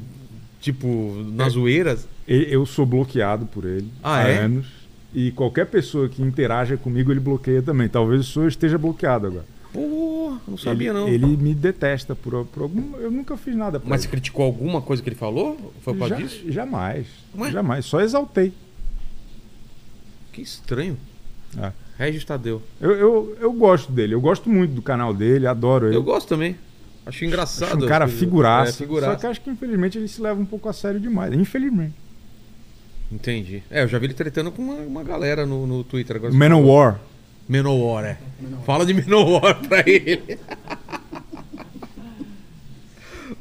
Tipo, 0.60 1.24
nas 1.34 1.54
zoeiras. 1.54 2.08
E- 2.28 2.48
Eu 2.50 2.66
sou 2.66 2.86
bloqueado 2.86 3.46
por 3.46 3.64
ele 3.66 3.88
Ah, 4.04 4.18
há 4.18 4.28
é? 4.28 4.40
anos. 4.40 4.66
E 5.14 5.32
qualquer 5.32 5.66
pessoa 5.66 6.08
que 6.08 6.22
interaja 6.22 6.78
comigo, 6.78 7.12
ele 7.12 7.20
bloqueia 7.20 7.62
também. 7.62 7.90
Talvez 7.90 8.22
o 8.22 8.32
senhor 8.32 8.48
esteja 8.48 8.78
bloqueado 8.78 9.28
agora. 9.28 9.46
Pô, 9.74 10.36
não 10.48 10.58
sabia 10.58 10.90
ele, 10.90 10.98
não. 11.00 11.08
Ele 11.08 11.26
me 11.38 11.54
detesta 11.54 12.16
por, 12.16 12.46
por 12.46 12.64
algum. 12.64 12.96
Eu 12.98 13.12
nunca 13.12 13.38
fiz 13.38 13.56
nada 13.56 13.82
Mas 13.84 14.02
você 14.02 14.08
ele. 14.08 14.12
criticou 14.12 14.46
alguma 14.46 14.82
coisa 14.82 15.02
que 15.02 15.10
ele 15.10 15.16
falou? 15.16 15.74
Foi 15.82 15.94
por 15.94 16.00
causa 16.00 16.16
Ja- 16.16 16.22
disso? 16.22 16.52
Jamais. 16.52 17.08
Ué? 17.38 17.52
Jamais. 17.52 17.86
Só 17.86 18.02
exaltei. 18.02 18.52
Que 20.32 20.42
estranho. 20.42 20.98
É. 21.58 21.72
Regis 21.98 22.24
Tadeu. 22.24 22.62
Eu, 22.80 22.92
eu, 22.92 23.38
eu 23.42 23.52
gosto 23.54 23.92
dele. 23.92 24.14
Eu 24.14 24.22
gosto 24.22 24.50
muito 24.50 24.72
do 24.74 24.82
canal 24.82 25.14
dele, 25.14 25.46
adoro 25.48 25.88
ele. 25.88 25.96
Eu 25.96 26.04
gosto 26.04 26.28
também. 26.30 26.56
Acho 27.06 27.26
engraçado. 27.26 27.76
Acho 27.76 27.86
um 27.86 27.88
cara 27.88 28.08
figuraça. 28.08 28.70
É, 28.72 28.74
figuraça. 28.74 29.14
Só 29.14 29.20
que 29.20 29.28
acho 29.28 29.42
que 29.42 29.50
infelizmente 29.50 29.98
ele 29.98 30.08
se 30.08 30.22
leva 30.22 30.40
um 30.40 30.46
pouco 30.46 30.70
a 30.70 30.74
sério 30.74 31.00
demais. 31.00 31.34
Infelizmente. 31.34 31.94
Entendi. 33.12 33.64
É, 33.72 33.84
eu 33.84 33.88
já 33.88 33.98
vi 33.98 34.06
ele 34.06 34.14
tretando 34.14 34.52
com 34.52 34.62
uma, 34.62 34.76
uma 34.76 35.04
galera 35.04 35.46
no, 35.46 35.66
no 35.66 35.84
Twitter 35.84 36.16
agora. 36.16 36.34
Manowar. 36.34 37.00
Menowar, 37.48 38.06
é. 38.06 38.18
Fala 38.66 38.86
de 38.86 38.94
Menowar 38.94 39.60
pra 39.68 39.84
ele. 39.88 40.38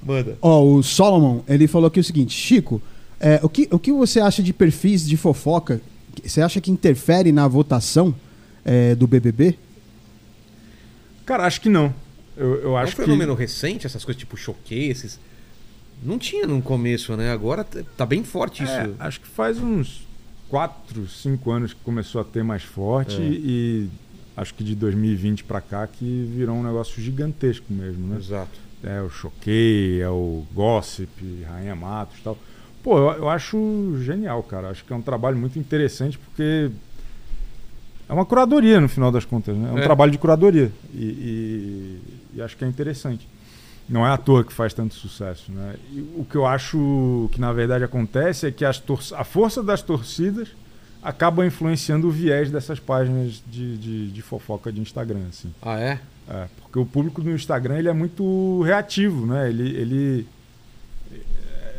Manda. 0.02 0.38
Ó, 0.40 0.62
o 0.64 0.82
Solomon, 0.82 1.42
ele 1.48 1.66
falou 1.66 1.88
aqui 1.88 2.00
o 2.00 2.04
seguinte: 2.04 2.32
Chico, 2.32 2.80
é, 3.20 3.40
o, 3.42 3.48
que, 3.48 3.68
o 3.70 3.78
que 3.78 3.92
você 3.92 4.20
acha 4.20 4.42
de 4.42 4.52
perfis 4.52 5.06
de 5.06 5.16
fofoca? 5.16 5.80
Você 6.24 6.40
acha 6.40 6.60
que 6.60 6.70
interfere 6.70 7.30
na 7.30 7.46
votação 7.46 8.14
é, 8.64 8.94
do 8.94 9.06
BBB? 9.06 9.58
Cara, 11.26 11.44
acho 11.44 11.60
que 11.60 11.68
não. 11.68 11.92
Eu, 12.36 12.54
eu 12.62 12.68
É 12.70 12.72
um 12.72 12.76
acho 12.78 12.96
que. 12.96 13.02
fenômeno 13.02 13.34
recente, 13.34 13.86
essas 13.86 14.04
coisas 14.04 14.18
tipo 14.18 14.36
showcases. 14.36 15.18
Não 16.02 16.18
tinha 16.18 16.46
no 16.46 16.62
começo, 16.62 17.16
né? 17.16 17.30
Agora 17.32 17.64
tá 17.96 18.06
bem 18.06 18.22
forte 18.22 18.62
isso. 18.62 18.72
É, 18.72 18.90
acho 19.00 19.20
que 19.20 19.26
faz 19.26 19.58
uns 19.58 20.06
4, 20.48 21.06
5 21.08 21.50
anos 21.50 21.72
que 21.74 21.80
começou 21.80 22.20
a 22.20 22.24
ter 22.24 22.42
mais 22.44 22.62
forte 22.62 23.16
É. 23.20 23.24
e 23.24 23.88
acho 24.36 24.54
que 24.54 24.62
de 24.62 24.74
2020 24.74 25.44
pra 25.44 25.60
cá 25.60 25.86
que 25.86 26.30
virou 26.34 26.56
um 26.56 26.62
negócio 26.62 27.02
gigantesco 27.02 27.66
mesmo, 27.72 28.06
né? 28.06 28.16
Exato. 28.18 28.58
É 28.82 29.02
o 29.02 29.10
Choquei, 29.10 30.00
é 30.00 30.08
o 30.08 30.44
Gossip, 30.54 31.10
Rainha 31.48 31.74
Matos 31.74 32.18
e 32.18 32.22
tal. 32.22 32.38
Pô, 32.82 32.96
eu, 32.96 33.10
eu 33.18 33.28
acho 33.28 33.98
genial, 34.04 34.40
cara. 34.44 34.68
Acho 34.70 34.84
que 34.84 34.92
é 34.92 34.96
um 34.96 35.02
trabalho 35.02 35.36
muito 35.36 35.58
interessante 35.58 36.16
porque 36.16 36.70
é 38.08 38.12
uma 38.12 38.24
curadoria 38.24 38.80
no 38.80 38.88
final 38.88 39.10
das 39.10 39.24
contas, 39.24 39.56
né? 39.56 39.68
É 39.68 39.72
um 39.72 39.78
É. 39.78 39.82
trabalho 39.82 40.12
de 40.12 40.18
curadoria 40.18 40.70
e, 40.94 41.02
e- 41.04 42.00
e 42.36 42.40
acho 42.42 42.56
que 42.56 42.64
é 42.64 42.68
interessante. 42.68 43.28
Não 43.88 44.06
é 44.06 44.10
à 44.10 44.16
toa 44.18 44.44
que 44.44 44.52
faz 44.52 44.74
tanto 44.74 44.94
sucesso, 44.94 45.50
né? 45.50 45.74
E 45.90 46.00
o 46.16 46.24
que 46.28 46.36
eu 46.36 46.44
acho 46.46 47.28
que 47.32 47.40
na 47.40 47.52
verdade 47.52 47.84
acontece 47.84 48.46
é 48.46 48.50
que 48.50 48.64
as 48.64 48.78
tor- 48.78 49.00
a 49.16 49.24
força 49.24 49.62
das 49.62 49.80
torcidas 49.80 50.48
acaba 51.02 51.46
influenciando 51.46 52.06
o 52.08 52.10
viés 52.10 52.50
dessas 52.50 52.78
páginas 52.78 53.42
de, 53.46 53.78
de, 53.78 54.10
de 54.10 54.22
fofoca 54.22 54.70
de 54.70 54.80
Instagram, 54.80 55.22
assim. 55.28 55.52
Ah, 55.62 55.78
é? 55.80 56.00
É, 56.28 56.46
porque 56.60 56.78
o 56.78 56.84
público 56.84 57.22
do 57.22 57.30
Instagram 57.30 57.78
ele 57.78 57.88
é 57.88 57.92
muito 57.94 58.60
reativo, 58.62 59.24
né? 59.24 59.48
Ele, 59.48 59.70
ele, 59.74 60.26
é, 61.10 61.74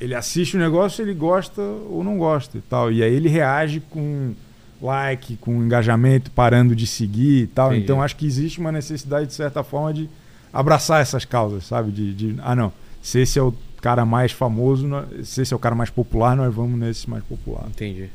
ele 0.00 0.14
assiste 0.14 0.56
o 0.56 0.60
negócio, 0.60 1.02
ele 1.02 1.14
gosta 1.14 1.60
ou 1.60 2.04
não 2.04 2.16
gosta 2.16 2.56
e 2.58 2.60
tal. 2.60 2.92
E 2.92 3.02
aí 3.02 3.12
ele 3.12 3.28
reage 3.28 3.80
com, 3.90 4.34
like, 4.80 5.36
com 5.38 5.62
engajamento, 5.64 6.30
parando 6.30 6.76
de 6.76 6.86
seguir 6.86 7.42
e 7.42 7.46
tal. 7.48 7.70
Entendi. 7.70 7.84
Então 7.84 8.00
acho 8.02 8.14
que 8.14 8.26
existe 8.26 8.60
uma 8.60 8.70
necessidade, 8.70 9.26
de 9.26 9.34
certa 9.34 9.64
forma, 9.64 9.92
de 9.92 10.08
abraçar 10.52 11.00
essas 11.00 11.24
causas, 11.24 11.64
sabe? 11.66 11.90
De, 11.90 12.14
de, 12.14 12.36
ah, 12.40 12.54
não, 12.54 12.72
se 13.02 13.20
esse 13.20 13.38
é 13.38 13.42
o 13.42 13.54
cara 13.80 14.04
mais 14.04 14.32
famoso, 14.32 14.88
se 15.22 15.42
esse 15.42 15.52
é 15.52 15.56
o 15.56 15.60
cara 15.60 15.74
mais 15.74 15.90
popular, 15.90 16.36
nós 16.36 16.52
vamos 16.54 16.78
nesse 16.78 17.08
mais 17.08 17.22
popular. 17.24 17.66
Entendi. 17.68 18.08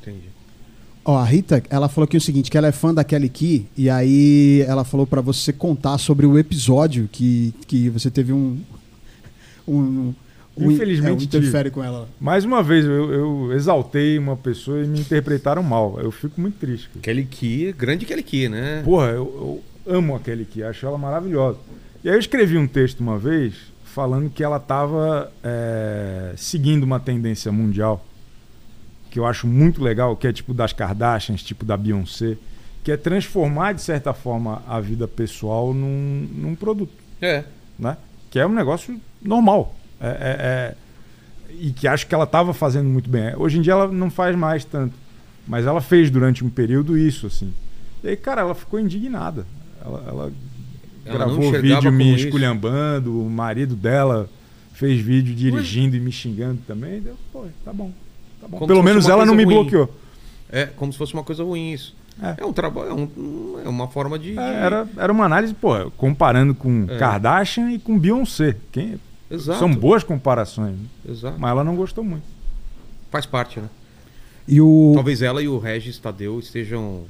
Entendi. 0.00 0.28
Ó, 1.04 1.16
a 1.16 1.24
Rita, 1.24 1.62
ela 1.70 1.88
falou 1.88 2.04
aqui 2.04 2.18
o 2.18 2.20
seguinte, 2.20 2.50
que 2.50 2.58
ela 2.58 2.68
é 2.68 2.72
fã 2.72 2.92
da 2.92 3.02
Kelly 3.02 3.30
Key, 3.30 3.66
e 3.76 3.88
aí 3.88 4.62
ela 4.68 4.84
falou 4.84 5.06
pra 5.06 5.22
você 5.22 5.54
contar 5.54 5.96
sobre 5.96 6.26
o 6.26 6.38
episódio 6.38 7.08
que, 7.10 7.54
que 7.66 7.88
você 7.88 8.10
teve 8.10 8.30
um... 8.30 8.60
um, 9.66 10.12
um 10.54 10.70
Infelizmente 10.70 11.08
é, 11.08 11.20
um 11.20 11.22
interfere 11.22 11.70
com 11.70 11.82
ela. 11.82 12.08
Mais 12.20 12.44
uma 12.44 12.62
vez, 12.62 12.84
eu, 12.84 13.10
eu 13.10 13.52
exaltei 13.54 14.18
uma 14.18 14.36
pessoa 14.36 14.84
e 14.84 14.86
me 14.86 15.00
interpretaram 15.00 15.62
mal. 15.62 15.98
Eu 15.98 16.10
fico 16.10 16.38
muito 16.38 16.58
triste. 16.58 16.88
cara. 16.88 17.00
Kelly 17.00 17.24
Key, 17.24 17.72
grande 17.72 18.04
Kelly 18.04 18.22
Key, 18.22 18.48
né? 18.50 18.82
Porra, 18.84 19.06
eu, 19.06 19.16
eu 19.16 19.62
amo 19.88 20.14
a 20.16 20.20
Kelly 20.20 20.44
Key, 20.44 20.62
acho 20.62 20.86
ela 20.86 20.98
maravilhosa. 20.98 21.58
E 22.04 22.08
aí 22.08 22.14
eu 22.14 22.18
escrevi 22.20 22.56
um 22.56 22.66
texto 22.66 23.00
uma 23.00 23.18
vez 23.18 23.54
falando 23.84 24.30
que 24.30 24.44
ela 24.44 24.58
estava 24.58 25.32
seguindo 26.36 26.84
uma 26.84 27.00
tendência 27.00 27.50
mundial 27.50 28.04
que 29.10 29.18
eu 29.18 29.24
acho 29.26 29.46
muito 29.46 29.82
legal, 29.82 30.14
que 30.16 30.26
é 30.26 30.32
tipo 30.32 30.52
das 30.52 30.72
Kardashians, 30.74 31.42
tipo 31.42 31.64
da 31.64 31.76
Beyoncé, 31.78 32.36
que 32.84 32.92
é 32.92 32.96
transformar 32.96 33.72
de 33.72 33.80
certa 33.80 34.12
forma 34.12 34.62
a 34.68 34.78
vida 34.80 35.08
pessoal 35.08 35.72
num, 35.72 36.28
num 36.34 36.54
produto, 36.54 36.92
É. 37.20 37.42
né? 37.78 37.96
Que 38.30 38.38
é 38.38 38.46
um 38.46 38.52
negócio 38.52 39.00
normal. 39.22 39.74
É- 40.00 40.06
é- 40.08 40.12
é- 40.12 40.74
e 41.58 41.72
que 41.72 41.88
acho 41.88 42.06
que 42.06 42.14
ela 42.14 42.24
estava 42.24 42.52
fazendo 42.52 42.88
muito 42.90 43.08
bem. 43.08 43.34
Hoje 43.36 43.58
em 43.58 43.62
dia 43.62 43.72
ela 43.72 43.88
não 43.88 44.10
faz 44.10 44.36
mais 44.36 44.62
tanto, 44.64 44.94
mas 45.46 45.64
ela 45.64 45.80
fez 45.80 46.10
durante 46.10 46.44
um 46.44 46.50
período 46.50 46.96
isso, 46.96 47.26
assim. 47.26 47.52
E 48.04 48.08
aí, 48.08 48.16
cara, 48.16 48.42
ela 48.42 48.54
ficou 48.54 48.78
indignada. 48.78 49.46
Ela, 49.88 50.04
ela 50.06 50.32
Ela 51.06 51.16
gravou 51.18 51.52
vídeo 51.52 51.90
me 51.92 52.14
isso. 52.14 52.26
esculhambando, 52.26 53.20
o 53.24 53.28
marido 53.30 53.74
dela 53.74 54.28
fez 54.74 55.00
vídeo 55.00 55.34
dirigindo 55.34 55.96
e 55.96 56.00
me 56.00 56.12
xingando 56.12 56.60
também. 56.66 57.00
Deu, 57.00 57.16
pô, 57.32 57.44
tá 57.64 57.72
bom. 57.72 57.90
Tá 58.40 58.46
bom. 58.46 58.58
Como 58.58 58.68
Pelo 58.68 58.82
menos 58.82 59.08
ela 59.08 59.24
não 59.26 59.34
me 59.34 59.44
ruim. 59.44 59.54
bloqueou. 59.54 59.92
É, 60.50 60.66
como 60.66 60.92
se 60.92 60.98
fosse 60.98 61.14
uma 61.14 61.24
coisa 61.24 61.42
ruim 61.42 61.72
isso. 61.72 61.96
É. 62.22 62.42
É, 62.42 62.44
um 62.44 62.52
trabalho, 62.52 62.88
é, 62.90 62.92
um- 62.94 63.60
é 63.64 63.68
uma 63.68 63.86
forma 63.88 64.18
de. 64.18 64.32
de- 64.32 64.38
É, 64.38 64.42
era, 64.54 64.88
era 64.96 65.12
uma 65.12 65.24
análise, 65.24 65.54
pô, 65.54 65.90
comparando 65.96 66.54
com 66.54 66.84
É. 66.88 66.96
Kardashian 66.98 67.70
e 67.70 67.78
com 67.78 67.98
Beyoncé. 67.98 68.56
Quem, 68.72 68.98
Exato. 69.30 69.58
são 69.58 69.72
boas 69.72 70.02
comparações? 70.02 70.76
Exato. 71.08 71.38
mas 71.38 71.50
ela 71.50 71.62
não 71.64 71.76
gostou 71.76 72.02
muito. 72.04 72.24
Faz 73.10 73.24
parte, 73.24 73.60
né? 73.60 73.68
E 74.46 74.60
o... 74.60 74.92
Talvez 74.94 75.20
ela 75.22 75.42
e 75.42 75.48
o 75.48 75.58
Regis 75.58 75.98
Tadeu 75.98 76.38
estejam 76.40 77.04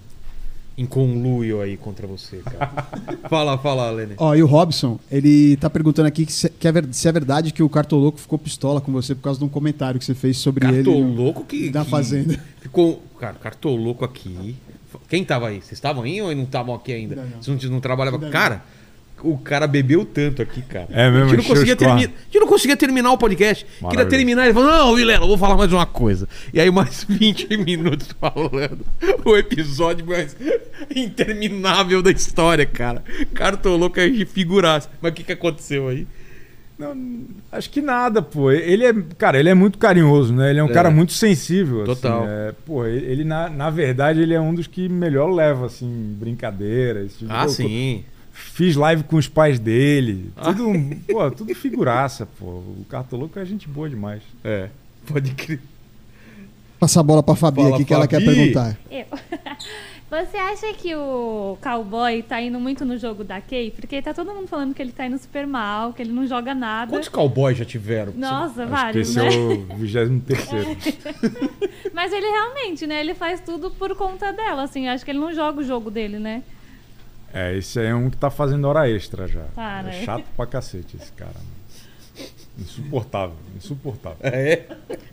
em 0.79 0.87
conluio 0.87 1.61
aí 1.61 1.77
contra 1.77 2.07
você, 2.07 2.37
cara. 2.39 2.87
fala, 3.29 3.59
fala, 3.59 3.91
Lene. 3.91 4.15
Ó, 4.17 4.35
e 4.35 4.43
o 4.43 4.47
Robson, 4.47 4.99
ele 5.11 5.57
tá 5.57 5.69
perguntando 5.69 6.07
aqui 6.07 6.25
que 6.25 6.33
se, 6.33 6.49
que 6.49 6.69
é, 6.69 6.73
ver- 6.73 6.89
se 6.93 7.09
é 7.09 7.13
verdade 7.13 7.53
que 7.53 7.63
o 7.63 7.69
Cartoloco 7.69 8.19
ficou 8.19 8.39
pistola 8.39 8.81
com 8.81 8.93
você 8.93 9.15
por 9.15 9.23
causa 9.23 9.41
de 9.41 9.45
um 9.45 9.49
comentário 9.49 9.99
que 9.99 10.07
você 10.07 10.15
fez 10.15 10.39
sobre 10.39 10.67
ele 10.69 10.83
no- 10.85 10.85
Cartoloco 10.85 11.45
que. 11.45 11.69
da 11.69 11.85
que 11.85 11.91
Fazenda. 11.91 12.41
Ficou. 12.61 13.03
Cara, 13.19 13.35
Cartoloco 13.35 14.05
aqui. 14.05 14.57
Quem 15.09 15.25
tava 15.25 15.49
aí? 15.49 15.57
Vocês 15.57 15.73
estavam 15.73 16.05
aí 16.05 16.23
ou 16.23 16.35
não 16.35 16.45
estavam 16.45 16.75
aqui 16.75 16.93
ainda? 16.93 17.17
Ainda 17.23 17.35
não. 17.37 17.43
Vocês 17.43 17.65
não, 17.65 17.71
não 17.73 17.81
trabalhavam. 17.81 18.21
Ainda 18.25 18.31
não. 18.51 18.61
Cara, 19.19 19.29
o 19.35 19.39
cara 19.39 19.67
bebeu 19.67 20.05
tanto 20.05 20.41
aqui, 20.41 20.63
cara. 20.63 20.87
É 20.91 21.11
mesmo, 21.11 21.27
a, 21.27 21.29
gente 21.29 21.39
não 21.39 21.45
conseguia 21.55 21.77
termi- 21.77 22.05
a 22.05 22.25
gente 22.25 22.39
não 22.41 22.47
conseguia 22.47 22.77
terminar 22.77 23.13
o 23.13 23.19
podcast. 23.19 23.67
Queria 23.91 24.07
terminar. 24.07 24.45
Ele 24.45 24.55
falou: 24.55 24.71
Não, 24.71 24.95
Vilela, 24.95 25.25
eu 25.25 25.29
vou 25.29 25.39
falar 25.39 25.57
mais 25.57 25.73
uma 25.73 25.87
coisa. 25.87 26.29
E 26.55 26.61
aí, 26.61 26.71
mais 26.71 27.05
20 27.09 27.57
minutos 27.59 28.09
falando. 28.21 28.79
O 29.25 29.37
episódio 29.37 30.07
mais 30.07 30.37
interminável 30.95 32.03
da 32.03 32.11
história, 32.11 32.67
cara. 32.67 33.03
Cartoloco 33.35 33.99
é 33.99 34.09
de 34.09 34.25
figuraça. 34.25 34.89
Mas 35.01 35.13
o 35.13 35.15
que, 35.15 35.25
que 35.25 35.33
aconteceu 35.33 35.89
aí? 35.89 36.07
Não, 36.79 36.97
acho 37.51 37.71
que 37.71 37.81
nada, 37.81 38.23
pô. 38.23 38.53
Ele 38.53 38.85
é, 38.85 38.95
cara, 39.19 39.37
ele 39.39 39.49
é 39.49 39.55
muito 39.55 39.79
carinhoso, 39.79 40.33
né? 40.33 40.51
Ele 40.51 40.61
é 40.61 40.63
um 40.65 40.69
É. 40.71 40.73
cara 40.73 40.91
muito 40.91 41.13
sensível. 41.13 41.83
assim, 41.83 41.87
Total. 41.95 42.25
é, 42.29 42.55
pô, 42.65 42.87
ele, 42.87 43.25
na, 43.25 43.49
na 43.49 43.69
verdade, 43.69 44.21
ele 44.23 44.33
é 44.33 44.41
um 44.41 44.55
dos 44.55 44.69
que 44.69 44.89
melhor 44.89 45.29
leva, 45.33 45.67
assim, 45.67 46.15
brincadeira. 46.21 47.03
esse 47.05 47.19
tipo 47.19 47.33
Ah, 47.33 47.49
sim. 47.49 48.05
Fiz 48.39 48.77
live 48.77 49.03
com 49.03 49.17
os 49.17 49.27
pais 49.29 49.59
dele. 49.59 50.31
Ah. 50.37 50.53
Tudo, 50.53 50.73
pô, 51.09 51.31
tudo 51.31 51.55
figuraça, 51.55 52.27
pô. 52.39 52.47
O 52.47 52.87
Cartoloco 52.89 53.39
é 53.39 53.45
gente 53.45 53.69
boa 53.69 53.89
demais. 53.91 54.23
É. 54.45 54.69
Pode 55.07 55.33
crer. 55.35 55.61
Passar 56.79 57.01
a 57.01 57.03
bola 57.03 57.23
pra 57.23 57.35
Fabi 57.35 57.61
Fala, 57.63 57.75
aqui 57.75 57.85
que 57.85 57.93
ela 57.93 58.07
quer 58.07 58.21
Fabi. 58.25 58.37
perguntar. 58.37 58.79
Eu. 58.91 59.07
Você 60.11 60.39
acha 60.39 60.73
que 60.73 60.95
o 60.95 61.59
cowboy 61.61 62.23
tá 62.23 62.41
indo 62.41 62.59
muito 62.59 62.83
no 62.85 62.97
jogo 62.97 63.23
da 63.23 63.43
Kay? 63.43 63.73
Porque 63.73 64.01
tá 64.01 64.15
todo 64.15 64.33
mundo 64.33 64.47
falando 64.47 64.73
que 64.75 64.81
ele 64.81 64.93
tá 64.93 65.05
indo 65.05 65.19
super 65.19 65.47
mal, 65.47 65.93
que 65.93 66.01
ele 66.01 66.13
não 66.13 66.27
joga 66.27 66.55
nada. 66.55 66.91
Quantos 66.91 67.11
cowboys 67.11 67.59
já 67.59 67.65
tiveram? 67.65 68.15
Nossa, 68.17 68.63
Acho 68.63 68.65
que 68.65 68.67
vários, 68.67 69.09
esse 69.11 69.19
né? 69.19 69.27
é 69.27 69.39
o 69.39 69.77
23 69.77 70.99
Mas 71.93 72.11
ele 72.13 72.27
realmente, 72.27 72.87
né? 72.87 73.01
Ele 73.01 73.15
faz 73.15 73.41
tudo 73.41 73.71
por 73.71 73.95
conta 73.97 74.33
dela, 74.33 74.63
assim. 74.63 74.89
Acho 74.89 75.05
que 75.05 75.11
ele 75.11 75.19
não 75.19 75.35
joga 75.35 75.61
o 75.61 75.65
jogo 75.65 75.91
dele, 75.91 76.19
né? 76.19 76.43
É, 77.33 77.57
esse 77.57 77.79
aí 77.79 77.87
é 77.87 77.95
um 77.95 78.09
que 78.09 78.17
tá 78.17 78.31
fazendo 78.31 78.67
hora 78.67 78.89
extra 78.89 79.27
já. 79.29 79.45
Para. 79.55 79.89
É 79.89 80.05
chato 80.05 80.25
pra 80.37 80.47
cacete 80.47 80.97
esse 80.97 81.13
cara. 81.13 81.37
Insuportável, 82.59 83.37
insuportável. 83.57 84.19
É, 84.21 84.65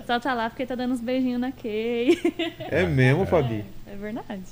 Só 0.07 0.19
tá 0.19 0.33
lá 0.33 0.49
porque 0.49 0.65
tá 0.65 0.73
dando 0.73 0.93
uns 0.93 1.01
beijinhos 1.01 1.39
na 1.39 1.51
Kay. 1.51 2.17
é 2.59 2.85
mesmo, 2.85 3.25
Fabi. 3.25 3.63
É 3.85 3.95
verdade. 3.95 4.43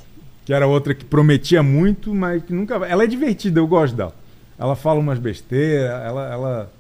Que 0.46 0.54
era 0.54 0.68
outra 0.68 0.94
que 0.94 1.04
prometia 1.04 1.64
muito, 1.64 2.14
mas 2.14 2.44
que 2.44 2.54
nunca 2.54 2.78
vai. 2.78 2.92
Ela 2.92 3.06
é 3.06 3.08
divertida, 3.08 3.60
eu 3.60 3.68
gosto 3.68 3.96
dela. 3.96 4.14
Ela 4.60 4.76
fala 4.76 5.00
umas 5.00 5.18
besteiras, 5.18 5.90
ela, 6.06 6.32
ela 6.32 6.74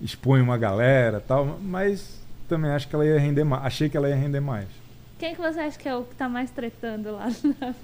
expõe 0.00 0.40
uma 0.40 0.58
galera 0.58 1.18
e 1.18 1.20
tal, 1.20 1.58
mas 1.62 2.20
também 2.48 2.70
acho 2.70 2.88
que 2.88 2.94
ela 2.94 3.06
ia 3.06 3.18
render 3.18 3.44
mais. 3.44 3.64
Achei 3.64 3.88
que 3.88 3.96
ela 3.96 4.08
ia 4.08 4.16
render 4.16 4.40
mais. 4.40 4.66
Quem 5.18 5.34
que 5.36 5.40
você 5.40 5.60
acha 5.60 5.78
que 5.78 5.88
é 5.88 5.94
o 5.94 6.02
que 6.02 6.16
tá 6.16 6.28
mais 6.28 6.50
tretando 6.50 7.12
lá? 7.12 7.28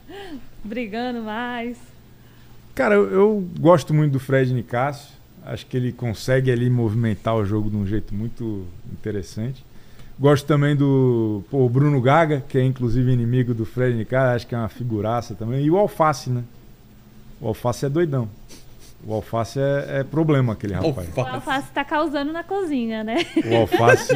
Brigando 0.65 1.23
mais? 1.23 1.79
Cara, 2.79 2.95
eu, 2.95 3.11
eu 3.11 3.49
gosto 3.59 3.93
muito 3.93 4.13
do 4.13 4.21
Fred 4.21 4.55
Nicásio. 4.55 5.09
Acho 5.45 5.67
que 5.67 5.77
ele 5.77 5.91
consegue 5.91 6.49
ali 6.49 6.71
movimentar 6.71 7.35
o 7.35 7.45
jogo 7.45 7.69
de 7.69 7.77
um 7.77 7.85
jeito 7.85 8.15
muito 8.15 8.67
interessante. 8.93 9.65
Gosto 10.17 10.47
também 10.47 10.77
do 10.77 11.43
pô, 11.51 11.69
Bruno 11.69 12.01
Gaga, 12.01 12.45
que 12.49 12.57
é 12.57 12.63
inclusive 12.63 13.11
inimigo 13.11 13.53
do 13.53 13.67
Fred 13.67 13.97
Nicásio. 13.97 14.37
Acho 14.37 14.47
que 14.47 14.55
é 14.55 14.59
uma 14.59 14.69
figuraça 14.69 15.35
também. 15.35 15.65
E 15.65 15.69
o 15.69 15.77
Alface, 15.77 16.31
né? 16.31 16.45
O 17.41 17.49
Alface 17.49 17.85
é 17.85 17.89
doidão. 17.89 18.29
O 19.05 19.13
Alface 19.13 19.59
é, 19.59 19.99
é 19.99 20.05
problema, 20.05 20.53
aquele 20.53 20.75
rapaz. 20.75 21.09
O 21.17 21.21
alface 21.21 21.73
tá 21.73 21.85
causando 21.85 22.33
na 22.33 22.45
cozinha, 22.45 23.03
né? 23.03 23.17
O 23.45 23.57
Alface, 23.57 24.13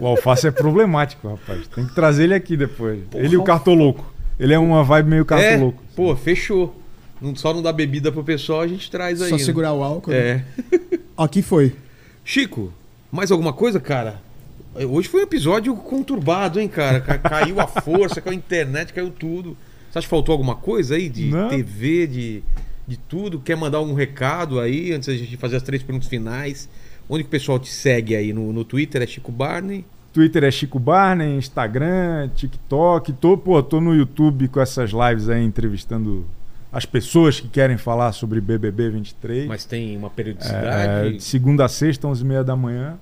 o 0.00 0.06
Alface 0.08 0.48
é 0.48 0.50
problemático, 0.50 1.28
rapaz. 1.28 1.68
Tem 1.68 1.86
que 1.86 1.94
trazer 1.94 2.24
ele 2.24 2.34
aqui 2.34 2.56
depois. 2.56 2.98
ele 3.14 3.34
e 3.34 3.36
o 3.36 3.44
Cartoloco. 3.44 4.12
Ele 4.40 4.52
é 4.52 4.58
uma 4.58 4.82
vibe 4.82 5.08
meio 5.08 5.22
É, 5.22 5.24
Cartoloco. 5.24 5.80
pô, 5.94 6.16
fechou. 6.16 6.74
Não, 7.20 7.34
só 7.34 7.52
não 7.54 7.62
dá 7.62 7.72
bebida 7.72 8.12
pro 8.12 8.22
pessoal, 8.22 8.60
a 8.60 8.68
gente 8.68 8.90
traz 8.90 9.22
aí. 9.22 9.30
Só 9.30 9.36
né? 9.36 9.42
segurar 9.42 9.72
o 9.72 9.82
álcool. 9.82 10.10
né? 10.10 10.18
É. 10.18 10.98
Aqui 11.16 11.40
foi. 11.42 11.74
Chico, 12.24 12.72
mais 13.10 13.30
alguma 13.30 13.52
coisa, 13.52 13.80
cara? 13.80 14.20
Hoje 14.74 15.08
foi 15.08 15.20
um 15.20 15.24
episódio 15.24 15.74
conturbado, 15.74 16.60
hein, 16.60 16.68
cara? 16.68 17.00
Ca- 17.00 17.18
Caiu 17.18 17.58
a 17.60 17.66
força, 17.66 18.20
caiu 18.20 18.34
a 18.34 18.36
internet, 18.36 18.92
caiu 18.92 19.10
tudo. 19.10 19.56
Você 19.90 19.98
acha 19.98 20.06
que 20.06 20.10
faltou 20.10 20.32
alguma 20.32 20.54
coisa 20.56 20.96
aí 20.96 21.08
de 21.08 21.30
Não. 21.30 21.48
TV, 21.48 22.06
de, 22.06 22.42
de 22.86 22.98
tudo? 22.98 23.40
Quer 23.40 23.56
mandar 23.56 23.78
algum 23.78 23.94
recado 23.94 24.60
aí 24.60 24.92
antes 24.92 25.08
da 25.08 25.14
gente 25.14 25.36
fazer 25.38 25.56
as 25.56 25.62
três 25.62 25.82
perguntas 25.82 26.08
finais? 26.08 26.68
Onde 27.08 27.22
que 27.22 27.28
o 27.28 27.30
pessoal 27.30 27.58
te 27.58 27.70
segue 27.70 28.14
aí? 28.14 28.32
No, 28.34 28.52
no 28.52 28.64
Twitter 28.64 29.00
é 29.00 29.06
Chico 29.06 29.32
Barney? 29.32 29.86
Twitter 30.12 30.44
é 30.44 30.50
Chico 30.50 30.78
Barney, 30.78 31.36
Instagram, 31.38 32.28
TikTok. 32.34 33.12
Tô, 33.14 33.38
pô, 33.38 33.62
tô 33.62 33.80
no 33.80 33.94
YouTube 33.94 34.48
com 34.48 34.60
essas 34.60 34.90
lives 34.90 35.28
aí 35.30 35.42
entrevistando 35.42 36.26
as 36.76 36.84
pessoas 36.84 37.40
que 37.40 37.48
querem 37.48 37.76
falar 37.78 38.12
sobre 38.12 38.40
BBB 38.40 38.90
23. 38.90 39.46
Mas 39.46 39.64
tem 39.64 39.96
uma 39.96 40.08
É, 40.08 40.10
periodicidade? 40.10 41.16
de 41.16 41.22
segunda 41.22 41.64
a 41.64 41.68
sexta, 41.68 42.06
11h30 42.06 42.42
da 42.44 42.54
manhã. 42.56 42.98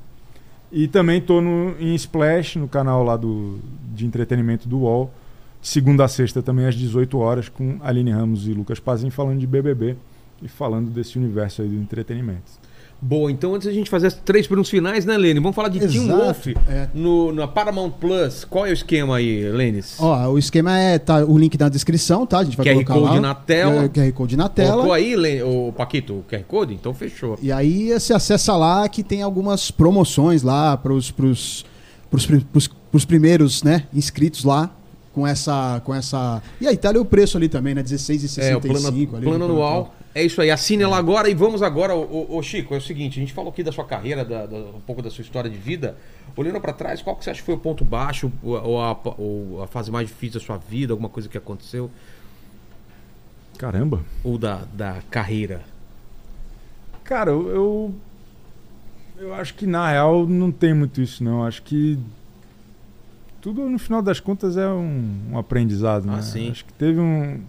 E 0.70 0.86
também 0.88 1.20
no, 1.40 1.74
em 1.80 1.94
Splash, 1.94 2.56
no 2.56 2.68
canal 2.68 3.02
lá 3.02 3.16
do, 3.16 3.58
de 3.94 4.06
entretenimento 4.06 4.68
do 4.68 4.78
UOL. 4.80 5.12
De 5.60 5.68
segunda 5.68 6.04
a 6.04 6.08
sexta 6.08 6.42
também 6.42 6.66
às 6.66 6.74
18 6.74 7.18
horas 7.18 7.48
com 7.48 7.78
Aline 7.82 8.10
Ramos 8.10 8.46
e 8.46 8.52
Lucas 8.52 8.78
Pazin 8.78 9.10
falando 9.10 9.38
de 9.40 9.46
BBB 9.46 9.96
e 10.42 10.48
falando 10.48 10.90
desse 10.90 11.18
universo 11.18 11.62
aí 11.62 11.68
do 11.68 11.76
entretenimento. 11.76 12.42
Boa, 13.06 13.30
então 13.30 13.54
antes 13.54 13.66
da 13.66 13.72
gente 13.74 13.90
fazer 13.90 14.06
as 14.06 14.14
três 14.14 14.46
perguntas 14.46 14.70
finais, 14.70 15.04
né, 15.04 15.14
Lene? 15.18 15.38
Vamos 15.38 15.54
falar 15.54 15.68
de 15.68 15.78
Team 15.78 16.04
Exato, 16.04 16.22
Wolf 16.22 16.46
é. 16.66 16.88
no, 16.94 17.32
na 17.32 17.46
Paramount 17.46 17.90
Plus. 17.90 18.46
Qual 18.46 18.64
é 18.64 18.70
o 18.70 18.72
esquema 18.72 19.16
aí, 19.16 19.46
Lênis? 19.50 19.96
Ó, 20.00 20.30
o 20.30 20.38
esquema 20.38 20.78
é 20.78 20.98
tá, 20.98 21.22
o 21.22 21.36
link 21.36 21.60
na 21.60 21.68
descrição, 21.68 22.26
tá? 22.26 22.38
A 22.38 22.44
gente 22.44 22.56
vai 22.56 22.64
QR 22.64 22.72
colocar 22.82 22.94
Code 22.94 23.14
lá. 23.16 23.20
na 23.20 23.34
tela. 23.34 23.84
É, 23.84 23.88
QR 23.90 24.12
Code 24.14 24.36
na 24.38 24.48
Colocou 24.48 24.82
tela. 24.84 24.96
aí, 24.96 25.14
Lene, 25.14 25.42
o 25.42 25.70
Paquito, 25.76 26.14
o 26.14 26.24
QR 26.30 26.44
Code? 26.48 26.72
Então 26.72 26.94
fechou. 26.94 27.38
E 27.42 27.52
aí 27.52 27.92
você 27.92 28.14
acessa 28.14 28.56
lá 28.56 28.88
que 28.88 29.02
tem 29.02 29.20
algumas 29.20 29.70
promoções 29.70 30.42
lá 30.42 30.74
pros, 30.74 31.10
pros, 31.10 31.66
pros, 32.10 32.24
pri- 32.24 32.46
pros, 32.50 32.68
pros 32.90 33.04
primeiros, 33.04 33.62
né, 33.62 33.84
inscritos 33.92 34.44
lá. 34.44 34.70
Com 35.14 35.26
essa. 35.26 35.80
Com 35.84 35.94
essa... 35.94 36.42
E 36.60 36.66
a 36.66 36.72
Itália 36.72 36.98
é 36.98 37.00
o 37.00 37.04
preço 37.04 37.36
ali 37.36 37.48
também, 37.48 37.74
né? 37.74 37.80
R$16,65 37.82 38.42
É, 38.42 38.56
o 38.56 38.60
plano, 38.60 38.88
ali, 38.88 39.06
plano 39.06 39.38
né, 39.38 39.44
anual. 39.44 39.94
É 40.14 40.22
isso 40.22 40.40
aí, 40.40 40.50
assine 40.50 40.82
ela 40.82 40.96
agora 40.96 41.28
e 41.28 41.34
vamos 41.34 41.60
agora, 41.62 41.92
ô, 41.94 42.40
Chico, 42.42 42.72
é 42.74 42.76
o 42.76 42.80
seguinte, 42.80 43.18
a 43.18 43.20
gente 43.20 43.32
falou 43.32 43.50
aqui 43.50 43.64
da 43.64 43.72
sua 43.72 43.84
carreira, 43.84 44.24
da- 44.24 44.46
da- 44.46 44.56
um 44.58 44.80
pouco 44.86 45.02
da 45.02 45.10
sua 45.10 45.22
história 45.22 45.50
de 45.50 45.56
vida. 45.56 45.96
Olhando 46.36 46.60
pra 46.60 46.72
trás, 46.72 47.02
qual 47.02 47.16
que 47.16 47.24
você 47.24 47.30
acha 47.30 47.40
que 47.40 47.46
foi 47.46 47.54
o 47.54 47.58
ponto 47.58 47.84
baixo 47.84 48.30
ou, 48.42 48.52
ou 48.62 48.80
a, 48.80 48.96
ou 49.18 49.62
a 49.62 49.66
fase 49.66 49.90
mais 49.90 50.06
difícil 50.08 50.38
da 50.40 50.46
sua 50.46 50.56
vida, 50.56 50.92
alguma 50.92 51.08
coisa 51.08 51.28
que 51.28 51.36
aconteceu? 51.38 51.90
Caramba. 53.58 54.00
Ou 54.22 54.36
da, 54.38 54.62
da 54.72 54.98
carreira? 55.10 55.62
Cara, 57.04 57.30
eu, 57.30 57.48
eu. 57.48 57.94
eu 59.18 59.34
acho 59.34 59.54
que 59.54 59.66
na 59.66 59.90
real 59.90 60.26
não 60.26 60.50
tem 60.50 60.74
muito 60.74 61.00
isso, 61.00 61.22
não. 61.24 61.44
Acho 61.44 61.62
que. 61.62 61.98
Tudo 63.44 63.68
no 63.68 63.78
final 63.78 64.00
das 64.00 64.20
contas 64.20 64.56
é 64.56 64.66
um, 64.66 65.32
um 65.32 65.38
aprendizado, 65.38 66.06
né? 66.06 66.14
Ah, 66.16 66.22
sim. 66.22 66.50
Acho 66.50 66.64
que 66.64 66.72
teve 66.72 66.98
um. 66.98 67.42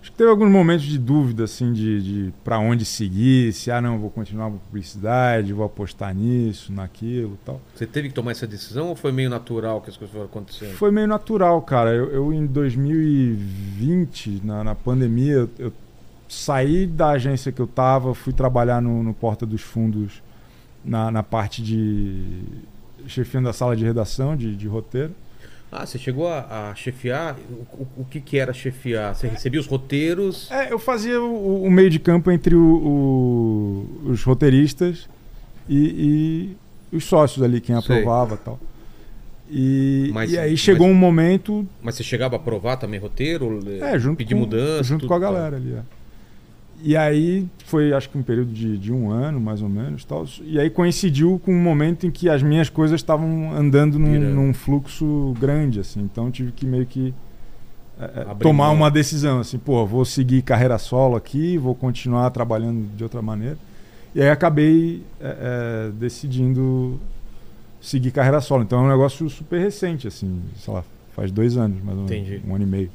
Acho 0.00 0.10
que 0.10 0.16
teve 0.16 0.30
alguns 0.30 0.50
momentos 0.50 0.86
de 0.86 0.98
dúvida, 0.98 1.44
assim, 1.44 1.74
de, 1.74 2.00
de 2.02 2.32
para 2.42 2.58
onde 2.58 2.86
seguir, 2.86 3.52
se 3.52 3.70
ah 3.70 3.78
não, 3.78 3.98
vou 3.98 4.08
continuar 4.08 4.50
com 4.50 4.56
publicidade, 4.56 5.52
vou 5.52 5.66
apostar 5.66 6.14
nisso, 6.14 6.72
naquilo 6.72 7.36
tal. 7.44 7.60
Você 7.74 7.86
teve 7.86 8.08
que 8.08 8.14
tomar 8.14 8.30
essa 8.30 8.46
decisão 8.46 8.88
ou 8.88 8.96
foi 8.96 9.12
meio 9.12 9.28
natural 9.28 9.82
que 9.82 9.90
as 9.90 9.96
coisas 9.98 10.10
foram 10.10 10.24
acontecendo? 10.24 10.72
Foi 10.72 10.90
meio 10.90 11.06
natural, 11.06 11.60
cara. 11.60 11.90
Eu, 11.90 12.10
eu, 12.10 12.32
em 12.32 12.46
2020, 12.46 14.40
na, 14.42 14.64
na 14.64 14.74
pandemia, 14.74 15.46
eu, 15.58 15.70
saí 16.30 16.86
da 16.86 17.10
agência 17.10 17.52
que 17.52 17.60
eu 17.60 17.66
tava, 17.66 18.14
fui 18.14 18.32
trabalhar 18.32 18.80
no, 18.80 19.02
no 19.02 19.12
Porta 19.12 19.44
dos 19.44 19.60
Fundos 19.60 20.22
na, 20.82 21.10
na 21.10 21.22
parte 21.22 21.62
de 21.62 22.42
chefiando 23.06 23.50
a 23.50 23.52
sala 23.52 23.76
de 23.76 23.84
redação, 23.84 24.34
de, 24.34 24.56
de 24.56 24.66
roteiro. 24.66 25.14
Ah, 25.78 25.84
você 25.84 25.98
chegou 25.98 26.26
a, 26.28 26.70
a 26.70 26.74
chefiar? 26.74 27.36
O, 27.50 27.82
o- 27.82 27.88
o 27.98 28.04
que, 28.04 28.20
que 28.20 28.38
era 28.38 28.52
chefiar? 28.52 29.14
Você 29.14 29.28
recebia 29.28 29.60
os 29.60 29.66
roteiros? 29.66 30.50
É, 30.50 30.72
eu 30.72 30.78
fazia 30.78 31.20
o, 31.20 31.64
o 31.64 31.70
meio 31.70 31.90
de 31.90 31.98
campo 31.98 32.30
entre 32.30 32.54
os 32.54 34.22
roteiristas 34.22 35.08
e, 35.68 36.56
e 36.92 36.96
os 36.96 37.04
sócios 37.04 37.42
ali, 37.42 37.60
quem 37.60 37.78
Sei. 37.82 37.96
aprovava 37.98 38.34
e 38.34 38.38
tal. 38.38 38.60
E, 39.50 40.10
Mas- 40.12 40.32
e 40.32 40.38
aí 40.38 40.56
chegou 40.56 40.86
mas- 40.88 40.96
um 40.96 40.98
momento 40.98 41.66
Mas 41.82 41.94
você 41.94 42.02
chegava 42.02 42.34
a 42.36 42.38
aprovar 42.38 42.76
também 42.78 42.98
roteiro? 42.98 43.60
É, 43.80 43.98
junto 43.98 44.16
pedir 44.16 44.34
com, 44.34 44.40
mudança? 44.40 44.82
junto 44.82 45.06
com 45.06 45.14
a 45.14 45.18
galera 45.18 45.56
ali. 45.56 45.72
é. 45.74 45.95
E 46.82 46.96
aí 46.96 47.46
foi, 47.64 47.92
acho 47.92 48.08
que 48.08 48.18
um 48.18 48.22
período 48.22 48.52
de, 48.52 48.76
de 48.78 48.92
um 48.92 49.10
ano, 49.10 49.40
mais 49.40 49.62
ou 49.62 49.68
menos. 49.68 50.04
Tal. 50.04 50.24
E 50.42 50.58
aí 50.58 50.70
coincidiu 50.70 51.40
com 51.44 51.52
um 51.52 51.60
momento 51.60 52.06
em 52.06 52.10
que 52.10 52.28
as 52.28 52.42
minhas 52.42 52.68
coisas 52.68 53.00
estavam 53.00 53.52
andando 53.54 53.98
num, 53.98 54.18
num 54.18 54.54
fluxo 54.54 55.34
grande, 55.40 55.80
assim. 55.80 56.00
Então 56.00 56.30
tive 56.30 56.52
que 56.52 56.66
meio 56.66 56.86
que 56.86 57.14
é, 57.98 58.30
é, 58.30 58.34
tomar 58.34 58.70
uma 58.70 58.90
decisão, 58.90 59.40
assim, 59.40 59.58
pô, 59.58 59.86
vou 59.86 60.04
seguir 60.04 60.42
carreira 60.42 60.76
solo 60.76 61.16
aqui, 61.16 61.56
vou 61.56 61.74
continuar 61.74 62.28
trabalhando 62.30 62.86
de 62.94 63.02
outra 63.02 63.22
maneira. 63.22 63.56
E 64.14 64.20
aí 64.20 64.30
acabei 64.30 65.02
é, 65.20 65.88
é, 65.88 65.90
decidindo 65.92 67.00
seguir 67.80 68.10
carreira 68.10 68.40
solo. 68.40 68.62
Então 68.62 68.80
é 68.80 68.82
um 68.82 68.88
negócio 68.88 69.28
super 69.30 69.60
recente, 69.60 70.06
assim, 70.06 70.42
sei 70.56 70.74
lá, 70.74 70.84
faz 71.14 71.30
dois 71.30 71.56
anos, 71.56 71.82
mais 71.82 71.98
ou 71.98 72.04
menos, 72.04 72.10
Entendi. 72.12 72.42
um 72.46 72.54
ano 72.54 72.64
e 72.64 72.66
meio. 72.66 72.90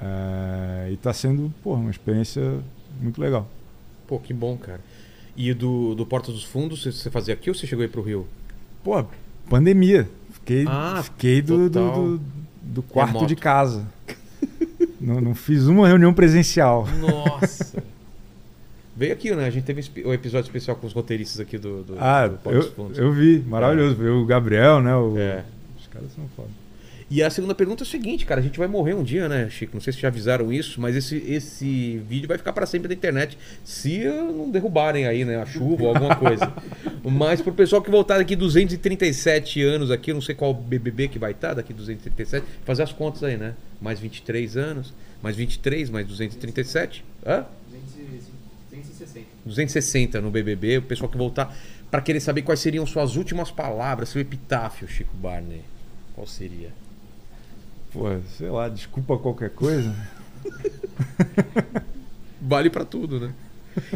É, 0.00 0.90
e 0.92 0.96
tá 0.96 1.12
sendo, 1.12 1.52
porra, 1.62 1.80
uma 1.80 1.90
experiência 1.90 2.60
muito 3.00 3.20
legal. 3.20 3.48
Pô, 4.06 4.18
que 4.18 4.32
bom, 4.34 4.56
cara. 4.56 4.80
E 5.36 5.52
do, 5.54 5.94
do 5.94 6.04
Porta 6.04 6.30
dos 6.30 6.44
Fundos, 6.44 6.84
você- 6.84 7.10
fazia 7.10 7.32
aqui 7.34 7.48
ou 7.48 7.54
você 7.54 7.66
chegou 7.66 7.82
aí 7.82 7.88
pro 7.88 8.02
Rio? 8.02 8.26
Pô, 8.84 9.02
pandemia. 9.48 10.08
Fiquei, 10.30 10.64
Ah, 10.68 11.00
fiquei 11.02 11.40
do, 11.40 11.68
do, 11.70 11.90
do- 12.18 12.20
do 12.62 12.82
quarto 12.82 13.08
Remoto. 13.12 13.26
de 13.26 13.36
casa. 13.36 13.86
não, 15.00 15.20
não 15.20 15.34
fiz 15.34 15.66
uma 15.66 15.86
reunião 15.88 16.12
presencial. 16.12 16.86
Nossa! 16.98 17.82
Veio 18.94 19.12
aqui, 19.14 19.34
né? 19.34 19.46
A 19.46 19.50
gente 19.50 19.64
teve 19.64 19.82
o 20.04 20.12
episódio 20.12 20.46
especial 20.48 20.76
com 20.76 20.86
os 20.86 20.92
roteiristas 20.92 21.40
aqui 21.40 21.56
do, 21.56 21.82
do, 21.82 21.96
Ah, 21.98 22.26
do 22.28 22.36
Porta 22.38 22.58
dos 22.58 22.66
eu, 22.68 22.72
Fundos. 22.74 22.98
eu 22.98 23.10
vi, 23.12 23.38
maravilhoso. 23.40 23.94
Viu 23.96 24.16
o 24.20 24.26
Gabriel, 24.26 24.82
né? 24.82 24.94
O, 24.94 25.16
É. 25.18 25.44
Os 25.80 25.86
caras 25.86 26.12
são 26.14 26.24
foda. 26.36 26.48
E 27.14 27.22
a 27.22 27.28
segunda 27.28 27.54
pergunta 27.54 27.82
é 27.82 27.84
o 27.84 27.86
seguinte, 27.86 28.24
cara, 28.24 28.40
a 28.40 28.42
gente 28.42 28.58
vai 28.58 28.66
morrer 28.66 28.94
um 28.94 29.02
dia, 29.02 29.28
né, 29.28 29.46
Chico? 29.50 29.74
Não 29.74 29.82
sei 29.82 29.92
se 29.92 30.00
já 30.00 30.08
avisaram 30.08 30.50
isso, 30.50 30.80
mas 30.80 30.96
esse, 30.96 31.18
esse 31.18 31.98
vídeo 32.08 32.26
vai 32.26 32.38
ficar 32.38 32.54
pra 32.54 32.64
sempre 32.64 32.88
na 32.88 32.94
internet 32.94 33.36
se 33.62 34.02
não 34.02 34.50
derrubarem 34.50 35.06
aí, 35.06 35.22
né, 35.22 35.36
a 35.36 35.44
chuva 35.44 35.82
ou 35.82 35.88
alguma 35.90 36.16
coisa. 36.16 36.50
mas 37.04 37.42
pro 37.42 37.52
pessoal 37.52 37.82
que 37.82 37.90
voltar 37.90 38.16
daqui 38.16 38.34
237 38.34 39.62
anos 39.62 39.90
aqui, 39.90 40.10
eu 40.10 40.14
não 40.14 40.22
sei 40.22 40.34
qual 40.34 40.54
BBB 40.54 41.08
que 41.08 41.18
vai 41.18 41.32
estar 41.32 41.52
daqui 41.52 41.74
237, 41.74 42.46
fazer 42.64 42.82
as 42.82 42.94
contas 42.94 43.22
aí, 43.22 43.36
né? 43.36 43.56
Mais 43.78 44.00
23 44.00 44.56
anos, 44.56 44.94
mais 45.22 45.36
23, 45.36 45.90
mais 45.90 46.06
237, 46.06 47.04
hã? 47.26 47.44
260. 48.70 49.26
260 49.44 50.20
no 50.22 50.30
BBB, 50.30 50.78
o 50.78 50.82
pessoal 50.82 51.10
que 51.10 51.18
voltar 51.18 51.54
pra 51.90 52.00
querer 52.00 52.20
saber 52.20 52.40
quais 52.40 52.60
seriam 52.60 52.86
suas 52.86 53.16
últimas 53.16 53.50
palavras, 53.50 54.08
seu 54.08 54.22
epitáfio, 54.22 54.88
Chico 54.88 55.14
Barney. 55.14 55.60
Qual 56.14 56.26
seria? 56.26 56.70
Pô, 57.92 58.04
sei 58.38 58.48
lá, 58.48 58.68
desculpa 58.68 59.18
qualquer 59.18 59.50
coisa. 59.50 59.94
Vale 62.40 62.70
pra 62.70 62.84
tudo, 62.84 63.20
né? 63.20 63.32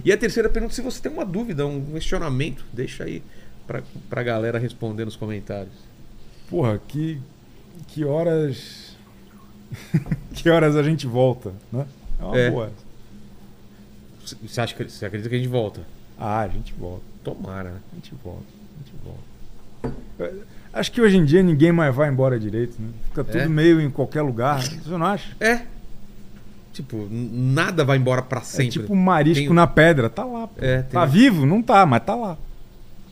E 0.04 0.12
a 0.12 0.16
terceira 0.16 0.48
pergunta, 0.48 0.74
se 0.74 0.80
você 0.82 1.00
tem 1.00 1.12
uma 1.12 1.24
dúvida, 1.24 1.66
um 1.66 1.92
questionamento, 1.92 2.64
deixa 2.72 3.04
aí 3.04 3.22
pra, 3.66 3.82
pra 4.08 4.22
galera 4.22 4.58
responder 4.58 5.04
nos 5.04 5.16
comentários. 5.16 5.74
Porra, 6.48 6.80
que, 6.86 7.20
que 7.88 8.04
horas. 8.04 8.96
que 10.34 10.48
horas 10.48 10.76
a 10.76 10.82
gente 10.82 11.06
volta, 11.06 11.52
né? 11.72 11.86
É 12.20 12.24
uma 12.24 12.38
É. 12.38 12.50
boa. 12.50 12.72
Você 14.24 14.60
acha 14.60 14.74
que 14.74 14.84
você 14.84 15.06
acredita 15.06 15.28
que 15.28 15.34
a 15.36 15.38
gente 15.38 15.50
volta? 15.50 15.82
Ah, 16.18 16.40
a 16.40 16.48
gente 16.48 16.72
volta. 16.74 17.04
Tomara, 17.22 17.70
né? 17.72 17.80
A 17.92 17.94
gente 17.96 18.14
volta. 18.24 18.44
A 18.74 18.78
gente 18.84 18.94
volta. 19.04 20.46
É, 20.76 20.80
Acho 20.80 20.92
que 20.92 21.00
hoje 21.00 21.16
em 21.16 21.24
dia 21.24 21.42
ninguém 21.42 21.72
mais 21.72 21.94
vai 21.94 22.08
embora 22.08 22.38
direito, 22.38 22.76
né? 22.80 22.88
Fica 23.08 23.24
tudo 23.24 23.38
É? 23.38 23.48
meio 23.48 23.80
em 23.80 23.90
qualquer 23.90 24.22
lugar. 24.22 24.62
Você 24.62 24.90
não 24.90 25.06
acha? 25.06 25.34
É. 25.40 25.62
Tipo, 26.72 27.08
nada 27.10 27.84
vai 27.84 27.96
embora 27.96 28.20
pra 28.20 28.40
É 28.40 28.44
sempre. 28.44 28.70
tipo 28.72 28.92
um 28.92 28.96
marisco 28.96 29.44
Tem- 29.46 29.52
na 29.54 29.66
pedra. 29.66 30.10
Tá 30.10 30.24
lá. 30.24 30.46
pô. 30.46 30.54
É, 30.62 30.82
Tá 30.82 31.04
vivo? 31.06 31.46
Não 31.46 31.62
tá, 31.62 31.86
mas 31.86 32.04
tá 32.04 32.14
lá. 32.14 32.36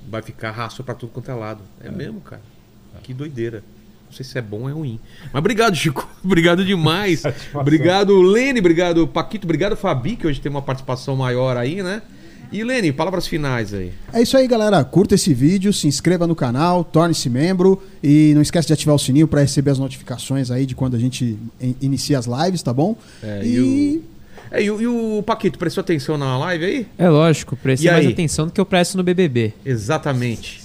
Vai 0.08 0.20
ficar 0.20 0.50
rastro 0.50 0.84
pra 0.84 0.94
tudo 0.94 1.12
quanto 1.12 1.30
é 1.30 1.34
lado. 1.34 1.62
É, 1.80 1.90
mesmo, 1.90 2.20
cara. 2.20 2.42
Que 3.02 3.14
doideira. 3.14 3.62
Não 4.06 4.12
sei 4.12 4.24
se 4.24 4.38
é 4.38 4.42
bom 4.42 4.60
ou 4.62 4.68
é 4.68 4.72
ruim. 4.72 5.00
Mas 5.32 5.34
obrigado, 5.40 5.74
Chico. 5.74 6.06
obrigado 6.22 6.62
demais. 6.64 7.22
Obrigado, 7.54 8.20
Lene. 8.20 8.60
Obrigado, 8.60 9.08
Paquito. 9.08 9.46
Obrigado, 9.46 9.76
Fabi, 9.76 10.16
que 10.16 10.26
hoje 10.26 10.40
tem 10.40 10.50
uma 10.50 10.62
participação 10.62 11.16
maior 11.16 11.56
aí, 11.56 11.82
né? 11.82 12.02
E 12.56 12.62
Lene, 12.62 12.92
palavras 12.92 13.26
finais 13.26 13.74
aí. 13.74 13.92
É 14.12 14.22
isso 14.22 14.36
aí, 14.36 14.46
galera. 14.46 14.84
Curta 14.84 15.16
esse 15.16 15.34
vídeo, 15.34 15.72
se 15.72 15.88
inscreva 15.88 16.24
no 16.26 16.36
canal, 16.36 16.84
torne-se 16.84 17.28
membro 17.28 17.82
e 18.02 18.32
não 18.34 18.40
esquece 18.42 18.68
de 18.68 18.72
ativar 18.72 18.94
o 18.94 18.98
sininho 18.98 19.26
para 19.26 19.40
receber 19.40 19.72
as 19.72 19.78
notificações 19.78 20.50
aí 20.52 20.64
de 20.64 20.74
quando 20.74 20.94
a 20.94 20.98
gente 21.00 21.36
in- 21.60 21.74
inicia 21.82 22.16
as 22.18 22.26
lives, 22.26 22.62
tá 22.62 22.72
bom? 22.72 22.96
É, 23.22 23.40
e 23.44 23.48
e 23.56 24.02
É, 24.52 24.62
e, 24.62 24.70
o, 24.70 24.80
e 24.80 24.86
o 24.86 25.22
Paquito, 25.24 25.58
prestou 25.58 25.80
atenção 25.82 26.16
na 26.16 26.38
live 26.38 26.64
aí? 26.64 26.86
É 26.96 27.08
lógico, 27.08 27.56
prestei 27.56 27.90
mais 27.90 28.06
atenção 28.06 28.46
do 28.46 28.52
que 28.52 28.60
eu 28.60 28.66
presto 28.66 28.96
no 28.96 29.02
BBB. 29.02 29.52
Exatamente. 29.64 30.62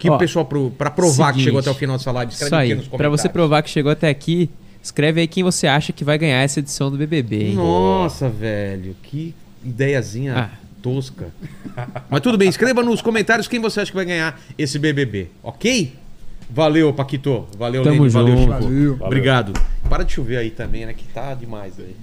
Que 0.00 0.10
Ó, 0.10 0.16
o 0.16 0.18
pessoal, 0.18 0.44
pro, 0.46 0.70
pra 0.70 0.90
provar 0.90 1.26
que 1.28 1.32
seguinte, 1.34 1.44
chegou 1.44 1.60
até 1.60 1.70
o 1.70 1.74
final 1.74 1.96
dessa 1.96 2.10
live, 2.10 2.32
escreve 2.32 2.48
Isso 2.48 2.54
aí. 2.56 2.66
aqui 2.72 2.74
nos 2.74 2.88
Pra 2.88 2.90
comentários. 2.98 3.20
você 3.20 3.28
provar 3.28 3.62
que 3.62 3.70
chegou 3.70 3.92
até 3.92 4.08
aqui, 4.08 4.50
escreve 4.82 5.20
aí 5.20 5.28
quem 5.28 5.44
você 5.44 5.66
acha 5.68 5.92
que 5.92 6.02
vai 6.02 6.16
ganhar 6.18 6.40
essa 6.42 6.58
edição 6.58 6.90
do 6.90 6.96
BBB, 6.96 7.50
hein? 7.50 7.54
Nossa, 7.54 8.28
velho, 8.28 8.96
que 9.02 9.32
ideiazinha 9.64 10.34
Ah. 10.36 10.59
Tosca. 10.82 11.28
Mas 12.08 12.20
tudo 12.20 12.36
bem, 12.36 12.48
escreva 12.48 12.82
nos 12.82 13.02
comentários 13.02 13.48
quem 13.48 13.60
você 13.60 13.80
acha 13.80 13.90
que 13.90 13.96
vai 13.96 14.04
ganhar 14.04 14.40
esse 14.58 14.78
BBB, 14.78 15.28
ok? 15.42 15.94
Valeu, 16.52 16.92
Paquito. 16.92 17.46
Valeu, 17.56 17.82
Tamo 17.84 18.02
Lene. 18.02 18.08
Valeu. 18.08 18.36
Chico. 18.36 18.50
Valeu. 18.50 18.98
Obrigado. 19.00 19.52
Para 19.88 20.04
de 20.04 20.12
chover 20.12 20.36
aí 20.36 20.50
também, 20.50 20.84
né? 20.84 20.92
Que 20.92 21.04
tá 21.04 21.32
demais 21.34 21.78
aí. 21.78 21.94